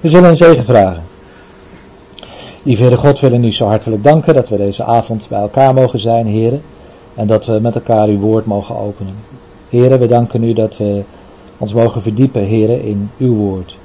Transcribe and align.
We 0.00 0.08
zullen 0.08 0.28
een 0.28 0.36
zegen 0.36 0.64
vragen. 0.64 1.02
Lieve 2.62 2.96
God, 2.96 3.20
willen 3.20 3.44
u 3.44 3.52
zo 3.52 3.66
hartelijk 3.66 4.02
danken 4.02 4.34
dat 4.34 4.48
we 4.48 4.56
deze 4.56 4.84
avond 4.84 5.26
bij 5.28 5.40
elkaar 5.40 5.74
mogen 5.74 6.00
zijn, 6.00 6.26
heren. 6.26 6.62
En 7.14 7.26
dat 7.26 7.46
we 7.46 7.58
met 7.60 7.74
elkaar 7.74 8.08
uw 8.08 8.18
woord 8.18 8.46
mogen 8.46 8.76
openen. 8.76 9.14
Heren, 9.68 9.98
we 9.98 10.06
danken 10.06 10.42
u 10.42 10.52
dat 10.52 10.76
we 10.76 11.02
ons 11.58 11.72
mogen 11.72 12.02
verdiepen, 12.02 12.42
heren, 12.42 12.82
in 12.82 13.10
uw 13.18 13.34
woord. 13.34 13.78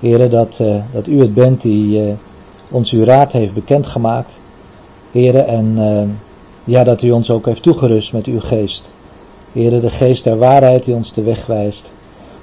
Heren, 0.00 0.30
dat, 0.30 0.58
uh, 0.62 0.74
dat 0.92 1.06
u 1.06 1.20
het 1.20 1.34
bent 1.34 1.60
die 1.60 2.06
uh, 2.06 2.12
ons 2.70 2.90
uw 2.90 3.04
raad 3.04 3.32
heeft 3.32 3.54
bekendgemaakt. 3.54 4.38
Heren, 5.10 5.46
en 5.46 5.74
uh, 5.78 6.02
ja, 6.64 6.84
dat 6.84 7.02
u 7.02 7.10
ons 7.10 7.30
ook 7.30 7.46
heeft 7.46 7.62
toegerust 7.62 8.12
met 8.12 8.26
uw 8.26 8.40
geest. 8.40 8.90
Heren, 9.52 9.80
de 9.80 9.90
geest 9.90 10.24
der 10.24 10.38
waarheid 10.38 10.84
die 10.84 10.94
ons 10.94 11.12
de 11.12 11.22
weg 11.22 11.46
wijst 11.46 11.92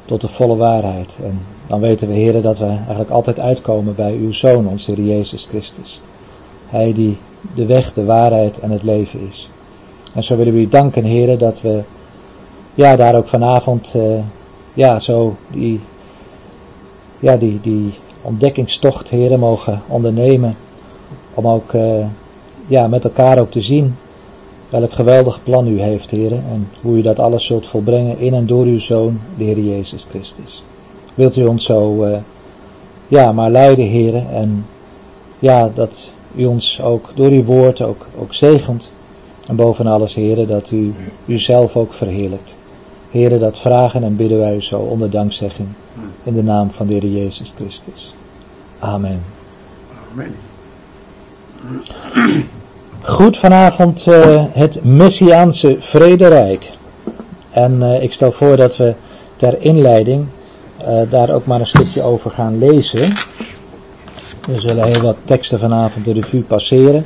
tot 0.09 0.21
de 0.21 0.27
volle 0.27 0.55
waarheid. 0.55 1.17
En 1.23 1.39
dan 1.67 1.79
weten 1.79 2.07
we, 2.07 2.13
heren, 2.13 2.41
dat 2.41 2.57
we 2.57 2.65
eigenlijk 2.65 3.09
altijd 3.09 3.39
uitkomen 3.39 3.95
bij 3.95 4.13
uw 4.13 4.31
Zoon, 4.31 4.67
onze 4.67 4.91
Heer 4.91 5.05
Jezus 5.05 5.45
Christus. 5.45 6.01
Hij 6.67 6.93
die 6.93 7.17
de 7.55 7.65
weg, 7.65 7.93
de 7.93 8.05
waarheid 8.05 8.59
en 8.59 8.71
het 8.71 8.83
leven 8.83 9.27
is. 9.27 9.49
En 10.13 10.23
zo 10.23 10.37
willen 10.37 10.53
we 10.53 10.59
u 10.59 10.67
danken, 10.67 11.03
heren, 11.03 11.39
dat 11.39 11.61
we 11.61 11.81
ja, 12.73 12.95
daar 12.95 13.15
ook 13.15 13.27
vanavond 13.27 13.93
uh, 13.95 14.19
ja, 14.73 14.99
zo 14.99 15.35
die, 15.47 15.79
ja, 17.19 17.35
die, 17.35 17.61
die 17.61 17.93
ontdekkingstocht, 18.21 19.09
heren, 19.09 19.39
mogen 19.39 19.81
ondernemen. 19.87 20.55
Om 21.33 21.47
ook 21.47 21.73
uh, 21.73 22.05
ja, 22.67 22.87
met 22.87 23.03
elkaar 23.03 23.39
ook 23.39 23.51
te 23.51 23.61
zien 23.61 23.95
welk 24.69 24.93
geweldig 24.93 25.43
plan 25.43 25.67
u 25.67 25.81
heeft, 25.81 26.11
heren. 26.11 26.43
En 26.51 26.67
hoe 26.81 26.97
u 26.97 27.01
dat 27.01 27.19
alles 27.19 27.45
zult 27.45 27.67
volbrengen 27.67 28.19
in 28.19 28.33
en 28.33 28.45
door 28.45 28.65
uw 28.65 28.79
Zoon, 28.79 29.19
de 29.37 29.43
Heer 29.43 29.59
Jezus 29.59 30.05
Christus. 30.09 30.63
Wilt 31.15 31.35
u 31.35 31.45
ons 31.45 31.63
zo, 31.63 32.05
uh, 32.05 32.17
ja, 33.07 33.31
maar 33.31 33.51
leiden, 33.51 33.85
heren. 33.85 34.29
En 34.29 34.65
ja, 35.39 35.71
dat 35.73 36.13
u 36.35 36.45
ons 36.45 36.81
ook 36.81 37.09
door 37.15 37.29
uw 37.29 37.43
woord 37.43 37.81
ook, 37.81 38.07
ook 38.19 38.33
zegent. 38.33 38.91
En 39.47 39.55
boven 39.55 39.87
alles, 39.87 40.15
heren, 40.15 40.47
dat 40.47 40.71
u 40.71 40.93
uzelf 41.25 41.75
ook 41.75 41.93
verheerlijkt. 41.93 42.55
Heren, 43.11 43.39
dat 43.39 43.59
vragen 43.59 44.03
en 44.03 44.15
bidden 44.15 44.37
wij 44.37 44.55
u 44.55 44.61
zo 44.61 44.79
onder 44.79 45.09
dankzegging. 45.09 45.67
In 46.23 46.33
de 46.33 46.43
naam 46.43 46.71
van 46.71 46.87
de 46.87 46.93
Heer 46.93 47.05
Jezus 47.05 47.53
Christus. 47.55 48.13
Amen. 48.79 49.23
Amen. 50.11 50.35
Goed, 53.01 53.37
vanavond 53.37 54.05
uh, 54.07 54.43
het 54.51 54.83
Messiaanse 54.83 55.75
Vrederijk. 55.79 56.71
En 57.49 57.81
uh, 57.81 58.03
ik 58.03 58.13
stel 58.13 58.31
voor 58.31 58.57
dat 58.57 58.77
we 58.77 58.95
ter 59.35 59.61
inleiding 59.61 60.25
uh, 60.87 61.01
daar 61.09 61.29
ook 61.29 61.45
maar 61.45 61.59
een 61.59 61.67
stukje 61.67 62.01
over 62.01 62.31
gaan 62.31 62.57
lezen. 62.57 63.13
We 64.47 64.59
zullen 64.59 64.83
heel 64.83 65.01
wat 65.01 65.15
teksten 65.23 65.59
vanavond 65.59 66.05
de 66.05 66.13
revue 66.13 66.41
passeren. 66.41 67.05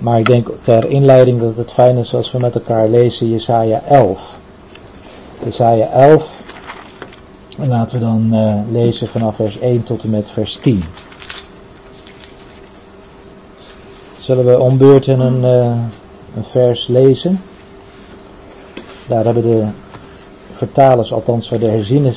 maar 0.00 0.18
ik 0.18 0.26
denk 0.26 0.48
ter 0.62 0.90
inleiding 0.90 1.40
dat 1.40 1.56
het 1.56 1.72
fijn 1.72 1.96
is 1.96 2.14
als 2.14 2.32
we 2.32 2.38
met 2.38 2.54
elkaar 2.54 2.88
lezen 2.88 3.30
Jesaja 3.30 3.82
11. 3.88 4.36
Jesaja 5.44 5.86
11. 5.86 6.40
En 7.58 7.68
laten 7.68 7.98
we 7.98 8.04
dan 8.04 8.34
lezen 8.72 9.08
vanaf 9.08 9.36
vers 9.36 9.58
1 9.58 9.82
tot 9.82 10.02
en 10.02 10.10
met 10.10 10.30
vers 10.30 10.56
10. 10.56 10.82
Zullen 14.18 14.46
we 14.46 14.58
om 14.58 14.78
beurten 14.78 15.20
een, 15.20 15.42
uh, 15.42 15.76
een 16.36 16.44
vers 16.44 16.86
lezen? 16.86 17.40
Daar 19.06 19.24
hebben 19.24 19.42
de 19.42 19.64
vertalers, 20.50 21.12
althans 21.12 21.48
voor 21.48 21.58
de 21.58 21.68
herziene 21.68 22.12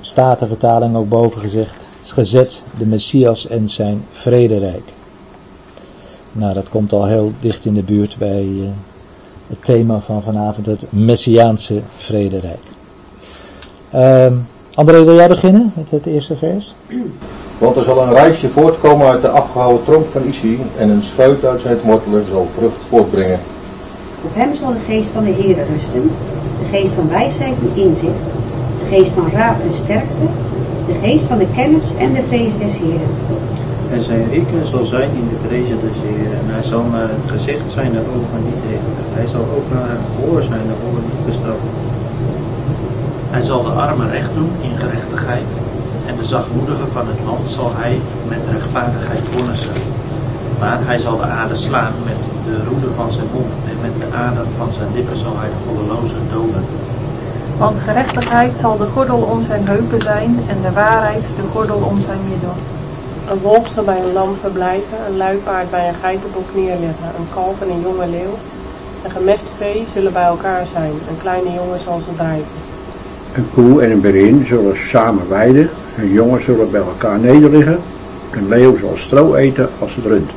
statenvertaling 0.00 0.96
ook 0.96 1.08
boven 1.08 1.40
gezegd, 1.40 1.88
gezet 2.02 2.64
de 2.78 2.86
Messias 2.86 3.46
en 3.46 3.68
zijn 3.68 4.04
vrederijk. 4.10 4.92
Nou, 6.32 6.54
dat 6.54 6.68
komt 6.68 6.92
al 6.92 7.06
heel 7.06 7.32
dicht 7.40 7.64
in 7.64 7.74
de 7.74 7.82
buurt 7.82 8.16
bij 8.18 8.44
uh, 8.44 8.68
het 9.46 9.64
thema 9.64 10.00
van 10.00 10.22
vanavond, 10.22 10.66
het 10.66 10.86
Messiaanse 10.88 11.80
vrederijk. 11.96 12.62
Uh, 13.94 14.26
André, 14.74 15.04
wil 15.04 15.14
jij 15.14 15.28
beginnen 15.28 15.72
met 15.74 15.90
het 15.90 16.06
eerste 16.06 16.36
vers? 16.36 16.74
Want 17.62 17.76
er 17.76 17.84
zal 17.84 18.02
een 18.02 18.14
reisje 18.14 18.48
voortkomen 18.48 19.06
uit 19.06 19.22
de 19.22 19.28
afgehouden 19.28 19.84
tronk 19.84 20.06
van 20.12 20.24
Isi 20.24 20.60
en 20.76 20.88
een 20.88 21.02
schuit 21.02 21.44
uit 21.44 21.60
zijn 21.60 21.78
wortelen 21.84 22.24
zal 22.26 22.48
vrucht 22.56 22.82
voortbrengen. 22.88 23.40
Op 24.24 24.34
hem 24.34 24.54
zal 24.54 24.72
de 24.72 24.84
geest 24.86 25.08
van 25.08 25.24
de 25.24 25.30
Heer 25.30 25.56
rusten, 25.72 26.02
de 26.60 26.68
geest 26.76 26.92
van 26.92 27.08
wijsheid 27.08 27.56
en 27.58 27.82
inzicht, 27.82 28.26
de 28.80 28.86
geest 28.88 29.12
van 29.12 29.30
raad 29.32 29.60
en 29.60 29.74
sterkte, 29.74 30.26
de 30.86 30.94
geest 31.02 31.24
van 31.24 31.38
de 31.38 31.46
kennis 31.54 31.92
en 31.98 32.12
de 32.12 32.22
vrees 32.28 32.58
des 32.58 32.78
Heeren. 32.78 33.12
En 33.92 34.02
zijn 34.02 34.28
rekenen 34.30 34.66
zal 34.66 34.84
zijn 34.84 35.10
in 35.20 35.28
de 35.28 35.48
vrezen 35.48 35.78
des 35.80 35.96
Heeren, 36.04 36.38
en 36.38 36.54
hij 36.54 36.64
zal 36.64 36.84
naar 36.92 37.08
het 37.08 37.26
gezicht 37.36 37.70
zijn 37.72 37.92
de 37.92 38.02
ogen 38.16 38.42
niet 38.44 38.62
richten. 38.70 39.04
Hij 39.18 39.26
zal 39.26 39.44
ook 39.56 39.66
naar 39.74 39.90
het 39.90 40.04
gehoor 40.14 40.42
zijn 40.42 40.66
de 40.70 40.76
oren 40.88 41.04
niet 41.10 41.26
bestraffen. 41.26 41.72
Hij 43.30 43.42
zal 43.42 43.62
de 43.62 43.70
armen 43.70 44.10
recht 44.10 44.34
doen 44.34 44.50
in 44.60 44.76
gerechtigheid 44.76 45.46
en 46.06 46.16
de 46.16 46.24
zachtmoedigen 46.24 46.88
van 46.92 47.06
het 47.08 47.20
land 47.26 47.48
zal 47.48 47.70
hij 47.74 48.00
met 48.28 48.42
rechtvaardigheid 48.52 49.24
vonnissen. 49.32 49.76
Maar 50.60 50.78
hij 50.86 50.98
zal 50.98 51.16
de 51.16 51.28
aarde 51.40 51.56
slaan 51.56 51.92
met 52.04 52.20
de 52.46 52.56
roede 52.68 52.94
van 52.94 53.12
zijn 53.12 53.26
mond 53.32 53.52
en 53.70 53.76
met 53.84 53.94
de 54.00 54.16
adem 54.16 54.50
van 54.56 54.72
zijn 54.78 54.94
lippen 54.94 55.18
zal 55.18 55.34
hij 55.38 55.48
de 55.48 55.60
goddelozen 55.66 56.22
doden. 56.32 56.64
Want 57.58 57.78
gerechtigheid 57.78 58.58
zal 58.58 58.76
de 58.76 58.86
gordel 58.94 59.20
om 59.34 59.42
zijn 59.42 59.66
heupen 59.68 60.02
zijn 60.02 60.38
en 60.48 60.58
de 60.62 60.72
waarheid 60.72 61.24
de 61.36 61.48
gordel 61.52 61.76
om 61.76 62.00
zijn 62.00 62.22
middel. 62.28 62.54
Een 63.30 63.38
wolf 63.38 63.68
zal 63.74 63.84
bij 63.84 64.00
een 64.02 64.12
lam 64.12 64.36
verblijven, 64.40 64.98
een 65.08 65.16
luipaard 65.16 65.70
bij 65.70 65.88
een 65.88 65.94
geitenbok 65.94 66.48
neerleggen, 66.54 67.08
een 67.18 67.28
kalf 67.34 67.60
en 67.60 67.70
een 67.70 67.80
jonge 67.80 68.06
leeuw. 68.06 68.34
Een 69.04 69.10
gemest 69.10 69.48
vee 69.56 69.84
zullen 69.92 70.12
bij 70.12 70.24
elkaar 70.24 70.66
zijn, 70.72 70.92
een 71.08 71.20
kleine 71.22 71.52
jongen 71.52 71.80
zal 71.84 71.98
ze 72.06 72.14
drijven. 72.16 72.60
Een 73.32 73.50
koe 73.50 73.82
en 73.82 73.90
een 73.90 74.00
berin 74.00 74.46
zullen 74.46 74.76
samen 74.76 75.28
weiden, 75.28 75.70
een 75.96 76.12
jongen 76.12 76.42
zullen 76.42 76.70
bij 76.70 76.80
elkaar 76.80 77.18
nederliggen, 77.18 77.78
een 78.30 78.48
leeuw 78.48 78.78
zal 78.78 78.92
stro 78.96 79.34
eten 79.34 79.68
als 79.78 79.94
het 79.94 80.04
rund. 80.04 80.30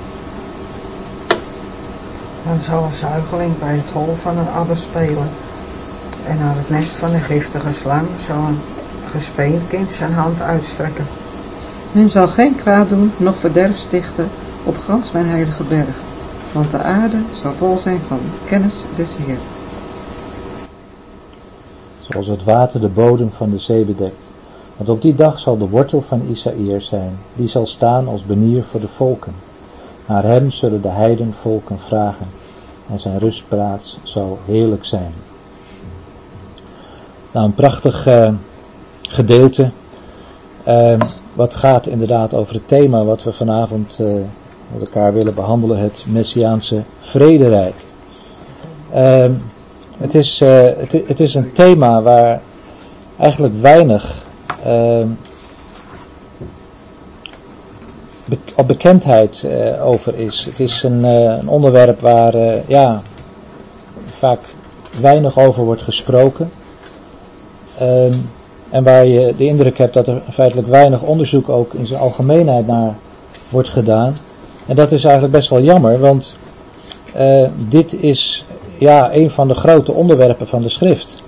Dan 2.44 2.62
zal 2.62 2.84
een 2.84 2.92
zuigeling 2.92 3.60
bij 3.60 3.76
het 3.76 3.92
hol 3.94 4.16
van 4.22 4.38
een 4.38 4.50
adder 4.50 4.78
spelen. 4.78 5.28
En 6.28 6.38
naar 6.38 6.56
het 6.56 6.70
nest 6.70 6.90
van 6.90 7.14
een 7.14 7.22
giftige 7.22 7.74
slang 7.74 8.08
zal 8.26 8.38
een 8.38 8.60
gespeend 9.12 9.62
kind 9.70 9.92
zijn 9.92 10.14
hand 10.14 10.42
uitstrekken. 10.42 11.06
Men 11.92 12.10
zal 12.10 12.28
geen 12.28 12.56
kwaad 12.56 12.90
doen, 12.90 13.12
noch 13.18 13.40
verderf 13.40 13.78
stichten 13.78 14.28
op 14.64 14.78
gans 14.86 15.12
mijn 15.12 15.26
heilige 15.26 15.64
berg, 15.64 15.96
want 16.52 16.72
de 16.72 16.78
aarde 16.78 17.18
zal 17.34 17.54
vol 17.54 17.78
zijn 17.78 18.00
van 18.08 18.20
kennis 18.46 18.74
des 18.96 19.10
Heer. 19.26 19.38
Zoals 22.00 22.28
het 22.28 22.44
water 22.44 22.82
de 22.82 22.88
bodem 22.88 23.32
van 23.32 23.52
de 23.52 23.60
zee 23.60 23.84
bedekt. 23.84 24.25
Want 24.78 24.90
op 24.90 25.02
die 25.02 25.14
dag 25.14 25.40
zal 25.40 25.58
de 25.58 25.70
wortel 25.70 26.02
van 26.02 26.28
Isaïr 26.30 26.82
zijn, 26.82 27.18
die 27.34 27.48
zal 27.48 27.66
staan 27.66 28.08
als 28.08 28.26
benier 28.26 28.64
voor 28.64 28.80
de 28.80 28.88
volken. 28.88 29.34
Naar 30.06 30.24
hem 30.24 30.52
zullen 30.52 30.82
de 30.82 30.88
heidenvolken 30.88 31.80
vragen, 31.80 32.28
en 32.90 33.00
zijn 33.00 33.20
rustplaats 33.20 34.00
zal 34.04 34.40
heerlijk 34.46 34.86
zijn. 34.86 35.14
Nou, 37.32 37.46
een 37.46 37.54
prachtig 37.54 38.08
uh, 38.08 38.30
gedeelte, 39.02 39.72
uh, 40.68 41.00
wat 41.34 41.56
gaat 41.56 41.88
inderdaad 41.88 42.34
over 42.34 42.54
het 42.54 42.68
thema 42.68 43.04
wat 43.04 43.24
we 43.24 43.34
vanavond 43.34 43.98
uh, 44.02 44.08
met 44.74 44.84
elkaar 44.84 45.14
willen 45.14 45.36
behandelen, 45.36 45.80
het 45.80 46.06
Messiaanse 46.08 46.84
vrederijk. 47.00 47.76
het, 49.98 50.16
is, 50.16 50.40
het, 50.40 50.92
het 50.92 51.20
is 51.20 51.36
een 51.36 51.54
thema 51.54 52.02
waar 52.02 52.42
eigenlijk 53.18 53.62
weinig 53.62 54.25
op 58.56 58.68
bekendheid 58.68 59.44
uh, 59.46 59.88
over 59.88 60.16
is. 60.16 60.46
Het 60.46 60.60
is 60.60 60.84
een, 60.84 61.04
uh, 61.04 61.38
een 61.38 61.48
onderwerp 61.48 62.00
waar 62.00 62.36
uh, 62.36 62.68
ja, 62.68 63.02
vaak 64.08 64.40
weinig 65.00 65.40
over 65.40 65.64
wordt 65.64 65.82
gesproken. 65.82 66.50
Ehm, 67.78 68.14
en 68.70 68.84
waar 68.84 69.06
je 69.06 69.36
de 69.38 69.46
indruk 69.46 69.78
hebt 69.78 69.94
dat 69.94 70.08
er 70.08 70.22
feitelijk 70.32 70.68
weinig 70.68 71.02
onderzoek 71.02 71.50
ook 71.50 71.74
in 71.74 71.88
zijn 71.88 72.00
algemeenheid 72.00 72.68
naar 72.68 72.96
wordt 73.50 73.70
gedaan. 73.70 74.16
En 74.66 74.76
dat 74.76 74.92
is 74.92 75.04
eigenlijk 75.04 75.34
best 75.34 75.50
wel 75.50 75.62
jammer, 75.62 76.00
want 76.00 76.36
dit 77.70 77.94
is 77.94 78.46
ja, 78.80 79.14
een 79.14 79.30
van 79.30 79.48
de 79.48 79.54
grote 79.54 79.92
onderwerpen 79.92 80.48
van 80.48 80.62
de 80.62 80.70
schrift. 80.70 81.24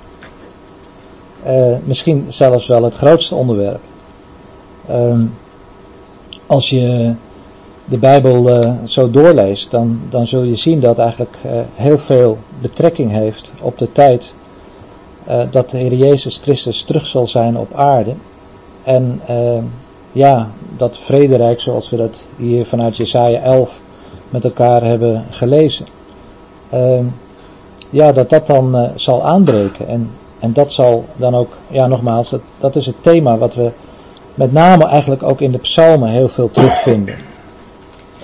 Uh, 1.47 1.75
misschien 1.83 2.25
zelfs 2.27 2.67
wel 2.67 2.83
het 2.83 2.95
grootste 2.95 3.35
onderwerp. 3.35 3.79
Uh, 4.89 5.19
als 6.45 6.69
je 6.69 7.13
de 7.85 7.97
Bijbel 7.97 8.49
uh, 8.49 8.73
zo 8.83 9.11
doorleest, 9.11 9.71
dan, 9.71 9.99
dan 10.09 10.27
zul 10.27 10.43
je 10.43 10.55
zien 10.55 10.79
dat 10.79 10.97
eigenlijk 10.97 11.37
uh, 11.45 11.51
heel 11.73 11.97
veel 11.97 12.37
betrekking 12.61 13.11
heeft 13.11 13.51
op 13.61 13.77
de 13.77 13.91
tijd 13.91 14.33
dat 15.49 15.69
de 15.69 15.77
Heer 15.77 15.93
Jezus 15.93 16.37
Christus 16.37 16.83
terug 16.83 17.05
zal 17.05 17.27
zijn 17.27 17.57
op 17.57 17.73
aarde. 17.73 18.13
En 18.83 19.21
ja, 20.11 20.49
dat 20.77 20.97
vrederijk 20.97 21.59
zoals 21.59 21.89
we 21.89 21.97
dat 21.97 22.23
hier 22.37 22.65
vanuit 22.65 22.97
Jesaja 22.97 23.39
11 23.39 23.79
met 24.29 24.45
elkaar 24.45 24.83
hebben 24.83 25.25
gelezen. 25.29 25.85
Ehm, 26.69 27.05
ja, 27.89 28.11
dat 28.11 28.29
dat 28.29 28.47
dan 28.47 28.89
zal 28.95 29.23
aanbreken. 29.23 29.87
En, 29.87 30.11
en 30.39 30.53
dat 30.53 30.71
zal 30.71 31.05
dan 31.15 31.35
ook, 31.35 31.57
ja 31.67 31.87
nogmaals, 31.87 32.29
dat, 32.29 32.41
dat 32.57 32.75
is 32.75 32.85
het 32.85 33.03
thema 33.03 33.37
wat 33.37 33.55
we 33.55 33.71
met 34.35 34.51
name 34.51 34.85
eigenlijk 34.85 35.23
ook 35.23 35.41
in 35.41 35.51
de 35.51 35.57
psalmen 35.57 36.09
heel 36.09 36.27
veel 36.27 36.51
terugvinden. 36.51 37.15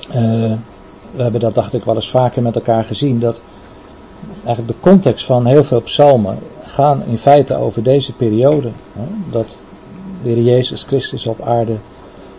Uh, 0.07 0.53
we 1.11 1.21
hebben 1.21 1.39
dat 1.39 1.55
dacht 1.55 1.73
ik 1.73 1.83
wel 1.83 1.95
eens 1.95 2.09
vaker 2.09 2.41
met 2.41 2.55
elkaar 2.55 2.83
gezien, 2.83 3.19
dat 3.19 3.41
eigenlijk 4.45 4.67
de 4.67 4.89
context 4.89 5.25
van 5.25 5.45
heel 5.45 5.63
veel 5.63 5.81
psalmen 5.81 6.37
gaan 6.65 7.03
in 7.05 7.17
feite 7.17 7.55
over 7.55 7.83
deze 7.83 8.13
periode. 8.13 8.71
Hè, 8.93 9.03
dat 9.31 9.57
de 10.23 10.29
Heer 10.29 10.43
Jezus 10.43 10.83
Christus 10.83 11.27
op 11.27 11.41
aarde 11.41 11.77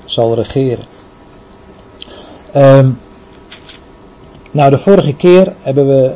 zal 0.05 0.35
regeren. 0.35 0.85
Um, 2.57 2.99
nou, 4.51 4.71
de 4.71 4.79
vorige 4.79 5.15
keer 5.15 5.53
hebben 5.61 5.87
we 5.87 6.13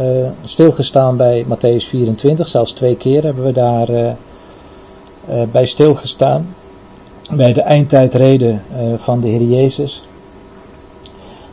uh, 0.00 0.28
stilgestaan 0.44 1.16
bij 1.16 1.44
Matthäus 1.44 1.84
24, 1.88 2.48
zelfs 2.48 2.72
twee 2.72 2.96
keer 2.96 3.22
hebben 3.22 3.44
we 3.44 3.52
daar 3.52 3.90
uh, 3.90 4.06
uh, 4.06 5.42
bij 5.52 5.66
stilgestaan. 5.66 6.54
Bij 7.32 7.52
de 7.52 7.60
eindtijdreden 7.60 8.62
van 8.96 9.20
de 9.20 9.28
Heer 9.28 9.42
Jezus. 9.42 10.08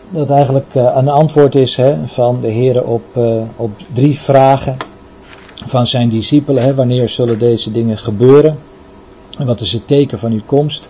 Dat 0.09 0.29
eigenlijk 0.29 0.65
een 0.73 1.09
antwoord 1.09 1.55
is 1.55 1.75
hè, 1.75 2.07
van 2.07 2.41
de 2.41 2.47
Heer 2.47 2.83
op, 2.83 3.03
op 3.55 3.71
drie 3.93 4.19
vragen 4.19 4.77
van 5.65 5.88
zijn 5.88 6.09
discipelen. 6.09 6.63
Hè, 6.63 6.75
wanneer 6.75 7.09
zullen 7.09 7.39
deze 7.39 7.71
dingen 7.71 7.97
gebeuren? 7.97 8.57
En 9.39 9.45
wat 9.45 9.59
is 9.59 9.73
het 9.73 9.88
teken 9.88 10.19
van 10.19 10.31
uw 10.31 10.41
komst? 10.45 10.89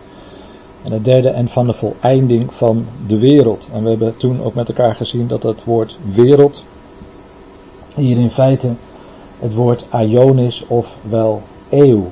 En 0.84 0.92
het 0.92 1.06
derde, 1.06 1.30
en 1.30 1.48
van 1.48 1.68
de 1.68 1.74
voleinding 1.74 2.54
van 2.54 2.86
de 3.08 3.20
wereld. 3.20 3.68
En 3.74 3.84
we 3.84 3.90
hebben 3.90 4.18
toen 4.18 4.44
ook 4.44 4.54
met 4.54 4.68
elkaar 4.68 4.96
gezien 4.96 5.28
dat 5.28 5.44
het 5.44 5.64
woord 5.64 5.98
wereld 6.04 6.66
hier 7.96 8.18
in 8.18 8.32
feite 8.32 8.74
het 9.40 9.54
woord 9.54 9.86
aion 9.90 10.40
is, 10.40 10.64
ofwel 10.68 11.42
eeuw. 11.70 12.12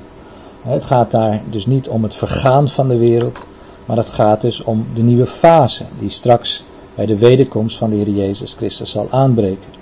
Het 0.62 0.86
gaat 0.86 1.12
daar 1.12 1.42
dus 1.50 1.66
niet 1.66 1.90
om 1.90 2.04
het 2.04 2.16
vergaan 2.16 2.68
van 2.68 2.88
de 2.88 2.98
wereld, 2.98 3.46
maar 3.86 3.98
het 3.98 4.10
gaat 4.10 4.42
dus 4.42 4.64
om 4.64 4.86
de 4.94 5.02
nieuwe 5.02 5.26
fase 5.26 5.84
die 6.00 6.10
straks 6.10 6.64
bij 6.96 7.06
de 7.06 7.18
wederkomst 7.18 7.78
van 7.78 7.90
de 7.90 7.96
Heer 7.96 8.10
Jezus 8.10 8.54
Christus 8.54 8.92
zal 8.92 9.08
aanbreken. 9.12 9.78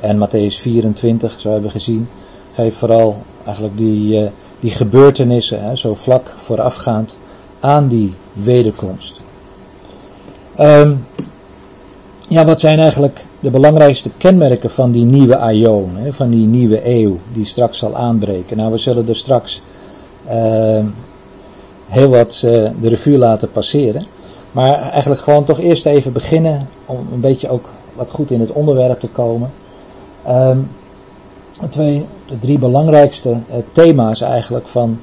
En 0.00 0.26
Matthäus 0.26 0.60
24, 0.60 1.40
zo 1.40 1.50
hebben 1.50 1.66
we 1.66 1.78
gezien, 1.78 2.08
geeft 2.54 2.76
vooral 2.76 3.16
eigenlijk 3.44 3.76
die, 3.76 4.22
uh, 4.22 4.30
die 4.60 4.70
gebeurtenissen, 4.70 5.78
zo 5.78 5.94
vlak 5.94 6.32
voorafgaand 6.36 7.16
aan 7.60 7.88
die 7.88 8.14
wederkomst. 8.32 9.22
Um, 10.60 11.06
ja, 12.28 12.44
wat 12.44 12.60
zijn 12.60 12.78
eigenlijk 12.78 13.26
de 13.40 13.50
belangrijkste 13.50 14.10
kenmerken 14.16 14.70
van 14.70 14.90
die 14.90 15.04
nieuwe 15.04 15.38
aion, 15.38 15.90
van 16.10 16.30
die 16.30 16.46
nieuwe 16.46 16.86
eeuw 16.86 17.18
die 17.32 17.44
straks 17.44 17.78
zal 17.78 17.96
aanbreken? 17.96 18.56
Nou, 18.56 18.72
we 18.72 18.78
zullen 18.78 19.08
er 19.08 19.16
straks 19.16 19.62
uh, 20.28 20.84
heel 21.86 22.08
wat 22.08 22.42
uh, 22.44 22.70
de 22.80 22.88
revue 22.88 23.18
laten 23.18 23.50
passeren. 23.50 24.02
Maar 24.52 24.90
eigenlijk 24.90 25.20
gewoon 25.20 25.44
toch 25.44 25.60
eerst 25.60 25.86
even 25.86 26.12
beginnen 26.12 26.68
om 26.86 27.06
een 27.12 27.20
beetje 27.20 27.48
ook 27.48 27.68
wat 27.94 28.10
goed 28.10 28.30
in 28.30 28.40
het 28.40 28.52
onderwerp 28.52 29.00
te 29.00 29.08
komen. 29.08 29.50
Um, 30.28 30.68
twee, 31.68 32.06
de 32.26 32.38
drie 32.38 32.58
belangrijkste 32.58 33.30
uh, 33.30 33.56
thema's 33.72 34.20
eigenlijk 34.20 34.68
van 34.68 34.98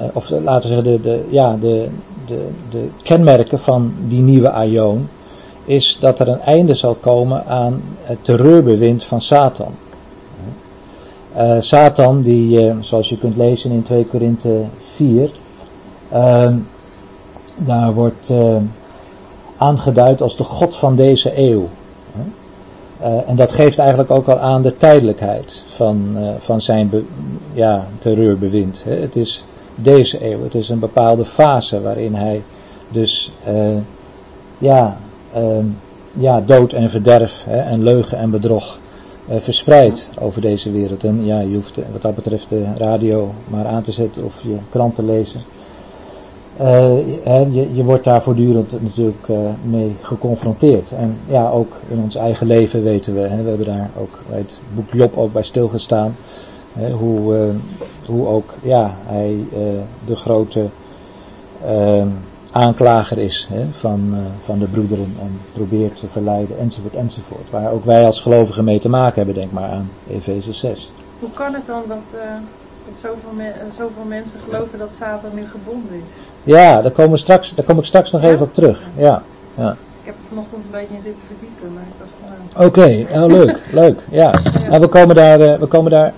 eh, 0.00 0.06
of 0.12 0.30
laten 0.30 0.68
we 0.68 0.74
zeggen, 0.74 0.84
de, 0.84 1.00
de, 1.00 1.24
ja, 1.28 1.56
de, 1.60 1.88
de, 2.26 2.48
de 2.68 2.88
kenmerken 3.02 3.58
van 3.58 3.92
die 4.06 4.20
nieuwe 4.20 4.50
aion, 4.50 5.08
is 5.70 5.96
dat 6.00 6.18
er 6.18 6.28
een 6.28 6.40
einde 6.40 6.74
zal 6.74 6.94
komen 6.94 7.46
aan 7.46 7.82
het 8.02 8.24
terreurbewind 8.24 9.04
van 9.04 9.20
Satan. 9.20 9.74
Uh, 11.36 11.56
Satan, 11.60 12.20
die, 12.20 12.66
uh, 12.66 12.74
zoals 12.80 13.08
je 13.08 13.18
kunt 13.18 13.36
lezen 13.36 13.70
in 13.70 13.82
2 13.82 14.06
Korinthe 14.06 14.64
4, 14.94 15.30
uh, 16.12 16.52
daar 17.56 17.94
wordt 17.94 18.32
aangeduid 19.56 20.22
als 20.22 20.36
de 20.36 20.44
God 20.44 20.76
van 20.76 20.96
deze 20.96 21.38
eeuw. 21.38 21.68
en 23.26 23.36
dat 23.36 23.52
geeft 23.52 23.78
eigenlijk 23.78 24.10
ook 24.10 24.28
al 24.28 24.38
aan 24.38 24.62
de 24.62 24.76
tijdelijkheid 24.76 25.64
van, 25.66 26.16
van 26.38 26.60
zijn 26.60 26.90
ja, 27.52 27.86
terreurbewind. 27.98 28.82
Het 28.84 29.16
is 29.16 29.44
deze 29.74 30.32
eeuw. 30.32 30.42
Het 30.42 30.54
is 30.54 30.68
een 30.68 30.78
bepaalde 30.78 31.24
fase 31.24 31.82
waarin 31.82 32.14
hij 32.14 32.42
dus 32.88 33.32
ja, 34.58 34.96
ja, 36.18 36.40
dood 36.40 36.72
en 36.72 36.90
verderf 36.90 37.44
hè, 37.46 37.58
en 37.58 37.82
leugen 37.82 38.18
en 38.18 38.30
bedrog 38.30 38.78
uh, 39.30 39.36
verspreidt 39.40 40.08
over 40.18 40.40
deze 40.40 40.70
wereld. 40.70 41.04
En 41.04 41.24
ja, 41.24 41.40
je 41.40 41.54
hoeft 41.54 41.80
wat 41.92 42.02
dat 42.02 42.14
betreft 42.14 42.48
de 42.48 42.64
radio 42.76 43.32
maar 43.48 43.66
aan 43.66 43.82
te 43.82 43.92
zetten 43.92 44.24
of 44.24 44.42
je 44.42 44.56
krant 44.70 44.94
te 44.94 45.04
lezen. 45.04 45.40
je, 47.52 47.68
je, 47.72 47.84
wordt 47.84 48.04
daar 48.04 48.22
voortdurend 48.22 48.82
natuurlijk 48.82 49.26
mee 49.62 49.96
geconfronteerd. 50.00 50.90
En 50.90 51.16
ja, 51.26 51.50
ook 51.50 51.72
in 51.88 52.00
ons 52.02 52.14
eigen 52.14 52.46
leven 52.46 52.82
weten 52.82 53.14
we, 53.14 53.20
hè, 53.20 53.42
we 53.42 53.48
hebben 53.48 53.66
daar 53.66 53.90
ook 53.98 54.22
bij 54.28 54.38
het 54.38 54.58
boek 54.74 54.92
Job 54.92 55.16
ook 55.16 55.32
bij 55.32 55.42
stilgestaan 55.42 56.16
hoe, 56.98 57.36
uh, 57.36 57.54
hoe 58.06 58.26
ook 58.26 58.54
ja, 58.62 58.96
hij 59.06 59.46
uh, 59.52 59.58
de 60.04 60.16
grote 60.16 60.66
uh, 61.64 62.06
aanklager 62.52 63.18
is 63.18 63.48
van, 63.70 64.14
van 64.44 64.58
de 64.58 64.66
broederen 64.66 65.16
en 65.20 65.40
probeert 65.52 65.96
te 65.96 66.08
verleiden 66.08 66.58
enzovoort 66.58 66.94
enzovoort. 66.94 67.50
Waar 67.50 67.72
ook 67.72 67.84
wij 67.84 68.04
als 68.04 68.20
gelovigen 68.20 68.64
mee 68.64 68.78
te 68.78 68.88
maken 68.88 69.16
hebben, 69.16 69.34
denk 69.34 69.52
maar 69.52 69.70
aan 69.70 69.90
Efeze 70.08 70.52
6. 70.52 70.92
Hoe 71.18 71.30
kan 71.34 71.54
het 71.54 71.66
dan 71.66 71.82
dat, 71.88 71.98
dat 72.86 72.98
zoveel, 72.98 73.32
me 73.36 73.52
zoveel, 73.70 74.04
mensen 74.08 74.40
geloven 74.48 74.78
dat 74.78 74.94
Satan 74.94 75.30
nu 75.34 75.42
gebonden 75.42 75.96
is? 75.96 76.02
Ja, 76.42 76.82
daar, 76.82 76.90
komen 76.90 77.18
straks, 77.18 77.54
daar 77.54 77.64
kom 77.64 77.78
ik 77.78 77.84
straks 77.84 78.10
nog 78.10 78.22
ja? 78.22 78.28
even 78.28 78.46
op 78.46 78.54
terug. 78.54 78.80
Ja, 78.96 79.22
ja. 79.54 79.70
Ik 79.70 80.06
heb 80.06 80.14
er 80.14 80.28
vanochtend 80.28 80.64
een 80.64 80.70
beetje 80.70 80.94
in 80.94 81.02
zitten 81.02 81.22
verdiepen, 81.26 81.72
maar 81.74 81.82
ik 81.82 81.98
dacht 81.98 82.10
Oké, 82.54 82.64
okay, 82.64 83.22
oh, 83.22 83.30
leuk, 83.30 83.62
leuk, 83.72 84.00
ja. 84.10 84.32
ja. 84.52 84.68
Nou, 84.68 84.80
we, 84.80 84.88
komen 84.88 85.14
daar, 85.14 85.38
we 85.58 85.66
komen 85.66 85.90
daar 85.90 86.12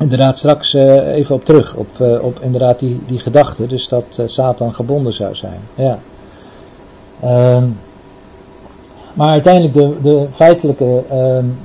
inderdaad 0.00 0.38
straks 0.38 0.74
uh, 0.74 1.14
even 1.14 1.34
op 1.34 1.44
terug, 1.44 1.74
op, 1.74 1.88
uh, 2.00 2.22
op 2.22 2.40
inderdaad 2.40 2.78
die, 2.78 3.00
die 3.06 3.18
gedachte, 3.18 3.66
dus 3.66 3.88
dat 3.88 4.16
uh, 4.20 4.26
Satan 4.26 4.74
gebonden 4.74 5.12
zou 5.12 5.34
zijn. 5.34 5.60
Ja. 5.74 5.98
Um, 7.54 7.78
maar 9.14 9.28
uiteindelijk 9.28 9.74
de, 9.74 9.94
de 10.02 10.26
feitelijke 10.30 11.02
um, 11.12 11.58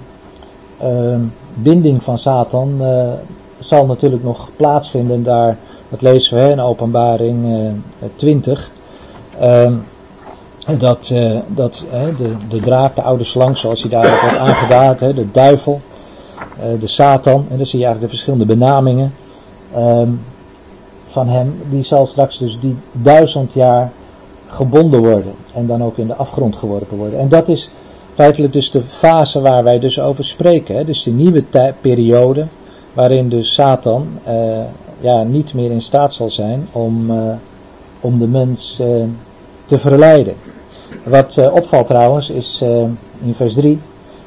um, 0.83 1.33
binding 1.53 2.03
van 2.03 2.17
Satan 2.17 2.81
zal 3.59 3.85
natuurlijk 3.85 4.23
nog 4.23 4.49
plaatsvinden. 4.55 5.23
Daar, 5.23 5.57
dat 5.89 6.01
lezen 6.01 6.35
we 6.35 6.41
hè, 6.41 6.51
in 6.51 6.59
openbaring 6.61 7.71
20. 8.15 8.71
dat 10.77 11.13
dat 11.47 11.85
de, 12.17 12.31
de 12.49 12.59
draak, 12.59 12.95
de 12.95 13.01
oude 13.01 13.23
slang, 13.23 13.57
zoals 13.57 13.81
hij 13.81 13.89
daar 13.89 14.19
wordt 14.21 14.37
aangedaad, 14.37 14.99
de 14.99 15.31
duivel, 15.31 15.81
de 16.79 16.87
Satan, 16.87 17.45
en 17.49 17.57
dan 17.57 17.65
zie 17.65 17.79
je 17.79 17.85
eigenlijk 17.85 18.01
de 18.01 18.17
verschillende 18.17 18.45
benamingen 18.45 19.13
um, 19.77 20.21
van 21.07 21.27
hem, 21.27 21.61
die 21.69 21.83
zal 21.83 22.05
straks 22.05 22.37
dus 22.37 22.59
die 22.59 22.75
duizend 22.91 23.53
jaar 23.53 23.91
gebonden 24.47 24.99
worden 24.99 25.33
en 25.53 25.67
dan 25.67 25.83
ook 25.83 25.97
in 25.97 26.07
de 26.07 26.15
afgrond 26.15 26.55
geworpen 26.55 26.97
worden. 26.97 27.19
En 27.19 27.29
dat 27.29 27.47
is 27.47 27.69
feitelijk 28.13 28.53
dus 28.53 28.71
de 28.71 28.81
fase 28.81 29.41
waar 29.41 29.63
wij 29.63 29.79
dus 29.79 29.99
over 29.99 30.23
spreken. 30.23 30.75
Hè? 30.75 30.83
Dus 30.83 31.03
de 31.03 31.11
nieuwe 31.11 31.43
periode 31.81 32.47
waarin 32.93 33.29
dus 33.29 33.53
Satan 33.53 34.07
uh, 34.27 34.63
ja, 34.99 35.23
niet 35.23 35.53
meer 35.53 35.71
in 35.71 35.81
staat 35.81 36.13
zal 36.13 36.29
zijn 36.29 36.67
om, 36.71 37.11
uh, 37.11 37.33
om 38.01 38.19
de 38.19 38.27
mens 38.27 38.81
te 39.65 39.77
verleiden. 39.77 40.35
Wat 41.03 41.49
opvalt 41.51 41.87
trouwens 41.87 42.29
is 42.29 42.61
in 43.21 43.33
vers 43.33 43.53
3 43.53 43.79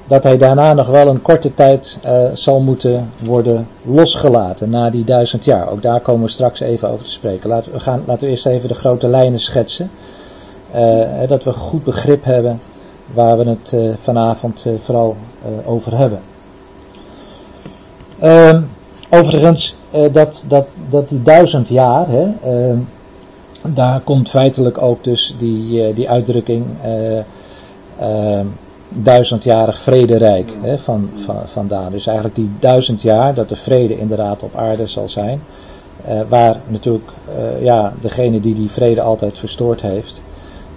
dat 0.09 0.23
hij 0.23 0.37
daarna 0.37 0.73
nog 0.73 0.87
wel 0.87 1.09
een 1.09 1.23
korte 1.23 1.55
tijd 1.55 1.99
uh, 2.05 2.25
zal 2.33 2.61
moeten 2.61 3.11
worden 3.25 3.67
losgelaten 3.83 4.71
na 4.71 4.91
die 4.91 5.05
duizend 5.05 5.45
jaar. 5.45 5.69
Ook 5.69 5.83
daar 5.83 6.01
komen 6.01 6.27
we 6.27 6.33
straks 6.33 6.61
even 6.61 6.89
over 6.89 7.05
te 7.05 7.11
spreken. 7.11 7.49
Laten 7.49 7.73
we, 7.73 7.81
gaan, 7.81 8.03
laten 8.07 8.25
we 8.25 8.31
eerst 8.31 8.47
even 8.47 8.69
de 8.69 8.75
grote 8.75 9.09
lijnen 9.09 9.41
schetsen. 9.41 9.91
Uh, 10.75 11.29
dat 11.29 11.45
we 11.45 11.53
goed 11.53 11.85
begrip 11.85 12.25
hebben 12.25 12.61
waar 13.15 13.39
we 13.39 13.45
het 13.45 13.73
uh, 13.75 13.95
vanavond 13.99 14.67
vooral 14.83 15.17
over 15.65 15.97
hebben. 15.97 16.21
Ehm, 18.19 18.63
overigens, 19.11 19.75
dat, 20.13 20.45
dat, 20.49 20.67
dat 20.89 21.09
die 21.09 21.23
duizend 21.23 21.69
jaar, 21.69 22.09
hè, 22.09 22.29
ehm, 22.45 22.79
daar 23.75 24.01
komt 24.01 24.31
feitelijk 24.31 24.83
ook 24.83 25.05
dus 25.05 25.35
die, 25.39 25.93
die 25.93 26.11
uitdrukking 26.11 26.65
ehm, 27.99 28.47
duizendjarig 28.89 29.79
vrederijk 29.79 30.53
hè, 30.61 30.79
van, 30.79 31.11
van, 31.15 31.37
vandaan. 31.45 31.93
Dus 31.93 32.07
eigenlijk 32.07 32.37
die 32.37 32.51
duizend 32.59 33.03
jaar 33.03 33.35
dat 33.35 33.49
de 33.49 33.57
vrede 33.57 33.99
inderdaad 33.99 34.43
op 34.43 34.57
aarde 34.57 34.87
zal 34.87 35.09
zijn. 35.09 35.41
Eh, 36.05 36.21
waar 36.29 36.57
natuurlijk 36.67 37.11
eh, 37.37 37.63
ja, 37.63 37.93
degene 38.01 38.41
die 38.41 38.55
die 38.55 38.71
vrede 38.71 39.01
altijd 39.01 39.39
verstoord 39.39 39.83
heeft, 39.83 40.21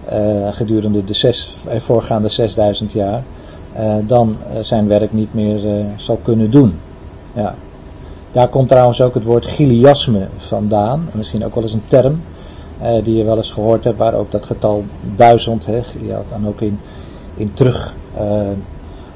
eh, 0.05 0.47
gedurende 0.51 1.05
de 1.05 1.13
zes, 1.13 1.55
voorgaande 1.77 2.29
6000 2.29 2.91
jaar, 2.91 3.23
dan 4.07 4.35
zijn 4.61 4.87
werk 4.87 5.13
niet 5.13 5.33
meer 5.33 5.85
zal 5.95 6.19
kunnen 6.21 6.51
doen. 6.51 6.79
Ja. 7.33 7.55
Daar 8.31 8.47
komt 8.47 8.67
trouwens 8.67 9.01
ook 9.01 9.13
het 9.13 9.23
woord 9.23 9.45
giliasme 9.45 10.27
vandaan, 10.37 11.09
misschien 11.13 11.45
ook 11.45 11.55
wel 11.55 11.63
eens 11.63 11.73
een 11.73 11.87
term 11.87 12.21
die 13.03 13.17
je 13.17 13.23
wel 13.23 13.37
eens 13.37 13.51
gehoord 13.51 13.83
hebt, 13.83 13.97
waar 13.97 14.13
ook 14.13 14.31
dat 14.31 14.45
getal 14.45 14.83
duizend 15.15 15.65
hè, 15.65 15.81
dan 16.29 16.47
ook 16.47 16.61
in, 16.61 16.79
in 17.35 17.53
terug 17.53 17.95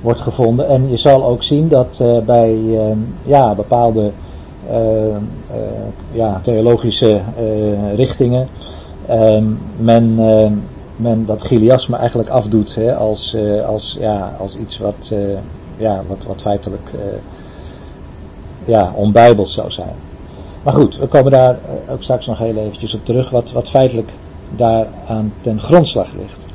wordt 0.05 0.21
gevonden. 0.21 0.67
En 0.67 0.89
je 0.89 0.97
zal 0.97 1.25
ook 1.25 1.43
zien 1.43 1.67
dat 1.67 1.99
eh, 2.01 2.17
bij 2.19 2.53
eh, 2.53 2.97
ja, 3.23 3.55
bepaalde 3.55 4.11
eh, 4.69 5.15
eh, 5.15 5.15
ja, 6.11 6.39
theologische 6.41 7.21
eh, 7.37 7.95
richtingen 7.95 8.47
ehm, 9.07 9.45
men, 9.77 10.15
eh, 10.19 10.51
men 10.95 11.25
dat 11.25 11.43
giliasme 11.43 11.97
eigenlijk 11.97 12.29
afdoet 12.29 12.75
hè, 12.75 12.95
als, 12.95 13.33
eh, 13.33 13.65
als, 13.65 13.97
ja, 13.99 14.35
als 14.39 14.57
iets 14.57 14.77
wat, 14.77 15.09
eh, 15.13 15.37
ja, 15.77 16.01
wat, 16.07 16.23
wat 16.27 16.41
feitelijk 16.41 16.89
eh, 16.93 16.99
ja, 18.65 18.91
onbijbels 18.95 19.53
zou 19.53 19.71
zijn. 19.71 19.95
Maar 20.63 20.73
goed, 20.73 20.97
we 20.97 21.07
komen 21.07 21.31
daar 21.31 21.53
eh, 21.53 21.93
ook 21.93 22.03
straks 22.03 22.25
nog 22.25 22.37
heel 22.37 22.55
eventjes 22.55 22.93
op 22.93 23.05
terug, 23.05 23.29
wat, 23.29 23.51
wat 23.51 23.69
feitelijk 23.69 24.09
daaraan 24.55 25.33
ten 25.41 25.59
grondslag 25.59 26.13
ligt. 26.13 26.45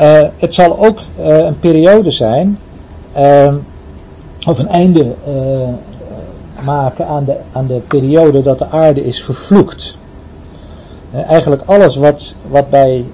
Eh, 0.00 0.22
het 0.36 0.54
zal 0.54 0.86
ook 0.86 0.98
eh, 1.16 1.38
een 1.38 1.58
periode 1.58 2.10
zijn, 2.10 2.58
eh, 3.12 3.54
of 4.46 4.58
een 4.58 4.68
einde 4.68 5.14
eh, 5.26 6.64
maken 6.64 7.06
aan 7.06 7.24
de, 7.24 7.36
aan 7.52 7.66
de 7.66 7.80
periode 7.88 8.42
dat 8.42 8.58
de 8.58 8.68
aarde 8.70 9.04
is 9.04 9.22
vervloekt. 9.22 9.96
Eigenlijk 11.12 11.62
alles 11.66 11.96
wat, 11.96 12.34
wat 12.48 12.70
bij, 12.70 13.04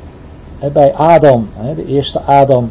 bij 0.72 0.94
Adam, 0.94 1.48
de 1.74 1.86
eerste 1.86 2.20
Adam, 2.20 2.70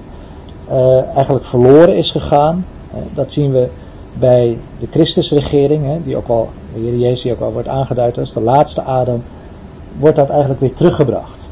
eigenlijk 1.15 1.45
verloren 1.45 1.95
is 1.95 2.11
gegaan. 2.11 2.65
Dat 3.13 3.33
zien 3.33 3.51
we 3.51 3.67
bij 4.13 4.57
de 4.79 4.87
Christusregering, 4.91 6.03
die 6.03 6.17
ook 6.17 6.27
wel, 6.27 6.49
de 6.73 6.79
Heer 6.79 6.97
Jezus 6.97 7.21
die 7.21 7.31
ook 7.31 7.39
wel 7.39 7.53
wordt 7.53 7.67
aangeduid 7.67 8.17
als 8.17 8.33
de 8.33 8.41
laatste 8.41 8.81
Adam, 8.81 9.23
wordt 9.99 10.15
dat 10.15 10.29
eigenlijk 10.29 10.59
weer 10.59 10.73
teruggebracht. 10.73 11.47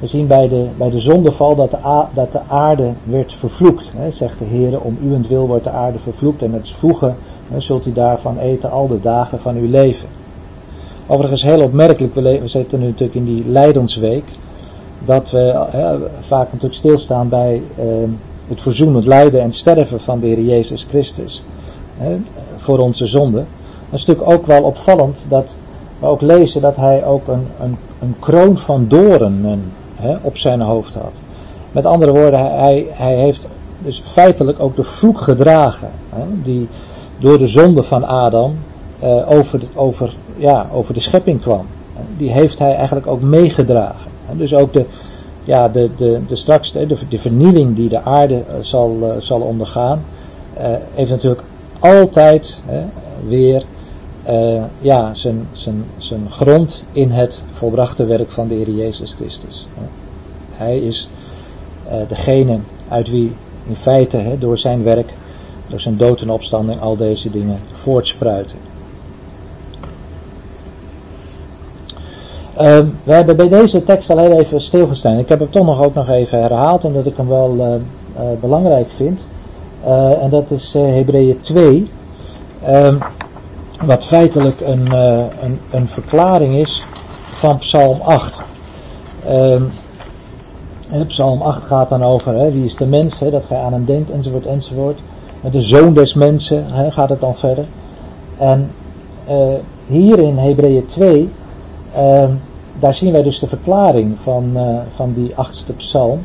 We 0.00 0.06
zien 0.06 0.26
bij 0.26 0.48
de, 0.48 0.66
bij 0.76 0.90
de 0.90 0.98
zondeval 0.98 1.54
dat 1.54 1.70
de, 1.70 1.84
a- 1.84 2.10
dat 2.14 2.32
de 2.32 2.40
aarde 2.48 2.92
werd 3.02 3.32
vervloekt. 3.32 3.92
Hè, 3.96 4.10
zegt 4.10 4.38
de 4.38 4.44
Heer, 4.44 4.80
om 4.80 4.98
uwentwil 5.02 5.46
wordt 5.46 5.64
de 5.64 5.70
aarde 5.70 5.98
vervloekt 5.98 6.42
en 6.42 6.50
met 6.50 6.70
voegen 6.70 7.16
hè, 7.50 7.60
zult 7.60 7.86
u 7.86 7.92
daarvan 7.92 8.38
eten 8.38 8.70
al 8.70 8.88
de 8.88 9.00
dagen 9.00 9.40
van 9.40 9.56
uw 9.56 9.68
leven. 9.70 10.08
Overigens 11.06 11.42
heel 11.42 11.62
opmerkelijk, 11.62 12.14
we, 12.14 12.40
zitten 12.44 12.80
nu 12.80 12.86
natuurlijk 12.86 13.14
in 13.14 13.24
die 13.24 13.48
lijdensweek, 13.48 14.24
dat 15.04 15.30
we 15.30 15.66
hè, 15.70 15.96
vaak 16.20 16.46
natuurlijk 16.46 16.74
stilstaan 16.74 17.28
bij 17.28 17.62
eh, 17.78 17.84
het 18.48 18.60
verzoenend 18.62 19.06
lijden 19.06 19.40
en 19.40 19.52
sterven 19.52 20.00
van 20.00 20.20
de 20.20 20.26
Heer 20.26 20.40
Jezus 20.40 20.84
Christus 20.84 21.42
hè, 21.96 22.16
voor 22.56 22.78
onze 22.78 23.06
zonde. 23.06 23.44
Is 23.90 24.04
natuurlijk 24.04 24.30
ook 24.30 24.46
wel 24.46 24.62
opvallend 24.62 25.24
dat 25.28 25.54
we 25.98 26.06
ook 26.06 26.20
lezen 26.20 26.60
dat 26.60 26.76
hij 26.76 27.04
ook 27.04 27.28
een, 27.28 27.46
een, 27.60 27.76
een 28.00 28.14
kroon 28.18 28.58
van 28.58 28.88
doornen 28.88 29.72
hè, 30.00 30.16
op 30.22 30.36
zijn 30.36 30.60
hoofd 30.60 30.94
had. 30.94 31.20
Met 31.72 31.84
andere 31.84 32.12
woorden, 32.12 32.58
hij, 32.58 32.86
hij 32.90 33.16
heeft 33.16 33.48
dus 33.78 34.02
feitelijk 34.04 34.60
ook 34.60 34.76
de 34.76 34.82
vloek 34.82 35.20
gedragen 35.20 35.90
hè, 36.08 36.22
die 36.42 36.68
door 37.18 37.38
de 37.38 37.46
zonde 37.46 37.82
van 37.82 38.04
Adam 38.04 38.54
eh, 38.98 39.30
over, 39.30 39.60
de, 39.60 39.66
over, 39.74 40.14
ja, 40.36 40.66
over 40.72 40.94
de 40.94 41.00
schepping 41.00 41.40
kwam. 41.40 41.66
Die 42.16 42.30
heeft 42.30 42.58
hij 42.58 42.74
eigenlijk 42.74 43.06
ook 43.06 43.20
meegedragen. 43.20 44.10
Dus 44.32 44.54
ook 44.54 44.72
de, 44.72 44.86
ja, 45.44 45.68
de, 45.68 45.90
de, 45.96 46.20
de 46.26 46.36
straks 46.36 46.72
de, 46.72 46.86
de 47.08 47.18
vernieuwing 47.18 47.76
die 47.76 47.88
de 47.88 48.02
aarde 48.02 48.34
eh, 48.34 48.54
zal, 48.60 48.98
eh, 49.02 49.20
zal 49.20 49.40
ondergaan, 49.40 50.02
eh, 50.54 50.72
heeft 50.94 51.10
natuurlijk 51.10 51.42
altijd 51.78 52.62
weer 53.26 53.64
eh, 54.22 54.64
ja, 54.78 55.14
zijn, 55.14 55.48
zijn, 55.52 55.84
zijn 55.96 56.30
grond 56.30 56.84
in 56.92 57.10
het 57.10 57.42
volbrachte 57.52 58.04
werk 58.04 58.30
van 58.30 58.48
de 58.48 58.54
Heer 58.54 58.70
Jezus 58.70 59.14
Christus. 59.14 59.66
Hij 60.50 60.78
is 60.78 61.08
eh, 61.88 61.96
degene 62.08 62.58
uit 62.88 63.10
wie 63.10 63.32
in 63.66 63.76
feite 63.76 64.36
door 64.38 64.58
zijn 64.58 64.82
werk, 64.82 65.12
door 65.66 65.80
zijn 65.80 65.96
dood 65.96 66.20
en 66.20 66.30
opstanding 66.30 66.80
al 66.80 66.96
deze 66.96 67.30
dingen 67.30 67.58
voortspruiten. 67.72 68.58
Ehm, 72.56 72.86
we 73.04 73.12
hebben 73.12 73.36
bij 73.36 73.48
deze 73.48 73.82
tekst 73.82 74.10
al 74.10 74.18
heel 74.18 74.38
even 74.38 74.60
stilgestaan. 74.60 75.18
Ik 75.18 75.28
heb 75.28 75.38
hem 75.38 75.50
toch 75.50 75.66
nog 75.66 75.82
ook 75.82 75.94
nog 75.94 76.08
even 76.08 76.40
herhaald, 76.40 76.84
omdat 76.84 77.06
ik 77.06 77.16
hem 77.16 77.28
wel 77.28 77.80
eh, 78.14 78.24
belangrijk 78.40 78.90
vind. 78.90 79.26
En 80.20 80.30
dat 80.30 80.50
is 80.50 80.72
Hebreeën 80.72 81.40
2. 81.40 81.90
Wat 83.84 84.04
feitelijk 84.04 84.60
een, 84.60 84.86
eh, 84.92 85.24
een, 85.42 85.58
een 85.70 85.88
verklaring 85.88 86.54
is 86.54 86.82
van 87.22 87.58
Psalm 87.58 88.00
8. 88.00 88.40
Ehm, 89.24 89.62
Psalm 91.06 91.42
8 91.42 91.64
gaat 91.64 91.88
dan 91.88 92.02
over 92.02 92.34
hè, 92.34 92.50
wie 92.50 92.64
is 92.64 92.76
de 92.76 92.86
mens, 92.86 93.18
hè, 93.18 93.30
dat 93.30 93.44
gij 93.44 93.58
aan 93.58 93.72
hem 93.72 93.84
denkt, 93.84 94.10
enzovoort, 94.10 94.46
enzovoort. 94.46 94.98
De 95.50 95.60
zoon 95.60 95.94
des 95.94 96.14
mensen 96.14 96.72
hè, 96.72 96.90
gaat 96.90 97.08
het 97.08 97.20
dan 97.20 97.36
verder. 97.36 97.64
En 98.38 98.70
eh, 99.26 99.36
hier 99.86 100.18
in 100.18 100.38
Hebreeën 100.38 100.86
2, 100.86 101.30
ehm, 101.94 102.30
daar 102.78 102.94
zien 102.94 103.12
wij 103.12 103.22
dus 103.22 103.38
de 103.38 103.48
verklaring 103.48 104.16
van, 104.22 104.50
eh, 104.54 104.78
van 104.94 105.12
die 105.14 105.36
achtste 105.36 105.72
psalm. 105.72 106.20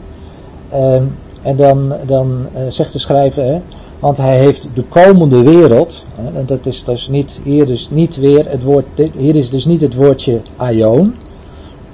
Ehm, 0.70 1.04
en 1.42 1.56
dan, 1.56 1.94
dan 2.06 2.48
zegt 2.68 2.94
de 2.94 3.00
schrijver, 3.00 3.62
want 4.00 4.18
hij 4.18 4.38
heeft 4.38 4.68
de 4.74 4.84
komende 4.84 5.42
wereld, 5.42 6.06
en 6.36 6.46
dat 6.46 6.66
is 6.66 6.84
dus 6.84 7.08
niet, 7.08 7.40
hier 7.44 7.66
dus 7.66 7.90
niet 7.90 8.16
weer 8.16 8.50
het 8.50 8.64
woord, 8.64 8.86
hier 9.18 9.36
is 9.36 9.50
dus 9.50 9.66
niet 9.66 9.82
het 9.82 9.96
woordje 9.96 10.42
aion. 10.56 11.16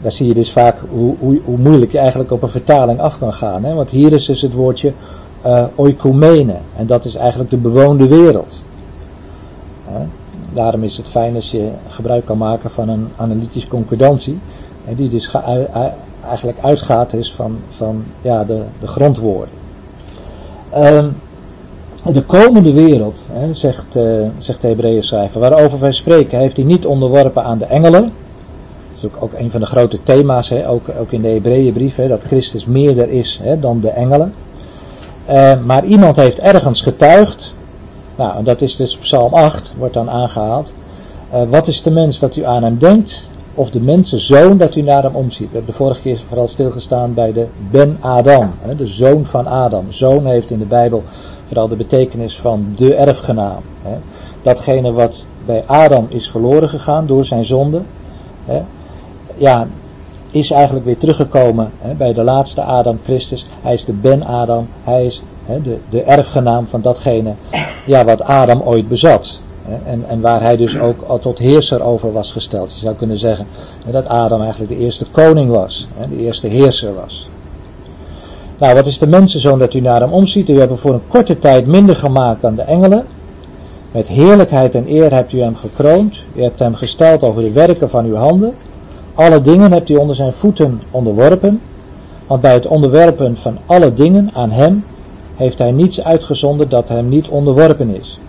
Daar 0.01 0.12
zie 0.12 0.27
je 0.27 0.34
dus 0.34 0.51
vaak 0.51 0.77
hoe, 0.89 1.15
hoe, 1.20 1.39
hoe 1.46 1.58
moeilijk 1.58 1.91
je 1.91 1.98
eigenlijk 1.98 2.31
op 2.31 2.41
een 2.43 2.50
vertaling 2.50 3.00
af 3.00 3.17
kan 3.17 3.34
gaan. 3.34 3.63
Hè? 3.63 3.74
Want 3.74 3.89
hier 3.89 4.13
is 4.13 4.25
dus 4.25 4.41
het 4.41 4.53
woordje 4.53 4.93
eh 5.41 5.63
oikomene. 5.75 6.55
En 6.75 6.88
dat 6.88 7.05
is 7.05 7.15
eigenlijk 7.15 7.50
de 7.50 7.58
bewoonde 7.58 8.08
wereld. 8.08 8.62
Daarom 10.53 10.84
is 10.84 10.98
het 10.98 11.08
fijn 11.08 11.36
als 11.36 11.51
je 11.51 11.70
gebruik 11.88 12.25
kan 12.25 12.38
maken 12.38 12.72
van 12.72 12.89
een 12.89 13.08
analytische 13.15 13.67
concordantie. 13.67 14.39
die 14.96 15.10
dus 15.10 15.36
ui- 15.36 15.67
ui- 15.74 15.93
eigenlijk 16.27 16.60
uitgaat 16.60 17.10
dus 17.10 17.34
van, 17.34 17.58
van 17.70 18.03
ja, 18.22 18.43
de, 18.43 18.62
de 18.79 18.88
grondwoorden. 18.88 19.53
Ehm, 20.70 21.10
de 22.05 22.24
komende 22.24 22.74
wereld, 22.74 23.24
hè, 23.31 23.53
zegt, 23.53 23.96
eh, 23.96 24.03
zegt 24.38 24.62
de 24.62 24.67
Hebreeën 24.67 25.03
schrijver, 25.03 25.39
waarover 25.39 25.79
wij 25.79 25.91
spreken, 25.91 26.39
heeft 26.39 26.58
hij 26.58 26.65
niet 26.65 26.86
onderworpen 26.86 27.43
aan 27.43 27.58
de 27.58 27.65
engelen. 27.65 28.01
Dat 28.01 28.12
is 28.98 29.05
ook, 29.05 29.15
ook 29.20 29.34
een 29.34 29.51
van 29.51 29.60
de 29.60 29.65
grote 29.65 30.03
thema's, 30.03 30.50
hè, 30.50 30.70
ook, 30.70 30.86
ook 31.00 31.12
in 31.12 31.22
de 31.22 31.27
Hebreeënbrief, 31.27 31.96
dat 31.96 32.24
Christus 32.24 32.65
meerder 32.65 33.10
is 33.10 33.39
hè, 33.43 33.60
dan 33.60 33.79
de 33.79 33.89
engelen. 33.89 34.34
Eh, 35.25 35.53
maar 35.65 35.86
iemand 35.86 36.15
heeft 36.15 36.39
ergens 36.39 36.81
getuigd, 36.81 37.53
nou, 38.15 38.43
dat 38.43 38.62
is 38.62 38.75
dus 38.75 38.98
Psalm 38.98 39.34
8, 39.34 39.74
wordt 39.77 39.93
dan 39.93 40.10
aangehaald. 40.10 40.74
Eh, 41.29 41.41
wat 41.50 41.67
is 41.67 41.81
de 41.81 41.91
mens 41.91 42.20
dat 42.20 42.36
u 42.36 42.46
aan 42.46 42.63
hem 42.63 42.77
denkt, 42.77 43.29
of 43.55 43.70
de 43.70 43.81
mensenzoon 43.81 44.58
dat 44.58 44.75
u 44.75 44.81
naar 44.81 45.03
hem 45.03 45.15
omziet? 45.15 45.48
We 45.48 45.55
hebben 45.55 45.72
de 45.72 45.77
vorige 45.77 46.01
keer 46.01 46.20
vooral 46.27 46.48
stilgestaan 46.48 47.13
bij 47.13 47.34
de 47.34 47.48
Ben 47.72 47.98
Adam, 48.00 48.51
de 48.77 48.88
zoon 48.88 49.25
van 49.25 49.48
Adam. 49.48 49.86
Zoon 49.89 50.25
heeft 50.25 50.51
in 50.51 50.60
de 50.60 50.65
Bijbel 50.65 51.03
vooral 51.51 51.70
de 51.70 51.75
betekenis 51.75 52.39
van 52.39 52.74
de 52.75 52.96
erfgenaam. 52.96 53.62
Hè. 53.81 53.98
Datgene 54.41 54.91
wat 54.91 55.25
bij 55.46 55.63
Adam 55.65 56.05
is 56.10 56.29
verloren 56.29 56.70
gegaan 56.70 57.05
door 57.05 57.25
zijn 57.25 57.46
zonde, 57.46 57.81
hè, 58.46 58.62
ja, 59.38 59.67
is 60.31 60.51
eigenlijk 60.51 60.86
weer 60.86 60.98
teruggekomen 60.98 61.72
hè, 61.81 61.93
bij 61.93 62.13
de 62.13 62.24
laatste 62.24 62.62
Adam, 62.62 63.00
Christus. 63.03 63.48
Hij 63.62 63.74
is 63.74 63.86
de 63.86 63.93
Ben 63.93 64.24
Adam, 64.24 64.67
hij 64.84 65.05
is 65.05 65.22
hè, 65.46 65.62
de, 65.62 65.77
de 65.89 66.03
erfgenaam 66.03 66.67
van 66.67 66.81
datgene 66.81 67.34
ja, 67.86 68.05
wat 68.05 68.22
Adam 68.22 68.62
ooit 68.62 68.88
bezat. 68.88 69.41
Hè, 69.63 69.91
en, 69.91 70.05
en 70.08 70.22
waar 70.22 70.41
hij 70.41 70.58
dus 70.58 70.79
ook 70.79 71.01
al 71.01 71.20
tot 71.20 71.39
heerser 71.39 71.81
over 71.84 72.12
was 72.12 72.31
gesteld. 72.31 72.74
Je 72.74 72.79
zou 72.79 72.96
kunnen 72.96 73.17
zeggen 73.17 73.46
dat 73.89 74.08
Adam 74.08 74.41
eigenlijk 74.41 74.72
de 74.72 74.79
eerste 74.79 75.05
koning 75.05 75.50
was, 75.50 75.88
de 76.10 76.17
eerste 76.17 76.48
heerser 76.48 76.96
was. 76.96 77.29
Nou, 78.61 78.75
wat 78.75 78.85
is 78.85 78.97
de 78.97 79.07
mensenzoon 79.07 79.59
dat 79.59 79.73
u 79.73 79.79
naar 79.79 80.01
hem 80.01 80.11
omziet? 80.11 80.49
U 80.49 80.57
hebt 80.57 80.69
hem 80.69 80.77
voor 80.77 80.93
een 80.93 81.07
korte 81.07 81.39
tijd 81.39 81.67
minder 81.67 81.95
gemaakt 81.95 82.41
dan 82.41 82.55
de 82.55 82.61
engelen. 82.61 83.05
Met 83.91 84.07
heerlijkheid 84.07 84.75
en 84.75 84.87
eer 84.87 85.13
hebt 85.13 85.33
u 85.33 85.41
hem 85.41 85.55
gekroond. 85.55 86.21
U 86.35 86.41
hebt 86.41 86.59
hem 86.59 86.75
gesteld 86.75 87.23
over 87.23 87.41
de 87.41 87.51
werken 87.51 87.89
van 87.89 88.05
uw 88.05 88.15
handen. 88.15 88.53
Alle 89.13 89.41
dingen 89.41 89.71
hebt 89.71 89.89
u 89.89 89.95
onder 89.95 90.15
zijn 90.15 90.33
voeten 90.33 90.81
onderworpen. 90.91 91.61
Want 92.27 92.41
bij 92.41 92.53
het 92.53 92.67
onderwerpen 92.67 93.37
van 93.37 93.57
alle 93.65 93.93
dingen 93.93 94.29
aan 94.33 94.51
hem 94.51 94.83
heeft 95.35 95.59
hij 95.59 95.71
niets 95.71 96.03
uitgezonden 96.03 96.69
dat 96.69 96.89
hem 96.89 97.09
niet 97.09 97.27
onderworpen 97.27 97.95
is. 97.95 98.19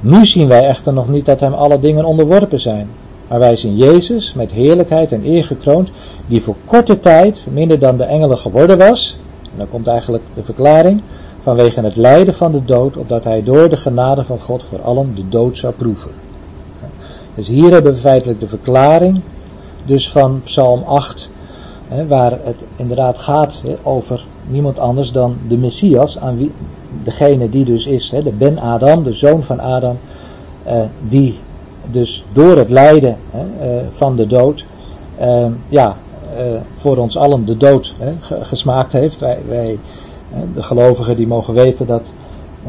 Nu 0.00 0.26
zien 0.26 0.48
wij 0.48 0.66
echter 0.66 0.92
nog 0.92 1.08
niet 1.08 1.26
dat 1.26 1.40
hem 1.40 1.52
alle 1.52 1.80
dingen 1.80 2.04
onderworpen 2.04 2.60
zijn. 2.60 2.88
Maar 3.28 3.38
wij 3.38 3.56
zien 3.56 3.76
Jezus 3.76 4.34
met 4.34 4.52
heerlijkheid 4.52 5.12
en 5.12 5.26
eer 5.26 5.44
gekroond, 5.44 5.90
die 6.26 6.42
voor 6.42 6.56
korte 6.64 7.00
tijd 7.00 7.46
minder 7.52 7.78
dan 7.78 7.96
de 7.96 8.04
engelen 8.04 8.38
geworden 8.38 8.78
was. 8.78 9.16
Dan 9.56 9.68
komt 9.68 9.86
eigenlijk 9.86 10.24
de 10.34 10.42
verklaring 10.42 11.02
vanwege 11.40 11.80
het 11.80 11.96
lijden 11.96 12.34
van 12.34 12.52
de 12.52 12.64
dood, 12.64 12.96
opdat 12.96 13.24
hij 13.24 13.42
door 13.42 13.68
de 13.68 13.76
genade 13.76 14.24
van 14.24 14.40
God 14.40 14.62
voor 14.62 14.82
allen 14.82 15.14
de 15.14 15.28
dood 15.28 15.58
zou 15.58 15.72
proeven. 15.72 16.10
Dus 17.34 17.48
hier 17.48 17.70
hebben 17.70 17.92
we 17.92 17.98
feitelijk 17.98 18.40
de 18.40 18.48
verklaring 18.48 19.20
dus 19.84 20.10
van 20.10 20.40
Psalm 20.44 20.82
8, 20.82 21.30
hè, 21.88 22.06
waar 22.06 22.38
het 22.42 22.64
inderdaad 22.76 23.18
gaat 23.18 23.62
over 23.82 24.24
niemand 24.46 24.78
anders 24.78 25.12
dan 25.12 25.36
de 25.48 25.56
Messias, 25.56 26.18
aan 26.18 26.36
wie, 26.36 26.52
degene 27.02 27.48
die 27.50 27.64
dus 27.64 27.86
is, 27.86 28.08
de 28.08 28.32
Ben 28.38 28.58
Adam, 28.58 29.02
de 29.02 29.12
zoon 29.12 29.42
van 29.42 29.60
Adam, 29.60 29.98
eh, 30.62 30.80
die 31.08 31.38
dus 31.90 32.24
door 32.32 32.56
het 32.56 32.70
lijden 32.70 33.16
eh, 33.30 33.68
van 33.94 34.16
de 34.16 34.26
dood, 34.26 34.64
eh, 35.16 35.46
ja, 35.68 35.96
voor 36.76 36.96
ons 36.96 37.16
allen 37.16 37.44
de 37.44 37.56
dood 37.56 37.94
hè, 37.98 38.12
gesmaakt 38.44 38.92
heeft. 38.92 39.20
Wij, 39.20 39.38
wij 39.48 39.78
de 40.54 40.62
gelovigen 40.62 41.16
die 41.16 41.26
mogen 41.26 41.54
weten 41.54 41.86
dat 41.86 42.12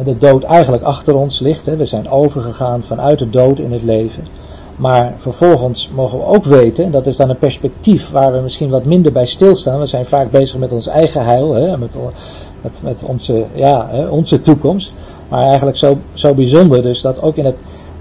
de 0.04 0.18
dood 0.18 0.44
eigenlijk 0.44 0.84
achter 0.84 1.16
ons 1.16 1.40
ligt. 1.40 1.76
We 1.76 1.86
zijn 1.86 2.10
overgegaan 2.10 2.84
vanuit 2.84 3.20
de 3.20 3.30
dood 3.30 3.60
in 3.60 3.72
het 3.72 3.84
leven. 3.84 4.24
Maar 4.76 5.14
vervolgens 5.18 5.90
mogen 5.94 6.18
we 6.18 6.26
ook 6.26 6.46
weten, 6.46 6.86
en 6.86 6.92
dat 6.92 7.08
is 7.08 7.18
dan 7.18 7.30
een 7.30 7.38
perspectief 7.38 8.10
waar 8.10 8.34
we 8.34 8.40
misschien 8.40 8.70
wat 8.70 8.86
minder 8.86 9.12
bij 9.12 9.26
stilstaan. 9.26 9.80
We 9.80 9.86
zijn 9.86 10.06
vaak 10.06 10.32
bezig 10.32 10.60
met 10.60 10.72
ons 10.72 10.88
eigen 10.88 11.26
heil, 11.26 11.54
hè, 11.54 11.78
met, 11.78 11.98
met, 12.82 13.04
onze, 13.04 13.46
ja, 13.54 13.90
onze 14.10 14.42
toekomst. 14.42 14.94
Maar 15.30 15.46
eigenlijk 15.46 15.78
zo, 15.78 15.98
zo 16.14 16.34
bijzonder 16.34 16.82
dus 16.82 17.02
dat 17.02 17.22
ook 17.22 17.36
in 17.36 17.46
het, 17.46 17.56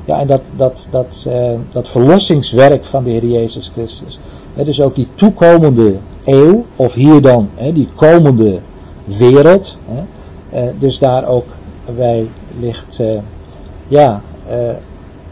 ja, 0.04 0.20
in 0.20 0.26
dat, 0.26 0.50
dat, 0.56 0.88
dat, 0.90 1.24
uh, 1.28 1.50
dat 1.72 1.88
verlossingswerk 1.88 2.84
van 2.84 3.04
de 3.04 3.10
Heer 3.10 3.26
Jezus 3.26 3.70
Christus. 3.72 4.18
Dus 4.54 4.80
ook 4.80 4.94
die 4.94 5.08
toekomende 5.14 5.96
eeuw, 6.24 6.64
of 6.76 6.94
hier 6.94 7.20
dan 7.20 7.48
die 7.72 7.88
komende 7.94 8.58
wereld. 9.04 9.76
Uh, 10.54 10.60
dus 10.78 10.98
daar 10.98 11.26
ook 11.26 11.46
wij 11.96 12.28
ligt, 12.60 12.98
uh, 13.00 13.18
ja, 13.88 14.20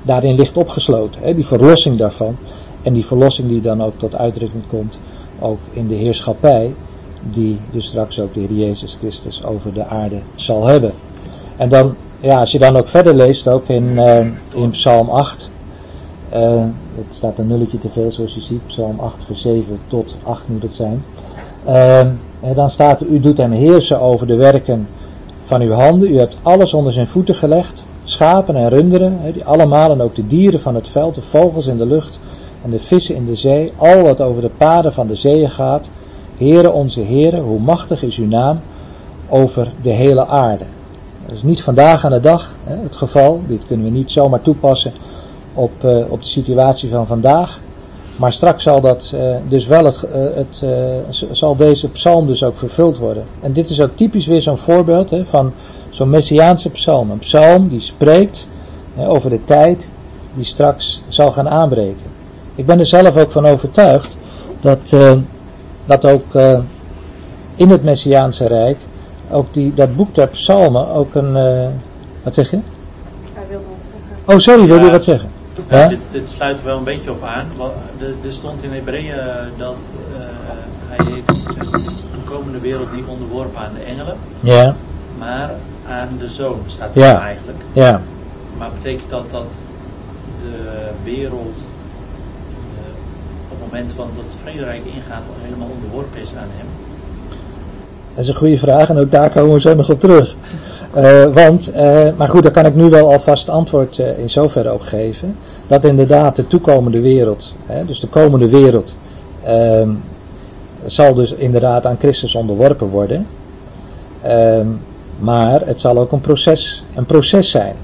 daarin 0.02 0.34
ligt 0.34 0.56
opgesloten. 0.56 1.36
Die 1.36 1.46
verlossing 1.46 1.96
daarvan. 1.96 2.36
En 2.82 2.92
die 2.92 3.06
verlossing 3.06 3.48
die 3.48 3.60
dan 3.60 3.82
ook 3.82 3.98
tot 3.98 4.16
uitdrukking 4.16 4.62
komt, 4.68 4.98
ook 5.40 5.58
in 5.72 5.86
de 5.86 5.94
heerschappij, 5.94 6.74
die 7.20 7.58
dus 7.70 7.86
straks 7.86 8.20
ook 8.20 8.34
de 8.34 8.40
Heer 8.40 8.52
Jezus 8.52 8.96
Christus 9.00 9.44
over 9.44 9.72
de 9.72 9.86
aarde 9.86 10.18
zal 10.34 10.66
hebben. 10.66 10.92
En 11.56 11.68
dan, 11.68 11.94
ja, 12.20 12.40
als 12.40 12.52
je 12.52 12.58
dan 12.58 12.76
ook 12.76 12.88
verder 12.88 13.14
leest, 13.14 13.48
ook 13.48 13.68
in, 13.68 13.98
in 14.54 14.70
Psalm 14.70 15.08
8, 15.08 15.50
uh, 16.34 16.64
het 16.94 17.14
staat 17.14 17.38
een 17.38 17.46
nulletje 17.46 17.78
te 17.78 17.88
veel 17.88 18.10
zoals 18.10 18.34
je 18.34 18.40
ziet, 18.40 18.66
Psalm 18.66 19.00
8 19.00 19.24
vers 19.24 19.40
7 19.40 19.78
tot 19.86 20.16
8 20.22 20.48
moet 20.48 20.62
het 20.62 20.74
zijn. 20.74 21.04
Uh, 21.68 22.54
dan 22.54 22.70
staat 22.70 23.00
er, 23.00 23.06
u 23.06 23.20
doet 23.20 23.38
hem 23.38 23.52
heersen 23.52 24.00
over 24.00 24.26
de 24.26 24.36
werken 24.36 24.88
van 25.44 25.60
uw 25.60 25.72
handen, 25.72 26.10
u 26.10 26.18
hebt 26.18 26.36
alles 26.42 26.74
onder 26.74 26.92
zijn 26.92 27.06
voeten 27.06 27.34
gelegd, 27.34 27.86
schapen 28.04 28.56
en 28.56 28.68
runderen, 28.68 29.18
die 29.32 29.44
allemaal 29.44 29.90
en 29.90 30.00
ook 30.00 30.14
de 30.14 30.26
dieren 30.26 30.60
van 30.60 30.74
het 30.74 30.88
veld, 30.88 31.14
de 31.14 31.22
vogels 31.22 31.66
in 31.66 31.78
de 31.78 31.86
lucht 31.86 32.20
en 32.62 32.70
de 32.70 32.80
vissen 32.80 33.14
in 33.14 33.26
de 33.26 33.34
zee, 33.34 33.72
al 33.76 34.02
wat 34.02 34.20
over 34.20 34.42
de 34.42 34.50
paden 34.56 34.92
van 34.92 35.06
de 35.06 35.14
zeeën 35.14 35.50
gaat. 35.50 35.90
Heere 36.36 36.70
onze 36.70 37.00
Heere, 37.00 37.40
hoe 37.40 37.60
machtig 37.60 38.02
is 38.02 38.16
uw 38.16 38.26
naam 38.26 38.60
over 39.28 39.72
de 39.82 39.90
hele 39.90 40.26
aarde. 40.26 40.64
Dat 41.26 41.34
is 41.34 41.42
niet 41.42 41.62
vandaag 41.62 42.04
aan 42.04 42.10
de 42.10 42.20
dag 42.20 42.56
het 42.64 42.96
geval, 42.96 43.40
dit 43.46 43.66
kunnen 43.66 43.86
we 43.86 43.92
niet 43.92 44.10
zomaar 44.10 44.42
toepassen 44.42 44.92
op, 45.54 45.72
uh, 45.84 45.96
op 46.08 46.22
de 46.22 46.28
situatie 46.28 46.90
van 46.90 47.06
vandaag. 47.06 47.60
Maar 48.16 48.32
straks 48.32 48.62
zal 48.62 48.80
dat 48.80 49.12
uh, 49.14 49.36
dus 49.48 49.66
wel 49.66 49.84
het, 49.84 50.02
uh, 50.64 50.70
het 51.06 51.26
zal 51.30 51.56
deze 51.56 51.88
psalm 51.88 52.26
dus 52.26 52.44
ook 52.44 52.56
vervuld 52.56 52.98
worden. 52.98 53.24
En 53.40 53.52
dit 53.52 53.68
is 53.68 53.80
ook 53.80 53.96
typisch 53.96 54.26
weer 54.26 54.42
zo'n 54.42 54.58
voorbeeld 54.58 55.10
hè, 55.10 55.24
van 55.24 55.52
zo'n 55.90 56.10
messiaanse 56.10 56.70
psalm. 56.70 57.10
Een 57.10 57.18
psalm 57.18 57.68
die 57.68 57.80
spreekt 57.80 58.46
hè, 58.94 59.08
over 59.08 59.30
de 59.30 59.44
tijd 59.44 59.90
die 60.34 60.44
straks 60.44 61.02
zal 61.08 61.32
gaan 61.32 61.48
aanbreken. 61.48 62.10
Ik 62.54 62.66
ben 62.66 62.78
er 62.78 62.86
zelf 62.86 63.16
ook 63.16 63.32
van 63.32 63.46
overtuigd 63.46 64.16
dat, 64.60 64.92
uh, 64.94 65.12
dat 65.86 66.06
ook 66.06 66.34
uh, 66.34 66.58
in 67.54 67.70
het 67.70 67.84
messiaanse 67.84 68.46
rijk 68.46 68.78
ook 69.30 69.54
die, 69.54 69.74
dat 69.74 69.96
boek 69.96 70.14
der 70.14 70.28
psalmen 70.28 70.88
ook 70.88 71.14
een... 71.14 71.36
Uh, 71.36 71.68
wat 72.22 72.34
zeg 72.34 72.50
je? 72.50 72.58
Hij 73.34 73.44
wil 73.48 73.58
wat 73.58 73.82
zeggen. 73.82 74.34
Oh 74.34 74.38
sorry, 74.38 74.66
wil 74.66 74.84
je 74.84 74.90
wat 74.90 75.04
zeggen? 75.04 75.30
Ja? 75.68 75.88
Dit, 75.88 75.98
dit, 76.10 76.30
sluit 76.30 76.58
er 76.58 76.64
wel 76.64 76.78
een 76.78 76.84
beetje 76.84 77.10
op 77.10 77.22
aan. 77.22 77.46
Er 78.00 78.32
stond 78.32 78.62
in 78.62 78.72
Hebreeën 78.72 79.16
dat 79.58 79.76
hij 80.88 81.14
heeft 81.14 81.46
een 82.14 82.24
komende 82.24 82.58
wereld 82.58 82.92
niet 82.94 83.06
onderworpen 83.06 83.60
aan 83.60 83.74
de 83.74 83.80
engelen. 83.80 84.16
Ja. 84.40 84.74
Maar 85.18 85.50
aan 85.88 86.08
de 86.18 86.30
zoon 86.30 86.60
staat 86.66 86.90
ja. 86.94 87.20
eigenlijk. 87.20 87.58
Ja. 87.72 88.00
Maar 88.58 88.70
betekent 88.82 89.10
dat 89.10 89.24
dat 89.30 89.52
de 90.42 90.90
wereld 91.04 91.54
uh, 91.54 92.92
op 93.50 93.58
het 93.60 93.70
moment 93.70 93.92
van 93.96 94.08
dat 94.14 94.24
het 94.24 94.32
vrederijk 94.42 94.84
ingaat 94.84 95.22
al 95.28 95.36
helemaal 95.42 95.68
onderworpen 95.74 96.22
is 96.22 96.28
aan 96.28 96.50
hem? 96.56 96.66
Dat 98.14 98.24
is 98.24 98.28
een 98.28 98.34
goede 98.34 98.58
vraag 98.58 98.88
en 98.88 98.98
ook 98.98 99.10
daar 99.10 99.30
komen 99.30 99.52
we 99.52 99.60
zo 99.60 99.74
nog 99.74 99.90
op 99.90 100.00
terug. 100.00 100.36
Uh, 100.96 101.24
want, 101.34 101.72
uh, 101.74 102.08
maar 102.16 102.28
goed, 102.28 102.42
daar 102.42 102.52
kan 102.52 102.66
ik 102.66 102.74
nu 102.74 102.90
wel 102.90 103.12
alvast 103.12 103.48
antwoord 103.48 103.98
in 103.98 104.30
zoverre 104.30 104.72
op 104.72 104.80
geven. 104.80 105.36
Dat 105.66 105.84
inderdaad 105.84 106.36
de 106.36 106.46
toekomende 106.46 107.00
wereld, 107.00 107.54
hè, 107.66 107.84
dus 107.84 108.00
de 108.00 108.08
komende 108.08 108.48
wereld, 108.48 108.96
ehm, 109.42 109.90
zal 110.84 111.14
dus 111.14 111.32
inderdaad 111.32 111.86
aan 111.86 111.96
Christus 111.98 112.34
onderworpen 112.34 112.88
worden. 112.88 113.26
Ehm, 114.22 114.66
maar 115.18 115.66
het 115.66 115.80
zal 115.80 115.98
ook 115.98 116.12
een 116.12 116.20
proces, 116.20 116.84
een 116.94 117.06
proces 117.06 117.50
zijn. 117.50 117.74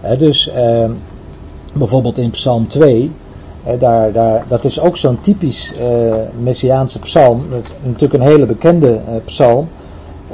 He, 0.00 0.16
dus 0.16 0.48
eh, 0.48 0.90
bijvoorbeeld 1.74 2.18
in 2.18 2.30
Psalm 2.30 2.66
2, 2.66 3.10
he, 3.62 3.78
daar, 3.78 4.12
daar, 4.12 4.44
dat 4.48 4.64
is 4.64 4.80
ook 4.80 4.96
zo'n 4.96 5.20
typisch 5.20 5.72
Messiaanse 6.42 6.98
psalm. 6.98 7.42
Dat 7.50 7.62
is 7.62 7.70
natuurlijk 7.82 8.22
een 8.22 8.28
hele 8.30 8.46
bekende 8.46 9.00
psalm. 9.24 9.68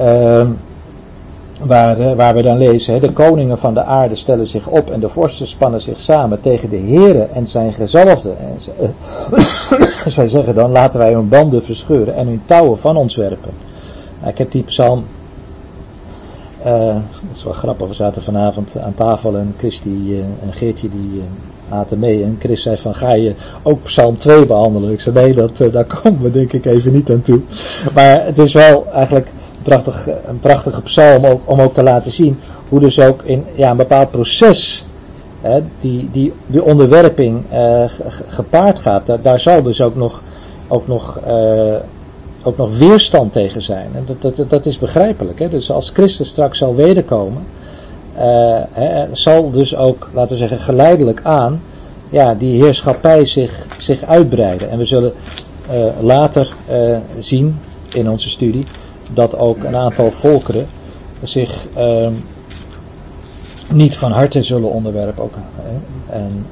Uh, 0.00 0.46
waar, 1.60 2.16
waar 2.16 2.34
we 2.34 2.42
dan 2.42 2.56
lezen, 2.56 3.00
de 3.00 3.12
koningen 3.12 3.58
van 3.58 3.74
de 3.74 3.84
aarde 3.84 4.14
stellen 4.14 4.46
zich 4.46 4.66
op 4.66 4.90
en 4.90 5.00
de 5.00 5.08
vorsten 5.08 5.46
spannen 5.46 5.80
zich 5.80 6.00
samen 6.00 6.40
tegen 6.40 6.70
de 6.70 6.80
Here 6.80 7.28
en 7.32 7.46
zijn 7.46 7.72
gezalfde. 7.72 8.30
En 8.30 8.62
ze, 8.62 8.70
zij 10.10 10.28
zeggen 10.28 10.54
dan, 10.54 10.70
laten 10.70 10.98
wij 10.98 11.12
hun 11.12 11.28
banden 11.28 11.62
verscheuren 11.62 12.14
en 12.14 12.26
hun 12.26 12.42
touwen 12.44 12.78
van 12.78 12.96
ons 12.96 13.16
werpen. 13.16 13.52
Nou, 14.18 14.30
ik 14.30 14.38
heb 14.38 14.50
die 14.50 14.62
psalm 14.62 15.04
uh, 16.66 16.94
dat 16.94 17.32
is 17.32 17.44
wel 17.44 17.52
grappig, 17.52 17.88
we 17.88 17.94
zaten 17.94 18.22
vanavond 18.22 18.76
aan 18.78 18.94
tafel 18.94 19.36
en 19.36 19.54
Chris 19.58 19.82
die, 19.82 20.16
uh, 20.16 20.18
en 20.18 20.52
Geertje 20.52 20.88
die 20.88 21.10
uh, 21.14 21.22
aten 21.72 21.98
mee. 21.98 22.22
En 22.22 22.36
Chris 22.40 22.62
zei 22.62 22.76
van 22.76 22.94
ga 22.94 23.12
je 23.12 23.34
ook 23.62 23.82
Psalm 23.82 24.16
2 24.18 24.46
behandelen? 24.46 24.92
Ik 24.92 25.00
zei 25.00 25.14
nee, 25.14 25.34
dat, 25.34 25.56
daar 25.72 25.84
komen 25.84 26.20
we 26.20 26.30
denk 26.30 26.52
ik 26.52 26.64
even 26.64 26.92
niet 26.92 27.10
aan 27.10 27.22
toe. 27.22 27.40
Maar 27.94 28.24
het 28.24 28.38
is 28.38 28.52
wel 28.52 28.86
eigenlijk 28.92 29.30
prachtig, 29.64 30.08
een 30.26 30.40
prachtige 30.40 30.82
psalm 30.82 31.24
ook, 31.24 31.40
om 31.44 31.60
ook 31.60 31.74
te 31.74 31.82
laten 31.82 32.10
zien 32.10 32.40
hoe 32.68 32.80
dus 32.80 33.00
ook 33.00 33.22
in 33.22 33.44
ja, 33.54 33.70
een 33.70 33.76
bepaald 33.76 34.10
proces 34.10 34.84
die, 35.80 36.08
die, 36.12 36.32
die 36.46 36.64
onderwerping 36.64 37.44
gepaard 38.26 38.78
gaat. 38.78 39.18
Daar, 39.22 39.40
zal 39.40 39.62
dus 39.62 39.80
ook 39.80 39.94
nog, 39.94 40.22
ook 40.68 40.86
nog 40.86 41.18
ook 42.44 42.56
nog 42.56 42.78
weerstand 42.78 43.32
tegen 43.32 43.62
zijn. 43.62 43.90
En 43.94 44.04
dat, 44.06 44.36
dat, 44.36 44.50
dat 44.50 44.66
is 44.66 44.78
begrijpelijk. 44.78 45.38
Hè? 45.38 45.48
Dus 45.48 45.70
als 45.70 45.90
Christus 45.90 46.28
straks 46.28 46.58
zal 46.58 46.74
wederkomen, 46.74 47.46
hè, 48.72 49.04
zal 49.12 49.50
dus 49.50 49.76
ook, 49.76 50.10
laten 50.12 50.30
we 50.30 50.36
zeggen, 50.36 50.58
geleidelijk 50.58 51.20
aan, 51.22 51.62
ja, 52.10 52.34
die 52.34 52.62
heerschappij 52.62 53.26
zich, 53.26 53.66
zich 53.76 54.02
uitbreiden. 54.02 54.70
En 54.70 54.78
we 54.78 54.84
zullen 54.84 55.12
later 56.00 56.54
zien 57.18 57.58
in 57.92 58.10
onze 58.10 58.30
studie 58.30 58.66
dat 59.12 59.38
ook 59.38 59.64
een 59.64 59.76
aantal 59.76 60.10
volkeren 60.10 60.66
zich 61.22 61.66
ehm, 61.74 62.12
niet 63.68 63.96
van 63.96 64.12
harte 64.12 64.42
zullen 64.42 64.70
onderwerpen. 64.70 65.22
Ook, 65.22 65.34
en 66.06 66.46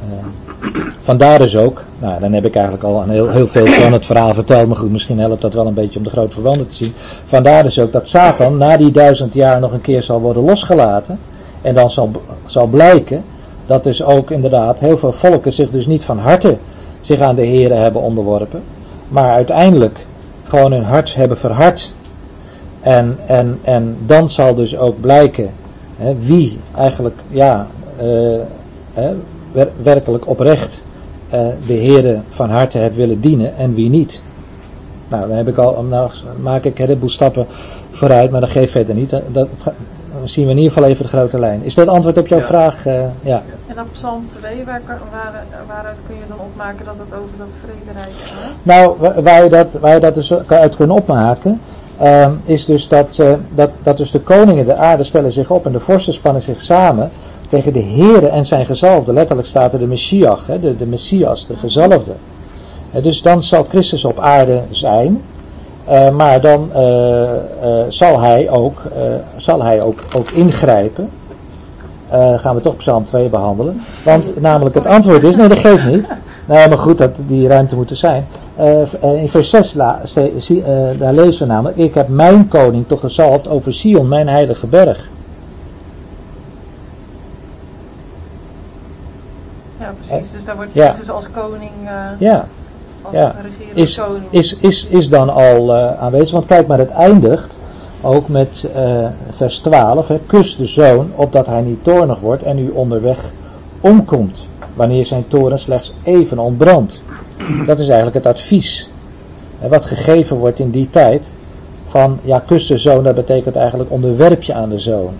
vandaar 1.00 1.38
dus 1.38 1.56
ook, 1.56 1.84
nou 1.98 2.20
dan 2.20 2.32
heb 2.32 2.44
ik 2.44 2.54
eigenlijk 2.54 2.84
al 2.84 3.02
heel, 3.02 3.30
heel 3.30 3.46
veel 3.46 3.66
van 3.66 3.92
het 3.92 4.06
verhaal 4.06 4.34
verteld, 4.34 4.68
maar 4.68 4.76
goed, 4.76 4.90
misschien 4.90 5.18
helpt 5.18 5.42
dat 5.42 5.54
wel 5.54 5.66
een 5.66 5.74
beetje 5.74 5.98
om 5.98 6.04
de 6.04 6.10
grote 6.10 6.34
verwanden 6.34 6.66
te 6.66 6.74
zien. 6.74 6.92
Vandaar 7.24 7.62
dus 7.62 7.78
ook 7.78 7.92
dat 7.92 8.08
Satan 8.08 8.56
na 8.56 8.76
die 8.76 8.90
duizend 8.90 9.34
jaar 9.34 9.60
nog 9.60 9.72
een 9.72 9.80
keer 9.80 10.02
zal 10.02 10.20
worden 10.20 10.44
losgelaten. 10.44 11.18
En 11.62 11.74
dan 11.74 11.90
zal, 11.90 12.10
zal 12.46 12.66
blijken 12.66 13.24
dat 13.66 13.84
dus 13.84 14.02
ook 14.02 14.30
inderdaad 14.30 14.80
heel 14.80 14.98
veel 14.98 15.12
volken 15.12 15.52
zich 15.52 15.70
dus 15.70 15.86
niet 15.86 16.04
van 16.04 16.18
harte 16.18 16.56
zich 17.00 17.20
aan 17.20 17.34
de 17.34 17.42
heren 17.42 17.80
hebben 17.80 18.02
onderworpen. 18.02 18.62
Maar 19.08 19.32
uiteindelijk 19.32 20.06
gewoon 20.42 20.72
hun 20.72 20.84
hart 20.84 21.14
hebben 21.14 21.38
verhard. 21.38 21.94
En, 22.82 23.18
en, 23.26 23.58
en 23.62 23.96
dan 24.06 24.28
zal 24.30 24.54
dus 24.54 24.76
ook 24.76 25.00
blijken 25.00 25.50
hè, 25.96 26.14
wie 26.18 26.60
eigenlijk 26.76 27.20
ja, 27.28 27.66
eh, 27.96 28.40
hè, 28.92 29.14
wer- 29.52 29.70
werkelijk 29.82 30.28
oprecht 30.28 30.84
eh, 31.28 31.46
de 31.66 31.74
Heere 31.76 32.20
van 32.28 32.50
harte 32.50 32.78
hebt 32.78 32.96
willen 32.96 33.20
dienen 33.20 33.56
en 33.56 33.74
wie 33.74 33.90
niet. 33.90 34.22
Nou, 35.08 35.28
dan 35.28 35.36
heb 35.36 35.48
ik 35.48 35.56
al, 35.58 35.82
nou 35.82 36.10
maak 36.42 36.64
ik 36.64 36.78
een 36.78 36.84
heleboel 36.86 37.08
stappen 37.08 37.46
vooruit, 37.90 38.30
maar 38.30 38.40
dat 38.40 38.50
geeft 38.50 38.72
verder 38.72 38.94
niet. 38.94 39.10
Dat, 39.10 39.48
zien 40.24 40.44
we 40.44 40.50
in 40.50 40.56
ieder 40.56 40.72
geval 40.72 40.88
even 40.88 41.02
de 41.04 41.10
grote 41.10 41.38
lijn. 41.38 41.62
Is 41.62 41.74
dat 41.74 41.88
antwoord 41.88 42.18
op 42.18 42.26
jouw 42.26 42.38
Ja. 42.38 42.44
vraag? 42.44 42.86
eh, 42.86 43.08
ja. 43.20 43.42
En 43.66 43.80
op 43.80 43.86
Psalm 43.92 44.28
2, 44.40 44.64
waar, 44.64 44.80
waaruit 45.68 45.98
kun 46.06 46.16
je 46.16 46.22
dan 46.28 46.38
opmaken 46.38 46.84
dat 46.84 46.94
het 46.98 47.18
over 47.18 47.38
dat 47.38 47.46
vrederijk 47.64 48.14
gaat? 48.16 48.52
Nou, 48.62 48.96
wa- 48.98 49.22
waar 49.22 49.44
je 49.44 49.50
dat, 49.50 49.72
waar 49.72 49.94
je 49.94 50.00
dat 50.00 50.14
dus 50.14 50.32
uit 50.46 50.76
kunt 50.76 50.90
opmaken, 50.90 51.60
ehm, 51.98 52.32
is 52.44 52.64
dus 52.64 52.88
dat, 52.88 53.18
eh, 53.18 53.32
dat, 53.54 53.70
dat 53.82 53.96
dus 53.96 54.10
de 54.10 54.20
koningen 54.20 54.64
de 54.64 54.76
aarde 54.76 55.02
stellen 55.02 55.32
zich 55.32 55.50
op 55.50 55.66
en 55.66 55.72
de 55.72 55.80
vorsten 55.80 56.14
spannen 56.14 56.42
zich 56.42 56.60
samen 56.60 57.10
tegen 57.48 57.72
de 57.72 57.82
Here 57.82 58.28
en 58.28 58.46
zijn 58.46 58.66
gezalfde. 58.66 59.12
Letterlijk 59.12 59.48
staat 59.48 59.72
er 59.72 59.78
de 59.78 59.86
Messias, 59.86 60.40
hè, 60.46 60.60
de, 60.60 60.76
de 60.76 60.86
Messias, 60.86 61.46
de 61.46 61.56
gezalfde. 61.56 62.12
Dus 63.02 63.22
dan 63.22 63.42
zal 63.42 63.66
Christus 63.68 64.04
op 64.04 64.18
aarde 64.18 64.62
zijn, 64.70 65.22
eh, 65.84 66.10
maar 66.10 66.40
dan 66.40 66.72
eh, 66.72 67.30
zal 67.88 68.20
hij 68.20 68.50
ook, 68.50 68.82
zal 69.36 69.62
hij 69.62 69.82
ook, 69.82 70.00
ook 70.16 70.30
ingrijpen. 70.30 71.10
Gaan 72.36 72.54
we 72.54 72.60
toch 72.60 72.76
Psalm 72.76 73.04
2 73.04 73.28
behandelen. 73.28 73.80
Want 74.04 74.40
namelijk 74.40 74.74
het 74.74 74.86
antwoord 74.86 75.24
is, 75.24 75.36
nee 75.36 75.48
dat 75.48 75.58
geeft 75.58 75.86
niet. 75.86 76.08
Nee, 76.44 76.68
maar 76.68 76.78
goed, 76.78 76.98
dat 76.98 77.10
die 77.16 77.48
ruimte 77.48 77.76
moet 77.76 77.90
er 77.90 77.96
zijn. 77.96 78.26
Eh, 78.56 78.80
eh, 79.02 79.22
in 79.22 79.28
vers 79.28 79.50
6 79.50 79.74
la- 79.74 80.00
ste- 80.02 80.32
zie- 80.36 80.62
eh, 80.62 80.98
daar 80.98 81.12
lezen 81.12 81.46
we 81.46 81.52
namelijk, 81.52 81.76
ik 81.76 81.94
heb 81.94 82.08
mijn 82.08 82.48
koning 82.48 82.86
toch 82.86 83.00
gezalfd 83.00 83.48
over 83.48 83.72
Sion, 83.74 84.08
mijn 84.08 84.28
heilige 84.28 84.66
berg. 84.66 85.08
Ja, 89.78 89.92
precies. 90.06 90.30
Dus 90.32 90.44
daar 90.44 90.56
wordt 90.56 90.72
Ja. 90.72 90.86
Jezus 90.90 91.10
als 91.10 91.30
koning, 91.30 91.70
Ja, 92.18 92.46
als 93.02 93.14
ja. 93.14 93.34
is, 93.74 93.96
koning. 93.98 94.24
is, 94.30 94.56
is, 94.56 94.86
is 94.86 95.08
dan 95.08 95.30
al 95.30 95.74
aanwezig. 95.76 96.30
Want 96.30 96.46
kijk 96.46 96.66
maar, 96.66 96.78
het 96.78 96.90
eindigt 96.90 97.58
ook 98.00 98.28
met 98.28 98.68
vers 99.30 99.58
12. 99.58 100.08
Hè, 100.08 100.18
Kus 100.26 100.56
de 100.56 100.66
zoon, 100.66 101.10
opdat 101.14 101.46
hij 101.46 101.60
niet 101.62 101.84
toornig 101.84 102.20
wordt 102.20 102.42
en 102.42 102.58
u 102.58 102.70
onderweg 102.70 103.30
omkomt. 103.80 104.46
Wanneer 104.74 105.04
zijn 105.06 105.24
toren 105.28 105.58
slechts 105.58 105.92
even 106.02 106.38
ontbrandt. 106.38 107.02
Dat 107.66 107.78
is 107.78 107.88
eigenlijk 107.88 108.16
het 108.24 108.26
advies. 108.26 108.90
Wat 109.68 109.84
gegeven 109.84 110.36
wordt 110.36 110.58
in 110.58 110.70
die 110.70 110.90
tijd. 110.90 111.32
Van 111.84 112.18
ja, 112.22 112.38
kus 112.38 112.66
de 112.66 112.78
zoon, 112.78 113.04
dat 113.04 113.14
betekent 113.14 113.56
eigenlijk 113.56 113.90
onderwerp 113.90 114.42
je 114.42 114.54
aan 114.54 114.68
de 114.68 114.78
zoon. 114.78 115.14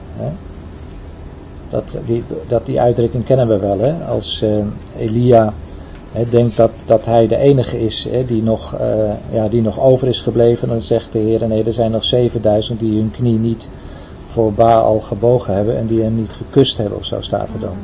Dat, 1.71 1.97
die, 2.05 2.25
dat 2.49 2.67
die 2.67 2.81
uitdrukking 2.81 3.25
kennen 3.25 3.49
we 3.49 3.59
wel. 3.59 3.79
Hè? 3.79 4.05
Als 4.05 4.43
eh, 4.43 4.65
Elia 4.99 5.53
denkt 6.31 6.57
dat, 6.57 6.71
dat 6.85 7.05
hij 7.05 7.27
de 7.27 7.37
enige 7.37 7.81
is 7.81 8.09
die, 8.27 8.43
nog, 8.43 8.75
eh, 8.75 9.11
ja, 9.33 9.49
die 9.49 9.63
nog 9.63 9.81
over 9.81 10.09
is 10.09 10.21
gebleven. 10.21 10.69
Dan 10.69 10.83
zegt 10.83 11.13
de 11.13 11.19
Heer, 11.19 11.49
nee 11.49 11.65
er 11.65 11.73
zijn 11.73 11.91
nog 11.91 12.05
7000 12.05 12.81
die 12.81 12.99
hun 12.99 13.11
knie 13.11 13.39
niet 13.39 13.69
voor 14.27 14.53
Baal 14.53 15.01
gebogen 15.01 15.55
hebben. 15.55 15.77
En 15.77 15.87
die 15.87 16.03
hem 16.03 16.15
niet 16.17 16.33
gekust 16.33 16.79
hebben 16.79 16.99
of 16.99 17.05
zo 17.05 17.21
staat 17.21 17.49
er 17.53 17.61
dan. 17.61 17.77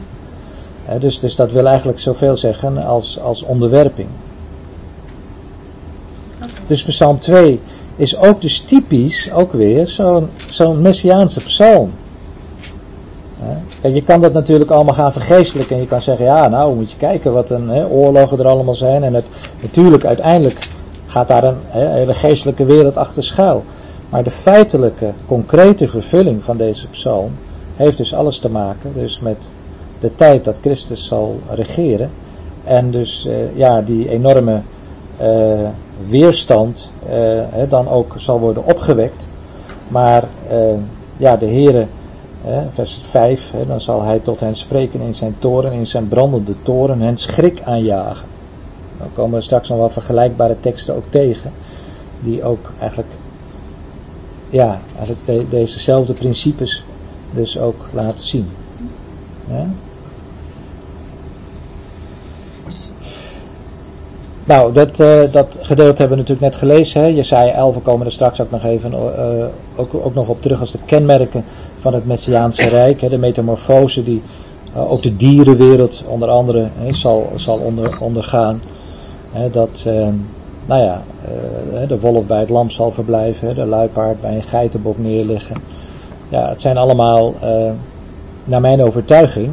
Dus, 1.00 1.20
dus 1.20 1.36
dat 1.36 1.52
wil 1.52 1.66
eigenlijk 1.66 1.98
zoveel 1.98 2.36
zeggen 2.36 2.84
als, 2.84 3.20
als 3.20 3.42
onderwerping. 3.42 4.08
Dus 6.68 6.84
Psalm 6.84 7.18
2 7.18 7.60
is 7.96 8.16
ook 8.16 8.40
dus 8.40 8.60
typisch, 8.60 9.32
ook 9.32 9.52
weer, 9.52 9.86
zo'n 9.86 10.28
zo'n 10.50 10.82
messiaanse. 10.82 11.40
Hè? 13.38 13.54
Kijk, 13.80 13.94
je 13.94 14.02
kan 14.02 14.20
dat 14.20 14.32
natuurlijk 14.32 14.70
allemaal 14.70 14.94
gaan 14.94 15.12
vergeestelijken 15.12 15.76
en 15.76 15.82
je 15.82 15.88
kan 15.88 16.02
zeggen, 16.02 16.24
ja 16.24 16.48
nou 16.48 16.76
moet 16.76 16.90
je 16.90 16.96
kijken 16.96 17.32
wat 17.32 17.50
een 17.50 17.86
oorlogen 17.86 18.38
er 18.38 18.48
allemaal 18.48 18.74
zijn. 18.74 19.04
En 19.04 19.14
het, 19.14 19.26
natuurlijk 19.62 20.04
uiteindelijk 20.04 20.68
gaat 21.06 21.28
daar 21.28 21.44
een 21.44 21.56
hele 21.72 22.14
geestelijke 22.14 22.64
wereld 22.64 22.96
achter 22.96 23.22
schuil. 23.22 23.64
Maar 24.08 24.24
de 24.24 24.30
feitelijke, 24.30 25.12
concrete 25.26 25.88
vervulling 25.88 26.44
van 26.44 26.56
deze 26.56 26.88
psalm 26.88 27.30
heeft 27.76 27.96
dus 27.96 28.14
alles 28.14 28.38
te 28.38 28.50
maken 28.50 28.92
dus 28.94 29.20
met 29.20 29.50
de 30.00 30.14
tijd 30.14 30.44
dat 30.44 30.58
Christus 30.60 31.06
zal 31.06 31.40
regeren. 31.50 32.10
En 32.64 32.90
dus 32.90 33.26
eh, 33.26 33.56
ja, 33.56 33.80
die 33.82 34.08
enorme 34.08 34.60
eh, 35.16 35.68
weerstand 36.06 36.92
eh, 37.08 37.42
dan 37.68 37.88
ook 37.88 38.14
zal 38.16 38.40
worden 38.40 38.64
opgewekt. 38.64 39.28
Maar 39.88 40.24
eh, 40.48 40.58
ja, 41.16 41.36
de 41.36 41.46
Heere, 41.46 41.86
vers 42.72 43.00
5, 43.08 43.50
hè, 43.50 43.66
dan 43.66 43.80
zal 43.80 44.02
hij 44.02 44.18
tot 44.18 44.40
hen 44.40 44.56
spreken 44.56 45.00
in 45.00 45.14
zijn 45.14 45.34
toren, 45.38 45.72
in 45.72 45.86
zijn 45.86 46.08
brandende 46.08 46.54
toren, 46.62 47.00
hen 47.00 47.16
schrik 47.16 47.60
aanjagen. 47.64 48.26
Dan 48.98 49.08
komen 49.12 49.38
we 49.38 49.44
straks 49.44 49.68
nog 49.68 49.78
wel 49.78 49.90
vergelijkbare 49.90 50.60
teksten 50.60 50.94
ook 50.94 51.04
tegen, 51.10 51.52
die 52.20 52.42
ook 52.42 52.72
eigenlijk, 52.78 53.12
ja, 54.50 54.80
dezezelfde 55.48 56.12
principes 56.12 56.84
dus 57.30 57.58
ook 57.58 57.88
laten 57.92 58.24
zien. 58.24 58.48
Ja? 59.50 59.66
Nou, 64.48 64.72
dat, 64.72 65.00
eh, 65.00 65.32
dat 65.32 65.58
gedeelte 65.60 66.00
hebben 66.00 66.18
we 66.18 66.22
natuurlijk 66.22 66.40
net 66.40 66.56
gelezen. 66.56 67.00
Hè. 67.00 67.06
Jesaja 67.06 67.52
11, 67.52 67.74
we 67.74 67.80
komen 67.80 68.06
er 68.06 68.12
straks 68.12 68.40
ook 68.40 68.50
nog 68.50 68.64
even 68.64 68.92
eh, 68.92 69.46
ook, 69.76 69.94
ook 69.94 70.14
nog 70.14 70.28
op 70.28 70.42
terug 70.42 70.60
als 70.60 70.72
de 70.72 70.78
kenmerken 70.86 71.44
van 71.80 71.94
het 71.94 72.06
Messiaanse 72.06 72.68
Rijk. 72.68 73.00
Hè. 73.00 73.08
De 73.08 73.18
metamorfose 73.18 74.04
die 74.04 74.22
eh, 74.74 74.90
ook 74.90 75.02
de 75.02 75.16
dierenwereld 75.16 76.02
onder 76.06 76.28
andere 76.28 76.68
hè, 76.78 76.92
zal, 76.92 77.32
zal 77.34 77.58
onder, 77.58 77.98
ondergaan. 78.00 78.60
Hè, 79.32 79.50
dat, 79.50 79.84
eh, 79.86 80.08
nou 80.66 80.82
ja, 80.82 81.02
de 81.86 82.00
wolf 82.00 82.26
bij 82.26 82.40
het 82.40 82.48
lam 82.48 82.70
zal 82.70 82.90
verblijven, 82.90 83.54
de 83.54 83.64
luipaard 83.64 84.20
bij 84.20 84.34
een 84.34 84.42
geitenbok 84.42 84.98
neerliggen. 84.98 85.56
Ja, 86.28 86.48
het 86.48 86.60
zijn 86.60 86.76
allemaal, 86.76 87.34
naar 88.44 88.60
mijn 88.60 88.82
overtuiging, 88.82 89.50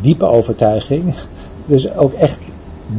diepe 0.00 0.26
overtuiging, 0.26 1.14
dus 1.66 1.96
ook 1.96 2.12
echt 2.12 2.38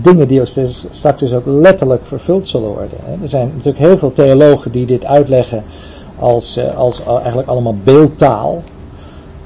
dingen 0.01 0.27
die 0.27 0.41
straks 0.89 1.19
dus 1.19 1.33
ook 1.33 1.45
letterlijk 1.45 2.05
vervuld 2.05 2.47
zullen 2.47 2.69
worden. 2.69 2.97
Er 3.21 3.29
zijn 3.29 3.47
natuurlijk 3.47 3.77
heel 3.77 3.97
veel 3.97 4.11
theologen 4.11 4.71
die 4.71 4.85
dit 4.85 5.05
uitleggen 5.05 5.63
als, 6.19 6.57
eh, 6.57 6.77
als 6.77 7.05
al- 7.05 7.19
eigenlijk 7.19 7.47
allemaal 7.47 7.75
beeldtaal. 7.83 8.63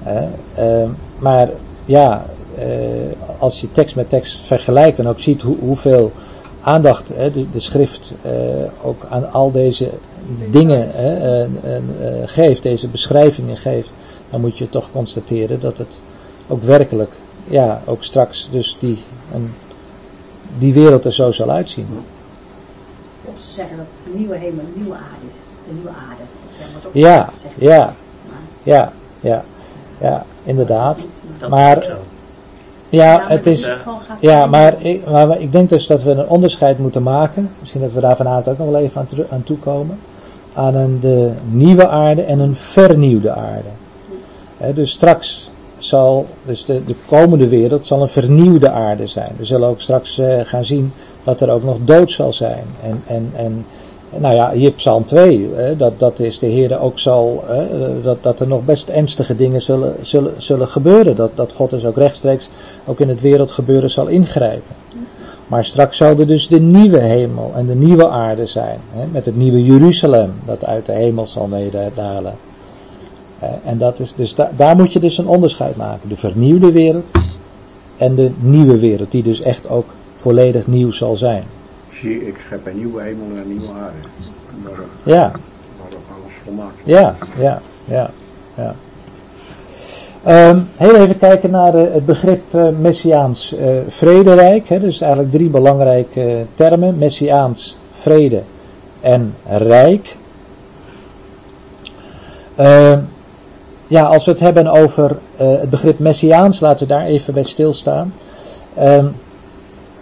hè. 0.03 0.27
Eh, 0.55 0.89
maar 1.19 1.49
ja, 1.85 2.25
eh, 2.55 2.65
als 3.37 3.61
je 3.61 3.71
tekst 3.71 3.95
met 3.95 4.09
tekst 4.09 4.39
vergelijkt 4.39 4.99
en 4.99 5.07
ook 5.07 5.19
ziet 5.19 5.41
hoe, 5.41 5.55
hoeveel 5.59 6.11
aandacht 6.61 7.07
de, 7.51 7.59
schrift 7.59 8.13
eh, 8.21 8.31
ook 8.83 9.05
aan 9.09 9.31
al 9.33 9.51
deze 9.51 9.89
dingen 10.51 10.93
eh, 10.95 11.41
eh, 11.41 11.41
eh, 11.43 11.47
geeft, 12.25 12.63
deze 12.63 12.87
beschrijvingen 12.87 13.57
geeft, 13.57 13.91
dan 14.29 14.41
moet 14.41 14.57
je 14.57 14.69
toch 14.69 14.91
constateren 14.91 15.59
dat 15.59 15.77
het 15.77 15.99
ook 16.47 16.63
werkelijk, 16.63 17.11
ja, 17.47 17.81
ook 17.85 18.03
straks 18.03 18.49
dus 18.51 18.75
die, 18.79 18.97
een, 19.33 19.53
die 20.57 20.73
wereld 20.73 21.05
er 21.05 21.13
zo 21.13 21.31
zal 21.31 21.49
uitzien. 21.49 21.87
Of 23.25 23.39
ze 23.39 23.51
zeggen 23.51 23.77
dat 23.77 23.85
het 23.97 24.13
een 24.13 24.19
nieuwe 24.19 24.35
hemel, 24.37 24.63
een 24.63 24.81
nieuwe 24.81 24.95
aarde 24.95 25.25
is. 25.27 25.33
De 25.67 25.73
nieuwe 25.73 25.89
aarde. 25.89 26.21
Dat 26.47 26.55
zijn 26.57 26.69
wat 26.73 26.85
ook 26.85 26.93
Ja, 26.93 27.29
zeggen. 27.41 27.63
ja, 27.63 27.93
ja, 28.63 28.91
ja, 29.19 29.43
ja, 29.97 30.25
inderdaad. 30.43 30.99
Dat 31.39 31.49
Maar-. 31.49 31.95
Ja, 32.89 33.17
maar 33.17 33.29
het 33.29 33.45
is, 33.45 33.71
ja, 34.19 34.45
maar 34.45 34.81
ik, 34.81 35.09
maar 35.09 35.39
ik 35.39 35.51
denk 35.51 35.69
dus 35.69 35.87
dat 35.87 36.03
we 36.03 36.11
een 36.11 36.27
onderscheid 36.27 36.77
moeten 36.77 37.03
maken. 37.03 37.49
Misschien 37.59 37.81
dat 37.81 37.93
we 37.93 37.99
daar 37.99 38.15
vanavond 38.15 38.47
ook 38.47 38.57
nog 38.57 38.69
wel 38.69 38.79
even 38.79 39.01
aan, 39.01 39.07
aan 39.29 39.43
toekomen. 39.43 39.99
Aan 40.53 40.75
een 40.75 40.99
de 40.99 41.31
nieuwe 41.49 41.87
aarde 41.87 42.21
en 42.21 42.39
een 42.39 42.55
vernieuwde 42.55 43.31
aarde. 43.31 43.69
Dus 44.73 44.91
straks 44.91 45.46
zal, 45.77 46.25
dus 46.45 46.65
de, 46.65 46.85
de 46.85 46.95
komende 47.05 47.47
wereld 47.47 47.85
zal 47.85 48.01
een 48.01 48.07
vernieuwde 48.07 48.69
aarde 48.69 49.07
zijn. 49.07 49.31
We 49.37 49.45
zullen 49.45 49.69
ook 49.69 49.81
straks 49.81 50.17
eh, 50.17 50.39
gaan 50.43 50.65
zien 50.65 50.93
dat 51.23 51.41
er 51.41 51.49
ook 51.49 51.63
nog 51.63 51.77
dood 51.83 52.11
zal 52.11 52.33
zijn. 52.33 52.63
En, 52.81 53.03
en, 53.05 53.31
en 53.35 53.65
nou 54.09 54.35
ja, 54.35 54.51
hier 54.51 54.71
Psalm 54.71 55.05
2, 55.05 55.49
hè, 55.53 55.75
dat, 55.75 55.99
dat 55.99 56.19
is 56.19 56.39
de 56.39 56.47
Heer 56.47 56.79
ook 56.79 56.99
zal, 56.99 57.43
dat, 58.01 58.23
dat 58.23 58.39
er 58.39 58.47
nog 58.47 58.65
best 58.65 58.89
ernstige 58.89 59.35
dingen 59.35 59.61
zullen, 59.61 59.95
zullen, 60.01 60.33
zullen 60.37 60.67
gebeuren. 60.67 61.15
Dat, 61.15 61.31
dat 61.35 61.53
God 61.53 61.69
dus 61.69 61.85
ook 61.85 61.97
rechtstreeks 61.97 62.49
ook 62.85 62.99
in 62.99 63.09
het 63.09 63.21
wereldgebeuren 63.21 63.89
zal 63.89 64.07
ingrijpen. 64.07 64.75
Maar 65.47 65.65
straks 65.65 65.97
zal 65.97 66.19
er 66.19 66.27
dus 66.27 66.47
de 66.47 66.59
nieuwe 66.59 66.99
hemel 66.99 67.51
en 67.55 67.65
de 67.65 67.75
nieuwe 67.75 68.07
aarde 68.07 68.45
zijn. 68.45 68.79
Met 69.11 69.25
het 69.25 69.35
nieuwe 69.35 69.63
Jeruzalem 69.63 70.33
dat 70.45 70.65
uit 70.65 70.85
de 70.85 70.91
hemel 70.91 71.25
zal 71.25 71.47
nederdalen. 71.47 72.33
En 73.63 73.77
dat 73.77 73.99
is 73.99 74.13
dus 74.13 74.35
da- 74.35 74.51
daar 74.55 74.75
moet 74.75 74.93
je 74.93 74.99
dus 74.99 75.17
een 75.17 75.27
onderscheid 75.27 75.75
maken. 75.75 76.09
De 76.09 76.17
vernieuwde 76.17 76.71
wereld 76.71 77.11
en 77.97 78.15
de 78.15 78.31
nieuwe 78.39 78.79
wereld, 78.79 79.11
die 79.11 79.23
dus 79.23 79.41
echt 79.41 79.69
ook 79.69 79.85
volledig 80.15 80.67
nieuw 80.67 80.91
zal 80.91 81.15
zijn. 81.15 81.43
Zie, 81.91 82.27
ik 82.27 82.37
schep 82.45 82.67
een 82.67 82.77
nieuwe 82.77 83.01
hemel 83.01 83.25
en 83.29 83.37
een 83.37 83.47
nieuwe 83.47 83.71
aarde. 83.71 83.97
Ja, 85.03 85.31
waar 85.77 85.87
ook 85.87 86.21
alles 86.21 86.35
volmaakt 86.43 86.81
ja, 86.85 87.15
ja, 87.37 87.61
ja, 87.85 88.11
ja. 88.55 88.75
Ehm, 90.23 90.59
heel 90.75 90.95
even 90.95 91.15
kijken 91.15 91.51
naar 91.51 91.75
eh, 91.75 91.93
het 91.93 92.05
begrip 92.05 92.53
eh, 92.53 92.67
Messiaans 92.79 93.55
eh, 93.55 93.67
vrederijk. 93.87 94.69
Hè, 94.69 94.79
dus 94.79 95.01
eigenlijk 95.01 95.31
drie 95.31 95.49
belangrijke 95.49 96.45
termen: 96.53 96.97
Messiaans 96.97 97.77
vrede 97.91 98.41
en 98.99 99.35
rijk. 99.45 100.17
Ehm, 103.87 103.93
ja, 103.93 104.03
als 104.03 104.25
we 104.25 104.31
het 104.31 104.39
hebben 104.39 104.67
over 104.67 105.17
het 105.35 105.69
begrip 105.69 105.99
Messiaans, 105.99 106.59
laten 106.59 106.87
we 106.87 106.93
daar 106.93 107.05
even 107.05 107.33
bij 107.33 107.43
stilstaan. 107.43 108.13
Ehm, 108.75 109.07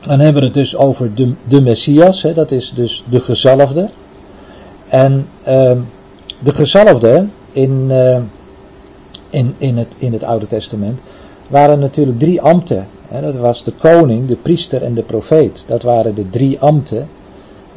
dan 0.08 0.20
hebben 0.20 0.42
we 0.42 0.48
het 0.48 0.54
dus 0.54 0.76
over 0.76 1.16
de, 1.16 1.34
de 1.48 1.62
Messias, 1.62 2.22
hè, 2.22 2.34
dat 2.34 2.52
is 2.52 2.72
dus 2.74 3.04
de 3.10 3.20
gezalfde. 3.20 3.90
En 4.88 5.28
de 6.40 6.54
gezalfde 6.54 7.28
in 7.52 7.92
in, 9.36 9.56
in, 9.58 9.78
het, 9.78 9.96
in 9.98 10.14
het 10.14 10.24
Oude 10.24 10.48
Testament, 10.48 11.00
waren 11.48 11.80
natuurlijk 11.80 12.20
drie 12.20 12.42
ambten. 12.42 12.88
Hè, 13.08 13.22
dat 13.22 13.36
was 13.36 13.64
de 13.64 13.72
koning, 13.72 14.28
de 14.28 14.36
priester 14.36 14.84
en 14.84 14.94
de 14.94 15.02
profeet. 15.02 15.64
Dat 15.68 15.84
waren 15.84 16.16
de 16.16 16.30
drie 16.30 16.60
ambten 16.60 17.10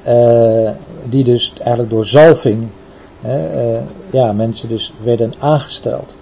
uh, 0.07 0.71
die 1.05 1.25
dus 1.25 1.53
eigenlijk 1.59 1.91
door 1.91 2.07
zalving 2.07 2.67
hè, 3.21 3.73
uh, 3.75 3.81
ja, 4.11 4.33
mensen 4.33 4.69
dus 4.69 4.93
werden 5.03 5.33
aangesteld. 5.39 6.17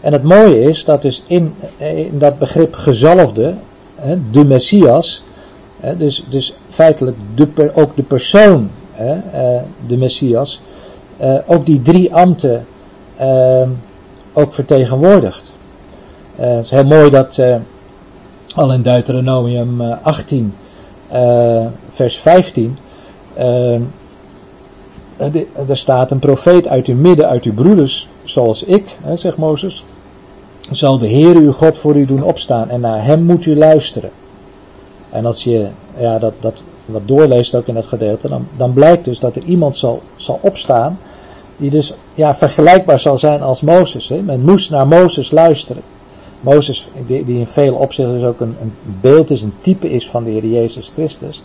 En 0.00 0.12
het 0.12 0.22
mooie 0.22 0.60
is 0.60 0.84
dat 0.84 1.02
dus 1.02 1.22
in, 1.26 1.54
in 1.76 2.18
dat 2.18 2.38
begrip 2.38 2.74
gezalfde, 2.74 3.54
hè, 3.94 4.16
de 4.30 4.44
Messias, 4.44 5.22
dus, 5.96 6.24
dus 6.28 6.54
feitelijk 6.68 7.16
de, 7.34 7.70
ook 7.74 7.96
de 7.96 8.02
persoon, 8.02 8.70
uh, 9.00 9.12
de 9.86 9.96
Messias, 9.96 10.60
ook 11.46 11.66
die 11.66 11.82
drie 11.82 12.14
ambten 12.14 12.66
ook 14.32 14.54
vertegenwoordigd. 14.54 15.52
Uh, 16.40 16.46
het 16.46 16.64
is 16.64 16.70
heel 16.70 16.84
mooi 16.84 17.10
dat 17.10 17.38
al 18.54 18.72
in 18.72 18.82
Deuteronomium 18.82 19.80
18, 19.80 20.54
uh, 21.12 21.64
eh, 21.64 21.66
vers 21.90 22.16
15, 22.16 22.78
er 25.68 25.76
staat 25.76 26.10
een 26.10 26.18
profeet 26.18 26.68
uit 26.68 26.86
uw 26.86 26.96
midden, 26.96 27.28
uit 27.28 27.44
uw 27.44 27.54
broeders, 27.54 28.08
zoals 28.22 28.62
ik, 28.62 28.96
hè, 29.02 29.16
zegt 29.16 29.36
Mozes, 29.36 29.84
zal 30.70 30.98
de 30.98 31.06
Heer 31.06 31.36
uw 31.36 31.52
God 31.52 31.78
voor 31.78 31.96
u 31.96 32.04
doen 32.04 32.22
opstaan 32.22 32.68
en 32.68 32.80
naar 32.80 33.04
hem 33.04 33.22
moet 33.22 33.46
u 33.46 33.56
luisteren. 33.56 34.10
En 35.10 35.26
als 35.26 35.44
je 35.44 35.68
ja, 35.98 36.18
dat, 36.18 36.32
dat 36.40 36.62
wat 36.84 37.08
doorleest 37.08 37.54
ook 37.54 37.66
in 37.66 37.74
dat 37.74 37.86
gedeelte, 37.86 38.28
dan, 38.28 38.46
dan 38.56 38.72
blijkt 38.72 39.04
dus 39.04 39.18
dat 39.18 39.36
er 39.36 39.42
iemand 39.42 39.76
zal, 39.76 40.02
zal 40.16 40.38
opstaan 40.42 40.98
die 41.56 41.70
dus 41.70 41.94
ja, 42.14 42.34
vergelijkbaar 42.34 42.98
zal 42.98 43.18
zijn 43.18 43.42
als 43.42 43.60
Mozes. 43.60 44.08
Hè? 44.08 44.22
Men 44.22 44.40
moest 44.40 44.70
naar 44.70 44.88
Mozes 44.88 45.30
luisteren. 45.30 45.82
Mozes, 46.40 46.88
die, 47.06 47.24
die 47.24 47.38
in 47.38 47.46
veel 47.46 47.74
opzichten 47.74 48.14
dus 48.14 48.24
ook 48.24 48.40
een, 48.40 48.56
een, 48.60 48.72
beeld 49.00 49.30
is, 49.30 49.42
een 49.42 49.54
type 49.60 49.90
is 49.90 50.08
van 50.08 50.24
de 50.24 50.30
Heer 50.30 50.46
Jezus 50.46 50.90
Christus. 50.94 51.42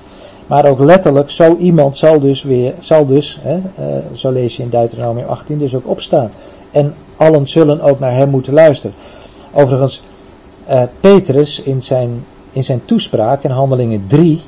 Maar 0.48 0.66
ook 0.66 0.80
letterlijk, 0.80 1.30
zo 1.30 1.56
iemand 1.56 1.96
zal 1.96 2.20
dus 2.20 2.44
weer, 2.44 2.74
zal 2.80 3.06
dus, 3.06 3.40
hè, 3.42 3.56
uh, 3.58 3.98
zo 4.14 4.32
lees 4.32 4.58
je 4.58 4.64
in 4.64 4.70
Deuteronomium 4.70 5.28
18, 5.28 5.58
dus 5.58 5.76
ook 5.76 5.88
opstaan. 5.88 6.32
En 6.72 6.94
allen 7.18 7.48
zullen 7.48 7.82
ook 7.82 8.00
naar 8.00 8.16
hem 8.16 8.30
moeten 8.30 8.54
luisteren. 8.54 8.96
Overigens, 9.54 10.02
uh, 10.70 10.84
Petrus 11.00 11.62
in 11.62 11.82
zijn, 11.82 12.26
in 12.52 12.64
zijn 12.64 12.86
toespraak 12.86 13.44
in 13.44 13.50
Handelingen 13.50 14.04
3, 14.08 14.42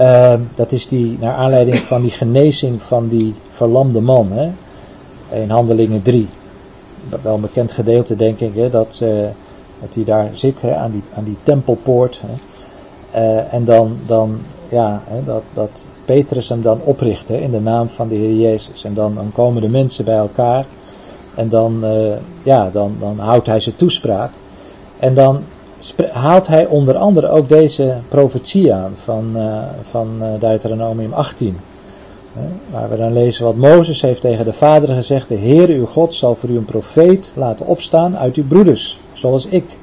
uh, 0.00 0.34
dat 0.54 0.72
is 0.72 0.88
die, 0.88 1.16
naar 1.20 1.34
aanleiding 1.34 1.76
van 1.76 2.02
die 2.02 2.10
genezing 2.10 2.82
van 2.82 3.08
die 3.08 3.34
verlamde 3.50 4.00
man. 4.00 4.32
Hè? 4.32 4.50
In 5.40 5.50
Handelingen 5.50 6.02
3. 6.02 6.28
Wel 7.22 7.34
een 7.34 7.40
bekend 7.40 7.72
gedeelte 7.72 8.16
denk 8.16 8.40
ik, 8.40 8.54
hè, 8.54 8.70
dat, 8.70 9.02
dat 9.80 9.94
hij 9.94 10.04
daar 10.04 10.30
zit 10.32 10.60
hè, 10.60 10.76
aan, 10.76 10.90
die, 10.90 11.02
aan 11.14 11.24
die 11.24 11.36
tempelpoort. 11.42 12.20
Hè? 12.26 12.34
Uh, 13.14 13.52
en 13.52 13.64
dan, 13.64 13.98
dan 14.06 14.40
ja, 14.68 15.02
hè, 15.04 15.24
dat, 15.24 15.42
dat 15.52 15.86
Petrus 16.04 16.48
hem 16.48 16.62
dan 16.62 16.80
opricht 16.84 17.28
hè, 17.28 17.36
in 17.36 17.50
de 17.50 17.60
naam 17.60 17.88
van 17.88 18.08
de 18.08 18.14
Heer 18.14 18.34
Jezus. 18.34 18.84
En 18.84 18.94
dan, 18.94 19.14
dan 19.14 19.32
komen 19.32 19.62
de 19.62 19.68
mensen 19.68 20.04
bij 20.04 20.16
elkaar. 20.16 20.64
En 21.34 21.48
dan, 21.48 21.84
uh, 21.84 22.16
ja, 22.42 22.70
dan, 22.70 22.96
dan 23.00 23.18
houdt 23.18 23.46
hij 23.46 23.60
zijn 23.60 23.76
toespraak. 23.76 24.30
En 24.98 25.14
dan 25.14 25.42
haalt 26.12 26.46
hij 26.46 26.66
onder 26.66 26.96
andere 26.96 27.28
ook 27.28 27.48
deze 27.48 27.98
profetie 28.08 28.74
aan 28.74 28.92
van, 28.94 29.32
uh, 29.36 29.62
van 29.82 30.22
Deuteronomium 30.38 31.12
18. 31.12 31.58
waar 32.70 32.90
we 32.90 32.96
dan 32.96 33.12
lezen 33.12 33.44
wat 33.44 33.56
Mozes 33.56 34.00
heeft 34.00 34.20
tegen 34.20 34.44
de 34.44 34.52
vader 34.52 34.94
gezegd: 34.94 35.28
De 35.28 35.34
Heer 35.34 35.68
uw 35.68 35.86
God 35.86 36.14
zal 36.14 36.34
voor 36.34 36.48
u 36.48 36.56
een 36.56 36.64
profeet 36.64 37.32
laten 37.34 37.66
opstaan 37.66 38.18
uit 38.18 38.36
uw 38.36 38.46
broeders, 38.46 38.98
zoals 39.12 39.46
ik. 39.46 39.78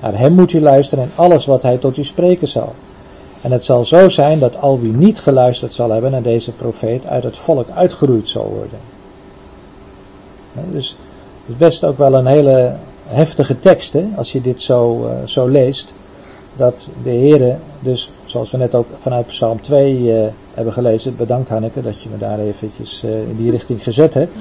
Naar 0.00 0.18
hem 0.18 0.32
moet 0.32 0.52
u 0.52 0.60
luisteren 0.60 1.04
en 1.04 1.10
alles 1.14 1.46
wat 1.46 1.62
hij 1.62 1.76
tot 1.76 1.96
u 1.96 2.04
spreken 2.04 2.48
zal. 2.48 2.74
En 3.42 3.52
het 3.52 3.64
zal 3.64 3.84
zo 3.84 4.08
zijn 4.08 4.38
dat 4.38 4.60
al 4.60 4.80
wie 4.80 4.92
niet 4.92 5.20
geluisterd 5.20 5.72
zal 5.72 5.90
hebben 5.90 6.10
naar 6.10 6.22
deze 6.22 6.52
profeet 6.52 7.06
uit 7.06 7.22
het 7.22 7.36
volk 7.36 7.70
uitgeroeid 7.70 8.28
zal 8.28 8.48
worden. 8.48 8.78
Dus 10.70 10.96
het 11.40 11.50
is 11.50 11.56
best 11.56 11.84
ook 11.84 11.98
wel 11.98 12.14
een 12.14 12.26
hele 12.26 12.76
heftige 13.06 13.58
teksten, 13.58 14.12
als 14.16 14.32
je 14.32 14.40
dit 14.40 14.60
zo, 14.60 15.04
uh, 15.04 15.26
zo 15.26 15.46
leest, 15.46 15.94
dat 16.56 16.90
de 17.02 17.10
Heer, 17.10 17.58
dus 17.80 18.10
zoals 18.24 18.50
we 18.50 18.56
net 18.56 18.74
ook 18.74 18.86
vanuit 18.98 19.26
Psalm 19.26 19.60
2 19.60 20.00
uh, 20.00 20.26
eh, 20.26 20.32
hebben 20.56 20.72
gelezen, 20.74 21.16
bedankt 21.16 21.48
Hanneke 21.48 21.80
dat 21.80 22.02
je 22.02 22.08
me 22.08 22.18
daar 22.18 22.38
eventjes 22.38 23.02
uh, 23.04 23.10
in 23.10 23.36
die 23.36 23.50
richting 23.50 23.82
gezet 23.82 24.14
hebt, 24.14 24.32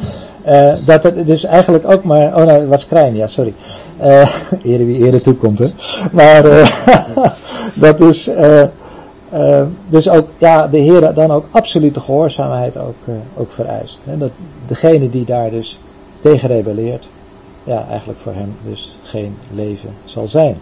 dat 0.86 1.04
het 1.04 1.28
dus 1.28 1.44
eigenlijk 1.44 1.92
ook 1.92 2.04
maar, 2.04 2.28
oh 2.28 2.46
nou, 2.46 2.60
het 2.60 2.68
was 2.68 2.88
Krijn, 2.88 3.16
ja 3.16 3.28
sorry, 3.28 3.54
ere 4.64 4.86
wie 4.86 5.06
ere 5.06 5.22
toekomt 5.22 5.60
hè, 5.60 5.68
maar 6.12 6.44
dat 7.86 8.02
is, 8.02 8.30
dus 9.88 10.10
ook, 10.10 10.30
ja, 10.38 10.68
de 10.68 10.78
Heer 10.78 11.14
dan 11.14 11.32
ook 11.32 11.46
absolute 11.52 12.00
gehoorzaamheid 12.00 12.78
ook, 12.78 12.96
ook 13.38 13.52
vereist. 13.52 14.02
Hè, 14.06 14.18
dat 14.18 14.32
degene 14.66 15.10
die 15.10 15.26
daar 15.26 15.50
dus 15.50 15.80
tegen 16.20 16.48
rebelleert, 16.48 17.10
ja, 17.64 17.86
eigenlijk 17.90 18.20
voor 18.20 18.34
hem 18.34 18.56
dus 18.68 18.96
geen 19.04 19.38
leven 19.52 19.90
zal 20.06 20.28
zijn. 20.28 20.58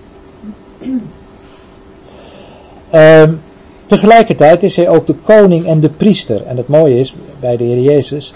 Um, 2.93 3.41
tegelijkertijd 3.85 4.63
is 4.63 4.75
hij 4.75 4.89
ook 4.89 5.07
de 5.07 5.15
koning 5.23 5.65
en 5.65 5.79
de 5.79 5.89
priester. 5.89 6.45
En 6.45 6.57
het 6.57 6.67
mooie 6.67 6.99
is, 6.99 7.13
bij 7.39 7.57
de 7.57 7.63
Heer 7.63 7.81
Jezus 7.81 8.33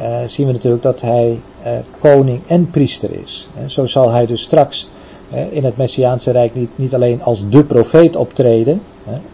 uh, 0.00 0.16
zien 0.26 0.46
we 0.46 0.52
natuurlijk 0.52 0.82
dat 0.82 1.00
hij 1.00 1.40
uh, 1.66 1.72
koning 1.98 2.40
en 2.46 2.70
priester 2.70 3.10
is. 3.22 3.48
En 3.62 3.70
zo 3.70 3.86
zal 3.86 4.10
hij 4.10 4.26
dus 4.26 4.42
straks 4.42 4.88
uh, 5.32 5.52
in 5.52 5.64
het 5.64 5.76
Messiaanse 5.76 6.30
Rijk 6.30 6.54
niet, 6.54 6.70
niet 6.74 6.94
alleen 6.94 7.22
als 7.22 7.48
de 7.48 7.64
profeet 7.64 8.16
optreden, 8.16 8.82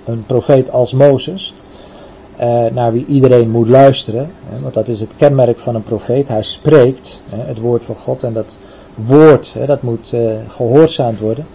een 0.05 0.25
profeet 0.27 0.71
als 0.71 0.93
Mozes, 0.93 1.55
naar 2.73 2.93
wie 2.93 3.07
iedereen 3.07 3.51
moet 3.51 3.69
luisteren. 3.69 4.31
want 4.63 4.75
dat 4.75 4.89
is 4.89 5.01
het 5.01 5.11
kenmerk 5.17 5.59
van 5.59 5.75
een 5.75 5.83
profeet. 5.83 6.29
Hij 6.29 6.43
spreekt 6.43 7.21
het 7.31 7.59
woord 7.59 7.85
van 7.85 7.95
God 7.95 8.23
en 8.23 8.33
dat 8.33 8.57
woord, 8.95 9.55
dat 9.67 9.83
moet 9.83 10.13
gehoorzaamd 10.49 11.21
worden. 11.21 11.47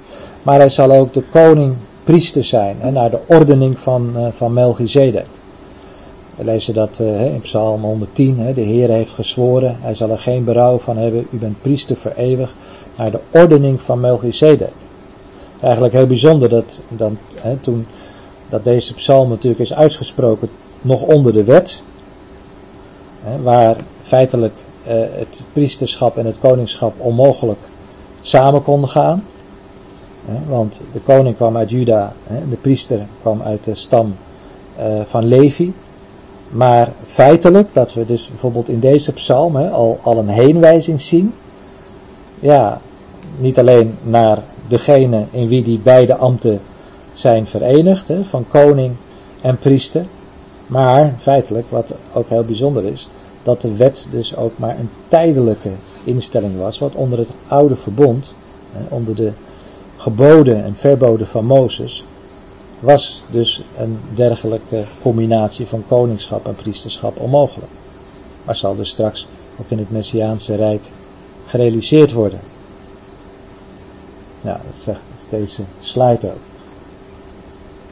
Maar 0.43 0.59
hij 0.59 0.69
zal 0.69 0.91
ook 0.91 1.13
de 1.13 1.23
koning 1.29 1.75
priester 2.03 2.43
zijn, 2.43 2.75
hè, 2.79 2.91
naar 2.91 3.09
de 3.09 3.19
ordening 3.25 3.79
van, 3.79 4.11
uh, 4.15 4.27
van 4.31 4.53
Melchizedek. 4.53 5.25
We 6.35 6.43
lezen 6.43 6.73
dat 6.73 6.99
uh, 7.01 7.25
in 7.25 7.41
Psalm 7.41 7.81
110, 7.81 8.39
hè, 8.39 8.53
de 8.53 8.61
Heer 8.61 8.89
heeft 8.89 9.13
gezworen, 9.13 9.77
hij 9.79 9.95
zal 9.95 10.09
er 10.09 10.19
geen 10.19 10.43
berouw 10.43 10.77
van 10.77 10.97
hebben, 10.97 11.27
u 11.31 11.37
bent 11.37 11.61
priester 11.61 11.95
voor 11.95 12.13
eeuwig, 12.15 12.53
naar 12.97 13.11
de 13.11 13.19
ordening 13.31 13.81
van 13.81 13.99
Melchizedek. 13.99 14.71
Eigenlijk 15.61 15.93
heel 15.93 16.07
bijzonder 16.07 16.49
dat, 16.49 16.81
dat 16.89 17.11
hè, 17.41 17.55
toen 17.55 17.85
dat 18.49 18.63
deze 18.63 18.93
psalm 18.93 19.29
natuurlijk 19.29 19.61
is 19.61 19.73
uitgesproken 19.73 20.49
nog 20.81 21.01
onder 21.01 21.33
de 21.33 21.43
wet, 21.43 21.83
hè, 23.23 23.41
waar 23.41 23.75
feitelijk 24.01 24.53
uh, 24.87 24.93
het 24.93 25.43
priesterschap 25.53 26.17
en 26.17 26.25
het 26.25 26.39
koningschap 26.39 26.93
onmogelijk 26.97 27.59
samen 28.21 28.63
konden 28.63 28.89
gaan. 28.89 29.23
Want 30.47 30.81
de 30.91 30.99
koning 30.99 31.35
kwam 31.35 31.57
uit 31.57 31.69
Juda, 31.69 32.13
de 32.49 32.55
priester 32.55 33.05
kwam 33.21 33.41
uit 33.41 33.63
de 33.63 33.75
stam 33.75 34.15
uh, 34.79 34.85
van 35.05 35.25
Levi. 35.25 35.73
Maar 36.49 36.91
feitelijk, 37.05 37.73
dat 37.73 37.93
we 37.93 38.05
dus 38.05 38.27
bijvoorbeeld 38.27 38.69
in 38.69 38.79
deze 38.79 39.13
psalm 39.13 39.55
al, 39.55 39.99
al 40.01 40.17
een 40.17 40.29
heenwijzing 40.29 41.01
zien. 41.01 41.33
Ja, 42.39 42.81
niet 43.37 43.59
alleen 43.59 43.97
naar 44.03 44.37
degene 44.67 45.25
in 45.31 45.47
wie 45.47 45.61
die 45.61 45.79
beide 45.79 46.15
ambten 46.15 46.59
zijn 47.13 47.45
verenigd, 47.45 48.09
van 48.21 48.45
koning 48.47 48.95
en 49.41 49.57
priester. 49.57 50.05
Maar 50.67 51.13
feitelijk, 51.17 51.69
wat 51.69 51.93
ook 52.13 52.29
heel 52.29 52.43
bijzonder 52.43 52.83
is, 52.83 53.09
dat 53.43 53.61
de 53.61 53.75
wet 53.75 54.07
dus 54.11 54.35
ook 54.35 54.57
maar 54.57 54.79
een 54.79 54.89
tijdelijke 55.07 55.71
instelling 56.03 56.57
was, 56.57 56.79
wat 56.79 56.95
onder 56.95 57.19
het 57.19 57.31
oude 57.47 57.75
verbond, 57.75 58.33
onder 58.89 59.15
de 59.15 59.31
geboden 60.01 60.63
en 60.63 60.75
verboden 60.75 61.27
van 61.27 61.45
Mozes, 61.45 62.03
was 62.79 63.23
dus 63.29 63.63
een 63.77 63.99
dergelijke 64.13 64.83
combinatie 65.01 65.65
van 65.65 65.83
koningschap 65.87 66.47
en 66.47 66.55
priesterschap 66.55 67.19
onmogelijk. 67.19 67.71
Maar 68.43 68.55
zal 68.55 68.75
dus 68.75 68.89
straks 68.89 69.27
ook 69.59 69.69
in 69.69 69.77
het 69.77 69.91
Messiaanse 69.91 70.55
Rijk 70.55 70.81
gerealiseerd 71.45 72.11
worden. 72.11 72.39
Ja, 74.41 74.61
dat 74.65 74.79
zegt 74.79 75.01
deze 75.29 75.61
slide 75.79 76.27
ook. 76.27 76.41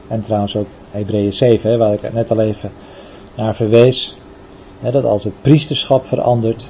En 0.08 0.20
trouwens 0.20 0.56
ook 0.56 0.68
Hebreeën 0.90 1.32
7, 1.32 1.70
hè, 1.70 1.76
waar 1.76 1.92
ik 1.92 2.12
net 2.12 2.30
al 2.30 2.40
even 2.40 2.70
naar 3.34 3.54
verwees. 3.54 4.16
Hè, 4.80 4.90
dat 4.90 5.04
als 5.04 5.24
het 5.24 5.42
priesterschap 5.42 6.04
verandert, 6.04 6.66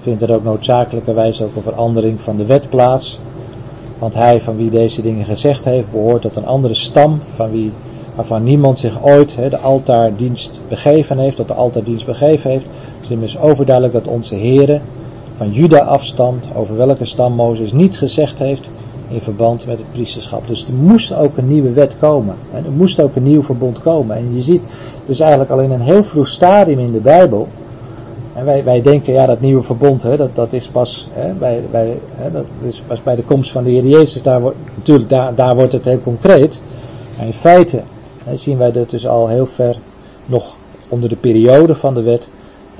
vindt 0.00 0.22
er 0.22 0.34
ook 0.34 0.44
noodzakelijkerwijs 0.44 1.42
ook 1.42 1.56
een 1.56 1.62
verandering 1.62 2.20
van 2.20 2.36
de 2.36 2.46
wet 2.46 2.68
plaats. 2.68 3.18
Want 3.98 4.14
hij 4.14 4.40
van 4.40 4.56
wie 4.56 4.70
deze 4.70 5.02
dingen 5.02 5.24
gezegd 5.24 5.64
heeft, 5.64 5.90
behoort 5.90 6.22
tot 6.22 6.36
een 6.36 6.46
andere 6.46 6.74
stam, 6.74 7.20
van 7.34 7.50
wie, 7.50 7.72
waarvan 8.14 8.42
niemand 8.42 8.78
zich 8.78 9.04
ooit 9.04 9.36
de 9.50 9.58
altaardienst 9.58 10.60
begeven 10.68 11.18
heeft, 11.18 11.36
tot 11.36 11.48
de 11.48 11.54
altaardienst 11.54 12.06
begeven 12.06 12.50
heeft. 12.50 12.64
Het 12.64 13.04
is 13.04 13.10
immers 13.10 13.38
overduidelijk 13.38 13.94
dat 13.94 14.08
onze 14.08 14.34
Heere 14.34 14.80
van 15.36 15.52
Juda 15.52 15.78
afstamt, 15.78 16.46
over 16.54 16.76
welke 16.76 17.04
stam 17.04 17.32
Mozes 17.32 17.72
niets 17.72 17.98
gezegd 17.98 18.38
heeft 18.38 18.70
in 19.08 19.20
verband 19.20 19.66
met 19.66 19.78
het 19.78 19.92
priesterschap. 19.92 20.46
Dus 20.46 20.66
er 20.66 20.74
moest 20.74 21.14
ook 21.14 21.36
een 21.36 21.48
nieuwe 21.48 21.72
wet 21.72 21.98
komen. 21.98 22.34
En 22.54 22.64
er 22.64 22.70
moest 22.70 23.00
ook 23.00 23.16
een 23.16 23.22
nieuw 23.22 23.42
verbond 23.42 23.80
komen. 23.80 24.16
En 24.16 24.34
je 24.34 24.40
ziet 24.40 24.62
dus 25.06 25.20
eigenlijk 25.20 25.50
al 25.50 25.60
in 25.60 25.70
een 25.70 25.80
heel 25.80 26.04
vroeg 26.04 26.28
stadium 26.28 26.78
in 26.78 26.92
de 26.92 27.00
Bijbel. 27.00 27.48
En 28.36 28.44
wij, 28.44 28.64
wij 28.64 28.82
denken, 28.82 29.12
ja, 29.12 29.26
dat 29.26 29.40
nieuwe 29.40 29.62
verbond, 29.62 30.02
hè, 30.02 30.16
dat, 30.16 30.34
dat 30.34 30.52
is 30.52 30.68
pas 30.68 31.06
hè, 31.12 31.32
bij, 31.32 31.62
bij, 31.70 31.98
hè, 32.14 32.30
dat 32.30 32.46
is 32.62 32.82
pas 32.86 33.02
bij 33.02 33.16
de 33.16 33.22
komst 33.22 33.50
van 33.50 33.64
de 33.64 33.70
Heer 33.70 33.86
Jezus. 33.86 34.22
Daar 34.22 34.40
wordt, 34.40 34.56
natuurlijk, 34.74 35.08
daar, 35.08 35.34
daar 35.34 35.54
wordt 35.54 35.72
het 35.72 35.84
heel 35.84 36.00
concreet. 36.00 36.60
Maar 37.16 37.26
in 37.26 37.34
feite 37.34 37.82
hè, 38.24 38.36
zien 38.36 38.58
wij 38.58 38.72
dat 38.72 38.90
dus 38.90 39.06
al 39.06 39.28
heel 39.28 39.46
ver 39.46 39.78
nog 40.26 40.54
onder 40.88 41.08
de 41.08 41.16
periode 41.16 41.74
van 41.74 41.94
de 41.94 42.02
wet. 42.02 42.28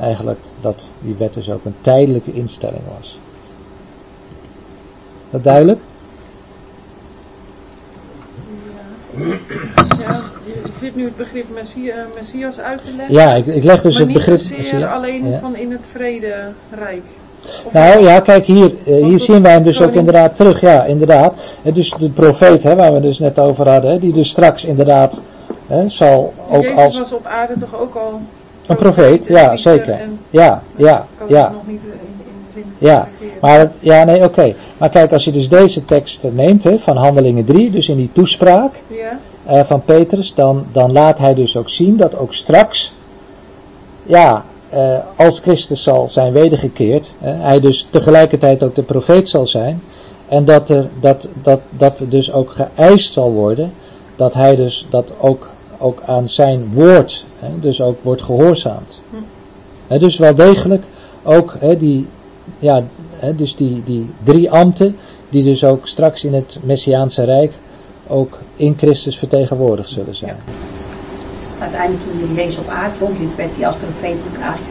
Eigenlijk 0.00 0.40
dat 0.60 0.88
die 1.00 1.14
wet 1.18 1.34
dus 1.34 1.50
ook 1.50 1.64
een 1.64 1.76
tijdelijke 1.80 2.32
instelling 2.32 2.82
was. 2.96 3.18
Dat 5.30 5.44
duidelijk? 5.44 5.80
Ja, 10.00 10.20
je 10.44 10.62
zit 10.80 10.96
nu 10.96 11.04
het 11.04 11.16
begrip 11.16 11.44
Messia, 11.54 11.94
Messias 12.14 12.60
uit 12.60 12.82
te 12.82 12.90
leggen. 12.96 13.14
Ja, 13.14 13.34
ik, 13.34 13.46
ik 13.46 13.64
leg 13.64 13.82
dus 13.82 13.98
het 13.98 14.12
begrip. 14.12 14.38
niet 14.38 14.46
zozeer 14.46 14.72
Messia- 14.74 14.92
alleen 14.94 15.28
ja. 15.30 15.38
van 15.38 15.56
in 15.56 15.72
het 15.72 15.86
vrederijk. 15.92 17.02
Of- 17.64 17.72
Nou 17.72 18.02
ja, 18.02 18.20
kijk 18.20 18.46
hier, 18.46 18.72
eh, 18.86 19.04
hier 19.04 19.20
zien 19.20 19.42
wij 19.42 19.52
hem 19.52 19.62
dus 19.62 19.82
ook 19.82 19.92
inderdaad 19.92 20.36
terug. 20.36 20.60
Ja, 20.60 20.84
inderdaad. 20.84 21.34
En 21.62 21.72
dus 21.72 21.90
de 21.90 22.08
profeet, 22.08 22.62
hè, 22.62 22.74
waar 22.74 22.94
we 22.94 23.00
dus 23.00 23.18
net 23.18 23.38
over 23.38 23.68
hadden, 23.68 23.90
hè, 23.90 23.98
die 23.98 24.12
dus 24.12 24.30
straks 24.30 24.64
inderdaad 24.64 25.20
hè, 25.66 25.88
zal 25.88 26.32
ook 26.50 26.62
Jezus 26.62 26.78
als 26.78 26.98
was 26.98 27.12
op 27.12 27.26
aarde 27.26 27.54
toch 27.60 27.80
ook 27.80 27.94
al 27.94 28.20
een 28.66 28.76
profeet, 28.76 29.26
ja, 29.26 29.56
zeker. 29.56 30.00
Ja, 30.30 30.62
ja, 30.76 31.06
kan 31.18 31.26
ja. 31.28 31.42
het 31.42 31.52
nog 31.52 31.66
niet 31.66 31.80
in, 31.84 31.90
in 31.90 32.34
de 32.46 32.52
zin 32.54 32.65
Ja, 32.78 33.08
maar 33.40 33.58
het, 33.58 33.74
ja, 33.80 34.04
nee, 34.04 34.24
oké. 34.24 34.54
Maar 34.78 34.88
kijk, 34.88 35.12
als 35.12 35.24
je 35.24 35.32
dus 35.32 35.48
deze 35.48 35.84
tekst 35.84 36.22
neemt 36.32 36.64
hè, 36.64 36.78
van 36.78 36.96
Handelingen 36.96 37.44
3, 37.44 37.70
dus 37.70 37.88
in 37.88 37.96
die 37.96 38.10
toespraak 38.12 38.82
Ja, 38.86 39.18
eh, 39.44 39.64
van 39.64 39.84
Petrus, 39.84 40.34
dan, 40.34 40.66
dan 40.72 40.92
laat 40.92 41.18
hij 41.18 41.34
dus 41.34 41.56
ook 41.56 41.68
zien 41.68 41.96
dat 41.96 42.18
ook 42.18 42.34
straks, 42.34 42.94
ja, 44.02 44.44
eh, 44.68 44.98
als 45.16 45.38
Christus 45.38 45.82
zal 45.82 46.08
zijn 46.08 46.32
wedergekeerd, 46.32 47.14
hè, 47.18 47.32
hij 47.32 47.60
dus 47.60 47.86
tegelijkertijd 47.90 48.62
ook 48.62 48.74
de 48.74 48.82
profeet 48.82 49.28
zal 49.28 49.46
zijn, 49.46 49.82
en 50.28 50.44
dat 50.44 50.68
er, 50.68 50.88
dat, 51.00 51.28
dat, 51.42 51.60
dat 51.70 52.04
dus 52.08 52.32
ook 52.32 52.56
geëist 52.74 53.12
zal 53.12 53.32
worden, 53.32 53.72
dat 54.16 54.34
hij 54.34 54.56
dus 54.56 54.86
dat 54.90 55.12
ook, 55.18 55.50
ook 55.78 56.02
aan 56.06 56.28
zijn 56.28 56.72
woord, 56.72 57.26
hè, 57.38 57.60
dus 57.60 57.80
ook 57.80 57.96
wordt 58.02 58.22
gehoorzaamd. 58.22 59.00
Hm. 59.88 59.98
Dus 59.98 60.18
wel 60.18 60.34
degelijk 60.34 60.84
ook 61.22 61.58
die, 61.78 62.06
ja, 62.58 62.84
hè, 63.16 63.34
dus 63.34 63.56
die, 63.56 63.82
die 63.84 64.10
drie 64.22 64.50
ambten, 64.50 64.96
die 65.28 65.44
dus 65.44 65.64
ook 65.64 65.86
straks 65.86 66.24
in 66.24 66.34
het 66.34 66.58
Messiaanse 66.62 67.24
Rijk 67.24 67.52
ook 68.06 68.38
in 68.56 68.74
Christus 68.76 69.18
vertegenwoordigd 69.18 69.90
zullen 69.90 70.14
zijn. 70.14 70.36
Uiteindelijk 71.60 72.02
toen 72.02 72.34
hij 72.34 72.44
Jezus 72.44 72.58
op 72.58 72.68
aarde 72.68 72.94
rondliep, 73.00 73.36
werd 73.36 73.56
hij 73.56 73.66
als 73.66 73.76
profeet 73.76 74.32
begraven. 74.32 74.64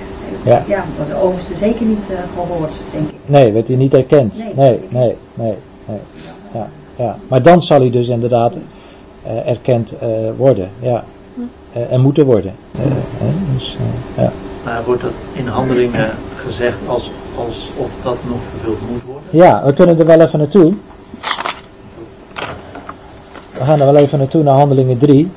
Ja. 0.46 0.64
ja, 0.68 0.86
door 0.98 1.08
de 1.08 1.16
overste 1.24 1.56
zeker 1.56 1.86
niet 1.86 2.10
eh, 2.10 2.18
gehoord, 2.34 2.72
denk 2.92 3.10
ik. 3.10 3.16
Nee, 3.26 3.52
werd 3.52 3.68
hij 3.68 3.78
niet 3.78 3.94
erkend. 3.94 4.38
Nee. 4.38 4.54
Nee, 4.56 4.80
nee, 4.90 5.16
nee, 5.34 5.54
nee. 5.86 6.00
Ja, 6.54 6.68
ja. 6.96 7.18
Maar 7.28 7.42
dan 7.42 7.62
zal 7.62 7.80
hij 7.80 7.90
dus 7.90 8.08
inderdaad 8.08 8.58
eh, 9.26 9.48
erkend 9.48 9.98
eh, 9.98 10.10
worden. 10.38 10.70
Ja. 10.80 11.04
Eh, 11.74 11.92
en 11.92 12.02
moeten 12.02 12.26
worden. 12.26 12.54
Dus, 13.54 13.78
ja. 14.16 14.34
Maar 14.66 14.84
wordt 14.84 15.02
dat 15.02 15.12
in 15.34 15.48
handelingen 15.48 16.12
gezegd 16.36 16.78
als, 16.88 17.12
alsof 17.38 17.92
dat 18.04 18.18
nog 18.28 18.38
vervuld 18.50 18.90
moet 18.90 19.04
worden? 19.04 19.30
ja, 19.30 19.66
we 19.66 19.74
kunnen 19.74 20.00
er 20.00 20.06
wel 20.06 20.22
even 20.22 20.40
naartoe. 20.40 20.74
We 23.52 23.66
gaan 23.66 23.80
er 23.80 23.86
wel 23.86 23.96
even 23.96 24.18
naartoe 24.18 24.44
naar 24.44 24.56
handelingen 24.56 24.98
3. 24.98 25.32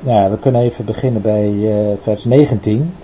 Nou, 0.00 0.22
ja, 0.22 0.30
we 0.30 0.38
kunnen 0.38 0.60
even 0.60 0.84
beginnen 0.84 1.22
bij 1.22 1.52
eh, 1.62 1.96
vers 2.00 2.24
19, 2.24 2.94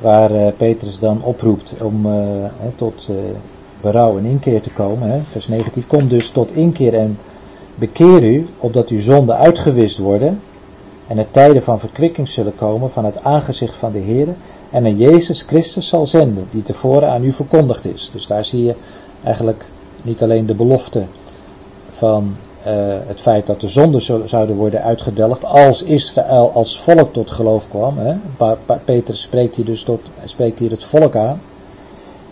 waar 0.00 0.30
eh, 0.30 0.52
Petrus 0.56 0.98
dan 0.98 1.22
oproept 1.22 1.74
om 1.80 2.06
eh, 2.06 2.12
tot 2.74 3.08
berouw 3.80 4.18
en 4.18 4.24
inkeer 4.24 4.60
te 4.60 4.70
komen. 4.70 5.10
Hè. 5.10 5.20
Vers 5.30 5.48
19, 5.48 5.86
kom 5.86 6.08
dus 6.08 6.30
tot 6.30 6.54
inkeer 6.54 6.94
en 6.94 7.18
bekeer 7.74 8.24
u, 8.24 8.46
opdat 8.58 8.88
uw 8.88 9.00
zonden 9.00 9.36
uitgewist 9.36 9.98
worden 9.98 10.40
en 11.06 11.18
er 11.18 11.30
tijden 11.30 11.62
van 11.62 11.78
verkwikking 11.78 12.28
zullen 12.28 12.54
komen 12.54 12.90
van 12.90 13.04
het 13.04 13.24
aangezicht 13.24 13.76
van 13.76 13.92
de 13.92 13.98
Heer 13.98 14.28
en 14.70 14.84
een 14.84 14.96
Jezus 14.96 15.42
Christus 15.42 15.88
zal 15.88 16.06
zenden, 16.06 16.46
die 16.50 16.62
tevoren 16.62 17.10
aan 17.10 17.24
u 17.24 17.32
verkondigd 17.32 17.84
is. 17.84 18.10
Dus 18.12 18.26
daar 18.26 18.44
zie 18.44 18.62
je 18.62 18.74
eigenlijk 19.22 19.66
niet 20.02 20.22
alleen 20.22 20.46
de 20.46 20.54
belofte 20.54 21.04
van 21.92 22.36
eh, 22.62 22.74
het 23.06 23.20
feit 23.20 23.46
dat 23.46 23.60
de 23.60 23.68
zonden 23.68 24.28
zouden 24.28 24.56
worden 24.56 24.82
uitgedelgd 24.82 25.44
als 25.44 25.82
Israël 25.82 26.50
als 26.54 26.80
volk 26.80 27.12
tot 27.12 27.30
geloof 27.30 27.68
kwam. 27.68 27.98
Hè. 27.98 28.14
Petrus 28.84 29.20
spreekt 29.20 29.56
hier 29.56 29.64
dus 29.64 29.82
tot, 29.82 30.00
spreekt 30.24 30.58
hier 30.58 30.70
het 30.70 30.84
volk 30.84 31.16
aan. 31.16 31.40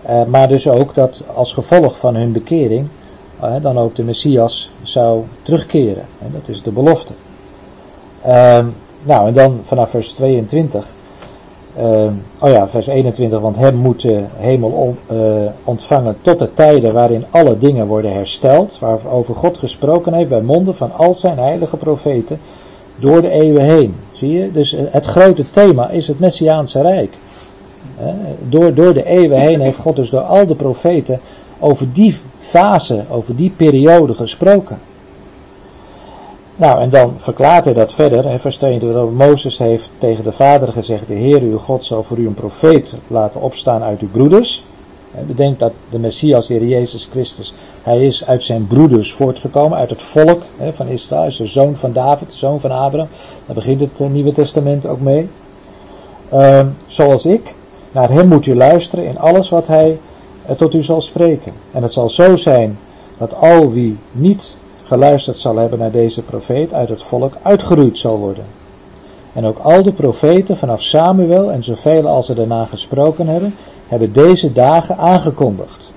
Eh, 0.02 0.24
maar 0.24 0.48
dus 0.48 0.68
ook 0.68 0.94
dat 0.94 1.24
als 1.34 1.52
gevolg 1.52 1.98
van 1.98 2.14
hun 2.14 2.32
bekering 2.32 2.88
dan 3.62 3.78
ook 3.78 3.94
de 3.94 4.04
Messias 4.04 4.72
zou 4.82 5.24
terugkeren. 5.42 6.04
Dat 6.32 6.48
is 6.48 6.62
de 6.62 6.70
belofte. 6.70 7.12
Ehm, 8.22 8.66
nou, 9.02 9.26
en 9.26 9.32
dan 9.32 9.60
vanaf 9.62 9.90
vers 9.90 10.12
22. 10.12 10.92
Ehm, 11.76 12.12
oh 12.40 12.50
ja, 12.50 12.68
vers 12.68 12.86
21. 12.86 13.40
Want 13.40 13.56
hem 13.56 13.74
moet 13.74 14.00
de 14.02 14.22
hemel 14.36 14.96
eh, 15.06 15.16
ontvangen 15.64 16.16
tot 16.22 16.38
de 16.38 16.54
tijden 16.54 16.92
waarin 16.92 17.24
alle 17.30 17.58
dingen 17.58 17.86
worden 17.86 18.12
hersteld. 18.12 18.78
Waarover 18.78 19.34
God 19.34 19.58
gesproken 19.58 20.14
heeft 20.14 20.28
bij 20.28 20.40
monden 20.40 20.74
van 20.74 20.92
al 20.92 21.14
zijn 21.14 21.38
heilige 21.38 21.76
profeten. 21.76 22.40
Door 22.96 23.22
de 23.22 23.30
eeuwen 23.30 23.64
heen. 23.64 23.94
Zie 24.12 24.32
je? 24.32 24.52
Dus 24.52 24.74
eh, 24.74 24.84
het 24.90 25.06
grote 25.06 25.50
thema 25.50 25.88
is 25.88 26.08
het 26.08 26.18
Messiaanse 26.18 26.82
Rijk. 26.82 27.18
Door, 28.48 28.74
door 28.74 28.94
de 28.94 29.04
eeuwen 29.04 29.38
heen 29.38 29.60
heeft 29.60 29.78
God 29.78 29.96
dus 29.96 30.10
door 30.10 30.20
al 30.20 30.46
de 30.46 30.54
profeten 30.54 31.20
over 31.60 31.92
die 31.92 32.16
fase, 32.38 33.04
over 33.10 33.36
die 33.36 33.52
periode 33.56 34.14
gesproken. 34.14 34.78
Nou, 36.56 36.80
en 36.80 36.90
dan 36.90 37.14
verklaart 37.16 37.64
hij 37.64 37.74
dat 37.74 37.92
verder, 37.92 38.28
hè, 38.28 38.38
vers 38.38 38.56
22, 38.56 39.00
dat 39.00 39.12
Mozes 39.12 39.58
heeft 39.58 39.90
tegen 39.98 40.24
de 40.24 40.32
vader 40.32 40.72
gezegd, 40.72 41.06
de 41.06 41.14
Heer 41.14 41.40
uw 41.40 41.58
God 41.58 41.84
zal 41.84 42.02
voor 42.02 42.18
u 42.18 42.26
een 42.26 42.34
profeet 42.34 42.94
laten 43.06 43.40
opstaan 43.40 43.82
uit 43.82 44.00
uw 44.00 44.08
broeders. 44.08 44.64
Hè, 45.10 45.22
Bedenk 45.22 45.58
dat 45.58 45.72
de 45.88 45.98
Messias, 45.98 46.46
de 46.46 46.54
Heer 46.54 46.66
Jezus 46.66 47.08
Christus, 47.10 47.54
hij 47.82 48.02
is 48.02 48.26
uit 48.26 48.42
zijn 48.42 48.66
broeders 48.66 49.12
voortgekomen, 49.12 49.78
uit 49.78 49.90
het 49.90 50.02
volk 50.02 50.42
hè, 50.56 50.72
van 50.72 50.86
Israël, 50.86 51.20
hij 51.20 51.30
is 51.30 51.36
de 51.36 51.46
zoon 51.46 51.76
van 51.76 51.92
David, 51.92 52.30
de 52.30 52.36
zoon 52.36 52.60
van 52.60 52.70
Abraham. 52.70 53.08
Daar 53.46 53.54
begint 53.54 53.80
het 53.80 54.00
eh, 54.00 54.08
Nieuwe 54.08 54.32
Testament 54.32 54.86
ook 54.86 55.00
mee. 55.00 55.28
Ehm, 56.28 56.66
zoals 56.86 57.26
ik, 57.26 57.54
naar 57.92 58.10
hem 58.10 58.28
moet 58.28 58.46
u 58.46 58.54
luisteren 58.54 59.04
in 59.04 59.18
alles 59.18 59.48
wat 59.48 59.66
hij 59.66 59.98
eh, 60.50 60.56
tot 60.56 60.74
u 60.74 60.82
zal 60.82 61.00
spreken. 61.00 61.52
En 61.72 61.82
het 61.82 61.92
zal 61.92 62.08
zo 62.08 62.36
zijn 62.36 62.78
dat 63.18 63.34
al 63.34 63.72
wie 63.72 63.98
niet 64.12 64.56
geluisterd 64.84 65.38
zal 65.38 65.56
hebben 65.56 65.78
naar 65.78 65.90
deze 65.90 66.22
profeet 66.22 66.72
uit 66.72 66.88
het 66.88 67.02
volk 67.02 67.32
uitgeroeid 67.42 67.98
zal 67.98 68.18
worden. 68.18 68.44
En 69.32 69.46
ook 69.46 69.58
al 69.58 69.82
de 69.82 69.92
profeten 69.92 70.56
vanaf 70.56 70.82
Samuel 70.82 71.50
en 71.50 71.64
zoveel 71.64 72.08
als 72.08 72.28
er 72.28 72.34
daarna 72.34 72.64
gesproken 72.64 73.28
hebben, 73.28 73.54
hebben 73.88 74.12
deze 74.12 74.52
dagen 74.52 74.96
aangekondigd. 74.96 75.90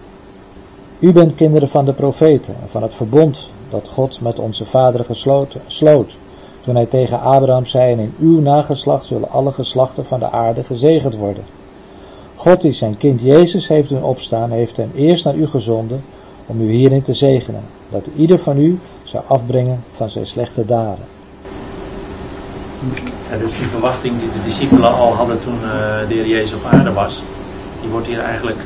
U 1.00 1.12
bent 1.12 1.36
kinderen 1.36 1.70
van 1.70 1.86
de 1.86 1.94
profeten 1.94 2.56
en 2.62 2.70
van 2.70 2.82
het 2.82 2.94
verbond 2.94 3.50
dat 3.70 3.90
God 3.94 4.22
met 4.22 4.40
onze 4.40 4.66
vaderen 4.66 5.06
gesloten, 5.06 5.62
sloot. 5.68 6.16
Toen 6.62 6.76
hij 6.76 6.86
tegen 6.86 7.20
Abraham 7.20 7.66
zei, 7.66 7.92
en 7.92 8.00
in 8.00 8.16
uw 8.20 8.40
nageslacht 8.40 9.06
zullen 9.06 9.30
alle 9.30 9.52
geslachten 9.52 10.06
van 10.06 10.20
de 10.20 10.30
aarde 10.30 10.64
gezegend 10.64 11.16
worden. 11.16 11.44
God 12.36 12.62
die 12.62 12.74
zijn 12.74 12.98
kind 12.98 13.22
Jezus 13.22 13.68
heeft 13.68 13.90
doen 13.90 14.04
opstaan, 14.04 14.52
heeft 14.52 14.78
hem 14.78 14.92
eerst 14.96 15.26
naar 15.26 15.36
u 15.36 15.48
gezonden 15.48 16.04
om 16.46 16.62
u 16.62 16.72
hierin 16.72 17.02
te 17.02 17.14
zegenen, 17.14 17.62
dat 17.90 18.08
ieder 18.16 18.40
van 18.40 18.58
u 18.58 18.80
zou 19.04 19.24
afbrengen 19.28 19.84
van 19.92 20.10
zijn 20.10 20.26
slechte 20.26 20.66
daden. 20.66 21.06
Ja, 23.30 23.38
dus 23.38 23.52
die 23.58 23.68
verwachting 23.68 24.20
die 24.20 24.32
de 24.32 24.44
discipelen 24.46 24.94
al 24.94 25.14
hadden 25.14 25.44
toen 25.44 25.58
eh, 25.64 26.08
de 26.08 26.14
Heer 26.14 26.28
Jezus 26.28 26.54
op 26.54 26.66
aarde 26.72 26.94
was, 26.94 27.24
die 27.82 27.90
wordt 27.90 28.08
hier 28.08 28.20
eigenlijk 28.20 28.58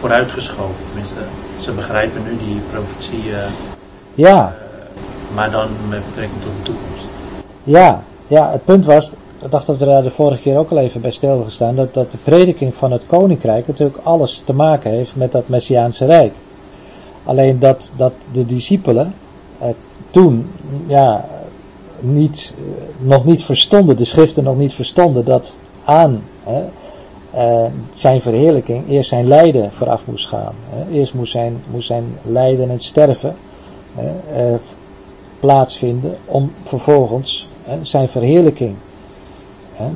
vooruitgeschoven. 0.00 0.74
Tenminste, 0.88 1.20
ze 1.60 1.72
begrijpen 1.72 2.22
nu 2.22 2.36
die 2.46 2.60
profetie, 2.70 3.34
eh, 3.34 3.50
Ja, 4.14 4.56
maar 5.34 5.50
dan 5.50 5.68
met 5.88 6.06
betrekking 6.06 6.42
tot 6.42 6.52
de 6.56 6.62
toekomst. 6.62 7.02
ja, 7.64 8.02
ja, 8.26 8.50
het 8.50 8.64
punt 8.64 8.84
was, 8.84 9.12
ik 9.42 9.50
dacht 9.50 9.66
dat 9.66 9.78
we 9.78 9.84
daar 9.84 10.02
de 10.02 10.10
vorige 10.10 10.42
keer 10.42 10.58
ook 10.58 10.70
al 10.70 10.78
even 10.78 11.00
bij 11.00 11.10
stil 11.10 11.42
gestaan, 11.42 11.76
dat, 11.76 11.94
dat 11.94 12.10
de 12.10 12.18
prediking 12.18 12.74
van 12.74 12.92
het 12.92 13.06
koninkrijk 13.06 13.66
natuurlijk 13.66 14.00
alles 14.02 14.42
te 14.44 14.54
maken 14.54 14.90
heeft 14.90 15.16
met 15.16 15.32
dat 15.32 15.48
Messiaanse 15.48 16.04
Rijk. 16.04 16.34
Alleen 17.24 17.58
dat, 17.58 17.92
dat 17.96 18.12
de 18.32 18.44
discipelen 18.44 19.14
eh, 19.58 19.68
toen 20.10 20.50
ja, 20.86 21.24
niet, 22.00 22.54
eh, 22.56 23.06
nog 23.06 23.24
niet 23.24 23.44
verstonden, 23.44 23.96
de 23.96 24.04
schriften 24.04 24.44
nog 24.44 24.56
niet 24.56 24.72
verstonden, 24.72 25.24
dat 25.24 25.56
aan 25.84 26.22
hè, 26.42 26.64
eh, 27.30 27.70
zijn 27.90 28.20
verheerlijking 28.20 28.88
eerst 28.88 29.08
zijn 29.08 29.26
lijden 29.26 29.72
vooraf 29.72 30.06
moest 30.06 30.26
gaan. 30.26 30.54
Hè. 30.70 30.92
Eerst 30.92 31.14
moest 31.14 31.32
zijn, 31.32 31.62
moest 31.70 31.86
zijn 31.86 32.04
lijden 32.24 32.70
en 32.70 32.80
sterven 32.80 33.36
hè, 33.94 34.10
eh, 34.32 34.58
plaatsvinden 35.40 36.16
om 36.24 36.52
vervolgens 36.62 37.48
zijn 37.82 38.08
verheerlijking. 38.08 38.74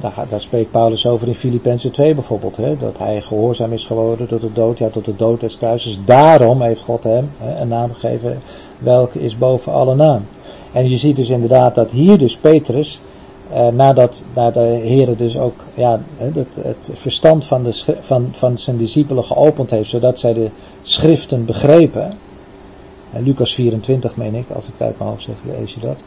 Daar, 0.01 0.41
spreekt 0.41 0.71
Paulus 0.71 1.07
over 1.07 1.29
in 1.29 1.35
Filippenzen 1.35 1.91
2 1.91 2.15
bijvoorbeeld. 2.15 2.59
Dat 2.79 2.99
hij 2.99 3.21
gehoorzaam 3.21 3.73
is 3.73 3.85
geworden 3.85 4.27
tot 4.27 4.41
de 4.41 4.53
dood, 4.53 4.79
ja 4.79 4.89
tot 4.89 5.05
de 5.05 5.17
dood 5.17 5.41
des 5.41 5.57
kruises. 5.57 5.99
Daarom 6.05 6.63
heeft 6.63 6.83
God 6.83 7.05
hem 7.05 7.31
een 7.59 7.69
naam 7.69 7.93
gegeven 7.93 8.43
welke 8.79 9.21
is 9.21 9.39
boven 9.39 9.73
alle 9.73 9.95
naam. 9.95 10.25
En 10.73 10.91
je 10.91 10.97
ziet 10.97 11.17
dus 11.17 11.29
inderdaad 11.29 11.75
dat 11.75 11.91
hier 11.91 12.19
dus 12.19 12.37
Petrus, 12.37 13.01
eh, 13.51 13.69
nadat, 13.69 14.25
de 14.35 14.61
Heer 14.61 15.17
dus 15.17 15.39
ook 15.39 15.65
ja, 15.75 16.01
het, 16.17 16.61
het 16.63 16.91
verstand 16.93 17.45
van, 17.45 17.63
de, 17.63 17.97
van, 18.01 18.29
van 18.33 18.59
zijn 18.59 18.77
discipelen 18.77 19.25
geopend 19.25 19.71
heeft, 19.71 19.89
zodat 19.89 20.19
zij 20.19 20.33
de 20.33 20.51
schriften 20.83 21.45
begrepen. 21.45 22.13
En 23.13 23.23
Lucas 23.23 23.55
24 23.55 24.17
meen 24.17 24.35
ik, 24.35 24.51
als 24.51 24.67
ik 24.67 24.73
uit 24.79 24.99
mijn 24.99 25.11
hoofd 25.11 25.23
zeg, 25.23 25.35
lees 25.45 25.75
je 25.75 25.81
dat. 25.81 26.03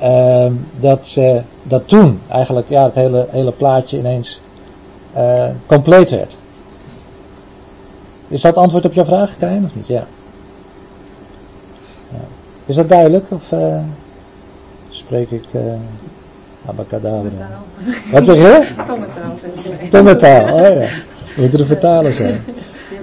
Ehm, 0.00 0.52
dat, 0.76 1.06
ze, 1.06 1.42
dat 1.62 1.88
toen 1.88 2.20
eigenlijk 2.28 2.68
ja, 2.68 2.84
het 2.84 2.94
hele, 2.94 3.26
hele 3.30 3.52
plaatje 3.52 3.98
ineens 3.98 4.40
eh, 5.12 5.48
compleet 5.66 6.10
werd. 6.10 6.38
Is 8.28 8.40
dat 8.40 8.56
antwoord 8.56 8.84
op 8.84 8.92
jouw 8.92 9.04
vraag, 9.04 9.36
Krijn, 9.36 9.64
of 9.64 9.74
niet? 9.74 9.86
Ja. 9.86 10.04
ja. 12.10 12.18
Is 12.66 12.74
dat 12.74 12.88
duidelijk? 12.88 13.30
Of 13.30 13.52
eh, 13.52 13.82
spreek 14.88 15.30
ik 15.30 15.44
uh, 15.52 15.62
abacadabra? 16.66 17.30
Wat 18.12 18.24
zeg 18.24 18.36
je? 18.36 18.66
Tongentaal, 18.86 19.34
zeg 19.38 20.48
ik. 20.48 20.54
Oh 20.54 20.82
ja. 20.82 20.88
Moet 21.36 21.54
er 21.54 21.60
een 21.60 21.66
vertaler 21.66 22.12
zijn. 22.12 22.44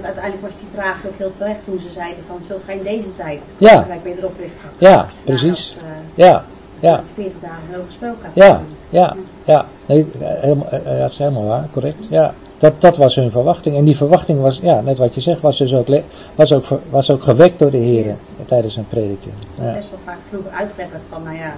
Uiteindelijk 0.02 0.42
was 0.42 0.56
die 0.58 0.68
vraag 0.74 1.06
ook 1.06 1.18
heel 1.18 1.32
terecht 1.36 1.64
toen 1.64 1.80
ze 1.80 1.90
zeiden 1.90 2.24
van 2.26 2.36
zult 2.48 2.62
gij 2.64 2.76
in 2.76 2.82
deze 2.82 3.16
tijd 3.16 3.40
Ja. 3.58 3.82
gelijk 3.82 4.04
wederop 4.04 4.38
richten. 4.38 4.68
Ja, 4.78 5.08
precies. 5.24 5.76
Eh, 5.80 5.84
Ja, 6.14 6.44
ja. 6.80 7.02
40 7.14 7.40
dagen 7.40 7.56
heel 7.68 7.82
gesproken 7.86 8.18
had. 8.22 8.30
Ja, 8.34 8.60
ja, 8.88 9.16
ja. 9.44 9.66
Nee, 9.86 10.06
helemaal, 10.18 10.68
eh, 10.68 10.84
ja, 10.84 10.98
dat 10.98 11.10
is 11.10 11.18
helemaal 11.18 11.44
waar, 11.44 11.68
correct. 11.72 12.06
Ja, 12.10 12.34
dat, 12.58 12.80
dat 12.80 12.96
was 12.96 13.14
hun 13.14 13.30
verwachting. 13.30 13.76
En 13.76 13.84
die 13.84 13.96
verwachting 13.96 14.40
was, 14.40 14.60
ja, 14.62 14.80
net 14.80 14.98
wat 14.98 15.14
je 15.14 15.20
zegt, 15.20 15.40
was 15.40 15.58
dus 15.58 15.74
ook, 15.74 15.86
was 16.34 16.52
ook, 16.52 16.64
was 16.90 17.10
ook 17.10 17.22
gewekt 17.22 17.58
door 17.58 17.70
de 17.70 17.76
heren 17.76 18.18
tijdens 18.44 18.74
hun 18.74 18.88
prediking. 18.88 19.34
Ja. 19.54 19.72
Best 19.72 19.90
wel 19.90 19.98
vaak 20.04 20.18
vroeger 20.28 20.50
uitgelegd 20.50 20.90
werd 20.90 21.02
van, 21.08 21.22
nou 21.22 21.36
ja. 21.36 21.52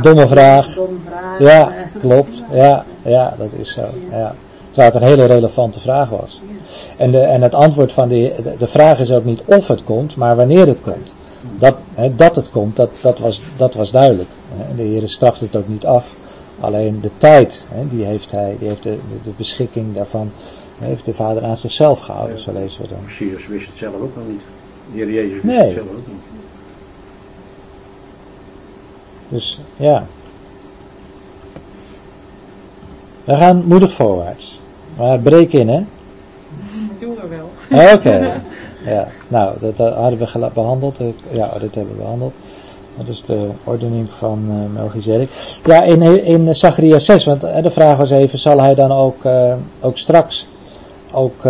Domme 0.00 0.28
vraag. 0.28 0.74
Domme 0.74 0.98
vraag. 1.08 1.38
Ja, 1.38 1.68
eh, 1.68 2.00
klopt. 2.02 2.42
Ja, 2.50 2.84
ja, 3.02 3.34
dat 3.38 3.52
is 3.52 3.72
zo. 3.72 3.84
Ja. 4.10 4.34
Terwijl 4.70 4.92
het 4.92 5.02
een 5.02 5.08
hele 5.08 5.24
relevante 5.24 5.80
vraag 5.80 6.08
was. 6.08 6.40
En, 6.96 7.10
de, 7.10 7.20
en 7.20 7.42
het 7.42 7.54
antwoord 7.54 7.92
van 7.92 8.08
de, 8.08 8.34
de, 8.42 8.54
de 8.58 8.66
vraag 8.66 8.98
is 8.98 9.12
ook 9.12 9.24
niet 9.24 9.42
of 9.44 9.68
het 9.68 9.84
komt, 9.84 10.16
maar 10.16 10.36
wanneer 10.36 10.66
het 10.66 10.80
komt. 10.80 11.12
Dat, 11.58 11.76
hè, 11.94 12.14
dat 12.14 12.36
het 12.36 12.50
komt, 12.50 12.76
dat, 12.76 12.90
dat, 13.00 13.18
was, 13.18 13.42
dat 13.56 13.74
was 13.74 13.90
duidelijk. 13.90 14.28
Hè. 14.56 14.74
De 14.74 14.82
Heer 14.82 15.08
straft 15.08 15.40
het 15.40 15.56
ook 15.56 15.68
niet 15.68 15.86
af. 15.86 16.14
Alleen 16.60 17.00
de 17.00 17.10
tijd, 17.16 17.66
hè, 17.68 17.88
die 17.88 18.04
heeft, 18.04 18.30
hij, 18.30 18.56
die 18.58 18.68
heeft 18.68 18.82
de, 18.82 18.90
de, 18.90 19.22
de 19.24 19.30
beschikking 19.36 19.94
daarvan, 19.94 20.30
heeft 20.78 21.04
de 21.04 21.14
Vader 21.14 21.44
aan 21.44 21.56
zichzelf 21.56 21.98
gehouden, 21.98 22.38
zo 22.38 22.52
lezen 22.52 22.82
we 22.82 22.88
dan. 22.88 22.98
Messias 23.04 23.46
wist 23.46 23.66
het 23.66 23.76
zelf 23.76 23.94
ook 23.94 24.16
nog 24.16 24.26
niet. 24.28 24.40
De 24.92 24.98
Heer 24.98 25.12
Jezus 25.12 25.32
wist 25.32 25.44
Nee. 25.44 25.58
het 25.58 25.72
zelf 25.72 25.86
ook 25.86 26.06
niet. 26.06 26.16
Dus 29.28 29.60
ja. 29.76 30.06
We 33.24 33.36
gaan 33.36 33.64
moedig 33.66 33.92
voorwaarts. 33.92 34.60
Maar 34.96 35.18
breek 35.18 35.52
in, 35.52 35.68
hè? 35.68 35.84
Doen 36.98 37.14
we 37.14 37.28
wel. 37.28 37.92
Oké. 37.94 38.32
Ja, 38.84 39.08
nou, 39.28 39.58
dat, 39.58 39.76
dat 39.76 39.94
hadden 39.94 40.18
we 40.18 40.50
behandeld. 40.54 40.98
Ja, 41.32 41.50
dat 41.60 41.74
hebben 41.74 41.96
we 41.96 42.00
behandeld. 42.02 42.32
Dat 42.96 43.08
is 43.08 43.22
de 43.22 43.48
ordening 43.64 44.10
van 44.10 44.44
eh 44.48 44.74
Melchizedek. 44.74 45.28
Ja, 45.64 45.82
in, 45.82 46.02
in 46.24 46.54
Zacharias 46.54 47.04
6, 47.04 47.24
want 47.24 47.44
eh, 47.44 47.62
de 47.62 47.70
vraag 47.70 47.96
was 47.96 48.10
even, 48.10 48.38
zal 48.38 48.60
hij 48.60 48.74
dan 48.74 48.92
ook, 48.92 49.24
eh, 49.24 49.54
ook 49.80 49.98
straks 49.98 50.46
ook, 51.14 51.46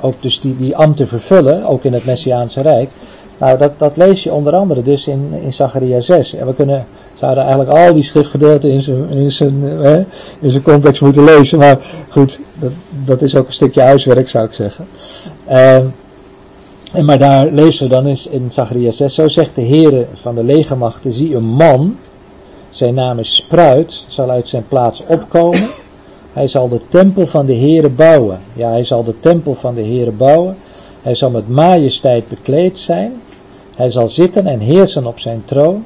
ook 0.00 0.14
dus 0.20 0.40
die, 0.40 0.56
die 0.56 0.76
ambten 0.76 1.08
vervullen, 1.08 1.64
ook 1.64 1.84
in 1.84 1.92
het 1.92 2.04
Messiaanse 2.04 2.60
Rijk? 2.60 2.90
Nou, 3.38 3.58
dat, 3.58 3.72
dat 3.78 3.96
lees 3.96 4.22
je 4.22 4.32
onder 4.32 4.54
andere 4.54 4.82
dus 4.82 5.06
in, 5.06 5.32
in 5.42 5.52
Zacharias 5.52 6.06
6. 6.06 6.34
En 6.34 6.46
we 6.46 6.54
kunnen, 6.54 6.86
zouden 7.14 7.44
eigenlijk 7.44 7.78
al 7.78 7.92
die 7.92 8.02
schriftgedeelten 8.02 8.70
in 8.70 8.82
zijn, 8.82 9.10
in 9.10 9.32
zijn, 9.32 9.64
in 10.40 10.50
zijn 10.50 10.62
context 10.62 11.02
moeten 11.02 11.24
lezen. 11.24 11.58
Maar 11.58 11.78
goed, 12.08 12.40
dat, 12.58 12.72
dat 13.04 13.22
is 13.22 13.36
ook 13.36 13.46
een 13.46 13.52
stukje 13.52 13.80
huiswerk, 13.80 14.28
zou 14.28 14.46
ik 14.46 14.52
zeggen. 14.52 14.86
Ehm, 15.46 15.86
en 16.92 17.04
maar 17.04 17.18
daar 17.18 17.46
lezen 17.50 17.88
we 17.88 17.94
dan 17.94 18.06
in, 18.06 18.16
in 18.30 18.52
Zacharias 18.52 18.96
6, 18.96 19.14
zo 19.14 19.28
zegt 19.28 19.54
de 19.54 19.66
Heere 19.66 20.06
van 20.12 20.34
de 20.34 20.44
legermachten, 20.44 21.12
zie 21.12 21.34
een 21.34 21.44
man, 21.44 21.96
zijn 22.70 22.94
naam 22.94 23.18
is 23.18 23.34
Spruit, 23.34 24.04
zal 24.08 24.30
uit 24.30 24.48
zijn 24.48 24.64
plaats 24.68 25.02
opkomen. 25.06 25.70
Hij 26.32 26.46
zal 26.46 26.68
de 26.68 26.80
tempel 26.88 27.26
van 27.26 27.46
de 27.46 27.54
Heere 27.54 27.88
bouwen. 27.88 28.40
Ja, 28.52 28.70
hij 28.70 28.84
zal 28.84 29.04
de 29.04 29.20
tempel 29.20 29.54
van 29.54 29.74
de 29.74 29.82
Heere 29.82 30.10
bouwen. 30.10 30.56
Hij 31.02 31.14
zal 31.14 31.30
met 31.30 31.48
majesteit 31.48 32.28
bekleed 32.28 32.78
zijn. 32.78 33.12
Hij 33.76 33.90
zal 33.90 34.08
zitten 34.08 34.46
en 34.46 34.60
heersen 34.60 35.06
op 35.06 35.18
zijn 35.18 35.42
troon. 35.44 35.84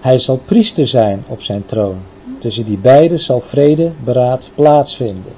Hij 0.00 0.18
zal 0.18 0.40
priester 0.44 0.86
zijn 0.86 1.24
op 1.26 1.42
zijn 1.42 1.66
troon. 1.66 1.96
Tussen 2.38 2.64
die 2.64 2.78
beiden 2.78 3.20
zal 3.20 3.40
vrede, 3.40 3.90
beraad 4.04 4.50
plaatsvinden. 4.54 5.32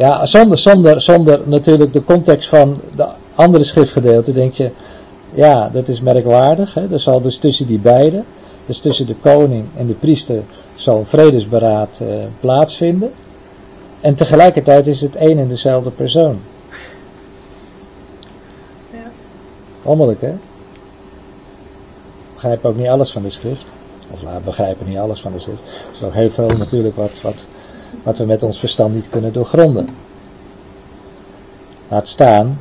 Ja, 0.00 0.26
zonder, 0.26 0.58
zonder, 0.58 1.00
zonder 1.00 1.40
natuurlijk 1.44 1.92
de 1.92 2.04
context 2.04 2.48
van 2.48 2.80
de 2.94 3.06
andere 3.34 3.64
schriftgedeelte 3.64 4.32
denk 4.32 4.52
je, 4.52 4.70
ja, 5.34 5.68
dat 5.68 5.88
is 5.88 6.00
merkwaardig. 6.00 6.74
Hè? 6.74 6.92
Er 6.92 7.00
zal 7.00 7.20
dus 7.20 7.38
tussen 7.38 7.66
die 7.66 7.78
beiden, 7.78 8.24
dus 8.66 8.78
tussen 8.78 9.06
de 9.06 9.14
koning 9.14 9.64
en 9.76 9.86
de 9.86 9.92
priester, 9.92 10.42
zal 10.74 11.04
vredesberaad 11.04 12.00
eh, 12.02 12.24
plaatsvinden. 12.40 13.12
En 14.00 14.14
tegelijkertijd 14.14 14.86
is 14.86 15.00
het 15.00 15.16
één 15.16 15.38
en 15.38 15.48
dezelfde 15.48 15.90
persoon. 15.90 16.40
Ja. 18.90 19.10
Wonderlijk, 19.82 20.20
hè? 20.20 20.34
Begrijpen 22.34 22.70
ook 22.70 22.76
niet 22.76 22.88
alles 22.88 23.12
van 23.12 23.22
de 23.22 23.30
schrift. 23.30 23.72
Of 24.10 24.22
laat 24.22 24.44
begrijpen 24.44 24.88
niet 24.88 24.98
alles 24.98 25.20
van 25.20 25.32
de 25.32 25.38
schrift. 25.38 25.60
Er 25.60 25.94
is 25.94 26.00
nog 26.00 26.14
heel 26.14 26.30
veel 26.30 26.48
natuurlijk 26.58 26.96
wat, 26.96 27.20
wat, 27.22 27.46
wat 28.02 28.18
we 28.18 28.24
met 28.24 28.42
ons 28.42 28.58
verstand 28.58 28.94
niet 28.94 29.08
kunnen 29.08 29.32
doorgronden. 29.32 29.86
Laat 31.88 32.08
staan. 32.08 32.58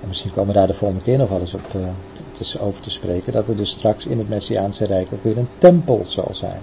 En 0.00 0.08
misschien 0.08 0.30
komen 0.32 0.52
we 0.52 0.58
daar 0.58 0.66
de 0.66 0.74
volgende 0.74 1.04
keer 1.04 1.18
nog 1.18 1.28
wel 1.28 1.40
eens 1.40 1.54
op, 1.54 1.62
te- 1.70 2.58
over 2.60 2.82
te 2.82 2.90
spreken. 2.90 3.32
Dat 3.32 3.48
er 3.48 3.56
dus 3.56 3.70
straks 3.70 4.06
in 4.06 4.18
het 4.18 4.28
Messiaanse 4.28 4.84
Rijk 4.84 5.12
ook 5.12 5.22
weer 5.22 5.38
een 5.38 5.48
tempel 5.58 6.04
zal 6.04 6.34
zijn. 6.34 6.60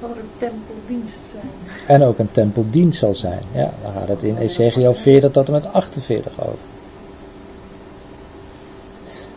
Zal 0.00 0.10
er 0.10 0.16
een 0.16 0.30
tempeldienst 0.38 1.18
zijn. 1.32 1.50
En 1.86 2.02
ook 2.02 2.18
een 2.18 2.30
tempeldienst 2.30 2.98
zal 2.98 3.14
zijn. 3.14 3.42
Ja, 3.52 3.74
daar 3.82 3.92
gaat 3.92 4.08
het 4.08 4.22
in 4.22 4.36
Ezekiel 4.36 4.92
40 4.92 5.30
tot 5.30 5.46
en 5.46 5.52
met 5.52 5.66
48 5.66 6.40
over. 6.40 6.75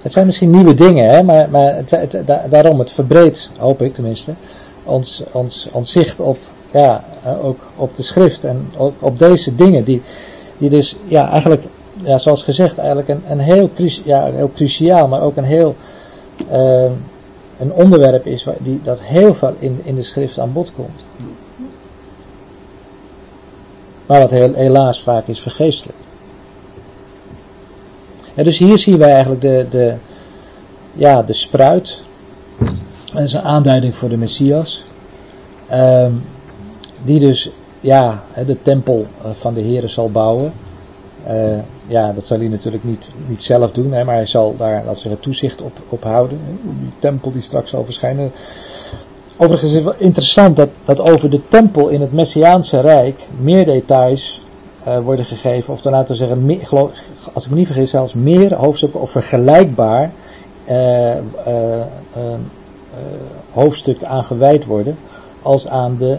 Het 0.01 0.11
zijn 0.11 0.25
misschien 0.25 0.49
nieuwe 0.49 0.73
dingen, 0.73 1.09
hè, 1.09 1.23
maar, 1.23 1.49
maar 1.49 1.75
het, 1.75 1.91
het- 1.91 2.21
da- 2.25 2.45
daarom 2.49 2.79
het 2.79 2.91
verbreedt, 2.91 3.49
hoop 3.57 3.81
ik 3.81 3.93
tenminste, 3.93 4.33
ons, 4.83 5.23
ons, 5.31 5.67
zicht 5.91 6.19
op, 6.19 6.37
ja, 6.71 7.03
eh, 7.23 7.45
ook 7.45 7.59
op 7.75 7.95
de 7.95 8.03
schrift 8.03 8.43
en 8.43 8.71
op 8.99 9.19
deze 9.19 9.55
dingen 9.55 9.83
die, 9.83 10.01
die 10.57 10.69
dus 10.69 10.95
ja, 11.07 11.29
eigenlijk, 11.31 11.63
ja, 12.03 12.17
zoals 12.17 12.43
gezegd, 12.43 12.77
eigenlijk 12.77 13.09
een, 13.09 13.21
een 13.27 13.39
heel, 13.39 13.69
ja, 14.03 14.25
heel 14.25 14.51
cruciaal, 14.55 15.07
maar 15.07 15.21
ook 15.21 15.37
een 15.37 15.43
heel 15.43 15.75
eh, 16.49 16.91
een 17.59 17.73
onderwerp 17.73 18.25
is 18.25 18.45
die, 18.59 18.79
dat 18.83 19.01
heel 19.01 19.33
veel 19.33 19.55
in, 19.59 19.79
in 19.83 19.95
de 19.95 20.03
schrift 20.03 20.39
aan 20.39 20.53
bod 20.53 20.71
komt. 20.73 21.05
Maar 24.05 24.19
wat 24.19 24.29
helaas 24.29 25.01
vaak 25.01 25.27
is 25.27 25.39
vergeestelijk. 25.39 25.97
En 28.39 28.45
dus 28.45 28.57
hier 28.57 28.77
zien 28.77 28.97
wij 28.97 29.11
eigenlijk 29.11 29.41
de, 29.41 29.65
de, 29.69 29.93
ja, 30.93 31.21
de 31.21 31.33
spruit. 31.33 32.01
Dat 33.13 33.21
is 33.21 33.33
een 33.33 33.41
aanduiding 33.41 33.95
voor 33.95 34.09
de 34.09 34.17
Messias. 34.17 34.83
Ehm, 35.67 36.11
die 37.03 37.19
dus 37.19 37.49
ja, 37.79 38.23
de 38.45 38.61
tempel 38.61 39.05
van 39.33 39.53
de 39.53 39.61
Here 39.61 39.87
zal 39.87 40.11
bouwen. 40.11 40.53
Uh, 41.27 41.57
ja, 41.87 42.11
dat 42.13 42.25
zal 42.25 42.37
hij 42.37 42.47
natuurlijk 42.47 42.83
niet, 42.83 43.11
niet 43.27 43.43
zelf 43.43 43.71
doen, 43.71 43.91
hè, 43.91 44.03
maar 44.03 44.15
hij 44.15 44.25
zal 44.25 44.55
daar, 44.57 44.83
laten 44.85 45.01
zeggen, 45.01 45.21
toezicht 45.21 45.61
op, 45.61 45.79
op 45.89 46.03
houden. 46.03 46.39
Die 46.79 46.93
tempel 46.99 47.31
die 47.31 47.41
straks 47.41 47.69
zal 47.69 47.85
verschijnen. 47.85 48.31
Overigens 49.37 49.69
is 49.69 49.75
het 49.75 49.85
wel 49.85 49.95
interessant 49.97 50.55
dat, 50.55 50.69
dat 50.85 51.11
over 51.11 51.29
de 51.29 51.47
tempel 51.47 51.87
in 51.87 52.01
het 52.01 52.13
Messiaanse 52.13 52.79
Rijk 52.79 53.27
meer 53.39 53.65
details 53.65 54.41
worden 55.03 55.25
gegeven. 55.25 55.73
Of 55.73 55.81
dan 55.81 55.91
laten 55.91 56.11
we 56.11 56.15
zeggen, 56.15 56.59
als 57.33 57.45
ik 57.45 57.51
me 57.51 57.57
niet 57.57 57.65
vergis, 57.65 57.89
zelfs 57.89 58.13
meer 58.13 58.55
hoofdstukken 58.55 59.01
of 59.01 59.11
vergelijkbaar 59.11 60.11
uh, 60.69 61.15
hoofdstukken 63.53 64.07
aan 64.07 64.23
gewijd 64.23 64.65
worden 64.65 64.97
als 65.41 65.67
aan 65.67 65.97
de, 65.97 66.17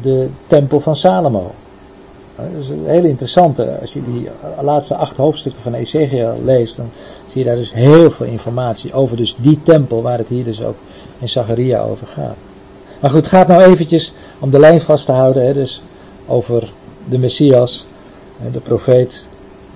de 0.00 0.28
tempel 0.46 0.80
van 0.80 0.96
Salomo. 0.96 1.50
Dat 2.36 2.62
is 2.62 2.68
een 2.68 2.86
hele 2.86 3.08
interessante. 3.08 3.78
Als 3.80 3.92
je 3.92 4.02
die 4.02 4.28
laatste 4.60 4.94
acht 4.94 5.16
hoofdstukken 5.16 5.62
van 5.62 5.74
Ezekiel 5.74 6.34
leest, 6.44 6.76
dan 6.76 6.90
zie 7.28 7.38
je 7.38 7.46
daar 7.46 7.56
dus 7.56 7.72
heel 7.72 8.10
veel 8.10 8.26
informatie 8.26 8.92
over 8.92 9.16
dus 9.16 9.36
die 9.38 9.62
tempel 9.62 10.02
waar 10.02 10.18
het 10.18 10.28
hier 10.28 10.44
dus 10.44 10.62
ook 10.62 10.76
in 11.18 11.28
Zacharia 11.28 11.80
over 11.80 12.06
gaat. 12.06 12.36
Maar 13.00 13.10
goed, 13.10 13.20
het 13.20 13.28
gaat 13.28 13.48
nou 13.48 13.62
eventjes 13.62 14.12
om 14.38 14.50
de 14.50 14.58
lijn 14.58 14.80
vast 14.80 15.06
te 15.06 15.12
houden, 15.12 15.46
hè, 15.46 15.52
dus 15.52 15.82
over 16.26 16.72
de 17.08 17.18
Messias, 17.18 17.86
de 18.52 18.60
profeet, 18.60 19.28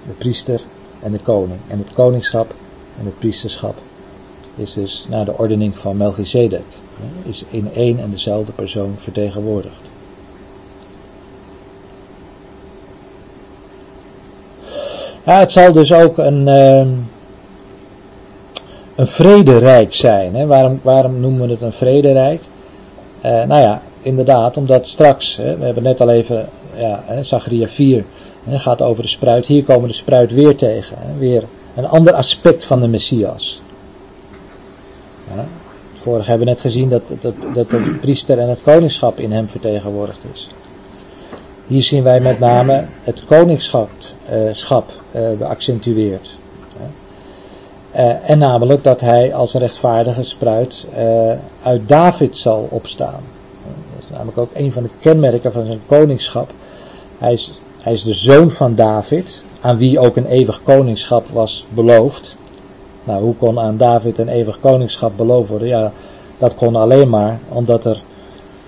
de 0.06 0.12
priester 0.12 0.60
en 1.02 1.12
de 1.12 1.18
koning. 1.18 1.60
En 1.68 1.78
het 1.78 1.92
koningschap 1.92 2.54
en 2.98 3.04
het 3.04 3.18
priesterschap 3.18 3.74
is 4.54 4.72
dus 4.72 5.06
naar 5.08 5.24
de 5.24 5.38
ordening 5.38 5.78
van 5.78 5.96
Melchizedek. 5.96 6.64
Is 7.22 7.44
in 7.50 7.70
één 7.74 7.98
en 7.98 8.10
dezelfde 8.10 8.52
persoon 8.52 8.94
vertegenwoordigd. 8.98 9.88
Het 15.22 15.50
zal 15.50 15.72
dus 15.72 15.92
ook 15.92 16.18
een, 16.18 16.46
uh, 16.46 16.86
een 18.94 19.06
vrederijk 19.06 19.94
zijn. 19.94 20.46
Waarom, 20.46 20.80
waarom 20.82 21.20
noemen 21.20 21.46
we 21.46 21.52
het 21.52 21.62
een 21.62 21.72
vrederijk? 21.72 22.42
Uh, 23.24 23.44
nou 23.44 23.60
ja, 23.60 23.82
inderdaad, 24.02 24.56
omdat 24.56 24.86
straks, 24.86 25.36
hè, 25.36 25.56
we 25.56 25.64
hebben 25.64 25.82
net 25.82 26.00
al 26.00 26.10
even, 26.10 26.48
ja, 26.76 27.02
hè, 27.04 27.22
Zachariah 27.22 27.68
4 27.68 28.04
hè, 28.44 28.58
gaat 28.58 28.82
over 28.82 29.02
de 29.02 29.08
spruit. 29.08 29.46
Hier 29.46 29.64
komen 29.64 29.88
de 29.88 29.94
spruit 29.94 30.32
weer 30.32 30.56
tegen. 30.56 30.96
Hè? 31.00 31.18
Weer 31.18 31.44
een 31.76 31.88
ander 31.88 32.12
aspect 32.12 32.64
van 32.64 32.80
de 32.80 32.88
Messias. 32.88 33.62
Ja? 35.34 35.44
Vorig 35.92 36.26
hebben 36.26 36.46
we 36.46 36.52
net 36.52 36.60
gezien 36.60 36.88
dat, 36.88 37.02
dat, 37.20 37.34
dat 37.54 37.70
de 37.70 37.96
priester 38.00 38.38
en 38.38 38.48
het 38.48 38.62
koningschap 38.62 39.18
in 39.18 39.32
hem 39.32 39.48
vertegenwoordigd 39.48 40.24
is. 40.32 40.48
Hier 41.66 41.82
zien 41.82 42.02
wij 42.02 42.20
met 42.20 42.38
name 42.38 42.84
het 43.04 43.24
koningschap 43.24 43.90
uh, 44.32 44.52
schap, 44.52 44.92
uh, 45.14 45.30
beaccentueerd. 45.38 46.38
Uh, 47.96 48.30
en 48.30 48.38
namelijk 48.38 48.84
dat 48.84 49.00
hij 49.00 49.34
als 49.34 49.54
rechtvaardige 49.54 50.22
spruit 50.22 50.86
uit 51.62 51.88
David 51.88 52.36
zal 52.36 52.66
opstaan. 52.70 53.22
Namelijk 54.10 54.38
ook 54.38 54.50
een 54.54 54.72
van 54.72 54.82
de 54.82 54.88
kenmerken 55.00 55.52
van 55.52 55.66
zijn 55.66 55.80
koningschap. 55.86 56.50
Hij 57.18 57.32
is, 57.32 57.60
hij 57.82 57.92
is 57.92 58.02
de 58.02 58.14
zoon 58.14 58.50
van 58.50 58.74
David, 58.74 59.42
aan 59.60 59.76
wie 59.76 59.98
ook 59.98 60.16
een 60.16 60.26
eeuwig 60.26 60.62
koningschap 60.62 61.28
was 61.28 61.66
beloofd. 61.68 62.36
Nou, 63.04 63.22
hoe 63.22 63.34
kon 63.34 63.58
aan 63.58 63.76
David 63.76 64.18
een 64.18 64.28
eeuwig 64.28 64.60
koningschap 64.60 65.12
beloofd 65.16 65.48
worden? 65.48 65.68
Ja, 65.68 65.92
dat 66.38 66.54
kon 66.54 66.76
alleen 66.76 67.08
maar 67.08 67.40
omdat 67.48 67.84
er 67.84 68.02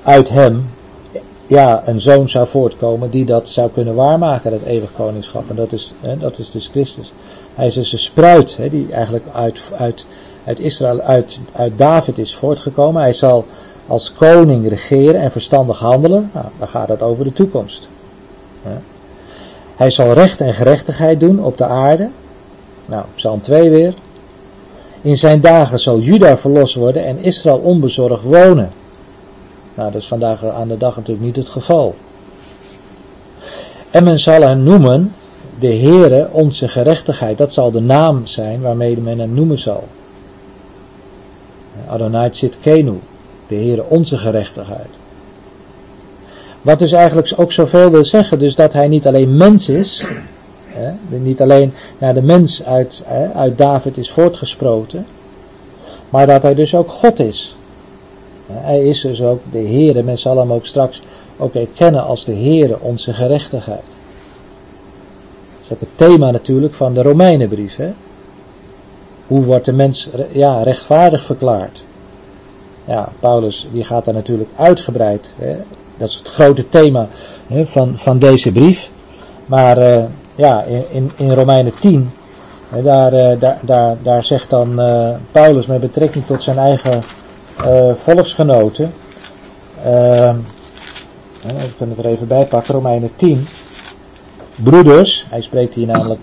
uit 0.03 0.29
hem 0.29 0.67
ja, 1.53 1.83
een 1.87 2.01
zoon 2.01 2.29
zou 2.29 2.47
voortkomen 2.47 3.11
die 3.11 3.25
dat 3.25 3.49
zou 3.49 3.71
kunnen 3.71 3.95
waarmaken, 3.95 4.51
dat 4.51 4.63
eeuwig 4.63 4.93
koningschap. 4.93 5.51
En 5.51 5.57
dat 5.57 5.73
is, 5.73 5.93
hè, 6.01 6.17
dat 6.19 6.39
is 6.39 6.51
dus 6.51 6.69
Christus. 6.69 7.13
Hij 7.55 7.67
is 7.67 7.75
dus 7.75 7.93
een 7.93 7.99
spruit, 7.99 8.57
hè, 8.57 8.71
die 8.71 8.93
eigenlijk 8.93 9.25
uit, 9.33 9.61
uit, 9.77 10.07
uit 10.45 10.61
Israël, 10.61 11.01
uit, 11.01 11.41
uit 11.53 11.79
David 11.79 12.19
is 12.19 12.35
voortgekomen. 12.35 13.03
Hij 13.03 13.13
zal 13.13 13.45
als 13.87 14.13
koning 14.13 14.69
regeren 14.69 15.21
en 15.21 15.33
verstandig 15.33 15.79
handelen. 15.79 16.31
Nou, 16.33 16.47
dan 16.59 16.69
gaat 16.69 16.89
het 16.89 17.03
over 17.03 17.25
de 17.25 17.33
toekomst. 17.33 17.89
Hij 19.77 19.91
zal 19.91 20.13
recht 20.13 20.41
en 20.41 20.55
gerechtigheid 20.55 21.21
doen 21.21 21.45
op 21.45 21.59
de 21.59 21.65
aarde. 21.65 22.11
Nou, 22.87 23.05
Psalm 23.15 23.41
2 23.41 23.71
weer. 23.71 23.95
In 25.01 25.17
zijn 25.17 25.41
dagen 25.41 25.81
zal 25.81 25.99
Juda 25.99 26.37
verlost 26.37 26.75
worden 26.75 27.05
en 27.05 27.19
Israël 27.19 27.59
onbezorgd 27.59 28.23
wonen. 28.23 28.71
Nou, 29.75 29.93
dat 29.93 30.01
is 30.01 30.09
vandaag 30.09 30.45
aan 30.45 30.69
de 30.69 30.77
dag 30.77 30.97
natuurlijk 30.97 31.27
niet 31.27 31.37
het 31.37 31.49
geval. 31.49 31.95
En 33.91 34.05
men 34.05 34.19
zal 34.19 34.41
hem 34.41 34.63
noemen 34.63 35.13
de 35.59 35.75
Heere 35.75 36.29
onze 36.31 36.69
gerechtigheid. 36.69 37.39
Dat 37.39 37.53
zal 37.53 37.71
de 37.71 37.81
naam 37.81 38.27
zijn 38.27 38.61
waarmee 38.61 39.01
men 39.01 39.19
hem 39.19 39.35
noemen 39.35 39.59
zal. 39.59 39.85
Adonai 41.89 42.31
Kenu, 42.61 42.99
de 43.53 43.65
Heere 43.65 43.85
onze 43.89 44.19
gerechtigheid. 44.19 44.89
Wat 46.63 46.79
dus 46.79 46.93
eigenlijk 46.93 47.33
ook 47.37 47.53
zoveel 47.53 47.91
wil 47.91 48.05
zeggen, 48.05 48.39
dus 48.39 48.55
dat 48.55 48.73
hij 48.73 48.89
niet 48.89 49.07
alleen 49.07 49.37
mens 49.37 49.69
is, 49.69 50.07
hè, 50.67 50.93
niet 51.09 51.41
alleen 51.41 51.73
naar 51.99 52.15
de 52.15 52.23
mens 52.23 52.65
uit, 52.65 53.03
hè, 53.05 53.33
uit 53.33 53.59
David 53.59 53.99
is 53.99 54.11
voortgesproten, 54.11 55.07
maar 56.11 56.27
dat 56.27 56.43
hij 56.43 56.55
dus 56.55 56.75
ook 56.75 56.91
God 56.91 57.19
is. 57.19 57.57
Hij 58.53 58.89
is 58.89 59.01
dus 59.01 59.23
ook 59.23 59.41
de 59.51 59.59
Heere. 59.59 60.03
Men 60.03 60.19
zal 60.19 60.39
hem 60.39 60.53
ook 60.53 60.67
straks 60.67 61.03
ook 61.37 61.55
erkennen 61.55 62.05
als 62.05 62.25
de 62.25 62.35
Heere, 62.35 62.81
onze 62.81 63.15
gerechtigheid. 63.15 63.85
Dat 63.87 65.61
is 65.65 65.73
ook 65.73 65.81
het 65.81 65.89
thema 65.95 66.31
natuurlijk 66.31 66.75
van 66.75 66.95
de 66.95 67.03
Romeinenbrief. 67.03 67.77
Hè? 67.77 67.93
Hoe 69.27 69.45
wordt 69.45 69.65
de 69.65 69.73
mens 69.73 70.11
ja, 70.33 70.63
rechtvaardig 70.63 71.25
verklaard? 71.25 71.85
Ja, 72.85 73.09
Paulus 73.21 73.69
die 73.73 73.85
gaat 73.85 74.05
daar 74.05 74.15
natuurlijk 74.15 74.51
uitgebreid. 74.57 75.33
Hè? 75.37 75.57
Dat 75.97 76.09
is 76.09 76.15
het 76.15 76.29
grote 76.29 76.69
thema 76.69 77.09
hè, 77.47 77.67
van, 77.67 77.99
van 77.99 78.19
deze 78.19 78.53
brief. 78.53 78.91
Maar 79.47 79.79
uh, 79.79 80.05
ja, 80.35 80.63
in, 80.91 81.11
in 81.17 81.33
Romeinen 81.33 81.75
10, 81.75 82.11
hè, 82.69 82.83
daar, 82.83 83.15
uh, 83.15 83.41
daar, 83.41 83.59
daar, 83.63 83.97
daar 84.03 84.25
zegt 84.25 84.51
dan 84.51 84.81
uh, 84.81 85.11
Paulus 85.31 85.67
met 85.67 85.81
betrekking 85.81 86.27
tot 86.27 86.43
zijn 86.43 86.59
eigen 86.59 87.03
volksgenoten. 87.95 88.93
Uh, 89.79 90.35
we 91.43 91.75
kunnen 91.77 91.97
het 91.97 92.05
er 92.05 92.11
even 92.11 92.27
bij 92.27 92.47
pakken, 92.47 92.75
Romeinen 92.75 93.11
10. 93.17 93.47
Broeders, 94.57 95.27
hij 95.29 95.41
spreekt 95.41 95.75
hier 95.75 95.87
namelijk 95.87 96.21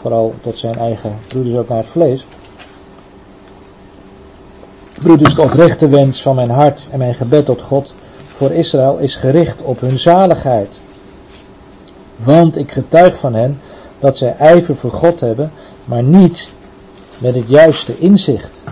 vooral 0.00 0.34
tot 0.40 0.58
zijn 0.58 0.78
eigen 0.78 1.18
broeders 1.28 1.56
ook 1.56 1.68
naar 1.68 1.78
het 1.78 1.86
vlees. 1.86 2.26
Broeders, 5.02 5.34
de 5.34 5.42
oprechte 5.42 5.88
wens 5.88 6.22
van 6.22 6.34
mijn 6.34 6.50
hart 6.50 6.86
en 6.90 6.98
mijn 6.98 7.14
gebed 7.14 7.44
tot 7.44 7.62
God 7.62 7.94
voor 8.28 8.52
Israël 8.52 8.98
is 8.98 9.14
gericht 9.14 9.62
op 9.62 9.80
hun 9.80 9.98
zaligheid. 9.98 10.80
Want 12.16 12.58
ik 12.58 12.72
getuig 12.72 13.18
van 13.18 13.34
hen 13.34 13.60
dat 13.98 14.16
zij 14.16 14.36
ijver 14.36 14.76
voor 14.76 14.90
God 14.90 15.20
hebben, 15.20 15.52
maar 15.84 16.02
niet 16.02 16.52
met 17.18 17.34
het 17.34 17.48
juiste 17.48 17.98
inzicht 17.98 18.64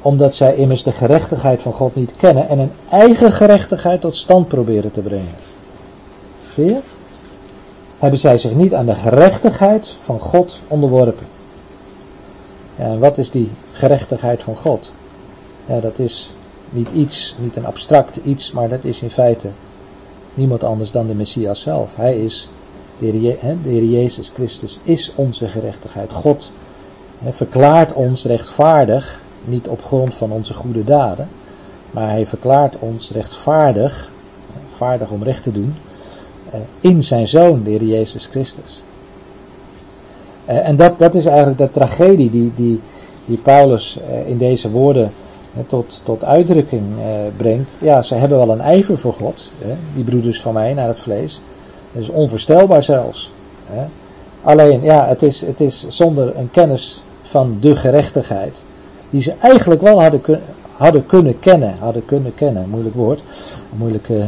omdat 0.00 0.34
zij 0.34 0.54
immers 0.54 0.82
de 0.82 0.92
gerechtigheid 0.92 1.62
van 1.62 1.72
God 1.72 1.94
niet 1.94 2.16
kennen 2.16 2.48
en 2.48 2.58
een 2.58 2.72
eigen 2.90 3.32
gerechtigheid 3.32 4.00
tot 4.00 4.16
stand 4.16 4.48
proberen 4.48 4.90
te 4.90 5.00
brengen. 5.00 5.34
Zie 6.54 6.64
je? 6.64 6.78
Hebben 7.98 8.18
zij 8.18 8.38
zich 8.38 8.54
niet 8.54 8.74
aan 8.74 8.86
de 8.86 8.94
gerechtigheid 8.94 9.94
van 10.02 10.20
God 10.20 10.60
onderworpen. 10.68 11.26
En 12.76 12.98
wat 12.98 13.18
is 13.18 13.30
die 13.30 13.52
gerechtigheid 13.72 14.42
van 14.42 14.56
God? 14.56 14.92
Ja, 15.66 15.80
dat 15.80 15.98
is 15.98 16.32
niet 16.70 16.90
iets, 16.90 17.34
niet 17.38 17.56
een 17.56 17.66
abstract 17.66 18.16
iets, 18.16 18.52
maar 18.52 18.68
dat 18.68 18.84
is 18.84 19.02
in 19.02 19.10
feite 19.10 19.48
niemand 20.34 20.64
anders 20.64 20.90
dan 20.90 21.06
de 21.06 21.14
Messias 21.14 21.60
zelf. 21.60 21.96
Hij 21.96 22.18
is, 22.18 22.48
de 22.98 23.36
Heer, 23.62 23.84
Jezus 23.84 24.30
Christus 24.34 24.80
is 24.82 25.12
onze 25.14 25.48
gerechtigheid. 25.48 26.12
God 26.12 26.52
verklaart 27.30 27.92
ons 27.92 28.24
rechtvaardig 28.24 29.20
niet 29.44 29.68
op 29.68 29.82
grond 29.84 30.14
van 30.14 30.30
onze 30.30 30.54
goede 30.54 30.84
daden, 30.84 31.28
maar 31.90 32.10
hij 32.10 32.26
verklaart 32.26 32.78
ons 32.78 33.10
rechtvaardig, 33.10 34.10
vaardig 34.76 35.10
om 35.10 35.22
recht 35.22 35.42
te 35.42 35.52
doen, 35.52 35.74
eh, 36.50 36.60
in 36.80 37.02
zijn 37.02 37.26
zoon, 37.26 37.62
de 37.62 37.70
Heer 37.70 37.84
Jezus 37.84 38.26
Christus. 38.26 38.82
Eh, 40.44 40.68
en 40.68 40.76
dat, 40.76 40.98
dat 40.98 41.14
is 41.14 41.26
eigenlijk 41.26 41.58
de 41.58 41.70
tragedie 41.70 42.30
die, 42.30 42.52
die, 42.54 42.80
die 43.24 43.38
Paulus 43.38 43.98
eh, 43.98 44.28
in 44.28 44.38
deze 44.38 44.70
woorden 44.70 45.12
tot, 45.66 46.00
tot 46.02 46.24
uitdrukking 46.24 46.84
brengt. 47.36 47.78
Ja, 47.80 48.02
ze 48.02 48.14
hebben 48.14 48.38
wel 48.38 48.50
een 48.50 48.60
ijver 48.60 48.98
voor 48.98 49.12
God, 49.12 49.50
die 49.94 50.04
broeders 50.04 50.40
van 50.40 50.52
mij 50.52 50.74
naar 50.74 50.88
het 50.88 51.00
vlees. 51.00 51.40
Dat 51.92 52.02
is 52.02 52.08
onvoorstelbaar 52.08 52.82
zelfs. 52.82 53.32
Alleen, 54.42 54.82
ja, 54.82 55.06
het 55.06 55.22
is, 55.22 55.40
het 55.40 55.60
is 55.60 55.86
zonder 55.88 56.36
een 56.36 56.50
kennis 56.50 57.04
van 57.22 57.56
de 57.60 57.76
gerechtigheid 57.76 58.64
die 59.10 59.20
ze 59.20 59.34
eigenlijk 59.40 59.80
wel 59.80 60.02
hadden, 60.02 60.40
hadden 60.76 61.06
kunnen 61.06 61.38
kennen. 61.38 61.74
Hadden 61.78 62.04
kunnen 62.04 62.34
kennen, 62.34 62.68
moeilijk 62.68 62.94
woord, 62.94 63.22
moeilijke 63.76 64.26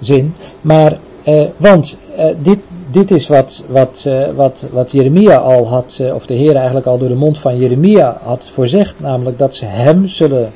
zin. 0.00 0.34
Maar, 0.60 0.98
eh, 1.24 1.44
want 1.56 1.98
eh, 2.16 2.34
dit, 2.42 2.58
dit 2.92 3.10
is 3.10 3.28
wat, 3.28 3.64
wat, 3.68 4.04
eh, 4.06 4.28
wat, 4.34 4.66
wat 4.70 4.92
Jeremia 4.92 5.36
al 5.36 5.68
had, 5.68 5.98
eh, 6.00 6.14
of 6.14 6.26
de 6.26 6.34
Heer 6.34 6.56
eigenlijk 6.56 6.86
al 6.86 6.98
door 6.98 7.08
de 7.08 7.14
mond 7.14 7.38
van 7.38 7.58
Jeremia 7.58 8.18
had 8.22 8.48
voorzegd, 8.48 9.00
namelijk 9.00 9.38
dat 9.38 9.54
ze 9.54 9.64
hem 9.64 10.08
zullen 10.08 10.52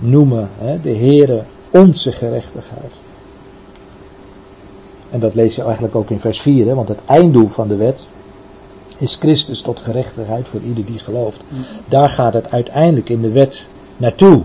noemen, 0.00 0.48
hè, 0.58 0.80
de 0.80 0.96
Heere 0.96 1.42
onze 1.70 2.12
gerechtigheid. 2.12 2.94
En 5.10 5.20
dat 5.20 5.34
lees 5.34 5.54
je 5.54 5.62
eigenlijk 5.62 5.94
ook 5.94 6.10
in 6.10 6.20
vers 6.20 6.40
4, 6.40 6.66
hè, 6.66 6.74
want 6.74 6.88
het 6.88 7.00
einddoel 7.06 7.46
van 7.46 7.68
de 7.68 7.76
wet 7.76 8.06
is 8.98 9.14
Christus 9.14 9.62
tot 9.62 9.80
gerechtigheid 9.80 10.48
voor 10.48 10.60
ieder 10.60 10.84
die 10.84 10.98
gelooft. 10.98 11.40
Daar 11.88 12.08
gaat 12.08 12.32
het 12.32 12.50
uiteindelijk 12.50 13.08
in 13.08 13.20
de 13.20 13.32
wet 13.32 13.68
naartoe. 13.96 14.42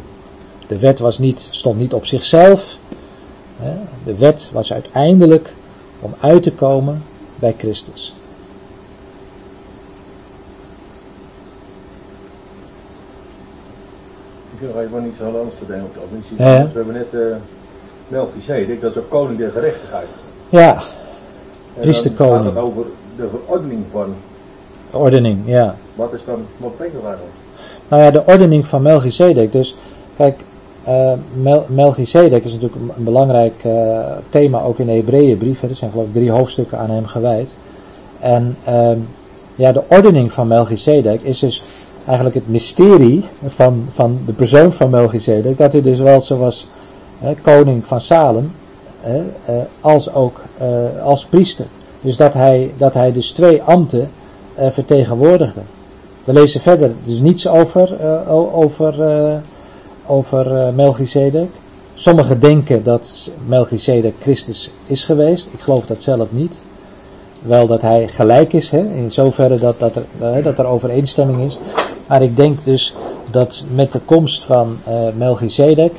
De 0.68 0.80
wet 0.80 1.00
was 1.00 1.20
niet, 1.20 1.48
stond 1.52 1.78
niet 1.78 1.93
op 1.93 2.06
zichzelf. 2.06 2.78
Hè. 3.58 3.74
De 4.04 4.16
wet 4.16 4.50
was 4.54 4.74
uiteindelijk 4.74 5.54
om 6.00 6.14
uit 6.20 6.43
te 6.43 6.52
komen 6.52 7.02
bij 7.40 7.56
Christus. 7.58 8.16
Ik 14.54 14.60
wil 14.60 14.70
nog 14.70 14.82
even 14.82 15.08
iets 15.08 15.20
heel 15.20 15.38
anders 15.38 15.58
te 15.58 15.66
denken. 15.66 16.02
We 16.38 16.44
hebben 16.74 16.94
net 16.94 17.08
uh, 17.12 17.36
Melchizedek, 18.08 18.82
dat 18.82 18.92
is 18.92 18.98
ook 18.98 19.10
koning 19.10 19.38
der 19.38 19.52
gerechtigheid. 19.52 20.08
Ja, 20.50 20.74
En 20.74 20.82
dan 21.74 21.82
priesterkoning. 21.82 22.46
gaat 22.46 22.56
het 22.56 22.64
over 22.64 22.86
de 23.16 23.28
verordening 23.30 23.84
van, 23.92 24.16
de 24.92 24.98
ordening, 24.98 25.40
ja. 25.46 25.76
wat 25.96 26.14
is 26.14 26.26
dan, 26.26 26.46
wat 26.58 26.78
betekent 26.78 27.02
dat 27.02 27.12
eigenlijk? 27.12 27.36
Nou 27.88 28.02
ja, 28.04 28.12
de 28.12 28.26
ordening 28.26 28.68
van 28.68 28.82
Melchizedek. 28.82 29.52
Dus 29.52 29.76
kijk, 30.18 30.44
eh 30.86 31.12
Mel 31.34 31.66
Melchizedek 31.68 32.44
is 32.44 32.54
natuurlijk 32.54 32.82
een, 32.98 33.04
belangrijk 33.04 33.64
eh, 33.64 34.00
thema 34.30 34.62
ook 34.62 34.80
in 34.80 34.86
de 34.86 34.92
Hebreeënbrief. 34.92 35.64
Er 35.64 35.76
zijn 35.76 35.92
geloof 35.92 36.06
ik 36.06 36.14
drie 36.14 36.32
hoofdstukken 36.32 36.78
aan 36.78 36.90
hem 36.90 37.06
gewijd. 37.06 37.56
En 38.20 38.58
ehm, 38.64 39.00
ja, 39.56 39.72
de 39.72 39.84
ordening 39.88 40.32
van 40.32 40.48
Melchizedek 40.48 41.22
is 41.22 41.40
dus 41.40 41.64
eigenlijk 42.06 42.36
het 42.36 42.48
mysterie 42.48 43.24
van, 43.46 43.86
van 43.90 44.20
de 44.26 44.34
persoon 44.34 44.74
van 44.74 44.90
Melchizedek. 44.90 45.58
Dat 45.58 45.72
hij 45.72 45.82
dus 45.82 46.00
wel 46.00 46.22
zoals 46.22 46.68
koning 47.42 47.86
van 47.86 48.02
Salem, 48.02 48.52
eh, 49.02 49.56
als 49.82 50.14
ook 50.14 50.44
eh, 50.58 51.04
als 51.04 51.26
priester. 51.26 51.66
Dus 52.02 52.18
dat 52.18 52.34
hij, 52.34 52.74
dat 52.78 52.94
hij 52.94 53.12
dus 53.12 53.32
twee 53.32 53.64
ambten 53.64 54.10
eh, 54.56 54.72
vertegenwoordigde. 54.72 55.62
We 56.24 56.34
lezen 56.34 56.62
verder 56.62 56.92
dus 57.04 57.20
niets 57.20 57.48
over, 57.48 57.96
eh, 58.00 58.56
over, 58.56 59.02
eh, 59.02 59.36
over 60.08 60.58
eh, 60.58 60.74
Melchizedek. 60.74 61.49
Sommigen 61.93 62.39
denken 62.39 62.84
dat 62.84 63.32
Melchizedek 63.45 64.14
Christus 64.20 64.72
is 64.86 65.03
geweest. 65.03 65.49
Ik 65.51 65.60
geloof 65.60 65.86
dat 65.86 66.01
zelf 66.01 66.32
niet. 66.32 66.62
Wel 67.41 67.68
dat 67.68 67.82
hij 67.82 68.08
gelijk 68.08 68.53
is, 68.53 68.70
hè, 68.70 68.80
in 68.80 69.12
zoverre 69.12 69.58
dat, 69.58 69.80
dat, 69.80 69.95
er, 69.95 70.06
eh, 70.20 70.43
dat 70.43 70.60
er 70.60 70.66
overeenstemming 70.66 71.41
is. 71.41 71.60
Maar 72.08 72.22
ik 72.22 72.36
denk 72.36 72.66
dus 72.66 72.93
dat 73.32 73.66
met 73.74 73.91
de 73.91 73.99
komst 73.99 74.43
van 74.43 74.78
eh 74.84 75.08
Melchizedek, 75.18 75.93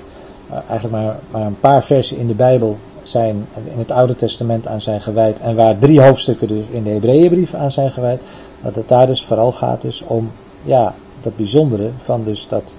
eigenlijk 0.68 0.90
maar, 0.90 1.18
maar 1.30 1.46
een 1.46 1.60
paar 1.60 1.84
versen 1.84 2.18
in 2.18 2.26
de 2.26 2.34
Bijbel 2.34 2.76
zijn 3.02 3.46
in 3.64 3.78
het 3.78 3.90
Oude 3.90 4.14
Testament 4.14 4.68
aan 4.68 4.80
zijn 4.80 5.00
gewijd. 5.00 5.40
En 5.40 5.56
waar 5.56 5.78
drie 5.78 6.00
hoofdstukken 6.00 6.48
dus 6.48 6.64
in 6.70 6.82
de 6.82 6.90
Hebreeënbrief 6.90 7.54
aan 7.54 7.70
zijn 7.70 7.90
gewijd. 7.90 8.20
Dat 8.62 8.74
het 8.74 8.88
daar 8.88 9.06
dus 9.06 9.24
vooral 9.24 9.52
gaat 9.52 9.82
dus 9.82 10.02
om 10.06 10.30
ja, 10.62 10.94
dat 11.20 11.36
bijzondere 11.36 11.90
van 11.96 12.24
dus 12.24 12.48
dat 12.48 12.74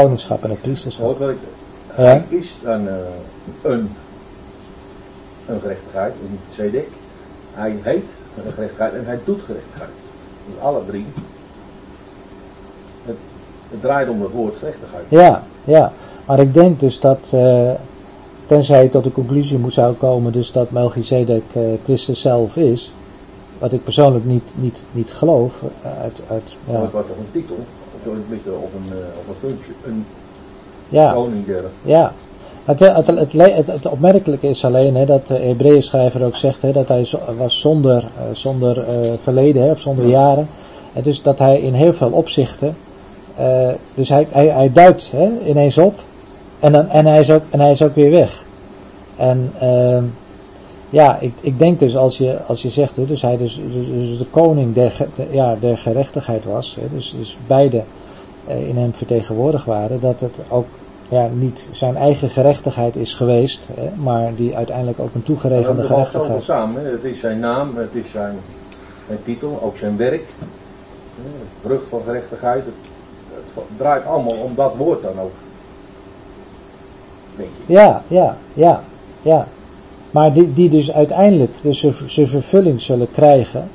koningschap 0.00 0.44
en 0.44 0.50
het 0.50 0.60
priesterschap. 0.60 1.18
Hoort 1.18 1.30
ik, 1.30 1.38
Ja. 1.96 2.02
Hij 2.02 2.24
is 2.28 2.54
dan 2.62 2.88
eh, 2.88 2.94
een, 3.62 3.90
een 5.46 5.60
gerechtigheid, 5.60 6.12
een 6.22 6.38
zedek. 6.54 6.88
Hij 7.54 7.78
heet 7.82 8.04
een 8.44 8.52
gerechtigheid 8.52 8.92
en 8.92 9.04
hij 9.04 9.18
doet 9.24 9.42
gerechtigheid. 9.42 9.90
Dus 10.46 10.62
alle 10.62 10.80
drie. 10.86 11.06
Het, 13.04 13.16
het 13.70 13.80
draait 13.80 14.08
om 14.08 14.22
het 14.22 14.32
woord 14.32 14.56
gerechtigheid. 14.56 15.04
Ja, 15.08 15.42
ja. 15.64 15.92
Maar 16.26 16.40
ik 16.40 16.54
denk 16.54 16.80
dus 16.80 17.00
dat, 17.00 17.30
eh, 17.34 17.70
tenzij 18.46 18.82
je 18.82 18.88
tot 18.88 19.04
de 19.04 19.12
conclusie 19.12 19.58
moet 19.58 19.72
zou 19.72 19.94
komen, 19.94 20.32
dus 20.32 20.52
dat 20.52 20.70
Melchizedek 20.70 21.44
eh, 21.52 21.62
Christus 21.84 22.20
zelf 22.20 22.56
is, 22.56 22.94
wat 23.58 23.72
ik 23.72 23.84
persoonlijk 23.84 24.24
niet, 24.24 24.52
niet, 24.56 24.84
niet 24.92 25.12
geloof, 25.12 25.62
uit, 25.82 26.22
uit, 26.28 26.56
Maar 26.64 26.74
ja, 26.74 26.82
het 26.82 26.92
wordt 26.92 27.08
toch 27.08 27.16
een 27.16 27.30
titel, 27.32 27.56
of 28.08 28.16
tenminste 28.20 28.50
of 28.50 28.70
een, 28.74 28.92
eh, 28.92 29.18
of 29.18 29.28
een 29.28 29.48
functie, 29.48 29.74
een 29.84 30.04
ja, 30.88 31.12
koning 31.12 31.44
ja. 31.82 32.12
Het, 32.64 32.80
eh, 32.80 32.96
het, 32.96 33.06
het, 33.06 33.32
le- 33.32 33.52
het, 33.52 33.66
het 33.66 33.86
opmerkelijke 33.86 34.48
is 34.48 34.64
alleen 34.64 34.94
hè, 34.94 35.04
dat 35.04 35.26
de 35.26 35.34
Hebreeën 35.34 35.82
schrijver 35.82 36.24
ook 36.24 36.36
zegt 36.36 36.62
hè, 36.62 36.72
dat 36.72 36.88
hij 36.88 37.06
was 37.38 37.60
zonder, 37.60 38.04
eh, 38.18 38.24
zonder 38.32 38.84
eh, 38.88 39.12
verleden, 39.22 39.62
hè, 39.62 39.70
of 39.70 39.80
zonder 39.80 40.06
jaren. 40.06 40.48
En 40.92 41.02
dus 41.02 41.22
dat 41.22 41.38
hij 41.38 41.60
in 41.60 41.74
heel 41.74 41.92
veel 41.92 42.10
opzichten, 42.10 42.76
eh, 43.36 43.72
dus 43.94 44.08
hij, 44.08 44.26
hij, 44.30 44.46
hij 44.46 44.72
duikt 44.72 45.10
hè, 45.10 45.30
ineens 45.46 45.78
op 45.78 45.94
en, 46.60 46.72
dan, 46.72 46.88
en, 46.88 47.06
hij 47.06 47.20
is 47.20 47.30
ook, 47.30 47.42
en 47.50 47.60
hij 47.60 47.70
is 47.70 47.82
ook 47.82 47.94
weer 47.94 48.10
weg. 48.10 48.44
En 49.16 49.52
ehm, 49.58 50.04
ja, 50.96 51.18
ik, 51.20 51.32
ik 51.40 51.58
denk 51.58 51.78
dus 51.78 51.96
als 51.96 52.18
je, 52.18 52.42
als 52.46 52.62
je 52.62 52.70
zegt, 52.70 52.96
hè, 52.96 53.04
dus 53.04 53.22
hij 53.22 53.36
dus, 53.36 53.60
dus, 53.72 53.86
dus 53.86 54.18
de 54.18 54.26
koning 54.30 54.74
der, 54.74 55.06
de- 55.14 55.28
ja, 55.30 55.56
der 55.60 55.78
gerechtigheid 55.78 56.44
was, 56.44 56.74
hè, 56.80 56.88
dus, 56.90 57.14
dus 57.18 57.36
beide 57.46 57.82
eh, 58.46 58.68
in 58.68 58.76
hem 58.76 58.94
vertegenwoordigd 58.94 59.64
waren, 59.64 60.00
dat 60.00 60.20
het 60.20 60.40
ook 60.48 60.66
ja, 61.08 61.28
niet 61.32 61.68
zijn 61.70 61.96
eigen 61.96 62.30
gerechtigheid 62.30 62.96
is 62.96 63.14
geweest, 63.14 63.68
hè, 63.74 63.90
maar 63.96 64.34
die 64.34 64.56
uiteindelijk 64.56 65.00
ook 65.00 65.14
een 65.14 65.22
er 65.26 65.56
al 65.56 65.64
zoveel 65.64 66.04
gerechtigheid. 66.04 66.42
samen. 66.42 66.84
hè. 66.84 66.90
Het 66.90 67.04
is 67.04 67.20
zijn 67.20 67.38
naam, 67.38 67.76
het 67.76 67.94
is 67.94 68.10
zijn, 68.10 68.38
zijn 69.06 69.18
titel, 69.24 69.58
ook 69.62 69.76
zijn 69.76 69.96
werk. 69.96 70.24
Het 71.14 71.48
vrucht 71.60 71.88
van 71.88 72.02
gerechtigheid. 72.04 72.64
Het, 72.64 72.74
het 73.54 73.64
draait 73.76 74.04
allemaal 74.04 74.36
om 74.36 74.54
dat 74.54 74.74
woord 74.76 75.02
dan 75.02 75.20
ook. 75.20 75.34
Denk 77.36 77.48
je. 77.66 77.72
Ja, 77.72 78.02
ja, 78.08 78.36
ja, 78.54 78.82
ja. 79.22 79.46
Maar 80.16 80.32
die, 80.32 80.52
die 80.52 80.68
dus 80.68 80.92
uiteindelijk 80.92 81.52
dus 81.60 81.84
zijn- 82.06 82.28
vervulling 82.28 82.82
zullen 82.82 83.10
krijgen 83.10 83.68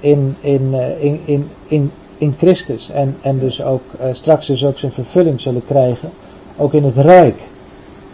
in, 0.00 0.36
in, 0.40 0.74
eh, 0.74 1.04
in, 1.04 1.20
in, 1.24 1.48
in, 1.66 1.90
in 2.18 2.34
Christus. 2.38 2.90
En, 2.90 3.16
en 3.20 3.38
dus 3.38 3.62
ook 3.62 3.82
eh, 3.98 4.08
straks 4.12 4.46
dus 4.46 4.64
ook 4.64 4.78
zijn 4.78 4.92
vervulling 4.92 5.40
zullen 5.40 5.64
krijgen, 5.64 6.10
ook 6.56 6.72
in 6.72 6.84
het 6.84 6.96
Rijk. 6.96 7.40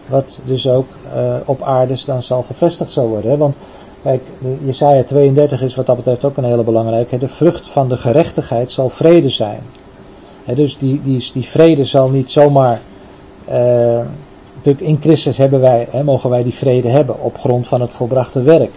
Wat 0.06 0.40
dus 0.44 0.68
ook 0.68 0.86
eh, 1.14 1.34
op 1.44 1.62
aarde 1.62 1.96
dan 2.06 2.22
zal 2.22 2.42
gevestigd 2.42 2.90
zal 2.90 3.08
worden. 3.08 3.30
Hè? 3.30 3.36
Want 3.36 3.56
kijk, 4.02 4.22
Jesaja 4.64 5.02
32 5.02 5.62
is 5.62 5.74
wat 5.74 5.86
dat 5.86 5.96
betreft 5.96 6.24
ook 6.24 6.36
een 6.36 6.44
hele 6.44 6.64
belangrijke. 6.64 7.18
De 7.18 7.28
vrucht 7.28 7.68
van 7.68 7.88
de 7.88 7.96
gerechtigheid 7.96 8.72
zal 8.72 8.88
vrede 8.88 9.30
zijn. 9.30 9.60
Dus 10.54 10.78
die, 10.78 11.02
die, 11.02 11.30
die 11.32 11.44
vrede 11.44 11.84
zal 11.84 12.08
niet 12.08 12.30
zomaar... 12.30 12.80
natuurlijk 14.56 14.86
in 14.86 14.98
Christus 15.00 15.38
hebben 15.38 15.60
wij, 15.60 15.88
mogen 16.04 16.30
wij 16.30 16.42
die 16.42 16.54
vrede 16.54 16.88
hebben 16.88 17.22
op 17.22 17.38
grond 17.38 17.66
van 17.66 17.80
het 17.80 17.90
volbrachte 17.90 18.42
werk. 18.42 18.72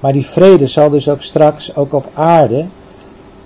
Maar 0.00 0.12
die 0.12 0.26
vrede 0.26 0.66
zal 0.66 0.90
dus 0.90 1.08
ook 1.08 1.22
straks, 1.22 1.76
ook 1.76 1.92
op 1.92 2.08
aarde, 2.14 2.66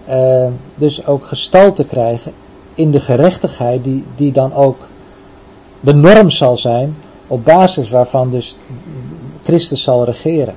eh, 0.04 0.48
dus 0.74 1.06
ook 1.06 1.26
gestalte 1.26 1.84
krijgen 1.84 2.32
in 2.74 2.90
de 2.90 3.00
gerechtigheid 3.00 3.84
die, 3.84 4.04
die 4.16 4.32
dan 4.32 4.54
ook 4.54 4.86
de 5.80 5.94
norm 5.94 6.30
zal 6.30 6.56
zijn 6.56 6.96
op 7.26 7.44
basis 7.44 7.90
waarvan 7.90 8.30
dus 8.30 8.56
Christus 9.42 9.82
zal 9.82 10.04
regeren. 10.04 10.54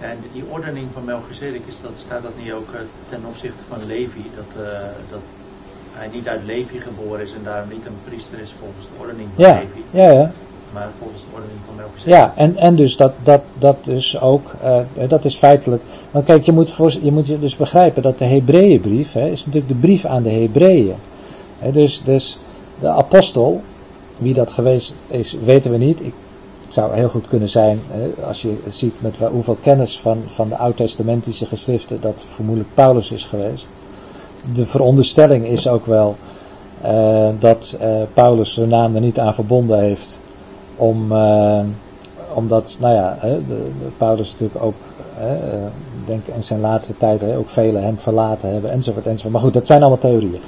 En 0.00 0.18
die 0.32 0.44
ordening 0.48 0.86
van 0.92 1.04
Melchizedek, 1.04 1.62
is 1.66 1.74
dat, 1.82 1.92
staat 1.96 2.22
dat 2.22 2.32
niet 2.42 2.52
ook 2.52 2.72
eh, 2.72 2.80
ten 3.08 3.20
opzichte 3.26 3.62
van 3.68 3.78
Levi? 3.86 4.30
Dat, 4.34 4.64
eh, 4.64 4.78
dat 5.10 5.20
hij 5.94 6.08
niet 6.12 6.28
uit 6.28 6.40
Levi 6.44 6.80
geboren 6.80 7.24
is 7.24 7.32
en 7.32 7.40
daarom 7.44 7.68
niet 7.68 7.86
een 7.86 7.98
priester 8.04 8.38
is 8.38 8.54
volgens 8.60 8.86
de 8.86 9.00
ordening 9.00 9.28
van 9.34 9.44
Ja, 9.44 9.54
Levi, 9.54 9.82
ja, 9.90 10.10
ja. 10.10 10.32
maar 10.72 10.88
volgens 10.98 11.22
de 11.22 11.28
ordening 11.34 11.58
van 11.66 11.74
Melchizedek. 11.74 12.12
Ja, 12.12 12.32
en, 12.36 12.56
en 12.56 12.74
dus 12.74 12.96
dat, 12.96 13.12
dat, 13.22 13.42
dat 13.58 13.84
dus 13.84 14.20
ook, 14.20 14.54
eh, 14.62 15.08
dat 15.08 15.24
is 15.24 15.36
feitelijk. 15.36 15.82
Want 16.10 16.24
kijk, 16.24 16.44
je 16.44 16.52
moet, 16.52 16.70
voor, 16.70 16.92
je 17.02 17.12
moet 17.12 17.26
je 17.26 17.38
dus 17.38 17.56
begrijpen 17.56 18.02
dat 18.02 18.18
de 18.18 18.24
Hebreeënbrief 18.24 19.12
hè, 19.12 19.28
is 19.28 19.46
natuurlijk 19.46 19.72
de 19.72 19.80
brief 19.80 20.04
aan 20.04 20.22
de 20.22 20.30
Hebreeën. 20.30 20.96
Dus, 21.72 22.02
dus 22.02 22.38
de 22.80 22.88
apostel, 22.88 23.62
wie 24.18 24.34
dat 24.34 24.52
geweest 24.52 24.94
is, 25.06 25.36
weten 25.44 25.70
we 25.70 25.76
niet. 25.76 26.00
Ik, 26.00 26.12
het 26.64 26.74
zou 26.74 26.94
heel 26.94 27.08
goed 27.08 27.28
kunnen 27.28 27.48
zijn, 27.48 27.80
hè, 27.90 28.24
als 28.26 28.42
je 28.42 28.56
ziet 28.68 28.94
met 28.98 29.16
hoeveel 29.16 29.58
kennis 29.60 29.98
van, 29.98 30.22
van 30.26 30.48
de 30.48 30.56
oud-testamentische 30.56 31.46
geschriften, 31.46 32.00
dat 32.00 32.24
vermoedelijk 32.28 32.74
Paulus 32.74 33.10
is 33.10 33.24
geweest. 33.24 33.68
De 34.52 34.66
veronderstelling 34.66 35.46
is 35.46 35.68
ook 35.68 35.86
wel 35.86 36.16
eh, 36.84 37.28
dat 37.38 37.76
eh, 37.80 37.88
Paulus 38.14 38.54
zijn 38.54 38.68
naam 38.68 38.94
er 38.94 39.00
niet 39.00 39.18
aan 39.18 39.34
verbonden 39.34 39.78
heeft 39.78 40.18
om, 40.76 41.12
eh, 41.12 41.60
omdat, 42.34 42.76
nou 42.80 42.94
ja, 42.94 43.18
de, 43.20 43.70
Paulus 43.96 44.30
natuurlijk 44.30 44.64
ook, 44.64 44.74
denk 46.06 46.26
in 46.26 46.44
zijn 46.44 46.60
latere 46.60 46.96
tijd 46.96 47.36
ook 47.36 47.48
velen 47.48 47.82
hem 47.82 47.98
verlaten 47.98 48.52
hebben, 48.52 48.70
enzovoort, 48.70 49.06
enzovoort. 49.06 49.32
Maar 49.32 49.42
goed, 49.42 49.52
dat 49.52 49.66
zijn 49.66 49.80
allemaal 49.80 49.98
theorieën. 49.98 50.40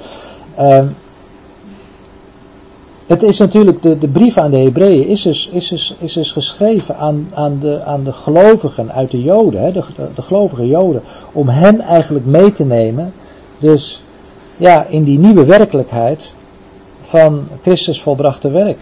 Ehm, 0.55 0.87
het 3.07 3.23
is 3.23 3.39
natuurlijk, 3.39 3.81
de, 3.81 3.97
de 3.97 4.07
brief 4.07 4.37
aan 4.37 4.51
de 4.51 4.57
Hebreeën 4.57 5.07
is 5.07 5.21
dus, 5.21 5.49
is 5.49 5.67
dus, 5.67 5.95
is 5.99 6.13
dus 6.13 6.31
geschreven 6.31 6.97
aan, 6.97 7.29
aan, 7.33 7.59
de, 7.59 7.83
aan 7.83 8.03
de 8.03 8.13
gelovigen 8.13 8.91
uit 8.91 9.11
de 9.11 9.21
Joden, 9.21 9.61
hè, 9.61 9.71
de, 9.71 9.83
de 10.15 10.21
gelovige 10.21 10.67
Joden, 10.67 11.01
om 11.31 11.47
hen 11.47 11.81
eigenlijk 11.81 12.25
mee 12.25 12.51
te 12.51 12.63
nemen, 12.63 13.13
dus 13.59 14.01
ja, 14.57 14.85
in 14.85 15.03
die 15.03 15.19
nieuwe 15.19 15.45
werkelijkheid 15.45 16.33
van 16.99 17.47
Christus 17.61 18.01
volbrachte 18.01 18.51
werk. 18.51 18.79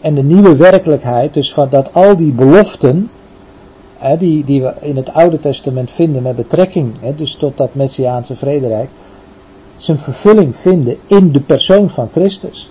En 0.00 0.14
de 0.14 0.22
nieuwe 0.22 0.56
werkelijkheid, 0.56 1.34
dus 1.34 1.52
van 1.52 1.68
dat 1.70 1.88
al 1.92 2.16
die 2.16 2.32
beloften, 2.32 3.10
hè, 3.96 4.16
die, 4.16 4.44
die 4.44 4.62
we 4.62 4.72
in 4.80 4.96
het 4.96 5.12
Oude 5.12 5.40
Testament 5.40 5.90
vinden 5.90 6.22
met 6.22 6.36
betrekking, 6.36 6.94
hè, 7.00 7.14
dus 7.14 7.34
tot 7.34 7.56
dat 7.56 7.74
Messiaanse 7.74 8.36
vrederijk, 8.36 8.88
zijn 9.74 9.98
vervulling 9.98 10.56
vinden 10.56 10.96
in 11.06 11.32
de 11.32 11.40
persoon 11.40 11.90
van 11.90 12.08
Christus. 12.12 12.70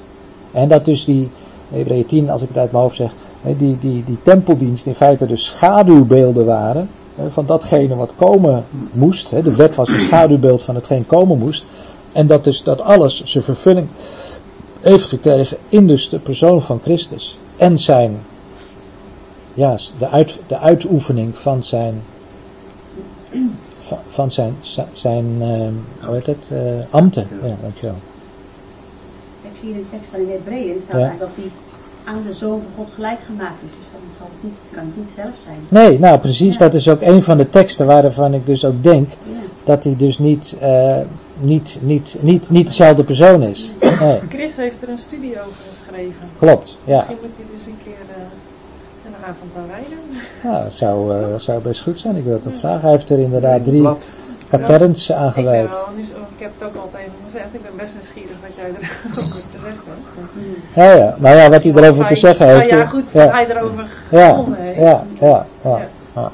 En 0.52 0.68
dat 0.68 0.86
dus 0.86 1.06
die, 1.06 1.30
Hebreeën 1.70 2.06
10, 2.06 2.30
als 2.30 2.42
ik 2.42 2.48
het 2.48 2.58
uit 2.58 2.72
mijn 2.72 2.84
hoofd 2.84 2.96
zeg, 2.96 3.12
die, 3.58 3.78
die, 3.80 4.04
die 4.04 4.18
tempeldienst 4.22 4.86
in 4.86 4.96
feite 4.96 5.26
de 5.26 5.36
schaduwbeelden 5.36 6.46
waren 6.46 6.90
van 7.28 7.46
datgene 7.46 7.96
wat 7.96 8.16
komen 8.16 8.66
moest. 8.92 9.30
De 9.30 9.56
wet 9.56 9.76
was 9.76 9.90
een 9.90 10.00
schaduwbeeld 10.00 10.64
van 10.64 10.76
hetgeen 10.76 11.06
komen 11.06 11.38
moest. 11.38 11.66
En 12.12 12.28
dat 12.28 12.44
dus 12.44 12.64
dat 12.64 12.82
alles 12.82 13.24
zijn 13.24 13.44
vervulling 13.44 13.88
heeft 14.80 15.06
gekregen 15.06 15.58
in 15.70 15.88
dus 15.88 16.10
de 16.10 16.20
persoon 16.20 16.62
van 16.62 16.80
Christus. 16.84 17.40
En 17.58 17.78
zijn, 17.78 18.20
ja, 19.54 19.78
de, 19.98 20.10
uit, 20.10 20.40
de 20.48 20.58
uitoefening 20.58 21.38
van 21.38 21.64
zijn, 21.64 22.02
van, 23.80 23.98
van 24.08 24.32
zijn, 24.32 24.56
zijn, 24.92 25.26
uh, 25.42 25.68
hoe 26.06 26.16
heet 26.16 26.26
het, 26.26 26.50
uh, 26.54 26.60
ambten. 26.90 27.28
Ja, 27.44 27.56
dankjewel 27.62 27.96
ik 29.56 29.62
zie 29.62 29.70
in 29.70 29.76
de 29.76 29.90
tekst 29.90 30.10
van 30.10 30.26
de 30.26 30.32
Hebreeën 30.32 30.80
staat 30.80 31.00
ja. 31.00 31.16
dat 31.20 31.36
hij 31.36 31.52
aan 32.06 32.24
de 32.26 32.34
Zoon 32.34 32.62
van 32.62 32.72
God 32.76 32.94
gelijk 32.94 33.20
gemaakt 33.26 33.64
is. 33.66 33.72
Dus 33.78 33.88
dat 33.92 34.02
zal 34.18 34.28
het 34.28 34.44
niet, 34.44 34.54
kan 34.72 34.86
het 34.86 34.98
niet 34.98 35.14
zelf 35.16 35.34
zijn. 35.44 35.58
Nee, 35.70 36.00
nou 36.00 36.20
precies, 36.20 36.54
ja. 36.54 36.60
dat 36.60 36.74
is 36.74 36.90
ook 36.90 37.02
een 37.02 37.22
van 37.22 37.38
de 37.38 37.50
teksten 37.50 37.86
waarvan 37.86 38.34
ik 38.34 38.46
dus 38.46 38.66
ook 38.66 38.84
denk 38.84 39.10
ja. 39.10 39.32
dat 39.64 39.84
hij 39.84 39.96
dus 39.96 40.20
niet, 40.20 40.58
uh, 40.62 40.98
niet, 41.38 41.78
niet, 41.82 42.16
niet, 42.20 42.50
niet 42.50 42.68
dezelfde 42.68 43.04
persoon 43.04 43.44
is. 43.44 43.72
Nee. 44.00 44.20
Chris 44.30 44.56
heeft 44.56 44.82
er 44.82 44.90
een 44.90 45.00
studie 45.00 45.40
over 45.40 45.64
geschreven. 45.80 46.28
Klopt, 46.40 46.78
ja. 46.84 46.96
Misschien 46.96 47.18
moet 47.22 47.36
hij 47.36 47.46
dus 47.52 47.66
een 47.66 47.78
keer 47.84 48.06
uh, 48.10 48.24
een 49.06 49.26
avond 49.26 49.52
aan 49.58 49.68
rijden. 49.68 49.98
Ja, 50.44 50.64
dat 50.64 50.74
zou, 50.74 51.18
uh, 51.18 51.36
zou 51.38 51.62
best 51.62 51.82
goed 51.82 52.00
zijn. 52.00 52.16
Ik 52.16 52.24
wil 52.24 52.34
het 52.34 52.44
hem 52.44 52.54
vragen. 52.54 52.82
Hij 52.82 52.92
heeft 52.92 53.10
er 53.10 53.20
inderdaad 53.20 53.64
drie 53.64 53.90
katerns 54.50 55.12
aangeweid. 55.12 55.66
Ik, 55.66 55.72
ben 55.72 55.96
niet, 55.96 56.10
ik 56.10 56.42
heb 56.44 56.52
het 56.58 56.68
ook 56.68 56.76
altijd 56.76 57.10
gezegd, 57.26 57.46
ik 57.52 57.62
ben 57.62 57.72
best 57.78 57.94
nieuwsgierig 57.94 58.38
wat 58.42 58.56
jij 58.56 58.66
erover 58.76 59.44
te 59.52 59.58
zeggen 59.64 59.82
hebt. 59.86 60.76
Ja, 60.76 60.92
ja, 60.94 61.16
nou 61.20 61.36
ja, 61.36 61.50
wat 61.50 61.64
hij 61.64 61.74
erover 61.74 62.06
te 62.06 62.16
zeggen 62.16 62.48
heeft. 62.48 62.70
Nou 62.70 62.82
ja, 62.82 62.88
goed, 62.88 63.04
wat 63.12 63.32
hij 63.32 63.50
erover 63.50 63.88
gevonden 64.10 64.60
heeft. 64.60 64.80
Ja, 64.80 65.04
ja, 65.20 65.46
ja, 65.64 65.88
ja. 66.16 66.32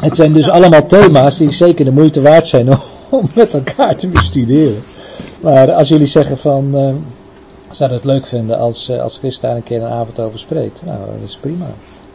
Het 0.00 0.16
zijn 0.16 0.32
dus 0.32 0.48
allemaal 0.48 0.86
thema's 0.86 1.36
die 1.36 1.52
zeker 1.52 1.84
de 1.84 1.92
moeite 1.92 2.22
waard 2.22 2.46
zijn 2.46 2.68
om, 3.08 3.28
met 3.34 3.54
elkaar 3.54 3.96
te 3.96 4.08
bestuderen. 4.08 4.82
Maar 5.40 5.72
als 5.72 5.88
jullie 5.88 6.06
zeggen 6.06 6.38
van, 6.38 6.70
uh, 6.74 6.94
zou 7.70 7.92
het 7.92 8.04
leuk 8.04 8.26
vinden 8.26 8.58
als, 8.58 8.88
uh, 8.90 9.00
als 9.00 9.18
Chris 9.18 9.40
daar 9.40 9.56
een 9.56 9.62
keer 9.62 9.82
een 9.82 9.90
avond 9.90 10.20
over 10.20 10.38
spreekt, 10.38 10.82
nou, 10.84 10.98
dat 10.98 11.28
is 11.28 11.36
prima. 11.36 11.66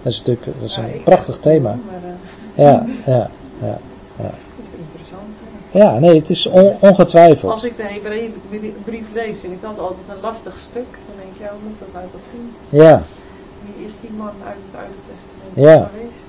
Dat 0.02 0.12
is 0.12 0.18
natuurlijk 0.18 0.46
dat 0.60 0.70
is 0.70 0.76
een 0.76 1.02
prachtig 1.04 1.38
thema. 1.38 1.78
Ja, 2.58 2.86
ja, 3.06 3.30
ja. 3.62 3.78
Dat 4.18 4.30
is 4.58 4.72
interessant. 4.78 5.34
Ja, 5.72 6.00
nee, 6.00 6.16
het 6.16 6.30
is 6.30 6.46
on, 6.46 6.76
ongetwijfeld. 6.80 7.52
Als 7.52 7.64
ik 7.64 7.78
de 7.78 7.84
Hebreeënbrief 7.84 9.06
lees, 9.14 9.38
vind 9.40 9.54
ik 9.54 9.62
dat 9.62 9.80
altijd 9.80 10.08
een 10.10 10.22
lastig 10.22 10.60
stuk. 10.60 10.90
Dan 10.92 11.16
denk 11.18 11.34
je, 11.38 11.44
hoe 11.50 11.70
moet 11.70 11.80
dat 11.80 12.02
uit 12.02 12.12
dat 12.12 12.22
zien? 12.32 12.54
Ja. 12.70 13.02
Wie 13.66 13.86
is 13.86 13.94
die 14.02 14.10
man 14.18 14.32
uit 14.46 14.58
het 14.72 14.82
Oude 14.82 15.00
Testament 15.08 15.70
ja. 15.70 15.90
geweest? 15.94 16.26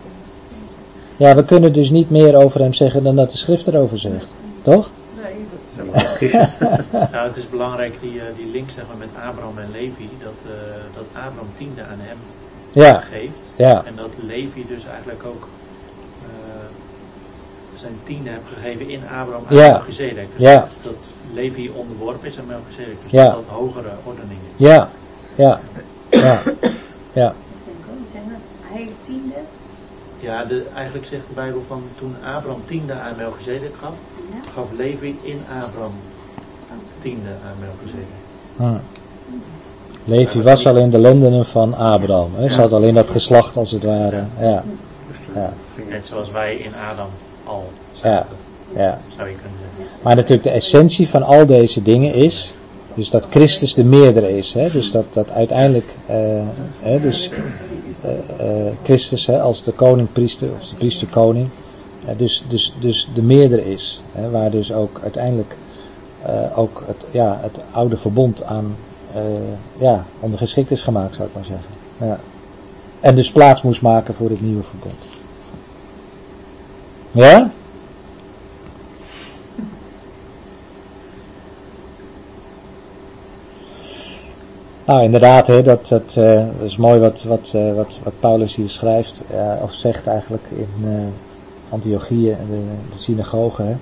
Ja, 1.16 1.35
we 1.35 1.45
kunnen 1.45 1.72
dus 1.72 1.91
niet 1.91 2.11
meer 2.11 2.37
over 2.37 2.61
hem 2.61 2.72
zeggen 2.72 3.05
dan 3.05 3.16
dat 3.16 3.31
de 3.31 3.37
schrift 3.37 3.66
erover 3.66 3.99
zegt. 3.99 4.33
Toch? 4.62 4.91
Nee, 5.22 5.47
dat 5.51 5.61
is 5.64 5.74
zo. 5.74 6.39
nou, 7.12 7.29
het 7.29 7.37
is 7.37 7.49
belangrijk, 7.49 8.01
die, 8.01 8.20
die 8.37 8.51
link 8.53 8.70
zeg 8.70 8.85
maar, 8.89 8.97
met 8.97 9.09
Abraham 9.29 9.59
en 9.59 9.70
Levi, 9.70 10.09
dat, 10.22 10.39
uh, 10.47 10.53
dat 10.95 11.05
Abraham 11.12 11.49
tiende 11.57 11.83
aan 11.83 11.99
hem 12.01 12.16
ja. 12.72 13.01
geeft. 13.01 13.33
Ja. 13.57 13.83
En 13.85 13.97
dat 13.97 14.11
Levi 14.26 14.66
dus 14.68 14.87
eigenlijk 14.87 15.24
ook 15.24 15.49
zijn 17.81 17.93
tiende 18.05 18.31
heeft 18.31 18.43
gegeven 18.55 18.89
in 18.89 19.03
Abraham 19.20 19.43
en 19.49 19.57
Ja. 19.57 19.70
Melchizedek. 19.70 20.26
Dus 20.37 20.43
Ja. 20.43 20.61
dat, 20.61 20.68
dat 20.83 20.95
Levi 21.33 21.70
onderworpen 21.74 22.29
is 22.29 22.39
aan 22.39 22.47
Melchizedek. 22.47 22.97
Dus 23.03 23.11
Ja. 23.11 23.24
dat 23.24 23.35
dat 23.35 23.45
hogere 23.57 23.91
ordening 24.05 24.39
is. 24.57 24.66
Ja, 24.66 24.89
ja, 25.35 25.61
ja, 26.11 26.43
ja. 27.12 27.33
Hij 28.62 28.83
heeft 28.83 28.97
tiende. 29.03 29.35
Ja, 30.20 30.45
de, 30.45 30.66
eigenlijk 30.74 31.07
zegt 31.07 31.22
de 31.29 31.35
Bijbel 31.35 31.62
van 31.66 31.83
toen 31.99 32.14
Abraham 32.37 32.62
tiende 32.66 32.93
aan 32.93 33.16
Melchizedek 33.16 33.74
gaf, 33.81 33.93
Ja. 34.31 34.51
gaf 34.55 34.66
Levi 34.76 35.16
in 35.22 35.41
Abraham 35.62 35.93
tiende 37.03 37.29
aan 37.29 37.57
Melchizedek. 37.61 38.07
Hm. 38.57 38.76
Levi 40.05 40.43
was 40.43 40.66
al 40.66 40.76
in 40.76 40.91
de 40.91 40.99
lendenen 40.99 41.47
van 41.47 41.74
Abraham. 41.74 42.31
Hij 42.35 42.49
zat 42.49 42.72
al 42.72 42.83
in 42.83 42.95
dat 42.95 43.11
geslacht 43.11 43.57
als 43.57 43.70
het 43.70 43.85
ware. 43.85 44.24
Ja, 44.39 44.62
ja, 45.35 45.53
Net 45.89 46.07
zoals 46.07 46.31
wij 46.31 46.57
in 46.57 46.72
Adam 46.91 47.09
al 47.49 47.64
ja, 48.03 48.26
ja. 48.74 49.01
zou 49.16 49.28
je 49.28 49.34
kunnen 49.34 49.59
zeggen. 49.76 49.96
Maar 50.03 50.14
natuurlijk 50.14 50.42
de 50.42 50.51
essentie 50.51 51.09
van 51.09 51.22
al 51.22 51.46
deze 51.46 51.82
dingen 51.82 52.14
is, 52.14 52.53
dus 52.94 53.11
dat 53.11 53.26
Christus 53.30 53.74
de 53.74 53.84
meerdere 53.84 54.36
is. 54.36 54.55
Hè? 54.55 54.70
Dus 54.70 54.90
dat, 54.90 55.05
dat 55.11 55.30
uiteindelijk, 55.30 55.94
eh, 56.07 56.16
hè, 56.80 57.01
dus 57.01 57.30
eh, 58.01 58.66
eh, 58.66 58.72
Christus 58.82 59.26
hè, 59.26 59.40
als 59.40 59.62
de 59.62 59.72
koning-priester, 59.72 60.49
of 60.61 60.68
de 60.68 60.74
priester-koning, 60.74 61.49
dus, 62.16 62.44
dus, 62.49 62.74
dus 62.80 63.09
de 63.14 63.22
meerdere 63.22 63.70
is. 63.70 64.03
Hè? 64.12 64.30
Waar 64.30 64.51
dus 64.51 64.72
ook 64.72 65.01
uiteindelijk 65.03 65.57
eh, 66.22 66.59
ook 66.59 66.82
het, 66.86 67.07
ja, 67.11 67.38
het 67.42 67.61
oude 67.70 67.96
verbond 67.96 68.42
aan 68.42 68.76
ja, 69.78 70.05
ondergeschikt 70.20 70.70
is 70.70 70.82
gemaakt, 70.82 71.14
zou 71.14 71.28
ik 71.28 71.34
maar 71.34 71.44
zeggen. 71.44 71.74
Ja. 72.01 72.20
En 73.01 73.14
dus 73.14 73.32
plaats 73.32 73.62
moest 73.62 73.82
maken 73.82 74.14
voor 74.14 74.30
het 74.30 74.40
nieuwe 74.40 74.62
verbond. 74.62 75.18
Ja? 77.11 77.51
Nou, 84.89 85.03
inderdaad, 85.03 85.47
hè, 85.47 85.63
dat, 85.63 85.89
dat, 85.89 86.17
eh, 86.17 86.47
is 86.63 86.77
mooi 86.77 87.01
wat, 87.01 87.23
wat, 87.23 87.53
eh, 87.55 87.75
wat, 87.75 87.99
wat 88.03 88.13
Paulus 88.21 88.55
hier 88.55 88.69
schrijft, 88.69 89.23
eh, 89.31 89.53
of 89.63 89.73
zegt 89.73 90.07
eigenlijk 90.07 90.43
in 90.51 91.13
Antiochieën, 91.69 92.37
de, 92.51 92.61
de 92.93 92.99
synagoge, 92.99 93.63
hè, 93.63 93.77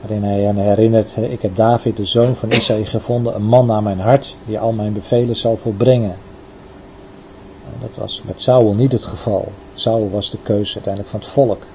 waarin 0.00 0.24
hij 0.24 0.48
aan 0.48 0.56
herinnert, 0.56 1.16
ik 1.16 1.42
heb 1.42 1.56
David, 1.56 1.96
de 1.96 2.04
zoon 2.04 2.36
van 2.36 2.50
Isaïe, 2.52 2.86
gevonden, 2.86 3.34
een 3.34 3.44
man 3.44 3.66
naar 3.66 3.82
mijn 3.82 4.00
hart, 4.00 4.36
die 4.46 4.58
al 4.58 4.72
mijn 4.72 4.92
bevelen 4.92 5.36
zal 5.36 5.56
volbrengen. 5.56 6.16
En 7.64 7.78
dat 7.80 7.96
was 7.96 8.22
met 8.26 8.40
Saul 8.40 8.74
niet 8.74 8.92
het 8.92 9.04
geval. 9.04 9.52
Saul 9.74 10.10
was 10.10 10.30
de 10.30 10.38
keuze 10.42 10.74
uiteindelijk 10.74 11.12
van 11.12 11.20
het 11.20 11.28
volk. 11.28 11.66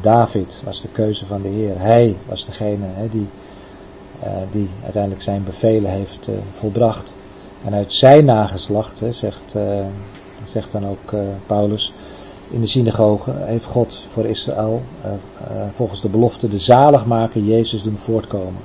David 0.00 0.60
was 0.64 0.80
de 0.80 0.88
keuze 0.88 1.26
van 1.26 1.42
de 1.42 1.48
Heer. 1.48 1.80
Hij 1.80 2.16
was 2.26 2.44
degene 2.44 2.86
die, 3.10 3.28
eh, 4.20 4.30
die 4.50 4.68
uiteindelijk 4.82 5.22
zijn 5.22 5.44
bevelen 5.44 5.90
heeft 5.90 6.28
eh, 6.28 6.34
volbracht. 6.58 7.14
En 7.64 7.74
uit 7.74 7.92
zijn 7.92 8.24
nageslacht, 8.24 9.00
zegt, 9.10 9.54
eh, 9.54 9.84
zegt 10.44 10.72
dan 10.72 10.86
ook 10.86 11.14
Paulus, 11.46 11.92
in 12.50 12.60
de 12.60 12.66
synagoge 12.66 13.32
heeft 13.34 13.64
God 13.64 14.04
voor 14.08 14.26
Israël 14.26 14.82
volgens 15.74 16.00
de 16.00 16.08
belofte 16.08 16.48
de 16.48 16.58
zaligmaker 16.58 17.40
Jezus 17.40 17.82
doen 17.82 17.98
voortkomen. 17.98 18.62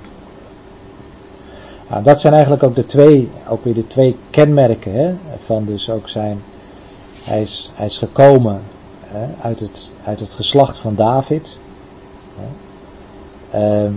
Nou, 1.90 2.04
dat 2.04 2.20
zijn 2.20 2.34
eigenlijk 2.34 2.64
ook 2.64 2.76
de 2.76 2.86
twee, 2.86 3.30
ook 3.48 3.64
weer 3.64 3.74
de 3.74 3.88
twee 3.88 4.16
kenmerken 4.30 5.20
van 5.46 5.66
dus 5.66 5.90
ook 5.90 6.10
zijn, 6.10 6.42
hij 7.24 7.42
is, 7.42 7.72
hij 7.74 7.86
is 7.86 7.98
gekomen 7.98 8.62
uit, 9.42 9.60
het, 9.60 9.92
uit 10.04 10.20
het 10.20 10.34
geslacht 10.34 10.78
van 10.78 10.96
David. 10.96 11.60
Ehm, 13.52 13.92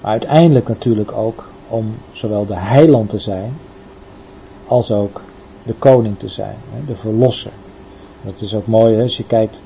maar 0.00 0.10
uiteindelijk 0.10 0.68
natuurlijk 0.68 1.12
ook 1.12 1.48
om 1.68 1.94
zowel 2.12 2.46
de 2.46 2.56
heiland 2.56 3.08
te 3.08 3.18
zijn, 3.18 3.58
als 4.66 4.92
ook 4.92 5.22
de 5.62 5.74
koning 5.74 6.18
te 6.18 6.28
zijn, 6.28 6.56
de 6.86 6.96
verlosser. 6.96 7.52
Dat 8.22 8.40
is 8.40 8.54
ook 8.54 8.66
mooi 8.66 9.02
als 9.02 9.16
je 9.16 9.24
kijkt 9.24 9.60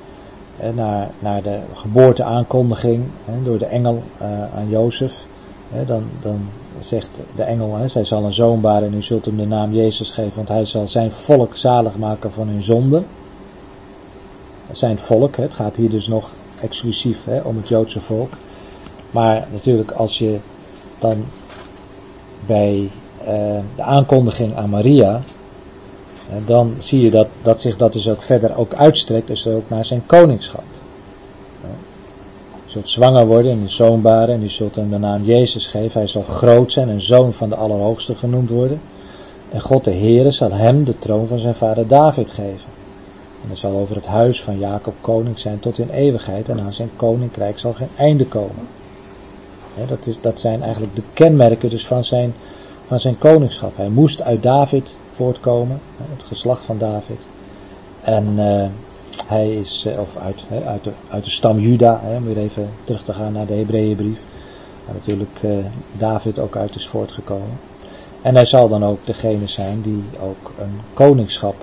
naar, 0.74 1.11
naar 1.18 1.42
de 1.42 1.58
geboorteaankondiging 1.74 3.04
door 3.42 3.58
de 3.58 3.66
engel 3.66 4.02
uh, 4.22 4.28
aan 4.56 4.68
Jozef. 4.68 5.26
Dan, 5.86 6.02
dan 6.20 6.48
zegt 6.78 7.20
de 7.36 7.42
engel, 7.42 7.88
zij 7.88 8.04
zal 8.04 8.24
een 8.24 8.32
zoon 8.32 8.61
baren 8.61 8.88
en 8.88 8.94
u 8.94 9.02
zult 9.02 9.24
hem 9.24 9.36
de 9.36 9.46
naam 9.46 9.72
Jezus 9.72 10.11
geven, 10.11 10.36
want 10.36 10.48
hij 10.48 10.64
zal 10.64 10.88
zijn 10.88 11.12
volk 11.12 11.56
zalig 11.56 11.96
maken 11.96 12.32
van 12.32 12.48
hun 12.48 12.62
zonde. 12.62 13.02
Zijn 14.72 14.98
volk, 14.98 15.36
het 15.36 15.54
gaat 15.54 15.76
hier 15.76 15.90
dus 15.90 16.06
nog 16.06 16.30
exclusief 16.60 17.24
hè, 17.24 17.40
om 17.40 17.56
het 17.56 17.68
Joodse 17.68 18.00
volk. 18.00 18.32
Maar 19.10 19.46
natuurlijk 19.52 19.90
als 19.90 20.18
je 20.18 20.38
dan 20.98 21.24
bij 22.46 22.90
uh, 23.20 23.26
de 23.76 23.82
aankondiging 23.82 24.56
aan 24.56 24.70
Maria, 24.70 25.22
dan 26.46 26.74
zie 26.78 27.00
je 27.00 27.10
dat, 27.10 27.26
dat 27.42 27.60
zich 27.60 27.76
dat 27.76 27.92
dus 27.92 28.08
ook 28.08 28.22
verder 28.22 28.56
ook 28.56 28.74
uitstrekt, 28.74 29.26
dus 29.26 29.46
ook 29.46 29.68
naar 29.68 29.84
zijn 29.84 30.06
koningschap. 30.06 30.64
Je 32.64 32.76
zult 32.76 32.88
zwanger 32.88 33.26
worden 33.26 33.52
en 33.52 33.60
een 33.60 33.70
zoon 33.70 34.00
baren 34.00 34.34
en 34.34 34.40
je 34.40 34.48
zult 34.48 34.74
hem 34.74 34.90
de 34.90 34.98
naam 34.98 35.24
Jezus 35.24 35.66
geven. 35.66 36.00
Hij 36.00 36.08
zal 36.08 36.22
groot 36.22 36.72
zijn 36.72 36.88
en 36.88 37.02
zoon 37.02 37.32
van 37.32 37.48
de 37.48 37.56
Allerhoogste 37.56 38.14
genoemd 38.14 38.50
worden. 38.50 38.80
En 39.48 39.60
God 39.60 39.84
de 39.84 39.92
Heere 39.92 40.30
zal 40.30 40.52
hem 40.52 40.84
de 40.84 40.98
troon 40.98 41.26
van 41.26 41.38
zijn 41.38 41.54
vader 41.54 41.88
David 41.88 42.30
geven. 42.30 42.69
En 43.43 43.49
hij 43.49 43.57
zal 43.57 43.72
over 43.72 43.95
het 43.95 44.07
huis 44.07 44.43
van 44.43 44.59
Jacob 44.59 44.95
koning 45.01 45.38
zijn 45.38 45.61
tot 45.61 45.78
in 45.78 45.91
eeuwigheid 45.91 46.49
en 46.49 46.61
aan 46.61 46.72
zijn 46.72 46.91
koninkrijk 46.97 47.59
zal 47.59 47.74
geen 47.74 47.88
einde 47.97 48.26
komen. 48.26 48.66
dat, 49.86 50.07
is, 50.07 50.20
dat 50.20 50.41
zijn 50.41 50.62
eigenlijk 50.62 50.97
de 50.97 51.03
kenmerken 51.12 51.70
dus 51.70 51.86
van 51.86 52.05
zijn, 52.05 52.34
van 52.86 53.01
zijn 53.01 53.18
koningschap. 53.18 53.76
Hij 53.76 53.88
moest 53.88 54.22
uit 54.22 54.43
David 54.43 54.97
voortkomen, 55.11 55.80
het 56.11 56.22
geslacht 56.22 56.64
van 56.64 56.78
David. 56.78 57.26
En 58.01 58.26
uh, 58.38 58.66
hij 59.26 59.55
is, 59.55 59.84
uh, 59.86 59.99
of 59.99 60.16
uit, 60.16 60.43
uit, 60.66 60.84
de, 60.84 60.91
uit 61.09 61.24
de 61.24 61.30
stam 61.30 61.59
Juda, 61.59 62.01
om 62.16 62.24
weer 62.24 62.38
even 62.38 62.70
terug 62.84 63.03
te 63.03 63.12
gaan 63.12 63.32
naar 63.32 63.47
de 63.47 63.55
Hebreeënbrief. 63.55 64.20
Waar 64.84 64.95
natuurlijk 64.95 65.38
uh, 65.43 65.64
David 65.99 66.38
ook 66.38 66.57
uit 66.57 66.74
is 66.74 66.88
voortgekomen. 66.88 67.59
En 68.22 68.34
hij 68.34 68.45
zal 68.45 68.68
dan 68.68 68.84
ook 68.84 69.07
degene 69.07 69.49
zijn 69.49 69.82
die 69.82 70.05
ook 70.20 70.53
een 70.59 70.80
koningschap 70.95 71.55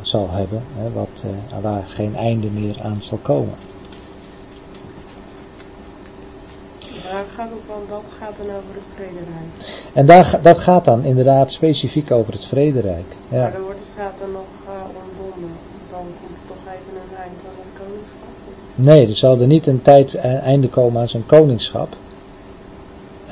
zal 0.00 0.30
hebben, 0.30 0.62
he, 0.76 0.92
wat, 0.92 1.24
waar 1.60 1.84
geen 1.86 2.16
einde 2.16 2.50
meer 2.50 2.76
aan 2.82 2.98
zal 3.00 3.18
komen. 3.22 3.54
Daar 7.10 7.24
gaat 7.36 7.50
ook 7.52 7.66
wel, 7.66 7.82
dat 7.88 8.12
gaat 8.18 8.36
dan 8.36 8.46
over 8.46 8.74
het 8.74 8.88
vrederijk. 8.94 9.50
En 9.92 10.06
daar, 10.06 10.38
dat 10.42 10.58
gaat 10.58 10.84
dan 10.84 11.04
inderdaad 11.04 11.52
specifiek 11.52 12.10
over 12.10 12.32
het 12.32 12.44
vrederijk. 12.44 13.06
Ja. 13.28 13.40
Maar 13.40 13.52
dan 13.52 13.62
wordt 13.62 13.78
het 13.78 13.88
staat 13.92 14.20
er 14.20 14.28
nog 14.28 14.50
uh, 14.64 14.72
ontbonden. 15.02 15.50
Dan 15.90 16.06
komt 16.20 16.38
toch 16.46 16.74
even 16.74 17.00
een 17.02 17.16
eind 17.16 17.36
aan 17.48 17.58
het 17.64 17.82
koningschap. 17.82 18.28
Nee, 18.74 19.08
er 19.08 19.14
zal 19.14 19.40
er 19.40 19.46
niet 19.46 19.66
een 19.66 19.82
tijd 19.82 20.14
einde 20.14 20.68
komen 20.68 21.00
aan 21.00 21.08
zijn 21.08 21.26
koningschap. 21.26 21.96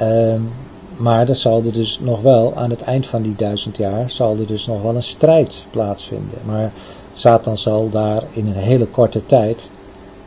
Um, 0.02 0.52
maar 0.96 1.28
er 1.28 1.36
zal 1.36 1.62
er 1.64 1.72
dus 1.72 2.00
nog 2.00 2.20
wel, 2.20 2.52
aan 2.56 2.70
het 2.70 2.82
eind 2.82 3.06
van 3.06 3.22
die 3.22 3.34
duizend 3.36 3.76
jaar, 3.76 4.10
zal 4.10 4.36
er 4.38 4.46
dus 4.46 4.66
nog 4.66 4.82
wel 4.82 4.94
een 4.94 5.02
strijd 5.02 5.64
plaatsvinden. 5.70 6.38
Maar 6.44 6.72
Satan 7.12 7.58
zal 7.58 7.90
daar 7.90 8.22
in 8.30 8.46
een 8.46 8.52
hele 8.52 8.86
korte 8.86 9.26
tijd 9.26 9.68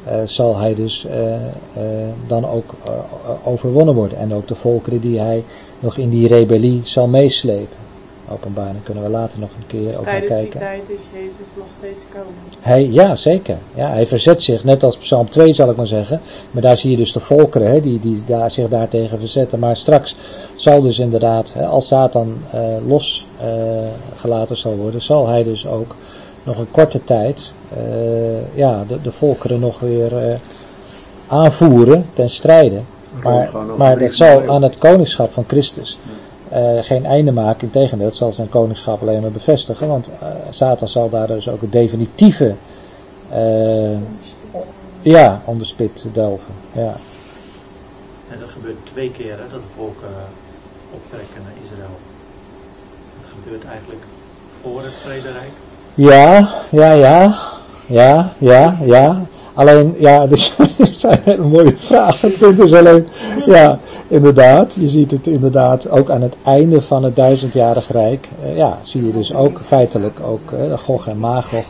uh, 0.08 0.22
zal 0.26 0.58
hij 0.58 0.76
dus 0.76 1.06
uh, 1.06 1.32
uh, 1.32 1.40
dan 2.28 2.46
ook 2.46 2.74
overwonnen 3.44 3.96
worden. 3.96 4.18
En 4.18 4.34
ook 4.34 4.48
de 4.48 4.56
volkeren 4.56 5.02
die 5.02 5.20
hij 5.20 5.44
nog 5.80 5.98
in 5.98 6.10
die 6.10 6.28
rebellie 6.28 6.82
zal 6.84 7.08
meeslepen. 7.08 7.78
Openbaring 8.32 8.84
kunnen 8.84 9.04
we 9.04 9.10
later 9.10 9.40
nog 9.40 9.50
een 9.58 9.68
keer 9.68 10.00
ook 10.00 10.06
naar 10.06 10.22
kijken. 10.22 10.60
Tijdens 10.60 10.88
die 10.88 10.98
tijd 10.98 11.00
is 11.00 11.20
Jezus 11.20 11.48
nog 11.56 11.66
steeds 11.78 12.04
komen. 12.14 12.34
Hij, 12.60 12.88
ja, 12.90 13.16
zeker. 13.16 13.58
Ja, 13.74 13.90
hij 13.90 14.08
verzet 14.08 14.42
zich, 14.42 14.64
net 14.64 14.84
als 14.84 14.98
Psalm 14.98 15.30
2 15.30 15.54
zal 15.54 15.70
ik 15.70 15.76
maar 15.76 15.88
zeggen. 15.88 16.22
Maar 16.52 16.62
daar 16.62 16.78
zie 16.78 16.92
je 16.92 16.98
dus 16.98 17.14
de 17.14 17.20
volkeren 17.20 17.72
hè, 17.72 17.82
die, 17.82 18.00
die 18.00 18.24
daar, 18.26 18.52
zich 18.52 18.68
daartegen 18.68 19.20
verzetten. 19.20 19.60
Maar 19.60 19.76
straks 19.76 20.16
zal 20.56 20.82
dus 20.82 21.00
inderdaad, 21.00 21.54
hè, 21.54 21.66
als 21.66 21.88
Satan 21.88 22.38
losgelaten 22.88 24.58
zal 24.58 24.76
worden, 24.76 25.02
zal 25.02 25.28
hij 25.28 25.44
dus 25.44 25.68
ook 25.68 25.96
nog 26.44 26.58
een 26.58 26.72
korte 26.72 27.04
tijd 27.04 27.52
uh, 27.78 28.56
ja, 28.56 28.84
de, 28.88 29.02
de 29.02 29.12
volkeren 29.12 29.60
nog 29.60 29.80
weer 29.80 30.30
uh, 30.30 30.36
aanvoeren 31.28 32.06
ten 32.14 32.30
strijde. 32.30 32.82
Maar, 33.24 33.50
maar 33.78 34.00
dat 34.00 34.14
zal 34.14 34.50
aan 34.50 34.62
het 34.62 34.78
koningschap 34.78 35.32
van 35.32 35.44
Christus 35.48 35.98
uh, 36.54 36.84
geen 36.84 37.06
einde 37.06 37.32
maken. 37.32 37.62
Integendeel, 37.64 38.06
het 38.06 38.16
zal 38.16 38.32
zijn 38.32 38.50
koningschap 38.50 39.02
alleen 39.02 39.22
maar 39.22 39.32
bevestigen. 39.32 39.88
Want 39.88 40.12
Satan 40.50 40.88
zal 40.88 41.10
daar 41.10 41.28
dus 41.28 41.50
ook 41.50 41.62
het 41.62 41.72
definitieve 41.72 42.56
ja, 45.02 45.42
onder 45.46 45.68
spit 45.68 46.06
delven. 46.14 46.54
Ja. 46.72 46.96
En 48.32 48.40
dat 48.40 48.50
gebeurt 48.50 48.78
twee 48.84 49.12
keer, 49.12 49.32
hè, 49.32 49.44
dat 49.52 49.62
de 49.62 49.68
volken 49.76 50.08
optrekken 50.94 51.42
naar 51.44 51.54
Israël. 51.66 51.98
Dat 53.22 53.32
gebeurt 53.44 53.66
eigenlijk 53.66 54.02
voor 54.62 54.84
het 54.84 54.94
vrederijk. 55.04 55.52
Ja, 55.94 56.50
ja, 56.72 56.92
ja. 56.92 57.36
Ja, 57.86 58.34
ja, 58.38 58.78
ja. 58.82 59.22
Alleen, 59.60 59.96
ja, 59.98 60.28
dus, 60.34 60.54
het 60.58 60.96
zijn 60.96 61.20
hele 61.24 61.44
mooie 61.44 61.78
vragen. 61.78 62.30
Het 62.30 62.38
punt 62.38 62.60
is 62.60 62.74
alleen, 62.74 63.08
ja, 63.46 63.80
inderdaad. 64.08 64.74
Je 64.74 64.88
ziet 64.88 65.12
het 65.12 65.28
inderdaad 65.28 65.90
ook 65.90 66.10
aan 66.10 66.22
het 66.22 66.36
einde 66.44 66.82
van 66.82 67.04
het 67.04 67.16
duizendjarig 67.16 67.92
rijk. 67.92 68.30
Uh, 68.44 68.58
ja, 68.58 68.78
zie 68.82 69.06
je 69.06 69.12
dus 69.12 69.34
ook 69.34 69.62
feitelijk 69.64 70.20
ook 70.20 70.52
uh, 70.52 70.78
Gog 70.78 71.08
en 71.08 71.18
Magog. 71.18 71.66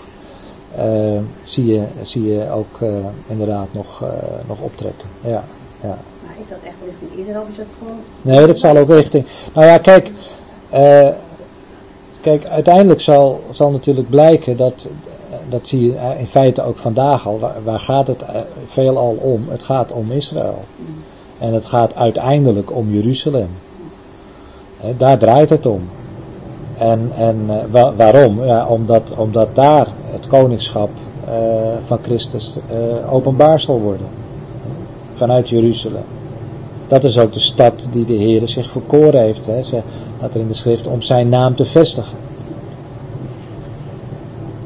Uh, 0.78 1.20
zie, 1.44 1.66
je, 1.66 1.84
zie 2.02 2.34
je 2.34 2.52
ook 2.52 2.80
inderdaad 3.28 3.68
nog, 3.72 4.04
nog 4.48 4.60
optrekken. 4.60 5.08
Ja, 5.22 5.44
ja. 5.82 5.98
Maar 6.24 6.36
is 6.42 6.48
dat 6.50 6.58
echt 6.64 6.76
richting 6.86 7.28
Israël 7.28 7.46
is 7.52 7.58
dat 7.58 7.66
gewoon... 7.78 7.98
Nee, 8.22 8.48
dat 8.48 8.60
zal 8.60 8.78
ook 8.78 8.90
richting... 8.90 9.26
Nou 9.54 9.68
ja, 9.68 9.78
kijk... 9.78 10.12
Kijk, 12.22 12.46
uiteindelijk 12.46 13.02
zal, 13.02 13.44
zal 13.50 13.72
natuurlijk 13.72 14.10
blijken 14.10 14.58
dat, 14.58 14.88
dat 15.50 15.68
zie 15.68 15.86
je 15.86 16.16
in 16.18 16.28
feite 16.28 16.64
ook 16.64 16.78
vandaag 16.78 17.28
al, 17.28 17.40
waar, 17.64 17.80
gaat 17.80 18.08
het 18.08 18.24
veelal 18.66 19.18
om? 19.22 19.46
Het 19.50 19.64
gaat 19.64 19.92
om 19.92 20.12
Israël. 20.12 20.60
En 21.38 21.54
het 21.54 21.68
gaat 21.68 21.96
uiteindelijk 21.96 22.76
om 22.76 22.94
Jeruzalem. 22.94 23.50
daar 24.98 25.18
draait 25.18 25.50
het 25.50 25.66
om. 25.66 25.90
En, 26.78 27.12
en 27.16 27.48
wa 27.72 27.94
waarom? 27.96 28.44
Ja, 28.44 28.66
omdat, 28.66 29.14
omdat 29.18 29.56
daar 29.56 29.88
het 30.12 30.28
koningschap 30.28 30.90
van 31.86 32.00
Christus 32.02 32.60
openbaar 33.10 33.60
zal 33.60 33.80
worden. 33.80 34.08
Vanuit 35.14 35.50
Jeruzalem. 35.50 36.04
Dat 36.88 37.04
is 37.04 37.18
ook 37.18 37.34
de 37.34 37.40
stad 37.40 37.88
die 37.92 38.06
de 38.06 38.14
Heer 38.14 38.48
zich 38.48 38.70
verkoren 38.70 39.22
heeft. 39.22 39.46
Hè. 39.46 39.60
Dat 40.20 40.34
er 40.34 40.42
in 40.42 40.48
de 40.48 40.54
schrift 40.54 40.88
om 40.88 41.02
zijn 41.02 41.30
naam 41.30 41.56
te 41.56 41.66
vestigen. 41.66 42.18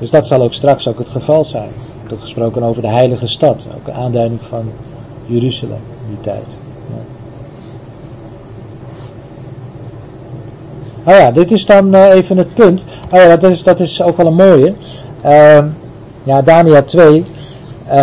Dus 0.03 0.11
dat 0.11 0.27
zal 0.27 0.41
ook 0.41 0.53
straks 0.53 0.87
ook 0.87 0.97
het 0.97 1.09
geval 1.09 1.43
zijn. 1.43 1.63
Er 2.03 2.07
wordt 2.07 2.23
gesproken 2.23 2.63
over 2.63 2.81
de 2.81 2.87
heilige 2.87 3.27
stad. 3.27 3.67
Ook 3.75 3.87
een 3.87 3.93
aanduiding 3.93 4.41
van 4.41 4.71
Jeruzalem 5.25 5.75
in 5.75 6.07
die 6.07 6.19
tijd. 6.21 6.43
Nou 11.03 11.17
ja, 11.17 11.31
dit 11.31 11.51
is 11.51 11.65
dan 11.65 11.95
uh, 11.95 12.09
even 12.09 12.37
het 12.37 12.53
punt. 12.53 12.85
Oh 13.11 13.19
ja, 13.19 13.37
dat 13.37 13.51
is, 13.51 13.63
dat 13.63 13.79
is 13.79 14.01
ook 14.01 14.17
wel 14.17 14.27
een 14.27 14.33
mooie. 14.33 14.73
Uh, 15.25 15.63
ja, 16.23 16.41
Daniel 16.41 16.83
2. 16.83 17.25
Uh, 17.87 17.93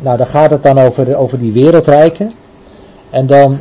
nou, 0.00 0.16
daar 0.16 0.26
gaat 0.26 0.50
het 0.50 0.62
dan 0.62 0.78
over, 0.78 1.16
over 1.16 1.38
die 1.38 1.52
wereldrijken. 1.52 2.32
En 3.10 3.26
dan 3.26 3.58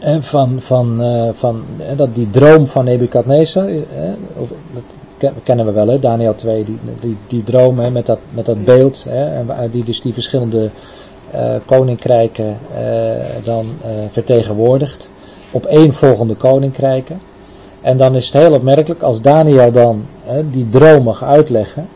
eh, 0.00 0.16
van, 0.20 0.56
van, 0.60 1.04
uh, 1.04 1.28
van 1.32 1.64
eh, 1.78 1.96
dat 1.96 2.14
die 2.14 2.30
droom 2.30 2.66
van 2.66 2.84
Nebukadnezar, 2.84 3.68
eh, 3.68 3.74
kennen 5.42 5.66
we 5.66 5.72
wel, 5.72 5.88
hè, 5.88 5.98
Daniel 5.98 6.34
2, 6.34 6.64
die, 6.64 6.78
die, 7.00 7.16
die 7.26 7.42
droom 7.42 7.78
hè, 7.78 7.90
met, 7.90 8.06
dat, 8.06 8.18
met 8.30 8.46
dat 8.46 8.64
beeld, 8.64 9.04
hè, 9.08 9.24
en 9.52 9.70
die 9.70 9.84
dus 9.84 10.00
die 10.00 10.12
verschillende 10.12 10.70
uh, 11.34 11.54
koninkrijken 11.64 12.56
dan 13.44 13.66
vertegenwoordigt, 14.10 15.08
op 15.50 15.66
één 15.66 15.94
volgende 15.94 16.34
koninkrijken. 16.34 17.20
En 17.80 17.96
dan 17.96 18.14
is 18.14 18.24
het 18.24 18.42
heel 18.42 18.52
opmerkelijk 18.52 19.02
als 19.02 19.22
Daniel 19.22 19.72
dan 19.72 20.04
die 20.50 20.68
droom 20.68 21.02
mag 21.02 21.24
uitleggen, 21.24 21.88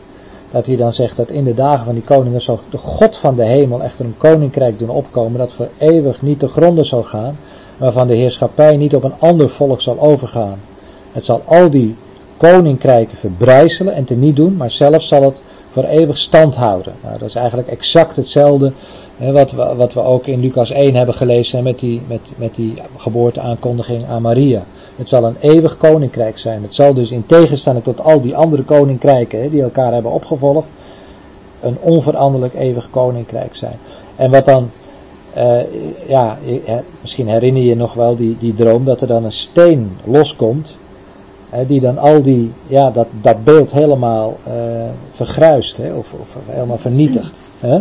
dat 0.51 0.65
hij 0.65 0.75
dan 0.75 0.93
zegt 0.93 1.17
dat 1.17 1.29
in 1.29 1.43
de 1.43 1.53
dagen 1.53 1.85
van 1.85 1.93
die 1.93 2.03
koningen 2.03 2.41
zal 2.41 2.59
de 2.69 2.77
God 2.77 3.17
van 3.17 3.35
de 3.35 3.45
hemel 3.45 3.83
echter 3.83 4.05
een 4.05 4.17
koninkrijk 4.17 4.79
doen 4.79 4.89
opkomen 4.89 5.39
dat 5.39 5.51
voor 5.51 5.69
eeuwig 5.77 6.21
niet 6.21 6.39
te 6.39 6.47
gronden 6.47 6.85
zal 6.85 7.03
gaan, 7.03 7.37
waarvan 7.77 8.07
de 8.07 8.15
heerschappij 8.15 8.77
niet 8.77 8.95
op 8.95 9.03
een 9.03 9.19
ander 9.19 9.49
volk 9.49 9.81
zal 9.81 9.99
overgaan. 9.99 10.59
Het 11.11 11.25
zal 11.25 11.41
al 11.45 11.69
die 11.69 11.95
koninkrijken 12.37 13.17
verbrijzelen 13.17 13.93
en 13.93 14.05
teniet 14.05 14.35
doen, 14.35 14.55
maar 14.55 14.71
zelf 14.71 15.03
zal 15.03 15.23
het 15.23 15.41
voor 15.69 15.83
eeuwig 15.83 16.17
stand 16.17 16.55
houden. 16.55 16.93
Nou, 17.03 17.17
dat 17.17 17.27
is 17.27 17.35
eigenlijk 17.35 17.67
exact 17.67 18.15
hetzelfde 18.15 18.71
hè, 19.17 19.31
wat, 19.31 19.51
we, 19.51 19.75
wat 19.75 19.93
we 19.93 20.01
ook 20.01 20.27
in 20.27 20.39
Lucas 20.39 20.71
1 20.71 20.95
hebben 20.95 21.15
gelezen 21.15 21.63
met 21.63 21.79
die, 21.79 22.01
met, 22.07 22.33
met 22.37 22.55
die 22.55 22.73
geboorteaankondiging 22.97 24.05
aan 24.05 24.21
Maria. 24.21 24.63
Het 24.95 25.09
zal 25.09 25.23
een 25.23 25.37
eeuwig 25.39 25.77
koninkrijk 25.77 26.37
zijn. 26.37 26.61
Het 26.61 26.73
zal 26.73 26.93
dus 26.93 27.11
in 27.11 27.25
tegenstelling 27.25 27.83
tot 27.83 28.01
al 28.01 28.21
die 28.21 28.35
andere 28.35 28.63
koninkrijken 28.63 29.41
hè, 29.41 29.49
die 29.49 29.61
elkaar 29.61 29.93
hebben 29.93 30.11
opgevolgd, 30.11 30.67
een 31.61 31.77
onveranderlijk 31.79 32.53
eeuwig 32.53 32.89
koninkrijk 32.89 33.55
zijn. 33.55 33.77
En 34.15 34.31
wat 34.31 34.45
dan, 34.45 34.69
uh, 35.37 35.59
ja, 36.07 36.37
misschien 37.01 37.27
herinner 37.27 37.61
je 37.61 37.69
je 37.69 37.75
nog 37.75 37.93
wel 37.93 38.15
die, 38.15 38.37
die 38.39 38.53
droom 38.53 38.85
dat 38.85 39.01
er 39.01 39.07
dan 39.07 39.23
een 39.23 39.31
steen 39.31 39.97
loskomt, 40.05 40.67
hè, 40.67 40.84
die 41.67 41.79
dan 41.79 41.97
al 41.97 42.21
die, 42.23 42.51
ja, 42.67 42.91
dat, 42.91 43.07
dat 43.21 43.43
beeld 43.43 43.71
helemaal 43.71 44.37
uh, 44.47 44.53
vergruist, 45.11 45.77
hè, 45.77 45.93
of, 45.93 46.13
of 46.13 46.35
helemaal 46.45 46.77
vernietigt. 46.77 47.39
Hè? 47.59 47.79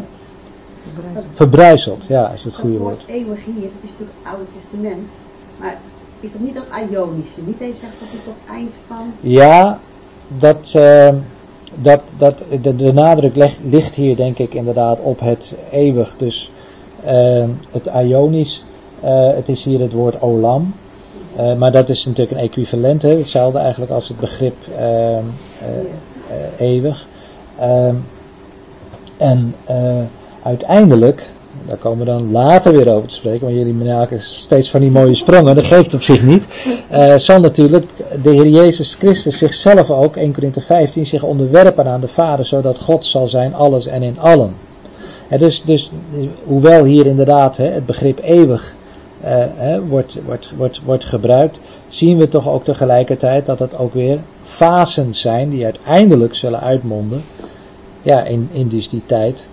Verbrijzeld, 1.32 2.06
ja, 2.08 2.30
is 2.30 2.44
het 2.44 2.56
goede 2.56 2.78
woord. 2.78 2.96
woord 2.96 3.08
eeuwig 3.08 3.44
hier, 3.44 3.54
dat 3.54 3.82
is 3.82 3.90
natuurlijk 3.90 4.18
het 4.22 4.32
Oude 4.32 4.44
Testament. 4.58 5.08
Maar 5.60 5.78
is 6.20 6.32
dat 6.32 6.40
niet 6.40 6.54
dat 6.54 6.64
Ionische? 6.90 7.40
Niet 7.44 7.60
eens 7.60 7.78
zegt 7.78 7.92
dat 8.00 8.08
is 8.12 8.24
tot 8.24 8.34
het 8.44 8.54
eind 8.54 8.70
van... 8.86 9.12
Ja, 9.20 9.78
dat, 10.38 10.72
eh, 10.76 11.08
dat, 11.74 12.00
dat, 12.16 12.44
de, 12.62 12.76
de 12.76 12.92
nadruk 12.92 13.36
leg- 13.36 13.58
ligt 13.64 13.94
hier 13.94 14.16
denk 14.16 14.38
ik 14.38 14.54
inderdaad 14.54 15.00
op 15.00 15.20
het 15.20 15.54
eeuwig. 15.70 16.16
Dus 16.16 16.50
eh, 17.04 17.44
het 17.70 17.90
Ionisch, 17.94 18.64
het 19.34 19.48
is 19.48 19.64
hier 19.64 19.80
het 19.80 19.92
woord 19.92 20.22
olam. 20.22 20.74
Eh, 21.36 21.54
maar 21.54 21.72
dat 21.72 21.88
is 21.88 22.04
natuurlijk 22.04 22.36
een 22.38 22.44
equivalent, 22.44 23.02
hè? 23.02 23.16
hetzelfde 23.16 23.58
eigenlijk 23.58 23.92
als 23.92 24.08
het 24.08 24.20
begrip 24.20 24.54
eh, 24.78 25.18
eeuwig. 26.56 27.06
Ehm, 27.58 27.94
en 29.16 29.54
uiteindelijk, 30.42 31.30
daar 31.66 31.76
komen 31.76 31.98
we 31.98 32.04
dan 32.04 32.30
later 32.30 32.72
weer 32.72 32.88
over 32.88 33.08
te 33.08 33.14
spreken, 33.14 33.40
want 33.40 33.56
jullie 33.56 33.74
maken 33.74 34.20
steeds 34.20 34.70
van 34.70 34.80
die 34.80 34.90
mooie 34.90 35.14
sprongen, 35.14 35.54
dat 35.54 35.64
geeft 35.64 35.94
op 35.94 36.02
zich 36.02 36.22
niet. 36.22 36.46
Zal 37.16 37.40
natuurlijk 37.40 37.90
de 38.22 38.30
Heer 38.30 38.48
Jezus 38.48 38.94
Christus 38.94 39.38
zichzelf 39.38 39.90
ook, 39.90 40.16
1 40.16 40.32
Korinthe 40.32 40.60
15, 40.60 41.06
zich 41.06 41.22
onderwerpen 41.22 41.86
aan 41.86 42.00
de 42.00 42.08
Vader, 42.08 42.44
zodat 42.44 42.78
God 42.78 43.04
zal 43.04 43.28
zijn 43.28 43.54
alles 43.54 43.86
en 43.86 44.02
in 44.02 44.18
allen. 44.18 44.54
Dus, 45.38 45.62
dus 45.64 45.90
hoewel 46.44 46.84
hier 46.84 47.06
inderdaad 47.06 47.56
het 47.56 47.86
begrip 47.86 48.20
eeuwig 48.22 48.74
eh, 49.24 49.78
wordt, 49.88 50.16
wordt, 50.24 50.52
wordt, 50.56 50.80
wordt 50.84 51.04
gebruikt, 51.04 51.60
zien 51.88 52.18
we 52.18 52.28
toch 52.28 52.48
ook 52.48 52.64
tegelijkertijd 52.64 53.46
dat 53.46 53.58
het 53.58 53.78
ook 53.78 53.94
weer 53.94 54.18
fasen 54.42 55.14
zijn 55.14 55.50
die 55.50 55.64
uiteindelijk 55.64 56.34
zullen 56.34 56.60
uitmonden 56.60 57.22
ja, 58.02 58.24
in, 58.24 58.48
in 58.52 58.68
dus 58.68 58.88
die 58.88 59.02
tijd 59.06 59.48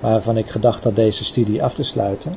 waarvan 0.00 0.36
ik 0.36 0.50
gedacht 0.50 0.84
had 0.84 0.96
deze 0.96 1.24
studie 1.24 1.62
af 1.62 1.74
te 1.74 1.84
sluiten. 1.84 2.32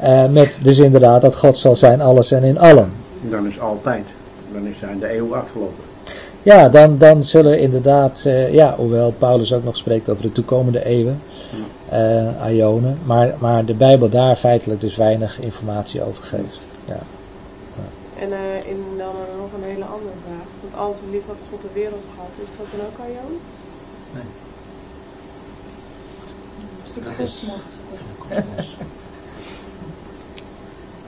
Eh, 0.00 0.26
met 0.26 0.60
dus 0.62 0.78
inderdaad 0.78 1.22
dat 1.22 1.36
God 1.36 1.56
zal 1.56 1.76
zijn 1.76 2.00
alles 2.00 2.30
en 2.30 2.42
in 2.42 2.58
allen. 2.58 2.92
Dan 3.20 3.46
is 3.46 3.60
altijd. 3.60 4.04
Dan 4.52 4.66
is 4.66 4.78
zijn 4.78 4.98
de 4.98 5.16
eeuw 5.16 5.36
afgelopen. 5.36 5.84
Ja, 6.42 6.68
dan, 6.68 6.98
dan 6.98 7.22
zullen 7.22 7.58
inderdaad, 7.58 8.22
eh, 8.24 8.54
ja, 8.54 8.74
hoewel 8.76 9.14
Paulus 9.18 9.52
ook 9.52 9.64
nog 9.64 9.76
spreekt 9.76 10.08
over 10.08 10.22
de 10.22 10.32
toekomende 10.32 10.84
eeuwen, 10.84 11.20
eh 11.94 12.54
Ionen, 12.56 12.98
maar, 13.04 13.34
maar 13.40 13.64
de 13.64 13.74
Bijbel 13.74 14.08
daar 14.08 14.36
feitelijk 14.36 14.80
dus 14.80 14.96
weinig 14.96 15.40
informatie 15.40 16.02
over 16.02 16.24
geeft. 16.24 16.66
Ja. 16.86 16.98
En 18.16 18.32
eh, 18.32 18.66
in, 18.70 18.96
dan 18.98 19.14
nog 19.38 19.52
een 19.52 19.62
hele 19.62 19.84
andere 19.84 20.14
vraag. 20.22 20.46
Want 20.60 20.74
al 20.74 20.94
zo 20.94 21.06
lief 21.10 21.26
had 21.26 21.40
God 21.50 21.60
de 21.62 21.70
wereld 21.72 22.04
gehad, 22.14 22.30
is 22.38 22.56
dat 22.56 22.66
dan 22.70 22.86
ook 22.86 22.98
Aion? 22.98 23.32
Een 26.56 26.68
stuk 26.82 27.04
Dat 27.04 27.18
is- 27.18 27.40
kosmos. 27.40 27.80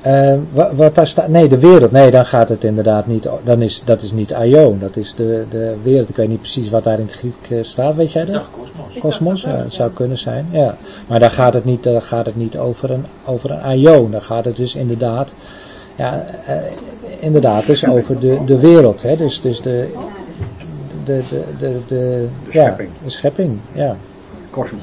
Eh, 0.07 0.35
wa- 0.53 0.75
wat 0.75 0.95
daar 0.95 1.07
staat, 1.07 1.29
nee, 1.29 1.49
de 1.49 1.59
wereld, 1.59 1.91
nee, 1.91 2.11
dan 2.11 2.27
gaat 2.27 2.49
het 2.49 2.65
inderdaad 2.65 3.07
niet, 3.07 3.29
dan 3.45 3.63
is, 3.63 3.83
dat 3.85 4.03
is 4.03 4.13
niet 4.13 4.35
Aion, 4.35 4.79
dat 4.79 4.97
is 4.97 5.15
de, 5.15 5.45
de 5.51 5.75
wereld, 5.83 6.09
ik 6.09 6.17
weet 6.17 6.29
niet 6.29 6.41
precies 6.41 6.71
wat 6.71 6.85
daar 6.85 6.99
in 6.99 7.05
het 7.05 7.13
Griek 7.15 7.35
eh, 7.51 7.59
staat, 7.63 7.95
weet 7.95 8.13
jij 8.13 8.25
dat? 8.25 8.49
kosmos. 8.51 8.99
Kosmos, 8.99 9.43
ja, 9.43 9.63
dat 9.63 9.73
zou 9.73 9.91
kunnen 9.91 10.19
zijn, 10.19 10.47
ja. 10.51 10.77
Maar 11.07 11.21
daar 11.21 11.31
gaat 11.31 11.55
het 11.55 11.65
niet, 11.65 11.83
daar 11.83 12.03
gaat 12.03 12.27
het 12.27 12.37
niet 12.37 12.59
over 12.59 12.91
een, 12.91 13.05
over 13.25 13.51
een 13.51 13.61
aion, 13.61 14.11
daar 14.11 14.23
gaat 14.23 14.45
het 14.45 14.57
dus 14.57 14.75
inderdaad, 14.75 15.33
ja, 15.97 16.25
eh, 16.47 16.57
inderdaad 17.21 17.67
dus 17.67 17.87
over 17.89 18.19
de, 18.21 18.39
de 18.45 18.59
wereld, 18.59 19.03
hè, 19.03 19.17
dus, 19.17 19.41
dus 19.41 19.61
de, 19.61 19.89
de, 21.05 21.23
de, 21.29 21.43
de, 21.59 21.73
de, 21.87 21.87
De 21.87 22.29
ja, 22.51 22.63
schepping. 22.63 22.91
de 23.05 23.11
schepping, 23.11 23.59
ja. 23.73 23.97
Kosmos. 24.51 24.81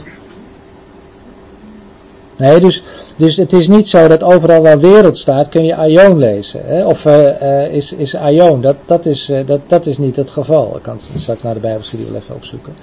Nee, 2.37 2.59
dus, 2.59 2.83
dus 3.15 3.37
het 3.37 3.53
is 3.53 3.67
niet 3.67 3.89
zo 3.89 4.07
dat 4.07 4.23
overal 4.23 4.61
waar 4.61 4.79
wereld 4.79 5.17
staat 5.17 5.49
kun 5.49 5.65
je 5.65 5.75
aion 5.75 6.17
lezen. 6.17 6.61
Hè? 6.65 6.85
Of 6.85 7.05
eh, 7.05 7.63
eh, 7.65 7.73
is, 7.73 7.93
is 7.93 8.15
aion, 8.15 8.61
dat, 8.61 8.75
dat, 8.85 9.05
is, 9.05 9.29
eh, 9.29 9.39
dat, 9.45 9.59
dat 9.67 9.85
is 9.85 9.97
niet 9.97 10.15
het 10.15 10.29
geval. 10.29 10.75
Ik 10.75 10.81
kan 10.81 10.93
het 10.93 11.21
straks 11.21 11.41
naar 11.41 11.53
de 11.53 11.59
Bijbelstudie 11.59 12.05
wel 12.05 12.15
even 12.15 12.35
opzoeken. 12.35 12.73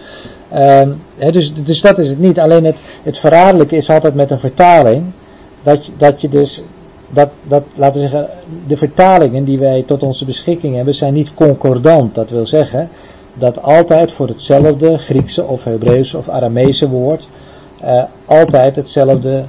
Ehm, 0.48 0.90
hè, 1.16 1.30
dus, 1.30 1.54
dus 1.54 1.80
dat 1.80 1.98
is 1.98 2.08
het 2.08 2.18
niet. 2.18 2.38
Alleen 2.38 2.64
het, 2.64 2.78
het 3.02 3.18
verraderlijke 3.18 3.76
is 3.76 3.90
altijd 3.90 4.14
met 4.14 4.30
een 4.30 4.38
vertaling. 4.38 5.04
Dat 5.62 5.86
je, 5.86 5.92
dat 5.96 6.20
je 6.20 6.28
dus, 6.28 6.62
dat, 7.08 7.28
dat, 7.42 7.62
laten 7.76 8.00
we 8.00 8.08
zeggen, 8.08 8.28
de 8.66 8.76
vertalingen 8.76 9.44
die 9.44 9.58
wij 9.58 9.82
tot 9.86 10.02
onze 10.02 10.24
beschikking 10.24 10.74
hebben 10.74 10.94
zijn 10.94 11.12
niet 11.12 11.34
concordant. 11.34 12.14
Dat 12.14 12.30
wil 12.30 12.46
zeggen 12.46 12.88
dat 13.34 13.62
altijd 13.62 14.12
voor 14.12 14.28
hetzelfde 14.28 14.98
Griekse 14.98 15.44
of 15.44 15.64
Hebreeuwse 15.64 16.16
of 16.16 16.28
Aramese 16.28 16.88
woord 16.88 17.28
eh, 17.80 18.04
altijd 18.26 18.76
hetzelfde 18.76 19.44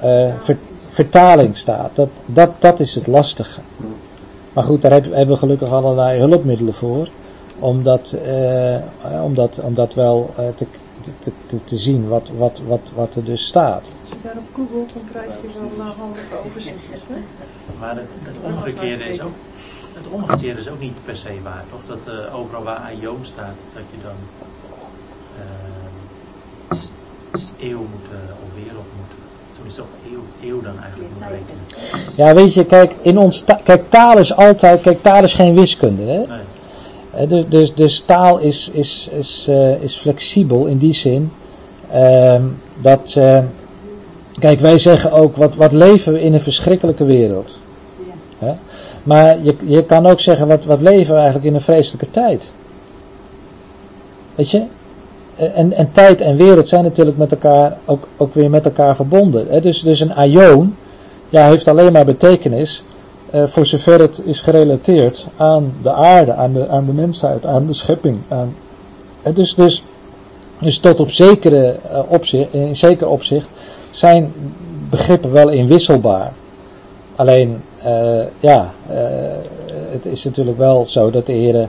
eh, 0.00 0.32
ver- 0.40 0.58
vertaling 0.88 1.56
staat. 1.56 1.96
Dat, 1.96 2.08
dat, 2.26 2.60
dat 2.60 2.80
is 2.80 2.94
het 2.94 3.06
lastige. 3.06 3.60
Maar 4.52 4.64
goed, 4.64 4.82
daar 4.82 4.92
heb- 4.92 5.04
hebben 5.04 5.34
we 5.34 5.36
gelukkig 5.36 5.72
allerlei 5.72 6.18
hulpmiddelen 6.18 6.74
voor. 6.74 7.08
Om 7.58 7.82
dat, 7.82 8.12
eh, 8.12 8.80
om 9.24 9.34
dat, 9.34 9.58
om 9.64 9.74
dat 9.74 9.94
wel 9.94 10.34
eh, 10.36 10.48
te, 10.48 10.66
te, 11.20 11.32
te, 11.46 11.64
te 11.64 11.76
zien 11.76 12.08
wat, 12.08 12.28
wat, 12.28 12.58
wat, 12.58 12.90
wat 12.94 13.14
er 13.14 13.24
dus 13.24 13.46
staat. 13.46 13.92
Als 14.00 14.10
je 14.10 14.16
daarop 14.22 14.44
googelt, 14.52 14.92
dan 14.94 15.04
krijg 15.04 15.26
je 15.42 15.48
wel 15.58 15.86
een 15.86 15.92
handige 15.92 16.34
overzichtjes. 16.46 17.00
Hè? 17.08 17.14
Maar 17.80 17.96
het, 17.96 18.06
het 18.22 18.36
omgekeerde 18.42 19.04
is 19.04 19.20
ook, 19.20 19.32
het 19.94 20.06
omgekeerde 20.12 20.60
is 20.60 20.68
ook 20.68 20.80
niet 20.80 21.04
per 21.04 21.16
se 21.16 21.40
waar, 21.42 21.64
toch? 21.70 21.86
Dat 21.86 22.14
eh, 22.14 22.34
overal 22.34 22.62
waar 22.62 22.76
Aion 22.78 23.24
staat, 23.24 23.54
dat 23.72 23.82
je 23.90 23.98
dan 24.02 24.16
eh, 25.36 25.73
eeuw 27.60 27.78
moet, 27.78 28.06
eh, 28.10 28.16
of 28.44 28.62
wereld 28.64 28.84
moet, 28.96 29.16
tenminste 29.54 29.80
ook 29.80 29.88
eeuw, 30.12 30.48
eeuw 30.48 30.60
dan 30.62 30.74
eigenlijk 30.82 31.12
rekenen. 31.20 32.16
Ja, 32.16 32.34
weet 32.34 32.54
je, 32.54 32.64
kijk, 32.64 32.94
in 33.02 33.18
ons 33.18 33.42
ta- 33.42 33.60
kijk, 33.64 33.90
taal 33.90 34.18
is 34.18 34.36
altijd, 34.36 34.80
kijk, 34.80 35.02
taal 35.02 35.22
is 35.22 35.32
geen 35.32 35.54
wiskunde. 35.54 36.02
Hè? 36.02 36.18
Nee. 36.26 37.26
Dus, 37.26 37.44
dus, 37.48 37.74
dus 37.74 38.00
taal 38.00 38.38
is, 38.38 38.70
is, 38.72 39.08
is, 39.12 39.46
eh, 39.48 39.82
is 39.82 39.96
flexibel 39.96 40.66
in 40.66 40.78
die 40.78 40.92
zin 40.94 41.32
ehm, 41.90 42.42
dat, 42.80 43.14
eh, 43.18 43.38
kijk, 44.38 44.60
wij 44.60 44.78
zeggen 44.78 45.12
ook, 45.12 45.36
wat, 45.36 45.54
wat 45.54 45.72
leven 45.72 46.12
we 46.12 46.20
in 46.20 46.34
een 46.34 46.40
verschrikkelijke 46.40 47.04
wereld. 47.04 47.58
Hè? 48.38 48.52
Maar 49.02 49.38
je, 49.42 49.56
je 49.64 49.84
kan 49.84 50.06
ook 50.06 50.20
zeggen, 50.20 50.46
wat, 50.46 50.64
wat 50.64 50.80
leven 50.80 51.10
we 51.14 51.20
eigenlijk 51.20 51.46
in 51.46 51.54
een 51.54 51.60
vreselijke 51.60 52.10
tijd. 52.10 52.52
Weet 54.34 54.50
je? 54.50 54.62
En, 55.36 55.72
en 55.72 55.92
tijd 55.92 56.20
en 56.20 56.36
wereld 56.36 56.68
zijn 56.68 56.84
natuurlijk 56.84 57.16
met 57.16 57.32
elkaar, 57.32 57.76
ook, 57.84 58.08
ook 58.16 58.34
weer 58.34 58.50
met 58.50 58.64
elkaar 58.64 58.96
verbonden. 58.96 59.46
Hè? 59.48 59.60
Dus, 59.60 59.82
dus 59.82 60.00
een 60.00 60.14
aion 60.14 60.76
ja, 61.28 61.48
heeft 61.48 61.68
alleen 61.68 61.92
maar 61.92 62.04
betekenis 62.04 62.84
eh, 63.30 63.46
voor 63.46 63.66
zover 63.66 64.00
het 64.00 64.22
is 64.24 64.40
gerelateerd 64.40 65.26
aan 65.36 65.74
de 65.82 65.92
aarde, 65.92 66.32
aan 66.32 66.52
de, 66.52 66.68
aan 66.68 66.86
de 66.86 66.92
mensheid, 66.92 67.46
aan 67.46 67.66
de 67.66 67.72
schepping. 67.72 68.18
Aan, 68.28 68.54
eh, 69.22 69.34
dus, 69.34 69.54
dus, 69.54 69.84
dus 70.60 70.78
tot 70.78 71.00
op 71.00 71.10
zekere 71.10 71.76
eh, 71.90 72.00
opzicht, 72.08 72.52
in 72.52 72.76
zeker 72.76 73.08
opzicht 73.08 73.48
zijn 73.90 74.32
begrippen 74.90 75.32
wel 75.32 75.48
inwisselbaar. 75.48 76.32
Alleen, 77.16 77.62
eh, 77.82 78.22
ja, 78.40 78.72
eh, 78.86 78.96
het 79.90 80.06
is 80.06 80.24
natuurlijk 80.24 80.58
wel 80.58 80.86
zo 80.86 81.10
dat 81.10 81.26
de 81.26 81.32
heren, 81.32 81.68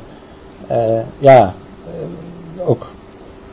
eh, 0.68 1.00
ja, 1.20 1.54
eh, 1.86 2.70
ook 2.70 2.88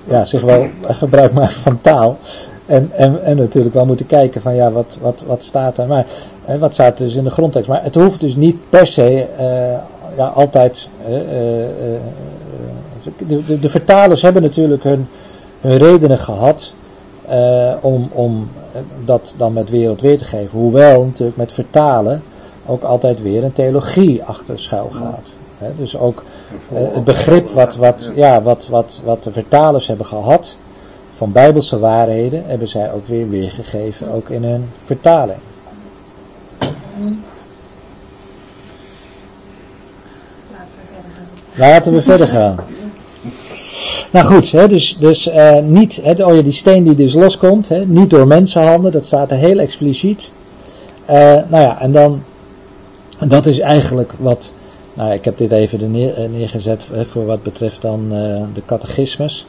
ja, 0.05 0.24
zich 0.24 0.42
wel 0.42 0.66
gebruik 1.03 1.32
maken 1.32 1.55
van 1.55 1.80
taal. 1.80 2.18
En, 2.66 2.90
en, 2.96 3.24
en 3.24 3.36
natuurlijk 3.36 3.74
wel 3.74 3.86
moeten 3.86 4.07
kijken 4.07 4.40
van 4.40 4.55
ja, 4.55 4.70
wat, 4.70 4.96
wat, 5.00 5.24
wat 5.26 5.42
staat 5.42 5.78
er. 5.78 5.86
Maar 5.86 6.07
wat 6.59 6.72
staat 6.74 6.98
dus 6.98 7.14
in 7.14 7.24
de 7.24 7.30
grondtekst. 7.30 7.68
Maar 7.68 7.82
het 7.82 7.94
hoeft 7.94 8.20
dus 8.20 8.36
niet 8.36 8.57
per 8.68 8.86
se 8.86 9.26
eh, 9.36 9.78
ja, 10.16 10.26
altijd. 10.26 10.88
eh, 11.07 11.64
eh, 11.64 12.00
de, 13.26 13.44
de, 13.46 13.59
de 13.59 13.68
vertalers 13.68 14.22
hebben 14.22 14.42
natuurlijk 14.42 14.82
hun, 14.82 15.09
redenen 15.61 16.18
gehad 16.18 16.72
eh, 17.26 17.72
om, 17.80 18.09
om 18.12 18.48
dat 19.05 19.34
dan 19.38 19.53
met 19.53 19.70
wereld 19.70 20.00
weer 20.00 20.18
te 20.18 20.24
geven. 20.24 20.59
Hoewel 20.59 21.05
natuurlijk 21.05 21.36
met 21.36 21.53
vertalen 21.53 22.22
ook 22.66 22.82
altijd 22.82 23.22
weer 23.22 23.44
een 23.44 23.53
theologie 23.53 24.22
achter 24.24 24.59
schuil 24.59 24.88
gaat. 24.90 25.28
Dus 25.77 25.97
ook 25.97 26.25
eh, 26.73 26.95
het 26.95 27.05
begrip 27.05 27.49
wat, 27.49 27.77
wat, 27.77 28.13
ja, 28.15 28.43
wat, 28.43 28.69
wat, 28.69 29.01
wat 29.05 29.23
de 29.23 29.33
vertalers 29.33 29.87
hebben 29.87 30.07
gehad 30.07 30.57
van 31.15 31.33
bijbelse 31.33 31.79
waarheden, 31.79 32.45
hebben 32.47 32.69
zij 32.69 32.93
ook 32.93 33.07
weer 33.07 33.29
weergegeven, 33.29 34.09
ook 34.09 34.29
in 34.29 34.45
hun 34.45 34.69
vertaling. 34.85 35.39
Laten 36.59 36.73
we 36.73 36.83
verder 40.93 41.07
gaan. 41.07 41.45
Laten 41.55 41.93
we 41.93 42.03
verder 42.03 42.27
gaan. 42.27 42.57
Nou 44.13 44.27
goed, 44.27 44.53
hè, 44.53 44.69
dus, 44.69 44.97
dus 44.99 45.29
eh, 45.29 45.59
niet, 45.59 46.01
hè, 46.03 46.25
oh 46.25 46.37
ja, 46.37 46.43
die 46.43 46.53
steen 46.53 46.85
die 46.85 46.95
dus 46.95 47.15
loskomt, 47.15 47.69
hè, 47.69 47.87
niet 47.87 48.11
door 48.11 48.27
mensenhanden, 48.27 48.93
dat 48.93 49.07
staat 49.07 49.31
er 49.31 49.37
heel 49.37 49.59
expliciet. 49.59 50.31
Eh, 51.05 51.17
nou 51.25 51.63
ja, 51.63 51.81
en 51.81 51.93
dan, 51.93 52.23
dat 53.21 53.47
is 53.47 53.59
eigenlijk 53.59 54.13
wat, 54.19 54.51
nou 54.95 55.12
ik 55.12 55.24
heb 55.24 55.38
dit 55.38 55.51
even 55.51 55.95
eh, 55.95 56.28
neergezet 56.28 56.88
voor 57.07 57.26
wat 57.26 57.43
betreft 57.43 57.82
dan 57.82 58.01
eh, 58.12 58.43
de 58.55 58.62
catechismus. 58.66 59.47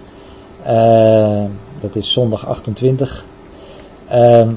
Eh, 0.63 1.43
dat 1.81 1.95
is 1.95 2.11
zondag 2.11 2.47
28. 2.47 3.25
Ehm, 4.07 4.49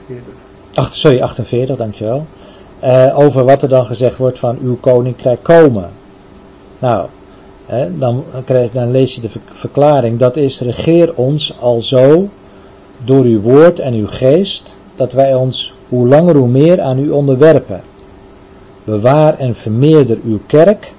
48. 0.00 0.34
ach, 0.74 0.92
sorry, 0.92 1.22
48, 1.22 1.76
dankjewel. 1.76 2.26
Over 3.14 3.44
wat 3.44 3.62
er 3.62 3.68
dan 3.68 3.86
gezegd 3.86 4.16
wordt 4.16 4.38
van 4.38 4.58
uw 4.62 4.76
koninkrijk 4.80 5.42
komen. 5.42 5.90
Nou, 6.78 7.06
dan, 7.98 8.24
dan 8.72 8.90
lees 8.90 9.14
je 9.14 9.20
de 9.20 9.28
ver- 9.28 9.40
verklaring. 9.44 10.18
Dat 10.18 10.36
is 10.36 10.60
regeer 10.60 11.14
ons 11.14 11.54
al 11.60 11.80
zo 11.80 12.28
door 13.04 13.24
uw 13.24 13.40
woord 13.40 13.78
en 13.78 13.94
uw 13.94 14.06
geest, 14.06 14.74
dat 14.96 15.12
wij 15.12 15.34
ons 15.34 15.74
hoe 15.88 16.08
langer 16.08 16.36
hoe 16.36 16.48
meer 16.48 16.80
aan 16.80 16.98
u 16.98 17.10
onderwerpen. 17.10 17.80
Bewaar 18.84 19.38
en 19.38 19.56
vermeerder 19.56 20.18
uw 20.24 20.40
kerk, 20.46 20.92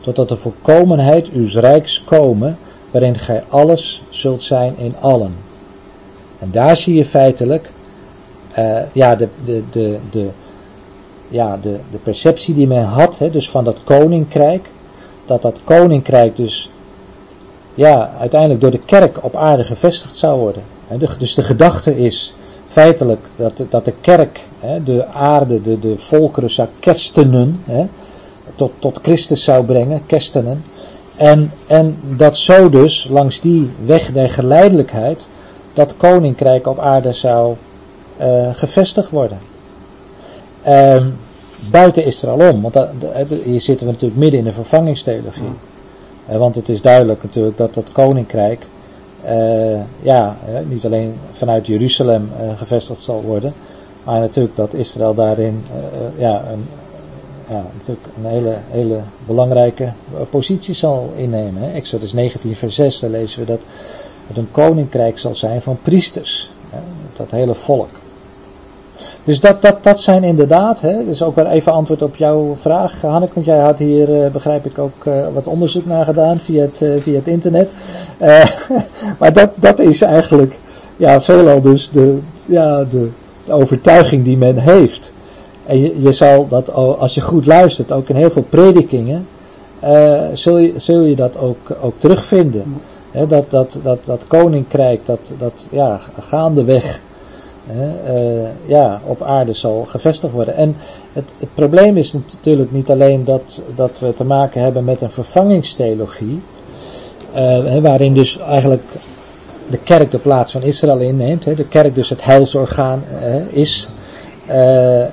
totdat 0.00 0.28
de 0.28 0.36
volkomenheid 0.36 1.34
uws 1.34 1.54
rijks 1.54 2.04
komen, 2.04 2.58
waarin 2.90 3.18
gij 3.18 3.44
alles 3.48 4.02
zult 4.08 4.42
zijn 4.42 4.78
in 4.78 4.94
allen. 5.00 5.34
En 6.38 6.48
daar 6.50 6.76
zie 6.76 6.94
je 6.94 7.04
feitelijk 7.04 7.70
eh, 8.52 8.78
ja, 8.92 9.16
de, 9.16 9.28
de, 9.44 9.62
de, 9.70 9.98
de, 10.10 10.28
ja, 11.28 11.56
de, 11.56 11.78
de 11.90 11.98
perceptie 11.98 12.54
die 12.54 12.66
men 12.66 12.84
had, 12.84 13.18
hè, 13.18 13.30
dus 13.30 13.50
van 13.50 13.64
dat 13.64 13.80
koninkrijk, 13.84 14.70
dat 15.26 15.42
dat 15.42 15.60
koninkrijk 15.64 16.36
dus 16.36 16.70
ja, 17.74 18.12
uiteindelijk 18.18 18.60
door 18.60 18.70
de 18.70 18.78
kerk 18.78 19.24
op 19.24 19.36
aarde 19.36 19.64
gevestigd 19.64 20.16
zou 20.16 20.38
worden. 20.38 20.62
Dus 21.18 21.34
de 21.34 21.42
gedachte 21.42 21.96
is 21.96 22.34
feitelijk 22.66 23.28
dat, 23.36 23.64
dat 23.68 23.84
de 23.84 23.94
kerk 24.00 24.48
hè, 24.60 24.82
de 24.82 25.06
aarde, 25.06 25.60
de, 25.60 25.78
de 25.78 25.98
volkeren 25.98 26.50
zou 26.50 26.68
kerstenen, 26.80 27.62
hè, 27.64 27.86
tot, 28.54 28.72
tot 28.78 28.98
Christus 29.02 29.44
zou 29.44 29.64
brengen, 29.64 30.06
kerstenen. 30.06 30.64
En, 31.16 31.52
en 31.66 31.98
dat 32.16 32.36
zo 32.36 32.68
dus 32.68 33.08
langs 33.10 33.40
die 33.40 33.70
weg 33.84 34.12
der 34.12 34.30
geleidelijkheid 34.30 35.26
dat 35.72 35.96
koninkrijk 35.96 36.66
op 36.66 36.78
aarde 36.78 37.12
zou 37.12 37.54
eh, 38.16 38.48
gevestigd 38.52 39.10
worden. 39.10 39.38
Ehm, 40.62 41.08
buiten 41.70 42.04
Israël 42.04 42.50
om, 42.50 42.62
want 42.62 42.74
dat, 42.74 42.88
hier 43.44 43.60
zitten 43.60 43.86
we 43.86 43.92
natuurlijk 43.92 44.20
midden 44.20 44.40
in 44.40 44.46
de 44.46 44.52
vervangingstheologie. 44.52 45.52
Eh, 46.26 46.38
want 46.38 46.54
het 46.54 46.68
is 46.68 46.82
duidelijk 46.82 47.22
natuurlijk 47.22 47.56
dat 47.56 47.74
dat 47.74 47.92
koninkrijk 47.92 48.66
eh, 49.26 49.80
ja, 50.02 50.36
niet 50.68 50.84
alleen 50.84 51.14
vanuit 51.32 51.66
Jeruzalem 51.66 52.30
eh, 52.40 52.58
gevestigd 52.58 53.02
zal 53.02 53.22
worden, 53.22 53.54
maar 54.04 54.20
natuurlijk 54.20 54.56
dat 54.56 54.74
Israël 54.74 55.14
daarin 55.14 55.64
eh, 55.72 56.20
ja, 56.20 56.44
een, 56.50 56.64
natuurlijk 57.72 58.06
een 58.16 58.30
hele, 58.30 58.56
hele 58.70 59.00
belangrijke 59.26 59.92
positie 60.30 60.74
zal 60.74 61.12
innemen. 61.14 61.62
Hè. 61.62 61.72
Exodus 61.72 62.12
19 62.12 62.56
vers 62.56 62.74
6, 62.74 62.98
daar 63.00 63.10
lezen 63.10 63.40
we 63.40 63.46
dat 63.46 63.62
het 64.26 64.36
een 64.36 64.50
koninkrijk 64.50 65.18
zal 65.18 65.34
zijn 65.34 65.62
van 65.62 65.78
priesters. 65.82 66.50
Hè, 66.70 66.78
dat 67.16 67.30
hele 67.30 67.54
volk. 67.54 68.00
Dus 69.24 69.40
dat, 69.40 69.62
dat, 69.62 69.84
dat 69.84 70.00
zijn 70.00 70.24
inderdaad, 70.24 70.80
hè, 70.80 71.04
dus 71.04 71.22
ook 71.22 71.34
weer 71.34 71.46
even 71.46 71.72
antwoord 71.72 72.02
op 72.02 72.16
jouw 72.16 72.56
vraag, 72.60 73.00
Hanneke, 73.00 73.34
want 73.34 73.46
jij 73.46 73.58
had 73.58 73.78
hier, 73.78 74.22
eh, 74.22 74.30
begrijp 74.30 74.66
ik, 74.66 74.78
ook 74.78 75.04
eh, 75.04 75.26
wat 75.34 75.46
onderzoek 75.46 75.86
naar 75.86 76.04
gedaan 76.04 76.38
via 76.38 76.62
het, 76.62 76.82
eh, 76.82 76.90
via 76.98 77.14
het 77.14 77.26
internet. 77.26 77.70
Maar 79.18 79.32
dat, 79.32 79.50
dat 79.54 79.78
is 79.78 80.02
eigenlijk, 80.02 80.58
ja, 80.96 81.20
veelal 81.20 81.60
dus 81.60 81.90
de, 81.90 82.18
ja, 82.46 82.84
de, 82.84 83.08
de 83.44 83.52
overtuiging 83.52 84.24
die 84.24 84.36
men 84.36 84.58
heeft. 84.58 85.12
En 85.66 85.80
je, 85.80 86.02
je 86.02 86.12
zal 86.12 86.48
dat, 86.48 86.72
al- 86.72 86.98
als 86.98 87.14
je 87.14 87.20
goed 87.20 87.46
luistert, 87.46 87.92
ook 87.92 88.08
in 88.08 88.16
heel 88.16 88.30
veel 88.30 88.46
predikingen, 88.48 89.26
zul, 90.32 90.58
je, 90.58 90.72
zul 90.76 91.00
je 91.00 91.16
dat 91.16 91.38
ook, 91.38 91.76
ook 91.82 91.98
terugvinden. 91.98 92.74
Hè, 93.10 93.26
dat, 93.26 93.50
dat, 93.50 93.78
dat, 93.82 94.04
dat 94.04 94.26
koninkrijk, 94.26 95.06
dat, 95.06 95.32
dat 95.38 95.66
ja, 95.70 96.00
gaandeweg 96.18 97.00
eh, 97.66 98.48
ja, 98.64 99.00
op 99.04 99.22
aarde 99.22 99.52
zal 99.52 99.84
gevestigd 99.88 100.32
worden. 100.32 100.54
En 100.54 100.76
het, 101.12 101.34
het 101.38 101.54
probleem 101.54 101.96
is 101.96 102.12
natuurlijk 102.12 102.72
niet 102.72 102.90
alleen 102.90 103.24
dat, 103.24 103.60
dat 103.74 103.98
we 103.98 104.14
te 104.14 104.24
maken 104.24 104.62
hebben 104.62 104.84
met 104.84 105.00
een 105.00 105.10
vervangingstheologie, 105.10 106.42
eh, 107.32 107.78
waarin 107.78 108.14
dus 108.14 108.38
eigenlijk 108.38 108.82
de 109.68 109.78
kerk 109.78 110.10
de 110.10 110.18
plaats 110.18 110.52
van 110.52 110.62
Israël 110.62 110.98
inneemt, 110.98 111.44
hè, 111.44 111.54
de 111.54 111.68
kerk 111.68 111.94
dus 111.94 112.08
het 112.08 112.24
heilsorgaan 112.24 113.02
eh, 113.20 113.34
is 113.48 113.88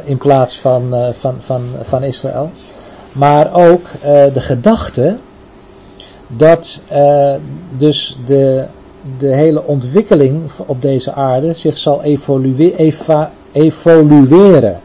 in 0.03 0.17
plaats 0.17 0.59
van, 0.59 1.13
van, 1.13 1.35
van, 1.39 1.61
van 1.81 2.03
Israël. 2.03 2.49
Maar 3.11 3.53
ook 3.53 3.87
de 4.33 4.41
gedachte 4.41 5.17
dat 6.27 6.79
dus 7.77 8.17
de, 8.25 8.65
de 9.17 9.35
hele 9.35 9.63
ontwikkeling 9.63 10.41
op 10.65 10.81
deze 10.81 11.13
aarde 11.13 11.53
zich 11.53 11.77
zal 11.77 12.03
evolueren. 13.51 14.79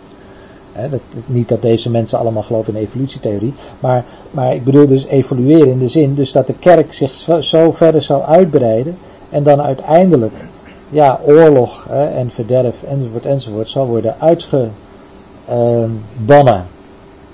Dat, 0.90 1.00
niet 1.26 1.48
dat 1.48 1.62
deze 1.62 1.90
mensen 1.90 2.18
allemaal 2.18 2.42
geloven 2.42 2.76
in 2.76 2.82
evolutietheorie, 2.82 3.54
maar, 3.80 4.04
maar 4.30 4.54
ik 4.54 4.64
bedoel 4.64 4.86
dus 4.86 5.06
evolueren 5.06 5.68
in 5.68 5.78
de 5.78 5.88
zin 5.88 6.14
dus 6.14 6.32
dat 6.32 6.46
de 6.46 6.54
kerk 6.54 6.92
zich 6.92 7.14
zo, 7.40 7.72
verder 7.72 8.02
zal 8.02 8.24
uitbreiden 8.24 8.98
en 9.30 9.42
dan 9.42 9.60
uiteindelijk 9.60 10.46
ja, 10.88 11.20
oorlog 11.24 11.86
en 11.90 12.30
verderf 12.30 12.82
enzovoort 12.82 13.26
enzovoort 13.26 13.68
zal 13.68 13.86
worden 13.86 14.14
uitgebannen. 14.18 14.74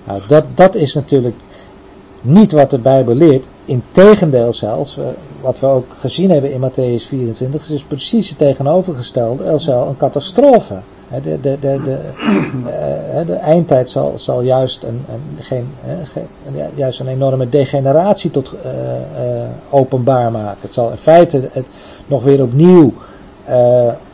nou, 0.05 0.20
dat, 0.26 0.45
dat 0.55 0.74
is 0.74 0.95
natuurlijk 0.95 1.37
niet 2.22 2.53
wat 2.53 2.70
de 2.70 2.78
Bijbel 2.78 3.14
leert. 3.14 3.49
Integendeel 3.64 4.53
zelfs, 4.53 4.99
wat 5.45 5.61
we 5.61 5.66
ook 5.66 5.92
gezien 5.99 6.30
hebben 6.30 6.53
in 6.53 6.70
Matthäus 6.70 7.07
24, 7.07 7.70
is 7.70 7.82
precies 7.82 8.28
het 8.28 8.38
tegenovergestelde. 8.38 9.45
Er 9.45 9.61
zal 9.61 9.88
een 9.88 9.97
catastrofe. 9.97 10.74
De, 11.22 11.40
de, 11.40 11.59
de, 11.61 11.99
eh, 12.66 13.26
de 13.26 13.34
eindtijd 13.34 13.90
zal, 13.90 14.12
zal 14.18 14.42
juist, 14.42 14.82
een, 14.82 15.05
een, 15.09 15.42
geen, 15.42 15.68
juist 16.74 17.01
een 17.01 17.07
enorme 17.07 17.49
degeneratie 17.49 18.30
tot 18.30 18.55
eh, 18.62 19.42
eh, 19.42 19.49
openbaar 19.70 20.32
maken. 20.32 20.61
Het 20.61 20.74
zal 20.74 20.90
in 20.90 20.97
feite 20.97 21.49
het 21.53 21.66
nog 22.07 22.24
weer 22.24 22.42
opnieuw 22.42 22.92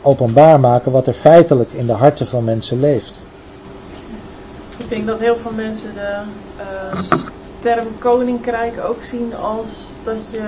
openbaar 0.01 0.59
maken 0.59 0.91
wat 0.91 1.07
er 1.07 1.13
feitelijk 1.13 1.69
in 1.73 1.85
de 1.85 1.93
harten 1.93 2.27
van 2.27 2.43
mensen 2.43 2.79
leeft. 2.79 3.19
Ik 4.77 4.89
denk 4.89 5.07
dat 5.07 5.19
heel 5.19 5.35
veel 5.35 5.51
mensen 5.55 5.93
de 5.93 6.19
term 7.59 7.87
koninkrijk 7.99 8.73
ook 8.87 9.03
zien 9.03 9.35
als 9.35 9.69
dat 10.03 10.17
je 10.31 10.43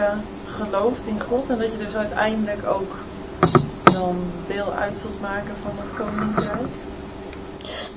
gelooft 0.61 1.01
in 1.05 1.19
God 1.29 1.43
en 1.49 1.57
dat 1.57 1.67
je 1.71 1.77
dus 1.85 1.95
uiteindelijk 1.95 2.59
ook 2.67 2.95
dan 3.84 4.15
deel 4.47 4.73
uit 4.81 4.99
zult 4.99 5.21
maken 5.21 5.53
van 5.63 5.71
het 5.75 5.97
koninkrijk. 6.05 6.69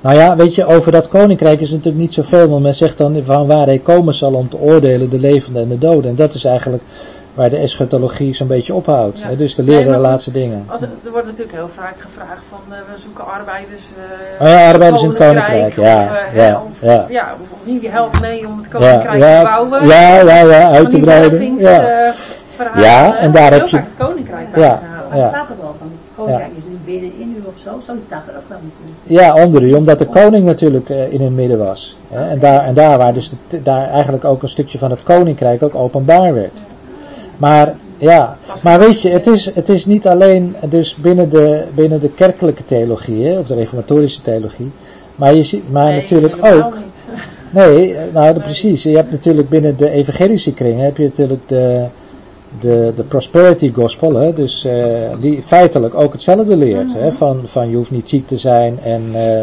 Nou 0.01 0.17
ja, 0.17 0.37
weet 0.37 0.55
je, 0.55 0.67
over 0.67 0.93
dat 0.93 1.09
koninkrijk 1.09 1.61
is 1.61 1.71
natuurlijk 1.71 1.97
niet 1.97 2.15
zoveel, 2.15 2.49
want 2.49 2.63
men 2.63 2.75
zegt 2.75 2.99
dan 2.99 3.23
van 3.25 3.47
waar 3.47 3.67
hij 3.67 3.79
komen 3.79 4.15
zal 4.15 4.33
om 4.35 4.49
te 4.49 4.59
oordelen 4.59 5.11
de 5.11 5.19
levenden 5.19 5.63
en 5.63 5.69
de 5.69 5.79
doden. 5.79 6.11
En 6.11 6.17
dat 6.17 6.35
is 6.35 6.45
eigenlijk 6.45 6.83
waar 7.35 7.51
de 7.51 7.57
eschatologie 7.57 8.35
zo'n 8.35 8.47
beetje 8.47 8.75
ophoudt. 8.75 9.19
Ja. 9.19 9.27
hè, 9.27 9.37
Dus 9.37 9.55
de 9.55 9.63
Nee, 9.63 9.77
leren 9.77 9.93
goed, 9.95 10.03
laatste 10.03 10.31
dingen. 10.33 10.65
Als, 10.67 10.81
er 10.81 10.89
wordt 11.11 11.27
natuurlijk 11.27 11.57
heel 11.57 11.69
vaak 11.69 12.01
gevraagd 12.01 12.43
van 12.49 12.59
eh, 12.71 12.79
we 12.79 13.01
zoeken 13.03 13.27
arbeiders. 13.27 13.85
eh, 14.39 14.43
Oh 14.47 14.49
ja, 14.53 14.69
arbeiders 14.71 15.03
in 15.03 15.09
het 15.09 15.19
koninkrijk, 15.19 15.69
of, 15.79 15.85
ja, 15.85 16.17
eh, 16.27 16.37
ja, 16.37 16.63
of, 16.71 16.81
ja. 16.89 17.07
ja, 17.09 17.37
of, 17.43 17.49
die 17.81 17.89
helft 17.91 18.21
mee 18.21 18.47
om 18.47 18.59
het 18.63 18.67
Ja, 18.73 18.79
koninkrijk 18.79 19.19
ja, 19.23 19.39
te 19.43 19.49
bouwen. 19.49 19.87
ja, 19.87 20.21
ja, 20.21 20.39
ja, 20.41 20.71
uit 20.71 20.91
te 20.91 21.01
breiden. 21.01 21.57
Ja. 21.59 22.13
Eh, 22.61 22.83
Ja, 22.83 23.17
en 23.17 23.33
daar 23.33 23.53
heb 23.53 23.67
je- 23.67 23.77
het 23.77 23.91
koninkrijk 23.99 24.47
Ja. 24.57 24.81
Maar 24.83 25.05
het 25.09 25.21
Ja. 25.21 25.29
staat 25.29 25.49
er 25.49 25.57
wel 25.61 25.75
van. 25.79 25.89
Het 25.91 26.15
koninkrijk 26.17 26.51
is 26.57 26.63
nu 26.69 26.77
binnenin 26.85 27.37
u 27.39 27.43
of 27.47 27.55
zo. 27.65 27.71
Zoiets 27.87 28.05
staat 28.07 28.29
er 28.29 28.35
ook 28.37 28.49
wel 28.49 28.59
natuurlijk. 28.63 29.25
Ja, 29.37 29.45
onder 29.45 29.63
u, 29.63 29.73
omdat 29.75 29.99
de 29.99 30.07
koning 30.07 30.45
natuurlijk 30.45 30.91
eh, 30.91 31.13
in 31.13 31.21
het 31.21 31.33
midden 31.35 31.59
was. 31.59 31.97
Hè, 32.09 32.29
en, 32.31 32.39
daar, 32.39 32.65
en 32.65 32.75
daar 32.75 32.99
waar 32.99 33.15
dus 33.15 33.31
de, 33.49 33.63
daar 33.63 33.91
eigenlijk 33.91 34.25
ook 34.25 34.43
een 34.43 34.49
stukje 34.49 34.79
van 34.79 34.91
het 34.91 35.03
koninkrijk 35.03 35.63
ook 35.63 35.75
openbaar 35.75 36.35
werd. 36.35 36.53
Maar 37.37 37.75
ja, 37.99 38.37
maar 38.63 38.79
weet 38.79 39.03
je, 39.03 39.09
het 39.11 39.27
is, 39.27 39.55
het 39.55 39.69
is 39.69 39.87
niet 39.87 40.07
alleen 40.07 40.57
dus 40.69 40.95
binnen 40.97 41.29
de, 41.29 41.63
binnen 41.75 42.01
de 42.01 42.09
kerkelijke 42.11 42.65
theologie, 42.65 43.27
hè, 43.27 43.39
of 43.39 43.47
de 43.47 43.55
reformatorische 43.55 44.23
theologie, 44.23 44.71
maar, 45.17 45.35
je 45.35 45.43
ziet, 45.43 45.73
maar 45.73 45.85
Nee, 45.93 46.01
natuurlijk 46.01 46.35
ook. 46.45 46.75
niet. 46.75 46.85
Nee, 47.51 47.95
eh, 47.95 48.13
nou 48.13 48.41
precies. 48.41 48.83
Je 48.83 48.97
hebt 48.97 49.11
natuurlijk 49.11 49.49
binnen 49.49 49.77
de 49.77 49.91
evangelische 49.91 50.53
kringen 50.55 50.85
heb 50.85 50.97
je 50.97 51.03
natuurlijk 51.03 51.49
de, 51.49 51.85
de, 52.61 52.93
de 52.97 53.03
prosperity 53.03 53.73
gospel, 53.73 54.15
hè, 54.15 54.33
dus 54.33 54.65
eh, 54.65 55.11
die 55.21 55.43
feitelijk 55.43 55.95
ook 55.95 56.13
hetzelfde 56.13 56.57
leert. 56.57 56.93
Hè, 56.93 57.13
van, 57.13 57.41
van 57.45 57.71
je 57.71 57.77
hoeft 57.77 57.91
niet 57.91 58.09
ziek 58.09 58.27
te 58.27 58.37
zijn 58.37 58.79
en, 58.83 59.03
eh, 59.13 59.41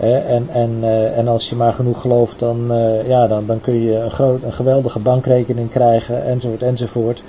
eh, 0.00 0.34
en, 0.34 0.48
en, 0.52 0.78
eh, 0.82 1.18
en 1.18 1.28
als 1.28 1.48
je 1.48 1.56
maar 1.56 1.72
genoeg 1.72 2.00
gelooft, 2.00 2.38
dan, 2.38 2.72
ja, 3.06 3.26
dan, 3.26 3.46
dan 3.46 3.60
kun 3.60 3.82
je 3.82 3.98
een, 3.98 4.10
groot, 4.10 4.42
een 4.42 4.52
geweldige 4.52 4.98
bankrekening 4.98 5.70
krijgen 5.70 6.24
enzovoort 6.24 6.62
enzovoort. 6.62 7.22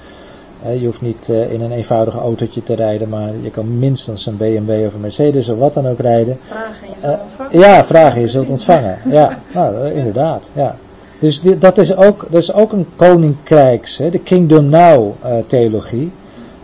Je 0.80 0.86
hoeft 0.86 1.02
niet 1.02 1.28
in 1.28 1.62
een 1.62 1.72
eenvoudig 1.72 2.16
autootje 2.16 2.64
te 2.64 2.76
rijden, 2.76 3.10
maar 3.10 3.30
je 3.42 3.52
kan 3.52 3.80
minstens 3.80 4.26
een 4.26 4.38
BMW 4.38 4.86
of 4.86 4.94
een 4.94 5.00
Mercedes 5.00 5.50
of 5.50 5.58
wat 5.58 5.74
dan 5.74 5.88
ook 5.88 6.00
rijden. 6.00 6.40
Vragen 6.48 6.88
en 6.88 6.92
je 6.92 7.08
zult 7.08 7.20
ontvangen. 7.20 7.60
ja, 7.60 7.86
vragen 7.86 8.22
je 8.22 8.28
zult 8.28 8.50
ontvangen. 8.50 8.98
Ja, 9.06 9.38
nou, 9.54 9.92
inderdaad. 9.92 10.50
Ja. 10.54 10.76
Dus 11.22 11.42
dat 11.42 11.78
is 11.78 11.96
ook, 11.96 12.26
dat 12.30 12.42
is 12.42 12.54
ook 12.54 12.72
een 12.72 12.88
koninkrijks, 12.96 13.98
hè, 13.98 14.10
de 14.10 14.20
Kingdom 14.20 14.70
Now 14.70 15.14
eh, 15.22 15.38
theologie. 15.48 16.12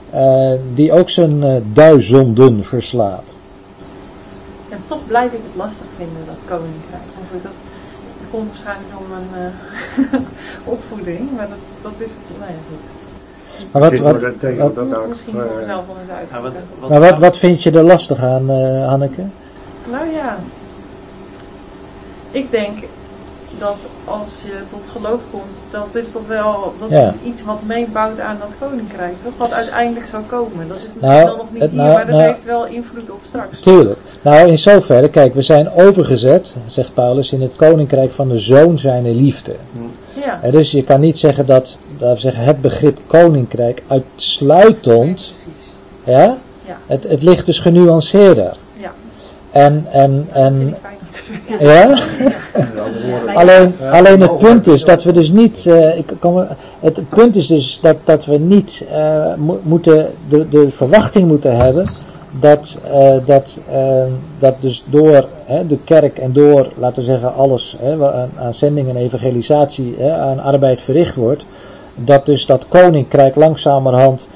eh, 0.09 0.51
die 0.73 0.91
ook 0.91 1.09
zijn 1.09 1.43
eh, 1.43 1.55
duizenden 1.73 2.63
verslaat. 2.63 3.33
En 4.69 4.77
toch 4.87 5.05
blijf 5.07 5.31
ik 5.33 5.39
het 5.43 5.55
lastig 5.55 5.85
vinden, 5.97 6.17
dat 6.25 6.35
koninkrijk. 6.45 7.01
Goed, 7.31 7.43
dat, 7.43 7.51
dat 8.19 8.29
komt 8.31 8.47
waarschijnlijk 8.47 8.87
door 8.91 9.07
mijn 9.09 9.53
opvoeding, 10.75 11.31
maar 11.35 11.47
dat, 11.49 11.57
dat 11.81 12.07
is, 12.07 12.11
nou 12.39 12.51
ja, 12.51 12.57
goed. 12.69 12.85
Maar 13.71 13.81
wat, 13.81 13.91
Ik 13.91 14.01
wat, 14.01 14.21
wat, 14.57 14.95
ook, 14.95 15.07
Misschien 15.07 15.33
voor 15.33 15.55
mezelf 15.59 15.85
wel 15.87 15.95
eens 16.01 16.09
uit. 16.09 16.31
Maar 16.31 16.41
wat, 16.41 16.53
wat, 16.79 16.89
maar 16.89 16.99
wat, 16.99 17.19
wat 17.19 17.37
vind 17.37 17.63
je 17.63 17.71
er 17.71 17.83
lastig 17.83 18.19
aan, 18.19 18.49
eh, 18.49 18.87
Hanneke? 18.87 19.23
Nou 19.91 20.07
ja, 20.11 20.37
ik 22.31 22.51
denk 22.51 22.77
dat 23.59 23.77
als 24.05 24.29
je 24.43 24.53
tot 24.69 24.81
geloof 24.91 25.21
komt, 25.31 25.43
dat 25.71 25.87
is 26.03 26.11
toch 26.11 26.27
wel 26.27 26.73
dat 26.79 26.89
Ja. 26.89 27.07
is 27.07 27.29
iets 27.31 27.43
wat 27.43 27.59
meebouwt 27.65 28.19
aan 28.19 28.37
dat 28.39 28.69
koninkrijk, 28.69 29.13
toch? 29.23 29.33
Wat 29.37 29.51
uiteindelijk 29.51 30.07
zou 30.07 30.23
komen. 30.23 30.67
Dat 30.67 30.77
is 30.77 30.83
misschien 30.83 31.09
Nou, 31.13 31.25
dan 31.25 31.37
nog 31.37 31.51
niet 31.51 31.61
het- 31.61 31.71
hier, 31.71 31.79
nou, 31.79 31.93
maar 31.93 32.05
dat 32.05 32.15
nou- 32.15 32.27
heeft 32.27 32.43
wel 32.45 32.65
invloed 32.65 33.09
op 33.11 33.19
straks. 33.25 33.59
Tuurlijk. 33.59 33.99
Nou, 34.21 34.47
in 34.47 34.57
zoverre, 34.57 35.09
kijk, 35.09 35.33
we 35.33 35.41
zijn 35.41 35.71
overgezet, 35.73 36.55
zegt 36.65 36.93
Paulus, 36.93 37.31
in 37.31 37.41
het 37.41 37.55
koninkrijk 37.55 38.11
van 38.11 38.29
de 38.29 38.39
zoon 38.39 38.79
zijn 38.79 39.15
liefde. 39.15 39.55
Ja, 40.13 40.39
Hè, 40.41 40.51
dus 40.51 40.71
je 40.71 40.83
kan 40.83 40.99
niet 40.99 41.17
zeggen 41.19 41.45
dat, 41.45 41.77
dat 41.97 42.13
we 42.13 42.19
zeggen, 42.19 42.43
het 42.43 42.61
begrip 42.61 42.99
koninkrijk 43.07 43.83
uitsluitend, 43.87 45.15
precies. 45.15 45.71
ja, 46.03 46.37
Ja. 46.65 46.77
het, 46.87 47.03
het 47.03 47.23
ligt 47.23 47.45
dus 47.45 47.59
genuanceerder. 47.59 48.57
Ja, 48.73 48.91
En, 49.51 49.85
en, 49.91 50.27
en, 50.31 50.77
ja? 51.59 51.97
Alleen, 53.33 53.73
alleen 53.91 54.21
het 54.21 54.37
punt 54.37 54.67
is 54.67 54.83
dat 54.85 55.03
we 55.03 55.11
dus 55.11 55.31
niet, 55.31 55.65
eh, 55.65 55.97
ik 55.97 56.13
kan, 56.19 56.47
het 56.79 57.09
punt 57.09 57.35
is 57.35 57.47
dus 57.47 57.79
dat, 57.81 57.97
dat 58.03 58.25
we 58.25 58.37
niet 58.37 58.85
eh, 58.91 59.33
mo- 59.37 59.59
moeten, 59.63 60.11
de, 60.29 60.47
de 60.47 60.71
verwachting 60.71 61.27
moeten 61.27 61.57
hebben 61.57 61.85
dat, 62.39 62.79
eh, 62.91 63.15
dat, 63.25 63.61
dat 64.39 64.61
dus 64.61 64.83
door 64.89 65.27
hè, 65.45 65.65
de 65.65 65.77
kerk 65.83 66.17
en 66.17 66.33
door, 66.33 66.67
laten 66.77 66.95
we 66.95 67.09
zeggen, 67.09 67.33
alles 67.33 67.77
hè, 67.79 68.11
aan, 68.11 68.29
aan 68.39 68.53
zending 68.53 68.89
en 68.89 68.95
evangelisatie, 68.95 69.95
hè, 69.97 70.17
aan 70.17 70.39
arbeid 70.39 70.81
verricht 70.81 71.15
wordt, 71.15 71.45
dat 71.95 72.25
dus 72.25 72.45
dat 72.45 72.67
koninkrijk 72.67 73.35
langzamerhand 73.35 74.27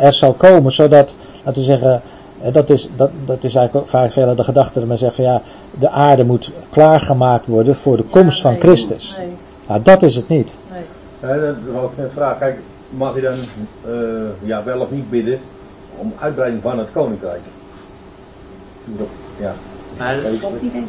er 0.00 0.12
zal 0.12 0.32
komen, 0.32 0.72
zodat, 0.72 1.16
laten 1.44 1.62
we 1.62 1.68
zeggen, 1.68 2.02
dat 2.52 2.70
is, 2.70 2.88
dat, 2.96 3.10
dat 3.24 3.44
is 3.44 3.54
eigenlijk 3.54 3.74
ook 3.86 3.90
vaak 3.90 4.12
veel 4.12 4.34
de 4.34 4.44
gedachte 4.44 4.78
dat 4.78 4.88
men 4.88 4.98
zegt 4.98 5.14
van 5.14 5.24
ja, 5.24 5.42
de 5.78 5.90
aarde 5.90 6.24
moet 6.24 6.50
klaargemaakt 6.70 7.46
worden 7.46 7.76
voor 7.76 7.96
de 7.96 8.02
komst 8.02 8.36
Ja, 8.36 8.42
van 8.42 8.52
nee, 8.52 8.60
Christus. 8.60 9.16
Nee, 9.18 9.28
Nou, 9.66 9.82
dat 9.82 10.02
is 10.02 10.14
het 10.14 10.28
niet. 10.28 10.54
nee. 10.72 10.82
Ja, 11.30 11.36
dat 11.38 11.54
wou 11.72 11.86
ik 11.86 11.96
net 11.96 12.10
vragen. 12.14 12.38
Kijk, 12.38 12.58
mag 12.90 13.14
je 13.14 13.20
dan 13.20 13.36
eh, 13.94 14.48
ja, 14.48 14.64
wel 14.64 14.80
of 14.80 14.90
niet 14.90 15.10
bidden 15.10 15.38
om 15.96 16.12
uitbreiding 16.18 16.62
van 16.62 16.78
het 16.78 16.88
koninkrijk? 16.92 17.40
Ja. 19.40 19.54
Maar. 19.98 20.16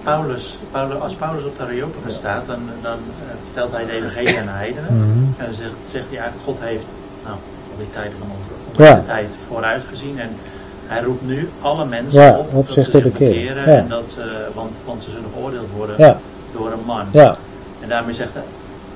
Paulus, 0.04 0.58
Paulus, 0.72 1.00
als 1.00 1.14
Paulus 1.14 1.46
op 1.46 1.58
de 1.58 1.64
Areopagus 1.64 2.16
staat, 2.16 2.46
dan, 2.48 2.60
dan 2.82 2.92
eh, 2.94 3.36
vertelt 3.46 3.72
hij 3.72 3.86
de 3.86 3.92
evangelie 3.92 4.40
aan 4.40 4.46
de 4.46 4.52
heidenen. 4.52 4.96
Mhm. 4.98 5.24
En 5.38 5.46
dan 5.46 5.54
zegt, 5.54 5.72
zegt 5.92 6.06
hij 6.10 6.18
eigenlijk, 6.18 6.46
God 6.46 6.58
heeft 6.60 6.84
nou, 7.24 7.36
al 7.72 7.78
die 7.78 7.92
tijden 7.94 8.14
van 8.20 8.28
onze 8.38 8.84
Ja. 8.84 9.04
tijd 9.06 9.28
vooruit 9.48 9.84
gezien. 9.90 10.20
En 10.20 10.30
hij 10.90 11.04
roept 11.04 11.26
nu 11.26 11.50
alle 11.62 11.86
mensen 11.86 12.22
Ja, 12.22 12.38
op, 12.38 12.54
op 12.54 12.66
dat 12.66 12.74
zich 12.76 12.86
ze 12.86 12.92
te 12.92 13.00
bekeren. 13.00 13.70
Ja. 13.70 13.78
En 13.78 13.88
dat, 13.88 14.18
eh, 14.18 14.26
want, 14.54 14.72
want 14.86 15.04
ze 15.04 15.10
zullen 15.12 15.30
geoordeeld 15.34 15.68
worden 15.76 15.96
Ja, 15.98 16.20
door 16.52 16.72
een 16.72 16.86
man. 16.86 17.06
ja, 17.12 17.38
En 17.80 17.90
daarmee 17.90 18.16
zegt 18.16 18.34
hij, 18.34 18.44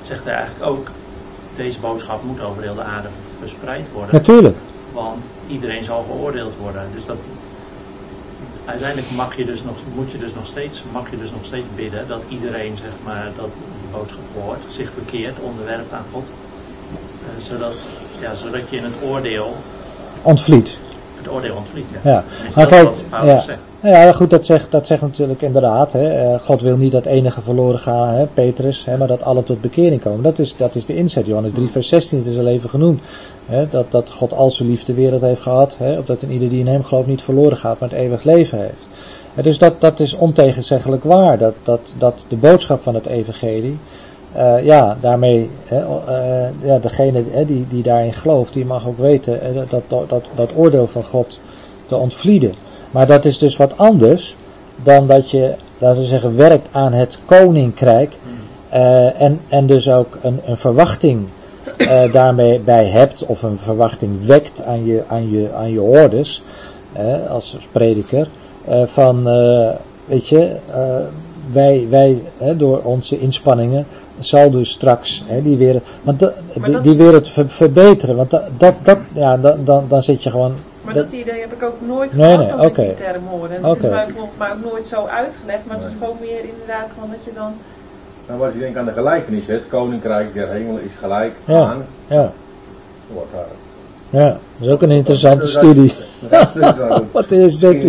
zegt 0.03 0.23
hij 0.23 0.33
eigenlijk 0.33 0.65
ook, 0.71 0.87
deze 1.55 1.79
boodschap 1.79 2.23
moet 2.23 2.41
over 2.41 2.63
heel 2.63 2.75
de 2.75 2.83
aarde 2.83 3.07
verspreid 3.39 3.85
worden. 3.93 4.15
natuurlijk. 4.15 4.57
Want 4.93 5.23
iedereen 5.47 5.83
zal 5.83 6.05
geoordeeld 6.09 6.53
worden. 6.61 6.81
Dus 6.95 7.05
dat, 7.05 7.17
uiteindelijk 8.65 9.11
mag 9.15 9.35
je 9.37 9.45
dus 9.45 9.63
nog, 9.63 9.75
moet 9.95 10.11
je 10.11 10.17
dus 10.17 10.33
nog 10.33 10.47
steeds, 10.47 10.83
mag 10.91 11.09
je 11.09 11.17
dus 11.17 11.31
nog 11.31 11.45
steeds 11.45 11.67
bidden 11.75 12.07
dat 12.07 12.21
iedereen 12.27 12.77
zeg 12.77 12.91
maar, 13.03 13.31
dat 13.37 13.49
die 13.81 13.91
boodschap 13.91 14.19
hoort, 14.41 14.61
zich 14.69 14.89
verkeert, 14.93 15.39
onderwerpt 15.39 15.93
aan 15.93 16.05
God. 16.11 16.23
Eh, 17.21 17.45
zodat, 17.45 17.75
ja, 18.19 18.35
zodat 18.35 18.69
je 18.69 18.77
in 18.77 18.83
het 18.83 19.01
oordeel, 19.03 19.55
Ontvliet. 20.21 20.77
Het 21.23 21.33
oordeel 21.33 21.55
ontvliet. 21.55 21.85
Ja. 22.03 22.11
Ja. 22.11 22.23
Maar 22.55 22.67
kijk. 22.67 22.89
Nou 23.83 23.95
ja, 23.95 24.11
goed, 24.11 24.29
dat 24.29 24.45
zegt, 24.45 24.71
dat 24.71 24.87
zegt 24.87 25.01
natuurlijk 25.01 25.41
inderdaad. 25.41 25.91
Hè, 25.91 26.09
eh, 26.09 26.39
God 26.39 26.61
wil 26.61 26.77
niet 26.77 26.91
dat 26.91 27.05
enige 27.05 27.41
verloren 27.41 27.79
gaan, 27.79 28.07
hè, 28.07 28.25
Petrus, 28.25 28.85
hè, 28.85 28.97
maar 28.97 29.07
dat 29.07 29.23
alle 29.23 29.43
tot 29.43 29.61
bekering 29.61 30.01
komen. 30.01 30.23
Dat 30.23 30.39
is, 30.39 30.55
dat 30.55 30.75
is 30.75 30.85
de 30.85 30.95
inzet. 30.95 31.25
Johannes 31.25 31.53
3, 31.53 31.69
vers 31.69 31.87
16 31.87 32.17
het 32.17 32.27
is 32.27 32.37
al 32.37 32.47
even 32.47 32.69
genoemd. 32.69 33.01
Hè, 33.45 33.69
dat, 33.69 33.91
dat 33.91 34.09
God 34.09 34.33
al 34.33 34.51
zo 34.51 34.63
lief 34.63 34.83
de 34.83 34.93
wereld 34.93 35.21
heeft 35.21 35.41
gehad, 35.41 35.77
hè, 35.77 35.97
opdat 35.97 36.21
in 36.21 36.31
ieder 36.31 36.49
die 36.49 36.59
in 36.59 36.67
hem 36.67 36.83
gelooft 36.83 37.07
niet 37.07 37.21
verloren 37.21 37.57
gaat, 37.57 37.79
maar 37.79 37.89
het 37.89 37.97
eeuwig 37.97 38.23
leven 38.23 38.59
heeft. 38.59 38.87
Dus 39.41 39.57
dat, 39.57 39.81
dat 39.81 39.99
is 39.99 40.13
ontegenzeggelijk 40.13 41.03
waar. 41.03 41.37
Dat, 41.37 41.53
dat, 41.63 41.95
dat 41.97 42.25
de 42.27 42.35
boodschap 42.35 42.83
van 42.83 42.95
het 42.95 43.05
evangelie, 43.05 43.77
eh, 44.33 44.63
ja, 44.63 44.97
daarmee, 45.01 45.49
hè, 45.65 45.77
eh, 46.07 46.49
ja, 46.61 46.77
degene 46.79 47.23
hè, 47.31 47.45
die, 47.45 47.65
die 47.69 47.83
daarin 47.83 48.13
gelooft, 48.13 48.53
die 48.53 48.65
mag 48.65 48.87
ook 48.87 48.97
weten 48.97 49.39
hè, 49.41 49.53
dat, 49.53 49.83
dat, 49.87 50.09
dat, 50.09 50.25
dat 50.35 50.51
oordeel 50.55 50.87
van 50.87 51.03
God 51.03 51.39
te 51.85 51.95
ontvlieden. 51.95 52.53
Maar 52.91 53.07
dat 53.07 53.25
is 53.25 53.37
dus 53.37 53.57
wat 53.57 53.77
anders 53.77 54.35
dan 54.83 55.07
dat 55.07 55.31
je, 55.31 55.53
laten 55.77 56.01
we 56.01 56.07
zeggen, 56.07 56.35
werkt 56.37 56.67
aan 56.71 56.93
het 56.93 57.19
koninkrijk. 57.25 58.17
eh, 58.69 59.21
en, 59.21 59.39
en 59.47 59.65
dus 59.65 59.89
ook 59.89 60.17
een, 60.21 60.39
een 60.45 60.57
verwachting 60.57 61.27
eh, 61.77 62.11
daarmee 62.11 62.59
bij 62.59 62.85
hebt, 62.85 63.25
of 63.25 63.43
een 63.43 63.57
verwachting 63.57 64.25
wekt 64.25 64.63
aan 64.63 64.85
je, 64.85 65.03
aan 65.07 65.29
je, 65.31 65.49
aan 65.55 65.71
je 65.71 65.81
orders, 65.81 66.43
eh, 66.93 67.27
als 67.29 67.57
prediker, 67.71 68.27
eh, 68.65 68.83
van, 68.85 69.27
eh, 69.29 69.69
weet 70.05 70.27
je, 70.27 70.51
eh, 70.65 70.95
wij, 71.51 71.87
wij 71.89 72.21
hè, 72.37 72.55
door 72.55 72.81
onze 72.83 73.19
inspanningen 73.19 73.85
zal 74.19 74.51
dus 74.51 74.71
straks 74.71 75.23
hè, 75.27 75.41
die 75.41 75.57
wereld, 75.57 75.83
want 76.01 76.19
de- 76.19 76.33
Maar 76.55 76.63
die, 76.65 76.73
dat- 76.73 76.83
die 76.83 76.97
wereld 76.97 77.27
ver- 77.29 77.49
verbeteren, 77.49 78.15
want 78.15 78.29
dat, 78.31 78.43
dat, 78.57 78.73
dat 78.83 78.97
ja, 79.11 79.37
dan, 79.37 79.59
dan, 79.63 79.85
dan 79.87 80.03
zit 80.03 80.23
je 80.23 80.29
gewoon 80.29 80.53
Maar 80.81 80.93
dat- 80.93 81.11
dat 81.11 81.19
idee 81.19 81.39
heb 81.39 81.51
ik 81.53 81.63
ook 81.63 81.75
nooit 81.87 82.13
Nee, 82.15 82.31
gehad 82.33 82.39
nee, 82.45 82.53
als 82.53 82.65
ik 82.67 82.75
die 82.75 82.93
term 82.93 83.23
hoorde. 83.29 83.53
En 83.53 83.61
dat 83.61 83.71
Oké. 83.75 83.85
is 83.85 83.89
mij 83.91 84.07
volgens 84.15 84.37
mij 84.37 84.51
ook 84.51 84.71
nooit 84.71 84.87
zo 84.87 85.05
uitgelegd, 85.05 85.65
maar 85.67 85.77
het 85.77 85.87
is 85.87 85.93
gewoon 85.99 86.17
meer 86.19 86.39
inderdaad 86.53 86.87
van 86.99 87.09
dat 87.09 87.19
je 87.23 87.31
dan... 87.35 87.53
Nou, 88.27 88.43
als 88.45 88.53
je 88.53 88.59
denkt 88.59 88.77
aan 88.77 88.85
de 88.85 88.91
gelijkenis, 88.91 89.47
het 89.47 89.63
koninkrijk 89.69 90.33
der 90.33 90.47
hemelen 90.49 90.83
is 90.83 90.91
gelijk 90.99 91.33
Ja. 91.45 91.61
aan. 91.63 91.85
Ja, 92.07 92.31
Wordt 93.13 93.31
daar. 93.33 94.21
ja, 94.21 94.29
dat 94.57 94.67
is 94.67 94.73
ook 94.73 94.81
een 94.81 94.91
interessante 94.91 95.47
studie. 95.47 95.93
Wat 97.11 97.31
is 97.31 97.59
dat 97.59 97.73
eh, 97.73 97.81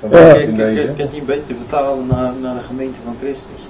kan 0.00 0.10
het 0.10 1.12
niet 1.12 1.26
beter 1.26 1.54
vertalen 1.56 2.06
naar, 2.06 2.32
naar 2.42 2.54
de 2.54 2.64
gemeente 2.66 2.98
van 3.04 3.16
Christus. 3.20 3.60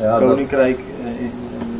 Ja, 0.00 0.10
het 0.10 0.20
dat- 0.20 0.28
koninkrijk, 0.30 0.78
eh, 0.78 1.20
in- 1.24 1.32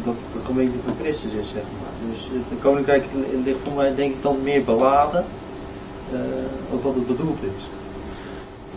dat 0.04 0.14
de 0.32 0.38
gemeente 0.46 0.78
van 0.84 0.94
Christus 1.00 1.30
is, 1.42 1.48
zeg 1.52 1.62
maar. 1.78 2.10
Dus 2.10 2.20
het 2.32 2.42
het 2.48 2.58
koninkrijk 2.62 3.04
li- 3.14 3.42
ligt 3.44 3.58
voor 3.64 3.72
mij 3.76 3.94
denk 3.94 4.10
ik 4.12 4.22
dan 4.22 4.36
meer 4.42 4.62
beladen, 4.64 5.24
eh, 6.12 6.18
ook 6.74 6.82
wat 6.82 6.94
het 6.94 7.06
bedoeld 7.06 7.38
is. 7.42 7.62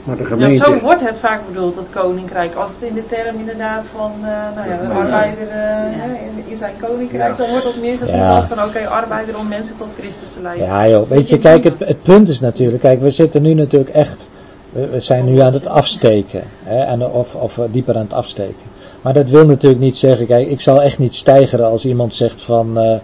Maar 0.03 0.15
de 0.17 0.23
Ja, 0.23 0.29
gemeente, 0.29 0.55
zo 0.65 0.79
wordt 0.79 1.01
het 1.07 1.19
vaak 1.19 1.41
bedoeld, 1.47 1.75
dat 1.75 1.89
koninkrijk. 1.89 2.55
Als 2.55 2.71
het 2.73 2.81
in 2.81 2.93
de 2.93 3.07
term 3.07 3.39
inderdaad 3.39 3.85
van, 3.95 4.11
eh, 4.21 4.29
nou 4.55 4.69
ja, 4.69 4.77
de 4.77 4.87
Ja. 4.87 4.99
arbeider 4.99 5.47
eh, 5.47 5.55
hè, 6.01 6.13
in, 6.13 6.43
in 6.51 6.57
zijn 6.57 6.73
koninkrijk, 6.81 7.31
Ja. 7.31 7.37
dan 7.37 7.49
wordt 7.49 7.63
dat 7.63 7.75
meer 7.77 8.07
Ja. 8.15 8.35
als 8.35 8.45
van, 8.45 8.63
oké, 8.63 8.87
arbeider 8.87 9.37
om 9.37 9.47
mensen 9.47 9.77
tot 9.77 9.87
Christus 9.97 10.29
te 10.29 10.41
leiden. 10.41 10.65
Ja 10.65 10.87
joh, 10.89 11.09
weet 11.09 11.29
je, 11.29 11.39
kijk, 11.39 11.63
het, 11.63 11.73
het 11.79 12.01
punt 12.03 12.27
is 12.27 12.39
natuurlijk, 12.39 12.81
kijk, 12.81 13.01
we 13.01 13.09
zitten 13.09 13.41
nu 13.41 13.53
natuurlijk 13.53 13.91
echt, 13.91 14.27
we, 14.71 14.87
we 14.87 14.99
zijn 14.99 15.25
nu 15.25 15.39
aan 15.39 15.53
het 15.53 15.67
afsteken, 15.67 16.43
hè, 16.63 16.79
en, 16.83 17.01
of, 17.05 17.35
of 17.35 17.59
dieper 17.71 17.95
aan 17.95 18.01
het 18.01 18.13
afsteken. 18.13 18.67
Maar 19.01 19.13
dat 19.13 19.29
wil 19.29 19.45
natuurlijk 19.45 19.81
niet 19.81 19.97
zeggen, 19.97 20.25
kijk, 20.27 20.47
ik 20.47 20.61
zal 20.61 20.81
echt 20.81 20.99
niet 20.99 21.15
stijgeren 21.15 21.65
als 21.65 21.85
iemand 21.85 22.13
zegt 22.13 22.41
van, 22.41 22.77
eh, 22.79 22.97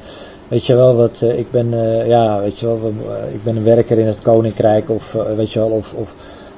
weet 0.48 0.66
je 0.66 0.76
wel, 0.76 0.96
wat, 0.96 1.22
eh, 1.22 1.38
ik 1.40 1.52
ben, 1.52 1.74
eh, 1.74 2.08
ja, 2.08 2.40
weet 2.40 2.60
je 2.60 2.66
wel, 2.66 2.80
we- 2.82 3.34
ik 3.34 3.44
ben 3.44 3.56
een 3.56 3.64
werker 3.64 3.98
in 3.98 4.08
het 4.08 4.22
koninkrijk, 4.22 4.90
of 4.90 5.16
weet 5.36 5.52
je 5.52 5.60
wel, 5.60 5.70
of, 5.70 5.94
of, 5.94 6.14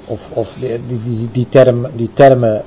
of, 0.06 0.30
of 0.34 0.56
die, 0.60 1.02
die, 1.04 1.30
die, 1.32 1.48
term, 1.50 1.88
die 1.96 2.10
termen 2.14 2.62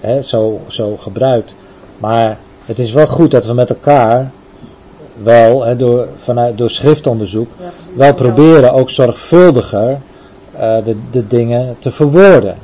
hè, 0.00 0.22
zo, 0.22 0.60
zo 0.68 0.96
gebruikt. 0.96 1.54
Maar 1.98 2.38
het 2.66 2.78
is 2.78 2.92
wel 2.92 3.06
goed 3.06 3.30
dat 3.30 3.46
we 3.46 3.52
met 3.52 3.68
elkaar 3.70 4.30
wel, 5.22 5.64
hè, 5.64 5.76
door, 5.76 6.08
vanuit, 6.16 6.58
door 6.58 6.70
schriftonderzoek, 6.70 7.48
Ja, 7.60 7.70
wel 7.94 8.14
proberen 8.14 8.72
ook 8.72 8.90
zorgvuldiger 8.90 9.98
de, 10.84 10.96
de 11.10 11.26
dingen 11.26 11.76
te 11.78 11.90
verwoorden. 11.90 12.54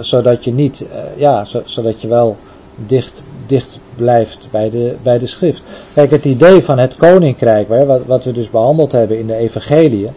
Zodat 0.00 0.44
je 0.44 0.52
niet, 0.52 0.86
eh, 0.92 0.98
ja, 1.16 1.44
zo, 1.44 1.62
zodat 1.64 2.00
je 2.00 2.08
wel 2.08 2.36
dicht, 2.76 3.22
dicht 3.46 3.78
blijft 3.96 4.48
bij 4.50 4.70
de, 4.70 4.94
bij 5.02 5.18
de 5.18 5.26
schrift. 5.26 5.62
Kijk, 5.94 6.10
het 6.10 6.24
idee 6.24 6.62
van 6.62 6.78
het 6.78 6.96
koninkrijk, 6.96 7.68
hè, 7.68 7.84
wat, 7.84 8.04
wat 8.06 8.24
we 8.24 8.32
dus 8.32 8.50
behandeld 8.50 8.92
hebben 8.92 9.18
in 9.18 9.26
de 9.26 9.34
evangeliën, 9.34 10.10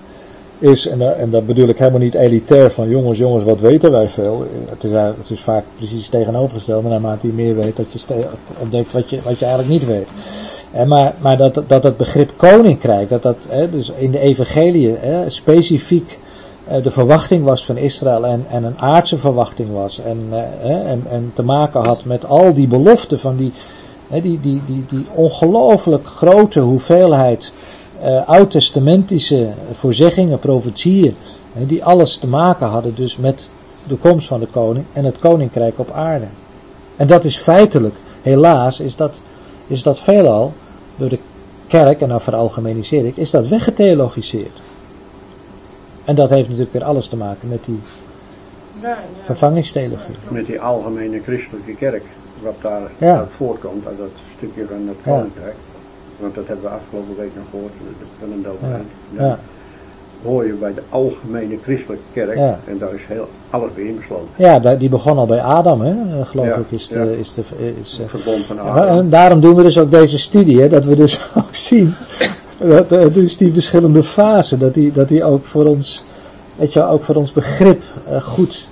is, 0.60 0.88
en, 0.88 1.19
en 1.19 1.30
dat 1.30 1.45
bedoel 1.45 1.68
ik 1.68 1.77
helemaal 1.77 1.99
niet 1.99 2.14
elitair 2.14 2.72
van 2.72 2.89
jongens, 2.89 3.18
jongens, 3.18 3.44
wat 3.44 3.60
weten 3.60 3.91
wij 3.91 4.10
veel. 4.10 4.45
Het 4.69 4.84
is, 4.84 4.91
eigenlijk- 4.91 5.19
het 5.19 5.30
is 5.30 5.39
vaak 5.39 5.64
precies 5.76 6.10
tegenovergesteld, 6.10 6.84
naarmate 6.84 7.27
je 7.27 7.34
meer 7.34 7.56
weet 7.56 7.76
dat 7.76 7.91
je 7.91 8.26
ontdekt 8.60 8.91
wat 8.91 9.10
je, 9.10 9.19
wat 9.23 9.39
je 9.39 9.45
eigenlijk 9.45 9.80
niet 9.80 9.85
weet. 9.89 10.07
En 10.72 10.88
maar 10.88 11.14
maar 11.19 11.38
dat, 11.38 11.64
dat 11.68 11.84
het 11.84 11.98
begrip 11.98 12.31
koninkrijk, 12.35 13.10
dat 13.10 13.22
dat 13.22 13.48
hè, 13.49 13.69
dus 13.69 13.91
in 13.95 14.11
de 14.11 14.19
evangelie 14.19 14.98
specifiek 15.27 16.10
eh, 16.11 16.26
de 16.84 16.91
verwachting 16.91 17.44
was 17.44 17.65
van 17.65 17.77
Israël 17.77 18.26
en, 18.26 18.45
en 18.49 18.64
een 18.64 18.80
aardse 18.80 19.18
verwachting 19.18 19.69
was. 19.72 19.99
En, 19.99 20.27
eh, 20.31 20.91
en, 20.91 21.03
en 21.10 21.31
te 21.34 21.44
maken 21.44 21.85
had 21.85 22.06
met 22.06 22.26
al 22.26 22.53
die 22.53 22.68
beloften 22.68 23.19
van 23.19 23.35
die, 23.35 23.52
die, 24.22 24.39
die, 24.39 24.61
die, 24.65 24.84
die 24.88 25.06
ongelooflijk 25.14 26.07
grote 26.07 26.60
hoeveelheid 26.60 27.52
eh 28.02 28.27
oud-testamentische 28.27 29.53
voorzeggingen, 29.72 30.39
profetieën, 30.39 31.15
die 31.53 31.84
alles 31.84 32.18
te 32.18 32.27
maken 32.27 32.68
hadden 32.68 32.95
dus 32.95 33.18
met 33.18 33.48
de 33.88 33.95
komst 33.95 34.27
van 34.27 34.39
de 34.39 34.48
koning 34.48 34.85
en 34.94 35.06
het 35.06 35.19
koninkrijk 35.19 35.80
op 35.80 35.91
aarde. 35.91 36.26
En 36.95 37.07
dat 37.07 37.26
is 37.26 37.38
feitelijk, 37.38 37.95
helaas, 38.22 38.80
is 38.80 38.95
dat, 38.95 39.19
is 39.68 39.84
dat 39.84 39.99
veelal 39.99 40.53
door 40.95 41.10
de 41.10 41.19
kerk, 41.68 42.02
en 42.02 42.10
dan 42.10 42.22
veralgemeniseer 42.22 43.06
ik, 43.06 43.18
is 43.18 43.31
dat 43.31 43.48
weggetheologiseerd. 43.48 44.61
En 46.07 46.15
dat 46.15 46.29
heeft 46.29 46.45
natuurlijk 46.47 46.73
weer 46.73 46.84
alles 46.84 47.07
te 47.07 47.17
maken 47.17 47.49
met 47.49 47.65
die 47.65 47.79
Ja, 48.81 48.88
ja. 48.89 48.97
vervangingstheologie. 49.25 50.15
Met 50.27 50.45
die 50.45 50.61
algemene 50.61 51.19
christelijke 51.21 51.75
kerk, 51.75 52.03
wat 52.43 52.55
daar 52.61 52.81
Ja. 52.97 53.17
uit 53.17 53.29
voortkomt, 53.35 53.88
uit 53.88 53.97
dat 53.97 54.07
stukje 54.38 54.65
van 54.67 54.88
het 54.88 54.97
Ja. 55.03 55.11
koninkrijk. 55.11 55.55
Want 56.19 56.35
dat 56.35 56.47
hebben 56.47 56.65
we 56.65 56.71
afgelopen 56.71 57.15
week 57.17 57.31
nog 57.35 57.45
gehoord 57.49 57.71
van 58.19 58.31
een 58.31 58.41
dominee. 58.43 58.81
Ja. 59.17 59.39
Hoor 60.23 60.45
je 60.45 60.53
bij 60.53 60.73
de 60.73 60.81
algemene 60.89 61.57
christelijke 61.63 62.03
kerk 62.13 62.35
Ja. 62.38 62.59
en 62.67 62.77
daar 62.77 62.93
is 62.93 63.01
heel 63.07 63.29
alles 63.49 63.69
weer 63.75 63.85
inbesloten. 63.85 64.27
Ja, 64.35 64.59
die 64.59 64.89
begon 64.89 65.17
al 65.17 65.25
bij 65.25 65.41
Adam, 65.41 65.81
hè, 65.81 65.91
eh, 65.91 66.25
geloof 66.27 66.45
Ja, 66.45 66.55
ik, 66.55 66.65
is 66.71 66.88
de, 66.88 66.99
ja. 66.99 67.03
is 67.05 67.34
de, 67.34 67.41
is, 67.81 67.93
eh, 67.93 67.99
Het 67.99 68.09
verbond 68.09 68.45
van 68.45 68.59
Adam. 68.59 68.97
En 68.97 69.09
daarom 69.09 69.39
doen 69.39 69.55
we 69.55 69.63
dus 69.63 69.77
ook 69.79 69.91
deze 69.91 70.17
studie, 70.17 70.61
hè, 70.61 70.69
dat 70.69 70.85
we 70.85 70.95
dus 70.95 71.19
ook 71.38 71.55
zien, 71.55 71.93
eh, 72.19 72.29
dus 73.13 73.38
die 73.38 73.53
verschillende 73.53 74.03
fasen, 74.03 74.59
dat 74.59 74.73
die, 74.73 74.91
dat 74.91 75.07
die 75.07 75.23
ook 75.23 75.45
voor 75.45 75.65
ons, 75.65 76.03
weet 76.55 76.73
je, 76.73 76.84
ook 76.84 77.03
voor 77.03 77.15
ons 77.15 77.31
begrip 77.34 77.81
eh, 78.07 78.21
goed, 78.21 78.69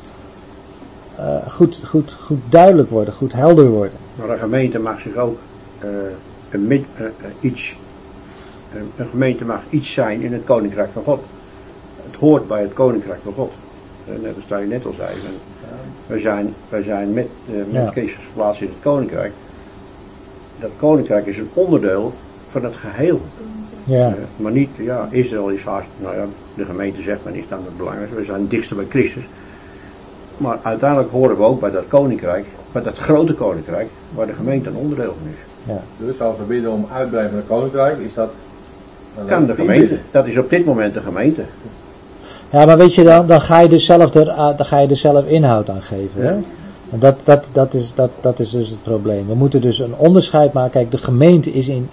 eh, 1.16 1.38
goed, 1.49 1.84
goed, 1.88 2.18
goed 2.20 2.40
duidelijk 2.49 2.90
worden, 2.90 3.14
goed 3.14 3.34
helder 3.34 3.68
worden. 3.70 3.98
Maar 4.16 4.30
een 4.30 4.40
gemeente 4.40 4.80
mag 4.80 4.99
zich 5.02 5.16
ook 5.16 5.38
eh, 5.80 5.88
een, 6.49 6.68
mid- 6.68 6.86
eh, 6.95 7.06
eh, 7.06 7.12
iets, 7.40 7.76
een, 8.74 8.91
een 8.95 9.07
gemeente 9.10 9.45
mag 9.45 9.62
iets 9.70 9.91
zijn 9.91 10.22
in 10.22 10.34
het 10.34 10.44
koninkrijk 10.44 10.90
van 10.91 11.03
God. 11.03 11.20
Het 12.06 12.16
hoort 12.20 12.48
bij 12.48 12.62
het 12.62 12.74
koninkrijk 12.74 13.20
van 13.24 13.34
God. 13.34 13.52
Eh, 14.07 14.14
Net 14.22 14.36
als 14.49 14.62
je 14.62 14.68
net 14.68 14.86
al 14.86 14.94
zei. 14.98 15.10
We 16.07 16.20
zijn, 16.20 16.53
wij 16.70 16.84
zijn 16.84 17.14
met, 17.14 17.28
eh, 17.49 17.56
met 17.56 17.66
Ja. 17.72 17.91
Christus 17.91 18.24
geplaatst 18.28 18.62
in 18.62 18.68
het 18.68 18.76
koninkrijk. 18.82 19.34
Dat 20.60 20.70
koninkrijk 20.78 21.26
is 21.26 21.38
een 21.38 21.49
onderdeel 21.53 22.14
van 22.49 22.64
het 22.64 22.76
geheel. 22.76 23.22
Ja, 23.86 24.07
Eh, 24.07 24.14
maar 24.36 24.52
niet, 24.52 24.70
ja, 24.78 25.07
Israël 25.12 25.49
is 25.49 25.62
haast, 25.64 25.88
nou 26.02 26.16
ja, 26.16 26.26
de 26.56 26.66
gemeente 26.66 27.02
zegt 27.02 27.20
men 27.24 27.36
is 27.36 27.44
dan 27.49 27.60
het 27.66 27.78
belangrijkste. 27.78 28.18
We 28.20 28.26
zijn 28.26 28.40
het 28.41 28.49
dichtste 28.49 28.76
bij 28.76 28.86
Christus. 28.90 29.24
Maar 30.38 30.57
uiteindelijk 30.62 31.12
horen 31.12 31.38
we 31.38 31.44
ook 31.44 31.60
bij 31.60 31.72
dat 31.72 31.88
koninkrijk, 31.88 32.45
bij 32.72 32.82
dat 32.84 32.98
grote 32.98 33.34
koninkrijk, 33.34 33.88
waar 34.14 34.26
de 34.28 34.34
gemeente 34.34 34.70
een 34.70 34.76
onderdeel 34.76 35.16
van 35.22 35.28
is. 35.30 35.72
ja. 35.74 36.06
Dus 36.06 36.22
als 36.22 36.38
we 36.38 36.44
bidden 36.44 36.72
om 36.72 36.88
uitbreiding 36.91 37.30
van 37.30 37.38
het 37.38 37.48
koninkrijk, 37.60 37.99
is 37.99 38.14
dat... 38.14 38.32
dan 39.16 39.26
Kan 39.26 39.45
de 39.45 39.56
gemeente. 39.56 39.82
bidden. 39.88 40.02
Dat 40.12 40.26
is 40.26 40.38
op 40.38 40.49
dit 40.49 40.66
moment 40.66 40.94
de 40.94 41.02
gemeente. 41.02 41.44
ja 42.49 42.66
maar 42.66 42.78
weet 42.78 42.95
je 42.95 43.03
dan, 43.03 43.28
dan 43.28 43.41
ga 43.41 43.60
je 43.60 43.70
dus 43.70 43.86
zelf, 43.86 44.14
er, 44.14 44.30
ah, 44.32 44.57
dan 44.57 44.66
ga 44.66 44.80
je 44.80 44.88
dus 44.88 45.02
zelf 45.02 45.26
inhoud 45.26 45.70
aan 45.70 45.82
geven. 45.82 46.22
Hè? 46.22 46.34
En 46.90 46.99
dat, 46.99 47.22
dat, 47.24 47.49
dat, 47.52 47.74
is, 47.74 47.94
dat, 47.94 48.10
dat 48.20 48.40
is 48.40 48.49
dus 48.49 48.70
het 48.70 48.84
probleem. 48.84 49.28
We 49.28 49.36
moeten 49.36 49.62
dus 49.62 49.80
een 49.80 49.95
onderscheid 49.95 50.53
maken. 50.53 50.72
Kijk, 50.72 50.91
de 50.91 50.98
gemeente 50.98 51.52
is 51.52 51.68
in, 51.70 51.90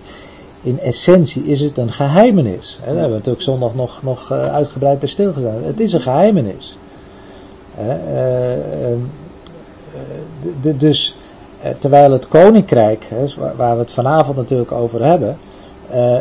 in 0.62 0.80
essentie 0.80 1.44
is 1.44 1.60
het 1.60 1.78
een 1.78 1.92
geheimenis. 1.92 2.78
Hè, 2.80 2.86
daar 2.86 2.94
hebben 2.94 3.10
we 3.10 3.16
natuurlijk 3.16 3.44
zondag 3.44 3.74
nog, 3.74 4.02
nog 4.02 4.30
eh, 4.30 4.54
uitgebreid 4.54 4.98
bij 4.98 5.08
stilgestaan. 5.08 5.62
Het 5.64 5.80
is 5.80 5.92
een 5.92 6.00
geheimenis. 6.00 6.78
Hè, 7.74 7.92
eh, 7.92 8.90
ehm, 8.90 8.98
eh, 10.62 10.74
dus 10.78 11.16
terwijl 11.78 12.12
het 12.12 12.28
koninkrijk, 12.28 13.08
waar, 13.56 13.74
we 13.74 13.82
het 13.82 13.92
vanavond 13.92 14.36
natuurlijk 14.36 14.72
over 14.72 15.04
hebben, 15.04 15.36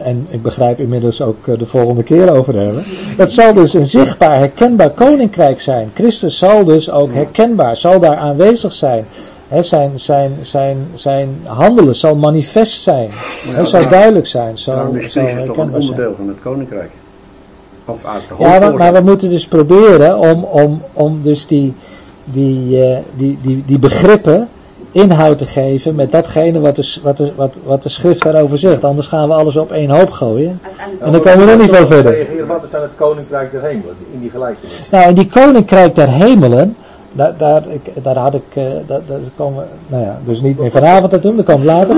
en 0.04 0.28
ik 0.30 0.42
begrijp 0.42 0.80
inmiddels 0.80 1.22
ook 1.22 1.60
de 1.60 1.66
volgende 1.66 2.04
keer 2.04 2.32
over 2.32 2.56
hebben, 2.56 2.84
dat 3.18 3.32
zal 3.32 3.54
dus 3.54 3.74
een 3.74 3.86
zichtbaar, 3.86 4.38
herkenbaar 4.38 4.90
koninkrijk 4.90 5.62
zijn. 5.62 5.92
Christus 5.94 6.38
zal 6.38 6.64
dus 6.64 6.90
ook 6.90 7.14
herkenbaar, 7.14 7.76
zal 7.76 8.00
daar 8.00 8.16
aanwezig 8.16 8.74
zijn. 8.74 9.06
Zijn, 9.60 10.00
zijn, 10.00 10.38
zijn, 10.42 10.88
zijn 10.94 11.42
handelen 11.44 11.96
zal 11.96 12.16
manifest 12.16 12.82
zijn. 12.82 13.10
Hè, 13.48 13.66
zal 13.66 13.90
duidelijk 13.90 14.28
zijn, 14.28 14.58
zal, 14.58 14.76
Daarom 14.76 14.96
is 14.96 15.14
zal 15.14 15.24
toch 15.24 15.38
een 15.38 15.46
zijn. 15.56 15.74
onderdeel 15.74 16.14
van 16.18 16.28
het 16.28 16.38
koninkrijk. 16.42 16.92
Of 17.86 18.06
uit 18.06 18.22
de 18.28 18.44
Ja, 18.44 18.72
maar, 18.72 18.94
we 18.94 19.02
moeten 19.02 19.30
dus 19.30 19.48
proberen 19.48 20.18
om, 20.18 20.44
om, 20.44 20.82
om 20.94 21.22
dus 21.22 21.48
die, 21.48 21.74
die, 22.24 22.84
eh, 22.84 22.98
die, 23.16 23.40
die, 23.42 23.64
die 23.66 23.80
begrippen 23.80 24.50
inhoud 24.92 25.38
te 25.38 25.46
geven 25.46 25.96
met 25.96 26.12
datgene 26.12 26.60
wat 26.60 26.76
de, 26.76 27.00
wat, 27.04 27.18
de, 27.18 27.32
wat, 27.36 27.60
wat 27.64 27.84
de 27.84 27.90
schrift 27.90 28.24
daarover 28.24 28.58
zegt. 28.58 28.84
Anders 28.84 29.08
gaan 29.08 29.28
we 29.28 29.34
alles 29.34 29.58
op 29.58 29.72
één 29.72 29.90
hoop 29.90 30.12
gooien. 30.12 30.60
En 31.00 31.12
dan 31.12 31.22
komen 31.22 31.40
we 31.40 31.52
nog 31.52 31.62
niet 31.62 31.76
veel 31.76 31.86
verder. 31.86 32.28
Wat 32.48 32.64
is 32.64 32.70
dan 32.70 32.82
het 32.82 32.92
koninkrijk 32.96 33.52
der 33.52 33.62
hemelen 33.62 33.96
in 34.14 34.20
die 34.20 34.30
gelijkenis? 34.30 34.72
Nou, 34.90 35.04
en 35.04 35.14
die 35.14 35.28
koninkrijk 35.28 35.96
der 35.96 36.10
hemelen, 36.10 36.76
daar, 37.14 37.68
ik, 37.68 38.04
daar 38.04 38.18
had 38.18 38.34
ik, 38.34 38.44
eh, 38.54 38.66
daar, 38.88 39.02
komen 39.36 39.68
nou 39.88 40.04
ja, 40.04 40.20
dus 40.26 40.42
niet 40.42 40.60
meer 40.60 40.72
vanavond 40.72 41.12
naartoe, 41.12 41.36
dat 41.36 41.46
komt 41.46 41.64
later. 41.64 41.96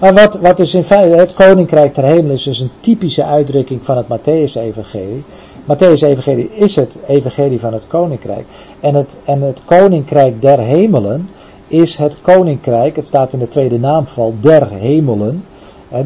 Maar 0.00 0.14
wat, 0.14 0.38
wat 0.38 0.56
dus 0.56 0.74
in 0.74 0.84
feite, 0.84 1.16
het 1.16 1.34
koninkrijk 1.34 1.94
der 1.94 2.04
hemelen 2.04 2.30
is 2.30 2.42
dus 2.42 2.60
een 2.60 2.70
typische 2.80 3.24
uitdrukking 3.24 3.80
van 3.82 3.96
het 3.96 4.06
Matthäus-evangelie. 4.06 5.24
Matthäus-evangelie 5.64 6.50
is 6.54 6.76
het 6.76 6.98
evangelie 7.06 7.60
van 7.60 7.72
het 7.72 7.86
koninkrijk. 7.86 8.46
En 8.80 8.94
het, 8.94 9.16
en 9.24 9.42
het 9.42 9.62
koninkrijk 9.64 10.42
der 10.42 10.58
hemelen 10.58 11.28
is 11.66 11.96
het 11.96 12.18
koninkrijk, 12.22 12.96
het 12.96 13.06
staat 13.06 13.32
in 13.32 13.38
de 13.38 13.48
tweede 13.48 13.78
naamval, 13.78 14.34
der 14.40 14.68
hemelen. 14.70 15.44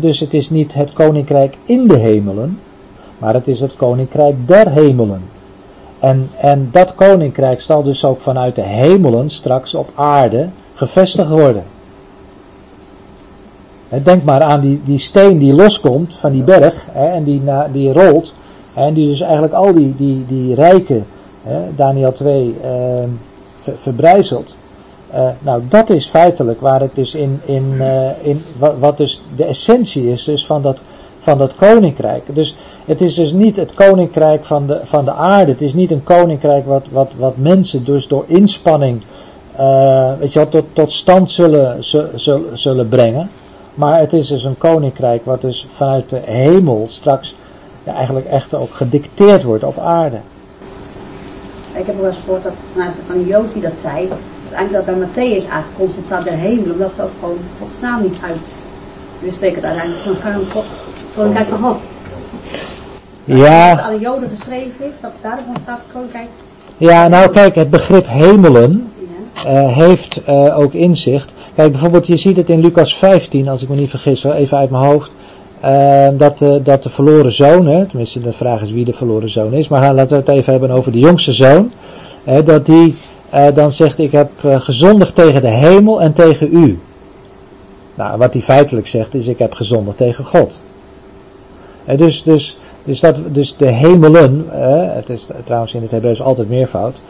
Dus 0.01 0.21
het 0.21 0.35
is 0.35 0.51
niet 0.51 0.75
het 0.75 0.93
koninkrijk 0.93 1.57
in 1.65 1.87
de 1.87 1.97
hemelen, 1.97 2.59
maar 3.19 3.35
het 3.35 3.49
is 3.49 3.61
het 3.61 3.77
koninkrijk 3.77 4.35
der 4.47 4.71
hemelen. 4.71 5.23
En, 6.01 6.31
en 6.36 6.68
dat 6.72 6.94
koninkrijk 6.94 7.60
zal 7.60 7.82
dus 7.82 8.05
ook 8.05 8.20
vanuit 8.20 8.55
de 8.55 8.62
hemelen 8.62 9.31
straks 9.31 9.74
op 9.74 9.90
aarde 9.94 10.48
gevestigd 10.74 11.31
worden. 11.31 11.64
Denk 14.02 14.24
maar 14.24 14.43
aan 14.43 14.60
die, 14.60 14.81
die 14.85 14.98
steen 14.98 15.39
die 15.39 15.52
loskomt 15.55 16.14
van 16.16 16.32
die 16.32 16.43
berg 16.43 16.86
hè, 16.93 17.06
en 17.06 17.24
die, 17.24 17.43
na, 17.43 17.68
die 17.72 17.93
rolt. 17.93 18.32
En 18.74 18.94
die 18.94 19.09
dus 19.09 19.20
eigenlijk 19.20 19.52
al 19.52 19.72
die, 19.72 19.94
die, 19.97 20.24
die 20.27 20.55
rijken, 20.55 21.06
hè, 21.43 21.74
Daniel 21.77 22.12
2, 22.12 22.56
eh, 22.62 22.70
ver- 23.60 23.78
verbrijzelt. 23.78 24.56
Eh, 25.10 25.28
nou, 25.44 25.62
dat 25.68 25.90
is 25.90 26.06
feitelijk 26.06 26.60
waar 26.60 26.81
het 26.81 26.94
dus 26.94 27.14
in, 27.14 27.40
in, 27.44 27.74
eh, 27.78 28.27
in 28.27 28.43
wat, 28.59 28.74
wat 28.78 28.97
dus 28.97 29.22
de 29.36 29.44
essentie 29.44 30.10
is 30.10 30.24
dus 30.24 30.47
van 30.47 30.62
dat, 30.62 30.82
van 31.20 31.38
dat 31.38 31.56
koninkrijk. 31.56 32.34
Dus 32.34 32.56
het 32.84 33.01
is 33.01 33.14
dus 33.14 33.32
niet 33.32 33.56
het 33.56 33.74
koninkrijk 33.74 34.44
van 34.44 34.66
de, 34.66 34.80
van 34.82 35.05
de 35.05 35.12
aarde. 35.12 35.52
Het 35.52 35.60
is 35.60 35.74
niet 35.74 35.90
een 35.90 36.05
koninkrijk 36.05 36.66
wat, 36.66 36.86
wat, 36.92 37.10
wat 37.18 37.36
mensen 37.36 37.84
dus 37.84 38.09
door 38.09 38.24
inspanning 38.26 39.02
eh, 39.56 40.12
weet 40.18 40.32
je 40.32 40.38
wel, 40.38 40.48
tot, 40.48 40.64
tot 40.72 40.92
stand 40.92 41.30
zullen, 41.30 41.84
zu- 41.84 42.09
zullen, 42.14 42.59
zullen 42.59 42.88
brengen. 42.88 43.30
Maar 43.74 43.98
het 43.98 44.12
is 44.12 44.28
dus 44.28 44.44
een 44.44 44.59
koninkrijk 44.59 45.24
wat 45.24 45.40
dus 45.40 45.66
vanuit 45.70 46.09
de 46.09 46.20
hemel 46.24 46.84
straks 46.88 47.34
ja, 47.84 47.94
eigenlijk 47.94 48.26
echt 48.26 48.55
ook 48.55 48.74
gedicteerd 48.74 49.42
wordt 49.42 49.64
op 49.64 49.78
aarde. 49.78 50.16
Ik 51.74 51.86
heb 51.86 51.97
wel 51.97 52.06
eens 52.06 52.18
gehoord 52.24 52.42
dat 52.42 52.52
vanuit 52.72 52.92
van 53.06 53.24
die 53.52 53.62
dat 53.62 53.78
zei, 53.78 54.09
dat 54.09 54.18
eigenlijk 54.52 54.86
dat 54.86 54.97
bij 54.97 55.06
Matthäus 55.09 55.48
aangekondigd 55.51 56.05
staat 56.05 56.24
der 56.24 56.32
hemel, 56.32 56.72
omdat 56.72 56.94
ze 56.94 57.02
ook 57.02 57.10
gewoon 57.20 57.38
Gods 57.60 58.02
niet 58.02 58.18
uit. 58.22 58.47
We 59.20 59.30
spreken 59.30 59.56
het 59.56 59.64
uiteindelijk 59.64 60.02
van 60.18 60.32
het 60.32 60.64
koninkrijk- 61.14 61.48
van 61.48 61.59
God. 61.59 61.80
Dat 63.24 63.38
Ja, 63.38 63.80
aan 63.80 63.92
de 63.94 64.01
Joden 64.01 64.28
geschreven 64.28 64.72
is, 64.78 64.94
dat 65.01 65.10
daarom 65.22 65.55
staat 65.62 65.80
koninkrijk. 65.92 66.26
ja, 66.76 67.09
nou 67.09 67.30
kijk, 67.30 67.55
het 67.55 67.70
begrip 67.70 68.06
hemelen 68.09 68.88
Ja. 69.34 69.51
eh, 69.51 69.76
heeft 69.76 70.24
eh, 70.24 70.59
ook 70.59 70.72
inzicht. 70.72 71.32
Kijk, 71.55 71.70
bijvoorbeeld, 71.70 72.06
je 72.06 72.16
ziet 72.16 72.36
het 72.36 72.51
in 72.51 72.60
Lucas 72.60 72.97
15, 72.97 73.48
als 73.48 73.62
ik 73.62 73.68
me 73.68 73.76
niet 73.76 73.90
vergis, 73.90 74.22
hoor, 74.22 74.32
even 74.32 74.59
uit 74.59 74.70
mijn 74.70 74.84
hoofd. 74.84 75.10
eh, 75.60 76.09
dat, 76.12 76.44
dat 76.62 76.82
de 76.82 76.90
verloren 76.90 77.32
zoon, 77.32 77.66
hè, 77.66 77.86
tenminste 77.86 78.20
de 78.20 78.32
vraag 78.32 78.62
is 78.62 78.70
wie 78.72 78.84
de 78.84 78.92
verloren 78.92 79.30
zoon 79.30 79.52
is, 79.52 79.68
maar 79.68 79.94
laten 79.94 80.10
we 80.10 80.16
het 80.16 80.28
even 80.28 80.52
hebben 80.52 80.70
over 80.70 80.92
de 80.92 80.98
jongste 80.98 81.32
zoon. 81.32 81.72
hè, 82.24 82.42
dat 82.42 82.66
die 82.66 82.97
dan 83.55 83.72
zegt, 83.72 83.98
ik 83.98 84.12
heb 84.12 84.30
gezondigd 84.42 85.14
tegen 85.14 85.40
de 85.42 85.48
hemel 85.48 86.01
en 86.01 86.12
tegen 86.12 86.48
u. 86.52 86.78
Nou, 88.01 88.18
wat 88.18 88.32
hij 88.32 88.43
feitelijk 88.43 88.86
zegt 88.86 89.14
is, 89.14 89.27
ik 89.27 89.39
heb 89.39 89.55
gezondigd 89.55 89.97
tegen 89.97 90.24
God. 90.24 90.59
Eh, 91.85 91.98
dus, 91.98 92.22
dus, 92.22 92.59
dus, 92.85 93.01
dat, 93.01 93.20
dus 93.28 93.56
de 93.56 93.66
hemelen, 93.66 94.47
eh, 94.52 94.94
het 94.94 95.09
is 95.09 95.28
trouwens 95.44 95.74
in 95.74 95.82
het 95.82 95.90
Hebreeuws 95.90 96.22
altijd 96.22 96.48
meervoud, 96.48 97.01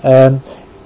eh, 0.00 0.26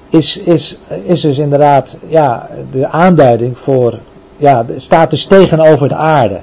is, 0.09 0.39
is, 0.39 0.78
is 1.05 1.20
dus 1.20 1.39
inderdaad 1.39 1.97
ja, 2.09 2.49
de 2.70 2.89
aanduiding 2.89 3.59
voor, 3.59 3.99
ja, 4.36 4.66
staat 4.77 5.11
dus 5.11 5.27
tegenover 5.27 5.89
de 5.89 5.95
aarde. 5.95 6.39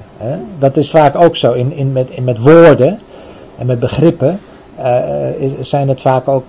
Dat 0.60 0.78
is 0.78 0.90
vaak 0.90 1.16
ook 1.16 1.36
zo 1.36 1.52
in, 1.52 1.74
in, 1.74 1.92
met, 1.92 2.10
in, 2.10 2.24
met 2.24 2.40
woorden 2.40 3.00
en 3.58 3.66
met 3.66 3.80
begrippen. 3.80 4.40
Eh, 4.84 5.52
zijn 5.60 5.88
het 5.88 6.02
vaak 6.02 6.28
ook, 6.28 6.46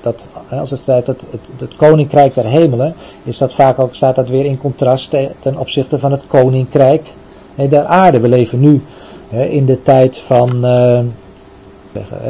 dat 0.00 0.28
als 0.50 0.70
het 0.70 0.80
staat 0.80 1.06
dat 1.06 1.24
het, 1.30 1.50
het 1.58 1.76
koninkrijk 1.76 2.34
der 2.34 2.44
hemelen, 2.44 2.94
is 3.22 3.38
dat 3.38 3.54
vaak 3.54 3.78
ook, 3.78 3.94
staat 3.94 4.14
dat 4.14 4.28
weer 4.28 4.44
in 4.44 4.58
contrast 4.58 5.10
te- 5.10 5.30
ten 5.38 5.58
opzichte 5.58 5.98
van 5.98 6.10
het 6.10 6.26
koninkrijk 6.26 7.08
der 7.54 7.84
aarde. 7.84 8.20
We 8.20 8.28
leven 8.28 8.60
nu 8.60 8.82
in 9.30 9.66
de 9.66 9.82
tijd 9.82 10.18
van, 10.18 10.64
eh, 10.64 11.00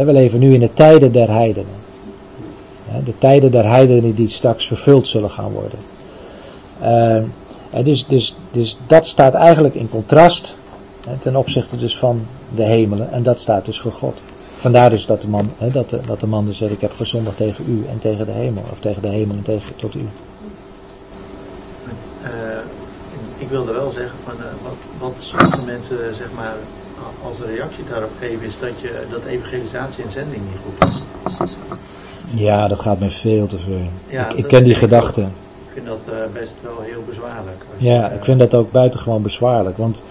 we 0.05 0.13
leven 0.13 0.41
nu 0.41 0.55
in 0.55 0.61
de 0.61 0.73
tijden 0.75 1.13
der 1.13 1.31
heidenen. 1.31 1.81
De 3.05 3.19
tijden 3.19 3.51
der 3.51 3.69
heidenen 3.69 4.15
die 4.15 4.29
straks 4.29 4.67
vervuld 4.67 5.09
zullen 5.09 5.31
gaan 5.31 5.53
worden. 5.53 5.79
Eh, 6.81 7.85
dus, 7.85 8.07
dus, 8.07 8.37
dus 8.51 8.79
dat 8.87 9.07
staat 9.07 9.35
eigenlijk 9.35 9.75
in 9.75 9.89
contrast 9.91 10.55
ten 11.21 11.37
opzichte 11.37 11.77
dus 11.77 11.99
van 11.99 12.27
de 12.55 12.63
hemelen. 12.63 13.13
En 13.13 13.23
dat 13.23 13.41
staat 13.41 13.65
dus 13.65 13.81
voor 13.81 13.93
God. 13.93 14.23
Vandaar 14.63 14.91
dus 14.91 15.07
dat 15.07 15.21
de 15.21 15.29
man, 15.29 15.51
hè, 15.59 15.71
dat, 15.71 15.91
de, 15.91 16.01
dat 16.07 16.21
de 16.21 16.27
man 16.27 16.45
dus 16.45 16.59
zegt, 16.59 16.73
ik 16.73 16.81
heb 16.81 16.93
gezondigd 16.93 17.37
tegen 17.37 17.65
u 17.69 17.85
en 17.89 17.99
tegen 17.99 18.27
de 18.27 18.33
hemel. 18.33 18.65
Of 18.71 18.79
tegen 18.79 19.03
de 19.03 19.09
hemel 19.09 19.37
en 19.37 19.43
tegen, 19.43 19.77
tot 19.77 19.95
u. 19.95 20.09
Eh, 22.23 22.31
ik 23.39 23.49
wilde 23.49 23.73
wel 23.73 23.91
zeggen, 23.91 24.19
van, 24.25 24.33
eh, 24.33 24.53
wat, 24.63 24.79
wat 24.99 25.15
sommige 25.19 25.67
mensen 25.67 26.15
zeg 26.15 26.27
maar, 26.37 26.55
als 27.25 27.39
reactie 27.47 27.85
daarop 27.91 28.11
geven, 28.19 28.47
is 28.47 28.59
dat, 28.59 28.81
je, 28.81 29.07
dat 29.11 29.25
evangelisatie 29.25 30.05
en 30.05 30.13
zending 30.13 30.43
niet 30.43 30.61
goed 30.65 30.89
is. 31.41 31.57
Ja, 32.35 32.69
dat 32.69 32.81
gaat 32.81 32.99
me 33.01 33.11
veel 33.11 33.47
te 33.47 33.59
ver. 33.59 33.87
Ja, 34.09 34.29
ik, 34.29 34.37
ik 34.37 34.47
ken 34.47 34.65
die 34.65 34.77
vind 34.77 34.93
ik 34.93 34.99
gedachte. 34.99 35.21
ook. 35.21 35.27
Ik 35.67 35.73
vind 35.73 35.87
dat 35.87 36.15
eh, 36.15 36.33
best 36.33 36.55
wel 36.61 36.81
heel 36.81 37.03
bezwaarlijk. 37.09 37.63
Je, 37.77 37.89
Ja, 37.89 38.11
ik 38.11 38.25
vind 38.25 38.39
dat 38.39 38.55
ook 38.55 38.73
buitengewoon 38.73 39.23
bezwaarlijk. 39.23 39.77
Want 39.77 40.05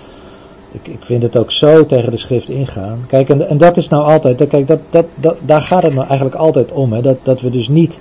ik, 0.72 0.88
ik 0.88 1.06
vind 1.06 1.23
het 1.23 1.38
ook 1.38 1.52
zo 1.52 1.85
tegen 1.85 2.11
de 2.11 2.18
schrift 2.18 2.49
ingaan. 2.49 3.03
Kijk, 3.07 3.30
en, 3.30 3.48
en 3.48 3.57
dat 3.57 3.77
is 3.77 3.88
nou 3.89 4.03
altijd, 4.03 4.48
kijk, 4.48 4.68
dat, 4.68 4.80
dat, 4.89 5.06
dat, 5.15 5.35
daar 5.41 5.61
gaat 5.61 5.84
het 5.84 5.93
nou 5.93 6.07
eigenlijk 6.07 6.39
altijd 6.39 6.72
om. 6.72 6.93
Hè, 6.93 7.02
dat, 7.02 7.18
dat 7.23 7.41
we 7.41 7.49
dus 7.49 7.68
niet, 7.69 7.99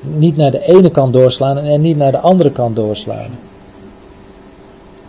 niet 0.00 0.36
naar 0.36 0.50
de 0.50 0.66
ene 0.66 0.90
kant 0.90 1.12
doorslaan 1.12 1.58
en, 1.58 1.80
niet 1.80 1.96
naar 1.96 2.12
de 2.12 2.18
andere 2.18 2.50
kant 2.50 2.76
doorslaan. 2.76 3.30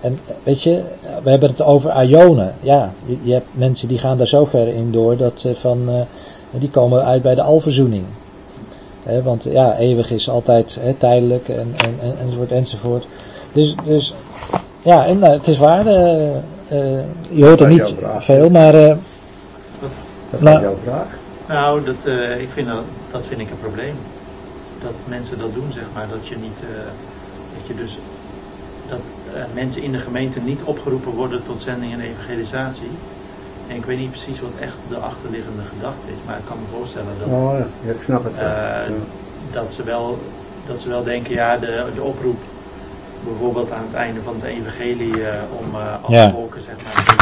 En 0.02 0.20
weet 0.44 0.62
je, 0.62 0.84
we 1.24 1.30
hebben 1.30 1.50
het 1.50 1.62
over 1.62 2.04
Ionen. 2.04 2.54
Ja, 2.62 2.92
je, 3.06 3.18
je 3.22 3.34
hebt 3.34 3.48
mensen 3.52 3.88
die 3.88 4.00
gaan 4.00 4.18
daar 4.18 4.28
zo 4.28 4.46
ver 4.46 4.68
in 4.68 4.92
door 4.92 5.18
dat 5.18 5.46
van, 5.54 5.82
eh, 5.88 6.60
die 6.60 6.70
komen 6.70 7.06
uit 7.06 7.22
bij 7.22 7.36
de 7.36 7.42
alverzoening. 7.42 8.04
Hè, 9.06 9.22
want 9.24 9.44
ja, 9.44 9.78
eeuwig 9.78 10.12
is 10.12 10.30
altijd 10.30 10.80
tijdelijk 10.98 11.50
en, 11.50 11.74
en, 11.86 11.96
en, 12.02 12.16
enzovoort 12.22 12.52
enzovoort. 12.52 13.06
Dus, 13.54 13.76
dus 13.84 14.14
ja, 14.82 15.06
en, 15.06 15.20
nou, 15.20 15.34
het 15.34 15.48
is 15.48 15.58
waar. 15.58 15.86
eh, 15.86 16.36
eh, 16.36 16.36
je 17.32 17.46
hoort 17.46 17.62
er 17.62 17.68
niet 17.68 17.96
veel, 18.18 18.50
maar 18.50 18.74
eh, 18.74 18.96
Dat 20.32 20.42
Nou. 20.42 20.56
is 20.56 20.62
jouw 20.62 20.76
vraag. 20.84 21.08
Nou, 21.48 21.84
dat, 21.86 22.06
eh, 22.06 22.42
ik 22.42 22.50
vind 22.50 22.68
dat, 22.68 22.84
dat 23.12 23.26
vind 23.26 23.42
ik 23.42 23.50
een 23.50 23.60
probleem. 23.60 23.96
Dat 24.82 24.92
mensen 25.08 25.38
dat 25.40 25.54
doen, 25.54 25.72
zeg 25.72 25.84
maar. 25.94 26.08
Dat 26.08 26.28
je 26.28 26.36
niet, 26.36 26.60
eh, 26.62 26.92
dat 27.58 27.68
je 27.68 27.76
dus, 27.84 27.98
dat 28.90 29.00
eh, 29.36 29.42
mensen 29.54 29.82
in 29.82 29.92
de 29.92 29.98
gemeente 29.98 30.40
niet 30.40 30.64
opgeroepen 30.64 31.12
worden 31.12 31.44
tot 31.44 31.62
zending 31.62 31.94
en 31.94 32.00
evangelisatie. 32.00 32.92
En 33.70 33.76
ik 33.76 33.86
weet 33.86 33.98
niet 33.98 34.10
precies 34.10 34.40
wat 34.40 34.56
echt 34.60 34.78
de 34.90 34.96
achterliggende 34.96 35.64
gedachte 35.74 36.06
is, 36.12 36.22
maar 36.26 36.38
ik 36.38 36.46
kan 36.46 36.58
me 36.58 36.78
voorstellen 36.78 37.14
dat, 37.20 37.28
Oh 37.28 37.54
ja, 37.60 37.66
ja, 37.88 37.92
ik 37.92 38.02
snap 38.04 38.24
het. 38.24 38.34
eh, 38.34 38.42
Ja. 38.42 38.88
dat, 39.52 39.74
ze 39.74 39.84
wel, 39.84 40.18
dat 40.68 40.82
ze 40.82 40.90
wel 40.90 41.04
denken, 41.04 41.34
ja, 41.34 41.58
de, 41.58 41.84
de 41.96 42.02
oproep 42.04 42.42
bijvoorbeeld 43.26 43.72
aan 43.72 43.86
het 43.88 43.96
einde 43.96 44.22
van 44.24 44.36
het 44.40 44.44
evangelie 44.44 45.24
eh, 45.24 45.34
om 45.60 45.76
eh 45.76 46.04
alle 46.04 46.16
Ja. 46.16 46.32
volken, 46.32 46.62
zeg 46.66 46.76
maar, 46.84 47.20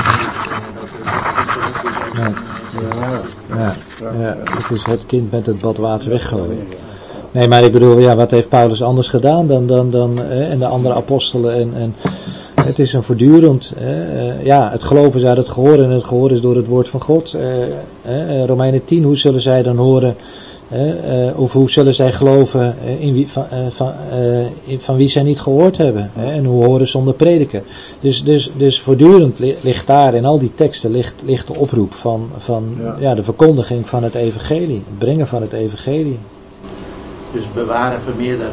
Ja. 3.58 3.74
ja, 4.20 4.38
het 4.40 4.72
is 4.72 4.84
het 4.84 5.06
kind 5.06 5.32
met 5.32 5.46
het 5.46 5.60
badwater 5.62 6.10
weggooien. 6.10 6.68
Nee, 7.32 7.48
maar 7.48 7.64
ik 7.64 7.72
bedoel, 7.72 7.98
ja, 7.98 8.16
wat 8.16 8.32
heeft 8.32 8.50
Paulus 8.50 8.82
anders 8.84 9.08
gedaan 9.08 9.48
dan, 9.48 9.68
dan, 9.68 9.90
dan 9.92 10.22
eh, 10.22 10.52
en 10.52 10.60
de 10.60 10.66
andere 10.66 10.94
apostelen? 10.94 11.54
En, 11.54 11.72
en 11.76 11.96
het 12.56 12.80
is 12.80 12.94
een 12.94 13.04
voortdurend, 13.04 13.74
eh, 13.78 14.46
ja, 14.46 14.70
het 14.72 14.84
geloof 14.84 15.16
is 15.16 15.24
uit 15.24 15.38
het 15.38 15.50
gehoor 15.50 15.80
en 15.80 15.90
het 15.90 16.04
gehoor 16.04 16.32
is 16.32 16.42
door 16.42 16.56
het 16.56 16.68
woord 16.68 16.90
van 16.90 17.02
God. 17.02 17.34
Eh, 18.02 18.46
Romeinen 18.46 18.86
10, 18.86 19.04
hoe 19.04 19.18
zullen 19.18 19.42
zij 19.42 19.64
dan 19.64 19.78
horen, 19.78 20.16
of 21.36 21.54
hoe 21.54 21.70
zullen 21.70 21.96
zij 21.96 22.12
geloven 22.12 22.76
eh, 22.84 23.02
in 23.02 23.14
wie, 23.14 23.28
van, 23.28 23.46
eh, 23.50 23.58
van, 23.70 23.94
eh, 24.12 24.80
van 24.80 24.96
wie 24.96 25.08
zij 25.10 25.24
niet 25.24 25.40
gehoord 25.42 25.78
hebben? 25.78 26.12
en 26.16 26.46
hoe 26.46 26.66
horen 26.66 26.88
zonder 26.88 27.14
prediken? 27.14 27.64
Dus, 28.00 28.24
dus, 28.24 28.52
dus 28.58 28.82
voortdurend 28.82 29.40
li- 29.40 29.56
ligt 29.62 29.88
daar 29.88 30.14
in 30.14 30.26
al 30.26 30.40
die 30.40 30.52
teksten 30.56 30.92
ligt, 30.92 31.16
ligt 31.26 31.48
de 31.48 31.56
oproep 31.56 31.94
van, 31.94 32.30
van 32.38 32.76
Ja. 32.80 32.96
ja, 33.00 33.16
de 33.16 33.24
verkondiging 33.24 33.88
van 33.90 34.04
het 34.04 34.16
evangelie, 34.16 34.84
het 34.88 34.98
brengen 34.98 35.28
van 35.28 35.42
het 35.42 35.54
evangelie. 35.54 36.20
Dus 37.34 37.44
bewaren 37.54 37.96
en 37.98 38.02
vermeerder 38.04 38.50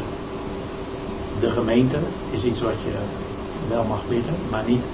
de 1.41 1.51
gemeente 1.51 1.97
is 2.31 2.45
iets 2.45 2.61
wat 2.61 2.81
je 2.85 2.93
wel 3.69 3.85
mag 3.89 4.03
bidden, 4.09 4.35
maar 4.51 4.65
niet 4.67 4.85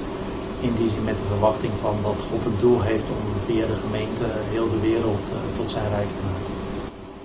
in 0.60 0.74
die 0.78 0.88
zin 0.88 1.04
met 1.04 1.14
de 1.14 1.26
verwachting 1.28 1.72
van 1.80 1.94
dat 2.02 2.16
God 2.30 2.44
het 2.44 2.60
doel 2.60 2.80
heeft 2.80 3.08
om 3.08 3.24
via 3.46 3.66
de 3.66 3.78
gemeente 3.84 4.24
heel 4.50 4.68
de 4.70 4.80
wereld 4.88 5.24
eh, 5.32 5.38
tot 5.58 5.70
zijn 5.70 5.88
rijk 5.88 6.08
te 6.08 6.22
maken. 6.30 6.51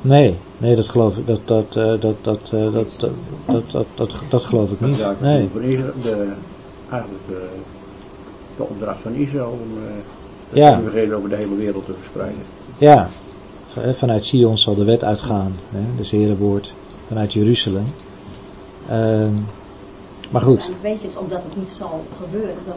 Nee, 0.01 0.37
nee, 0.57 0.75
dat 0.75 0.89
geloof 0.89 1.17
ik, 1.17 1.27
dat, 1.27 1.47
dat, 1.47 1.75
eh, 1.75 1.99
dat, 1.99 2.23
dat, 2.23 2.49
eh, 2.53 2.71
dat, 2.71 2.95
dat, 2.99 3.11
dat, 3.45 3.71
dat, 3.71 3.87
dat, 3.95 4.13
dat 4.29 4.43
geloof 4.43 4.71
ik 4.71 4.79
niet. 4.79 5.05
Nee. 5.21 5.49
de, 5.51 6.33
eigenlijk 6.89 7.27
de, 7.27 7.47
de 8.55 8.63
opdracht 8.63 9.01
van 9.01 9.13
Israël 9.13 9.49
om 9.49 9.77
eh 9.77 9.93
het 10.49 10.57
Ja. 10.57 10.77
over 10.77 11.29
de 11.29 11.35
hele 11.35 11.55
wereld 11.55 11.85
te 11.85 11.93
verspreiden. 11.93 12.41
Ja, 12.77 13.07
vanuit 13.93 14.25
Sion 14.25 14.57
zal 14.57 14.75
de 14.75 14.83
wet 14.85 15.03
uitgaan, 15.03 15.51
hè, 15.69 15.79
dus 15.97 16.11
Herenwoord, 16.11 16.73
vanuit 17.07 17.33
Jeruzalem. 17.33 17.85
Ehm, 18.89 19.33
maar 20.31 20.41
goed, 20.41 20.69
weet 20.81 21.01
je 21.01 21.07
ook 21.19 21.29
dat 21.29 21.43
het 21.43 21.55
niet 21.55 21.69
zal 21.69 22.01
gebeuren, 22.21 22.55
dat 22.65 22.75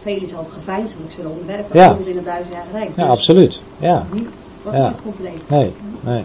velen 0.00 0.28
zal 0.28 0.42
het 0.42 0.52
geveinselijk 0.52 1.12
zullen 1.12 1.30
onderwerpen 1.30 1.78
Ja. 1.78 1.96
in 2.04 2.16
het 2.16 2.24
duizendjarige 2.24 2.72
rijk. 2.72 2.88
ja, 2.88 3.02
Dus 3.02 3.04
absoluut. 3.04 3.60
Ja, 3.80 4.06
Niet, 4.12 4.28
wordt 4.62 4.78
Ja. 4.78 4.88
niet 4.88 5.02
compleet. 5.02 5.48
nee, 5.48 5.72
nee, 6.00 6.24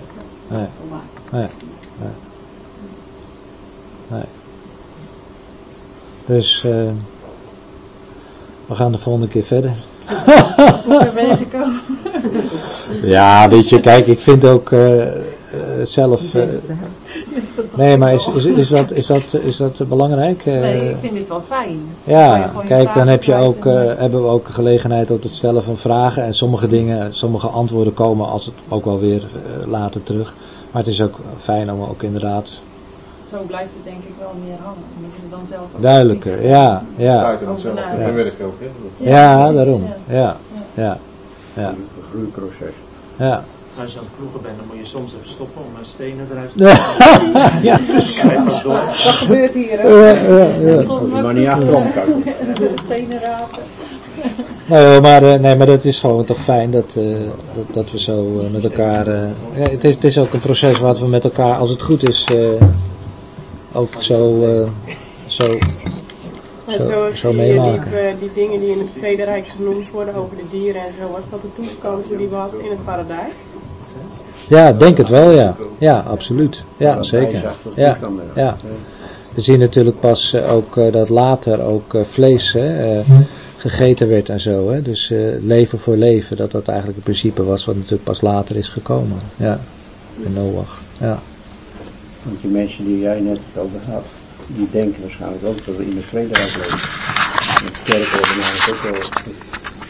Dus, 6.25 6.63
eh, 6.63 6.91
we 8.67 8.75
gaan 8.75 8.91
de 8.91 8.97
volgende 8.97 9.27
keer 9.27 9.43
verder. 9.43 9.92
Ja, 13.03 13.49
weet 13.49 13.69
je, 13.69 13.79
kijk, 13.79 14.07
ik 14.07 14.21
vind 14.21 14.45
ook 14.45 14.71
eh, 14.71 15.01
eh, 15.01 15.09
zelf. 15.83 16.33
eh, 16.33 16.43
nee, 17.75 17.97
maar 17.97 18.13
is, 18.13 18.27
is, 18.27 18.45
is, 18.45 18.69
dat, 18.69 18.91
is, 18.91 19.07
dat, 19.07 19.33
is 19.43 19.57
dat 19.57 19.87
belangrijk? 19.87 20.45
Eh, 20.45 20.53
Nee, 20.59 20.89
ik 20.89 20.95
vind 20.99 21.13
dit 21.13 21.27
wel 21.27 21.41
fijn. 21.47 21.79
Ja, 22.03 22.51
kijk, 22.65 22.93
dan 22.93 23.07
heb 23.07 23.23
je 23.23 23.35
ook, 23.35 23.65
en, 23.65 23.91
eh, 23.91 23.97
hebben 23.99 24.21
we 24.21 24.27
ook 24.27 24.47
gelegenheid 24.47 25.07
tot 25.07 25.23
het 25.23 25.33
stellen 25.33 25.63
van 25.63 25.77
vragen. 25.77 26.23
En 26.23 26.33
sommige 26.33 26.67
dingen, 26.67 27.13
sommige 27.13 27.47
antwoorden 27.47 27.93
komen 27.93 28.27
als 28.27 28.45
het 28.45 28.55
ook 28.69 28.85
wel 28.85 28.99
weer 28.99 29.23
later 29.65 30.03
terug. 30.03 30.33
Maar 30.71 30.81
het 30.81 30.91
is 30.91 31.01
ook 31.01 31.19
fijn 31.41 31.71
om 31.71 31.81
ook 31.81 32.03
inderdaad 32.03 32.61
Zo 33.29 33.37
blijft 33.47 33.71
het 33.75 33.83
denk 33.83 33.97
ik 34.03 34.13
wel 34.19 34.33
meer 34.45 34.57
hangen. 34.63 34.83
Omdat 34.95 35.11
je 35.15 35.29
dan 35.29 35.45
zelf 35.45 35.61
ook 35.75 35.81
duidelijker. 35.81 36.45
Ja, 36.47 36.83
ja, 36.95 37.13
ja, 37.13 37.35
precies, 37.35 37.63
daarom. 39.55 39.83
ja. 40.07 40.13
Ja, 40.15 40.37
ja, 40.73 40.97
ja, 41.53 41.69
Een 41.69 41.87
groeiproces. 42.09 42.73
ja. 43.17 43.43
Als 43.81 43.91
je 43.93 43.97
aan 43.99 44.05
het 44.05 44.15
ploegen 44.17 44.41
bent, 44.41 44.57
dan 44.57 44.65
moet 44.67 44.77
je 44.77 44.85
soms 44.85 45.13
even 45.13 45.27
stoppen 45.29 45.61
om 45.61 45.67
eh, 45.79 45.85
stenen 45.85 46.27
eruit 46.31 46.57
te 46.57 46.67
halen. 46.67 47.61
Ja, 47.69 47.79
precies. 47.87 48.63
Dat 48.63 48.93
gebeurt 48.93 49.53
hier 49.53 49.79
hè. 49.79 49.87
Ja, 49.87 50.09
ja, 50.09 50.81
ja. 51.11 51.21
Maar 51.21 51.33
niet 51.33 51.47
achterom 51.47 51.91
kijkt. 51.93 52.09
Stenen 52.83 53.19
rapen. 53.19 53.63
Hoor, 54.67 55.01
maar, 55.01 55.23
eh, 55.23 55.39
nee, 55.39 55.55
maar 55.55 55.67
dat 55.67 55.85
is 55.85 55.99
gewoon 55.99 56.25
toch 56.25 56.39
fijn 56.43 56.71
dat, 56.71 56.95
eh, 56.97 57.03
dat, 57.55 57.73
dat 57.73 57.91
we 57.91 57.99
zo 57.99 58.23
met 58.51 58.63
elkaar. 58.63 59.07
eh, 59.07 59.21
ja, 59.55 59.69
het, 59.69 59.83
is, 59.83 59.95
het 59.95 60.03
is 60.03 60.17
ook 60.17 60.33
een 60.33 60.39
proces 60.39 60.79
wat 60.79 60.99
we 60.99 61.07
met 61.07 61.23
elkaar, 61.23 61.57
als 61.57 61.69
het 61.69 61.81
goed 61.81 62.09
is, 62.09 62.25
eh, 62.33 62.67
ook 63.73 63.89
zo, 63.99 64.43
eh, 64.43 64.67
zo 65.27 65.45
Zo- 66.77 67.09
zo, 67.13 67.33
meemaken. 67.33 67.89
Die, 67.89 67.99
eh, 67.99 68.13
die 68.19 68.31
dingen 68.33 68.59
die 68.59 68.69
in 68.71 68.79
het 68.79 68.93
Tweede 68.95 69.23
Rijk 69.23 69.47
genoemd 69.47 69.89
worden 69.91 70.15
over 70.15 70.35
de 70.35 70.43
dieren 70.51 70.81
en 70.81 70.93
zo, 71.01 71.11
was 71.11 71.23
dat 71.29 71.41
de 71.41 71.53
toestand 71.55 72.05
die 72.17 72.27
was 72.27 72.51
in 72.53 72.69
het 72.69 72.85
paradijs? 72.85 73.33
Ja, 74.47 74.73
denk 74.73 74.97
het 74.97 75.09
wel, 75.09 75.31
ja. 75.31 75.55
Ja, 75.77 75.99
absoluut. 76.07 76.63
Ja, 76.77 77.03
zeker. 77.03 77.43
Ja, 77.75 77.97
ja. 78.35 78.57
We 79.33 79.41
zien 79.41 79.59
natuurlijk 79.59 79.99
pas 79.99 80.33
eh, 80.33 80.53
ook 80.53 80.75
dat 80.91 81.09
later 81.09 81.61
ook 81.61 81.95
vlees 82.09 82.51
hè, 82.53 82.97
eh, 82.99 83.05
gegeten 83.57 84.07
werd 84.09 84.29
en 84.29 84.39
zo. 84.39 84.69
Hè? 84.69 84.81
Dus 84.81 85.11
eh, 85.11 85.19
leven 85.41 85.79
voor 85.79 85.95
leven, 85.95 86.37
dat 86.37 86.51
dat 86.51 86.67
eigenlijk 86.67 86.95
het 86.97 87.05
principe 87.05 87.43
was 87.43 87.65
wat 87.65 87.75
natuurlijk 87.75 88.03
pas 88.03 88.21
later 88.21 88.55
is 88.55 88.69
gekomen. 88.69 89.19
Ja, 89.35 89.59
in 90.23 90.33
Noach. 90.33 90.81
Ja. 90.99 91.19
Want 92.23 92.41
die 92.41 92.51
mensen 92.51 92.85
die 92.85 92.99
jij 92.99 93.19
net 93.19 93.39
over 93.55 93.79
had, 93.91 94.05
die 94.47 94.69
denken 94.71 95.01
waarschijnlijk 95.01 95.45
ook 95.45 95.65
dat 95.65 95.75
we 95.75 95.85
in 95.85 95.95
het 95.95 96.05
vrederijk 96.05 96.55
leven. 96.55 96.79
In 97.65 97.71
de 97.71 97.81
kerken 97.83 98.17
hebben 98.19 98.39
namelijk 98.39 98.69
ook 98.69 98.81
wel, 98.81 99.01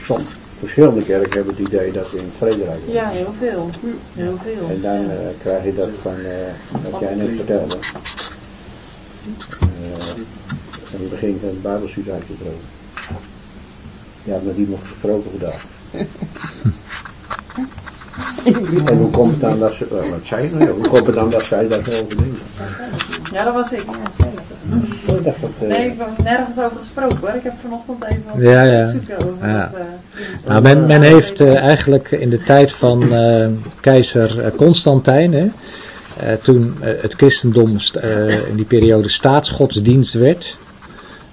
soms, 0.03 0.29
verschillende 0.55 1.03
kerken 1.03 1.31
hebben 1.31 1.55
het 1.55 1.67
idee 1.67 1.91
dat 1.91 2.11
we 2.11 2.17
in 2.17 2.23
het 2.23 2.33
vrederijk 2.37 2.79
leven. 2.79 2.93
Ja, 2.93 3.09
heel 3.09 3.33
veel. 3.33 3.69
Heel 4.13 4.37
veel. 4.37 4.69
En 4.69 4.81
dan 4.81 5.09
eh, 5.09 5.17
krijg 5.39 5.63
je 5.63 5.75
dat 5.75 5.89
van 6.01 6.15
eh, 6.15 6.91
wat 6.91 7.01
jij 7.01 7.15
net 7.15 7.35
vertelde. 7.35 7.77
Eh, 9.59 10.09
en 10.93 10.99
het 10.99 11.09
begin 11.09 11.37
van 11.39 11.49
het 11.49 11.61
Bijbelstudie 11.61 12.11
uit 12.11 12.25
te 12.27 12.37
dromen. 12.37 12.65
Ja, 14.23 14.39
met 14.43 14.57
iemand 14.57 14.81
gesproken 14.83 15.31
vandaag. 15.31 15.65
En 18.85 18.97
hoe 18.97 19.09
komt 19.11 19.31
het 19.31 19.41
dan 19.41 19.59
dat 19.59 19.73
ze, 19.73 19.85
eh, 19.85 20.09
wat 20.09 20.25
zei 20.25 20.43
je 20.43 20.49
nou? 20.53 20.63
Ja, 20.65 20.71
hoe 20.71 20.87
komt 20.87 21.05
het 21.05 21.15
dan 21.15 21.29
dat 21.29 21.43
zij 21.43 21.67
daar 21.67 21.81
zo 21.83 21.91
over 22.03 22.17
denken? 22.17 22.39
Ja, 23.33 23.43
dat 23.43 23.53
was 23.53 23.73
ik. 23.73 23.83
Dat, 25.05 25.23
eh, 25.59 25.67
Nee, 25.67 25.85
ik 25.91 25.93
heb 25.97 26.23
nergens 26.23 26.59
over 26.59 26.77
gesproken 26.77 27.17
hoor. 27.21 27.29
Ik 27.29 27.43
heb 27.43 27.53
vanochtend 27.61 28.03
even 28.03 28.23
wat 28.33 28.43
Ja, 28.43 28.63
ja. 28.63 28.87
zoeken 28.87 29.17
over 29.17 29.47
Ja. 29.47 29.61
dat, 29.65 29.73
eh, 29.79 30.47
Nou, 30.47 30.61
men, 30.61 30.87
men 30.87 31.01
heeft 31.01 31.39
eh, 31.39 31.55
eigenlijk 31.55 32.11
in 32.11 32.29
de 32.29 32.43
tijd 32.43 32.71
van 32.71 33.13
eh, 33.13 33.47
keizer 33.79 34.39
eh, 34.43 34.51
Constantijn, 34.55 35.33
hè, 35.33 35.47
eh, 36.19 36.33
toen 36.41 36.75
het 36.79 37.13
christendom 37.13 37.79
st- 37.79 37.95
eh, 37.95 38.47
in 38.47 38.55
die 38.55 38.65
periode 38.65 39.09
staatsgodsdienst 39.09 40.13
werd, 40.13 40.57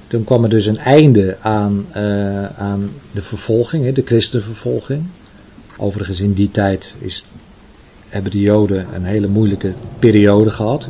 toen 0.07 0.25
kwam 0.25 0.43
er 0.45 0.51
dus 0.51 0.67
een 0.67 0.79
einde 0.79 1.37
aan, 1.41 1.87
eh, 1.93 2.45
aan 2.59 2.91
de 3.13 3.23
vervolging, 3.23 3.85
hè, 3.85 3.93
de 3.93 4.03
christenvervolging. 4.05 5.03
Overigens 5.83 6.21
in 6.21 6.33
die 6.33 6.51
tijd 6.51 6.95
is, 6.99 7.25
hebben 8.09 8.31
de 8.31 8.41
Joden 8.41 8.87
een 8.95 9.05
hele 9.05 9.29
moeilijke 9.29 9.73
periode 9.99 10.51
gehad. 10.51 10.89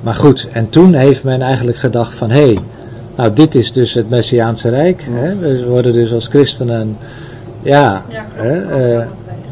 Maar 0.00 0.14
goed, 0.14 0.46
en 0.52 0.68
toen 0.68 0.94
heeft 0.94 1.24
men 1.24 1.42
eigenlijk 1.42 1.78
gedacht 1.78 2.14
van 2.14 2.30
hé, 2.30 2.44
hey, 2.44 2.58
nou 3.16 3.32
dit 3.32 3.54
is 3.54 3.72
dus 3.72 3.94
het 3.94 4.10
Messiaanse 4.10 4.68
Rijk. 4.68 5.06
Hè? 5.10 5.36
We 5.36 5.66
worden 5.66 5.92
dus 5.92 6.12
als 6.12 6.28
christenen, 6.28 6.96
ja, 7.62 8.04
Ja, 8.08 8.26
hè, 8.34 8.60
eh, 8.60 9.06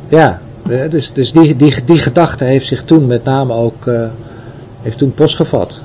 ja 0.09 0.41
eh, 0.69 0.91
dus, 0.91 1.13
dus 1.13 1.33
die, 1.33 1.57
die, 1.57 1.75
die 1.85 1.99
gedachte 1.99 2.45
heeft 2.45 2.67
zich 2.67 2.85
toen 2.85 3.07
met 3.07 3.25
name 3.25 3.53
ook, 3.53 3.87
eh, 3.87 4.09
heeft 4.83 4.99
toen 4.99 5.15
postgevat. 5.15 5.81